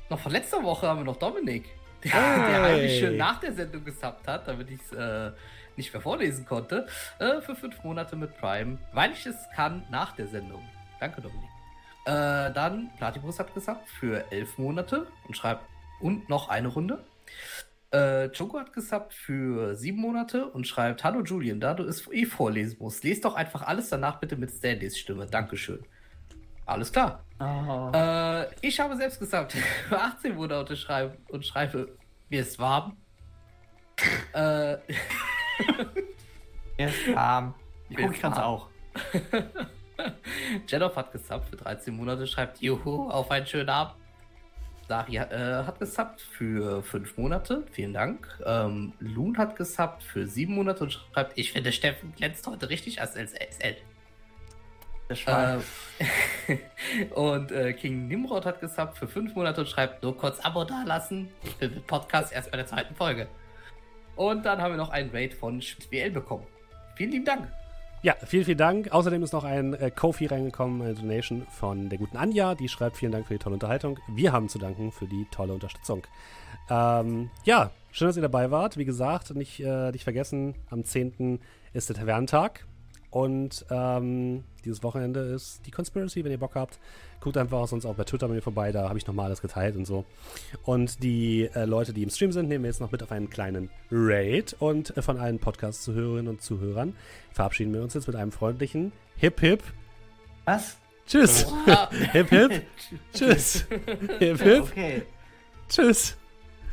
noch 0.09 0.19
von 0.19 0.33
letzter 0.33 0.63
Woche 0.63 0.87
haben 0.87 1.01
wir 1.01 1.05
noch 1.05 1.17
Dominik, 1.17 1.69
der, 2.05 2.13
der 2.13 2.63
eigentlich 2.63 2.99
schön 2.99 3.17
nach 3.17 3.41
der 3.41 3.53
Sendung 3.53 3.85
gesubbt 3.85 4.27
hat, 4.29 4.47
damit 4.47 4.71
ich 4.71 4.81
es 4.81 4.93
äh, 4.93 5.33
nicht 5.77 5.93
mehr 5.93 6.03
vorlesen 6.03 6.47
konnte, 6.47 6.87
äh, 7.19 7.41
für 7.41 7.57
fünf 7.57 7.83
Monate 7.83 8.15
mit 8.17 8.37
Prime, 8.39 8.79
weil 8.93 9.13
ich 9.13 9.27
es 9.27 9.37
kann 9.55 9.85
nach 9.91 10.13
der 10.15 10.29
Sendung. 10.29 10.63
Danke, 11.01 11.21
Dominik. 11.21 11.51
Äh, 12.05 12.53
dann 12.53 12.91
Platypus 12.99 13.39
hat 13.39 13.55
gesubbt 13.55 13.89
für 13.89 14.25
elf 14.31 14.59
Monate 14.59 15.07
und 15.27 15.37
schreibt 15.37 15.65
und 16.01 16.29
noch 16.29 16.49
eine 16.49 16.69
Runde. 16.69 17.05
Äh, 17.93 18.31
Choco 18.31 18.59
hat 18.59 18.73
gesubbt 18.73 19.13
für 19.13 19.75
sieben 19.77 20.01
Monate 20.01 20.47
und 20.47 20.67
schreibt: 20.67 21.05
Hallo 21.05 21.23
Julian, 21.23 21.61
da 21.61 21.75
du 21.75 21.85
es 21.85 22.11
eh 22.11 22.25
vorlesen 22.25 22.79
musst, 22.81 23.05
lest 23.05 23.25
doch 23.25 23.35
einfach 23.35 23.63
alles 23.63 23.91
danach 23.91 24.19
bitte 24.19 24.37
mit 24.37 24.51
Standys 24.51 24.99
Stimme. 24.99 25.27
Dankeschön. 25.27 25.85
Alles 26.65 26.91
klar. 26.91 27.25
Oh. 27.39 27.91
Äh, 27.95 28.47
ich 28.63 28.81
habe 28.81 28.97
selbst 28.97 29.19
gesubbt 29.21 29.53
für 29.89 30.01
18 30.01 30.35
Monate 30.35 30.75
schreibe 30.77 31.19
und 31.29 31.45
schreibe: 31.45 31.97
Mir 32.31 32.41
ist 32.41 32.59
warm. 32.59 32.97
äh, 34.33 34.77
Er 36.79 36.89
ist 36.89 37.15
warm. 37.15 37.55
Ich 37.91 37.97
Mir 37.99 38.05
gucke, 38.05 38.17
ich 38.17 38.23
kann's 38.23 38.37
warm. 38.39 38.47
auch. 38.47 38.69
Jedoff 40.67 40.97
hat 40.97 41.13
gesubbt 41.13 41.49
für 41.51 41.57
13 41.57 41.95
Monate, 41.95 42.27
schreibt 42.27 42.61
Juhu, 42.63 43.11
auf 43.11 43.31
einen 43.31 43.47
schönen 43.47 43.69
Abend. 43.69 43.95
Dari 44.89 45.17
äh, 45.17 45.65
hat 45.65 45.79
gesubbt 45.79 46.21
für 46.21 46.83
5 46.83 47.17
Monate, 47.17 47.65
vielen 47.73 47.95
Dank. 47.95 48.29
Ähm, 48.45 48.93
Loon 48.99 49.39
hat 49.39 49.57
gesubbt 49.57 50.03
für 50.03 50.27
7 50.27 50.55
Monate 50.55 50.85
und 50.85 50.93
schreibt, 50.93 51.39
ich 51.39 51.53
finde 51.53 51.73
Steffen 51.73 52.13
glänzt 52.15 52.47
heute 52.47 52.69
richtig 52.69 53.01
als 53.01 53.15
SL. 53.15 53.77
Äh, 55.09 55.59
und 57.15 57.53
äh, 57.53 57.73
King 57.75 58.09
Nimrod 58.09 58.47
hat 58.47 58.61
gesubbt 58.61 58.99
für 58.99 59.09
5 59.09 59.35
Monate 59.35 59.61
und 59.61 59.69
schreibt, 59.69 60.03
nur 60.03 60.17
kurz 60.17 60.41
Abo 60.41 60.65
dalassen. 60.65 61.29
Ich 61.43 61.57
bin 61.57 61.75
mit 61.75 61.87
Podcast 61.87 62.33
erst 62.33 62.51
bei 62.51 62.57
der 62.57 62.67
zweiten 62.67 62.95
Folge. 62.95 63.29
Und 64.17 64.45
dann 64.45 64.61
haben 64.61 64.73
wir 64.73 64.79
noch 64.79 64.91
einen 64.91 65.11
Raid 65.11 65.35
von 65.35 65.61
SchmitzBL 65.61 66.11
bekommen. 66.11 66.47
Vielen 66.97 67.13
lieben 67.13 67.25
Dank. 67.25 67.62
Ja, 68.05 68.17
vielen, 68.27 68.45
vielen 68.45 68.59
Dank. 68.59 68.91
Außerdem 68.91 69.23
ist 69.23 69.33
noch 69.33 69.45
ein 69.45 69.75
äh, 69.75 69.93
Kofi 69.93 70.27
reingekommen, 70.27 70.83
eine 70.83 70.95
Donation 70.95 71.47
von 71.49 71.89
der 71.89 72.01
guten 72.01 72.17
Anja. 72.17 72.57
Die 72.57 72.69
schreibt 72.69 72.97
vielen 72.97 73.13
Dank 73.13 73.29
für 73.29 73.35
die 73.35 73.39
tolle 73.39 73.55
Unterhaltung. 73.55 74.01
Wir 74.09 74.33
haben 74.33 74.49
zu 74.49 74.59
danken 74.59 74.91
für 74.91 75.07
die 75.07 75.25
tolle 75.31 75.53
Unterstützung. 75.53 76.03
Ähm, 76.69 77.31
ja, 77.45 77.71
schön, 77.93 78.09
dass 78.09 78.17
ihr 78.17 78.23
dabei 78.23 78.51
wart. 78.51 78.77
Wie 78.77 78.85
gesagt, 78.85 79.33
nicht, 79.37 79.61
äh, 79.61 79.93
nicht 79.93 80.03
vergessen, 80.03 80.57
am 80.69 80.85
10. 80.85 81.39
ist 81.75 81.91
der 81.91 81.97
Tavernentag. 81.97 82.67
Und 83.11 83.65
ähm, 83.71 84.43
dieses 84.65 84.83
Wochenende 84.83 85.21
ist 85.21 85.61
die 85.67 85.71
Conspiracy, 85.71 86.25
wenn 86.25 86.33
ihr 86.33 86.39
Bock 86.39 86.55
habt. 86.55 86.79
Guckt 87.21 87.37
einfach 87.37 87.67
sonst 87.69 87.85
auch 87.85 87.95
bei 87.95 88.05
Twitter 88.05 88.29
bei 88.29 88.35
mir 88.35 88.43
vorbei, 88.43 88.73
da 88.73 88.89
habe 88.89 88.99
ich 88.99 89.07
nochmal 89.07 89.27
alles 89.27 89.43
geteilt 89.43 89.77
und 89.77 89.87
so. 89.87 90.05
Und 90.65 91.03
die 91.03 91.49
äh, 91.55 91.65
Leute, 91.65 91.93
die 91.93 92.03
im 92.03 92.11
Stream 92.11 92.33
sind, 92.33 92.49
nehmen 92.49 92.65
wir 92.65 92.71
jetzt 92.71 92.81
noch 92.81 92.93
mit 92.93 93.03
auf 93.03 93.13
einen 93.13 93.31
kleinen 93.31 93.71
Raid. 93.91 94.57
Und 94.59 94.97
äh, 94.97 95.03
von 95.03 95.19
allen 95.19 95.39
Podcast-Zuhörerinnen 95.39 96.29
und 96.29 96.43
Zuhörern 96.43 96.95
verabschieden 97.33 97.73
wir 97.73 97.83
uns 97.83 97.95
jetzt 97.95 98.07
mit 98.07 98.17
einem 98.17 98.33
freundlichen 98.33 98.93
Hip 99.17 99.41
Hip. 99.41 99.63
Was? 100.45 100.77
Tschüss. 101.07 101.47
Ah, 101.67 101.91
Hip 102.13 102.29
Hip. 102.31 102.63
Tschüss. 103.13 103.67
Hip 104.19 104.41
Hip. 104.41 104.63
Okay. 104.63 105.03
Tschüss. 105.69 106.17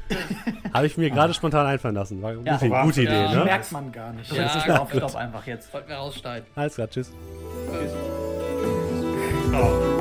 Habe 0.74 0.88
ich 0.88 0.98
mir 0.98 1.10
gerade 1.10 1.34
spontan 1.34 1.66
einfallen 1.66 1.96
lassen. 1.96 2.22
War 2.22 2.34
Ja, 2.34 2.58
gute, 2.58 2.70
war- 2.72 2.84
gute 2.84 3.02
Idee, 3.04 3.24
ja. 3.24 3.36
ne? 3.36 3.44
Merkt 3.46 3.72
man 3.72 3.92
gar 3.92 4.12
nicht. 4.14 4.32
Ja, 4.32 4.44
Das 4.44 4.56
ist 4.58 4.66
gut. 4.66 4.80
auf 4.80 4.92
Stopp 4.94 5.16
einfach 5.16 5.46
jetzt. 5.48 5.72
Sollten 5.72 5.90
wir 5.90 5.96
rausschneiden. 5.98 6.48
Alles 6.56 6.76
klar, 6.76 6.90
tschüss. 6.90 7.12
So. 9.52 9.99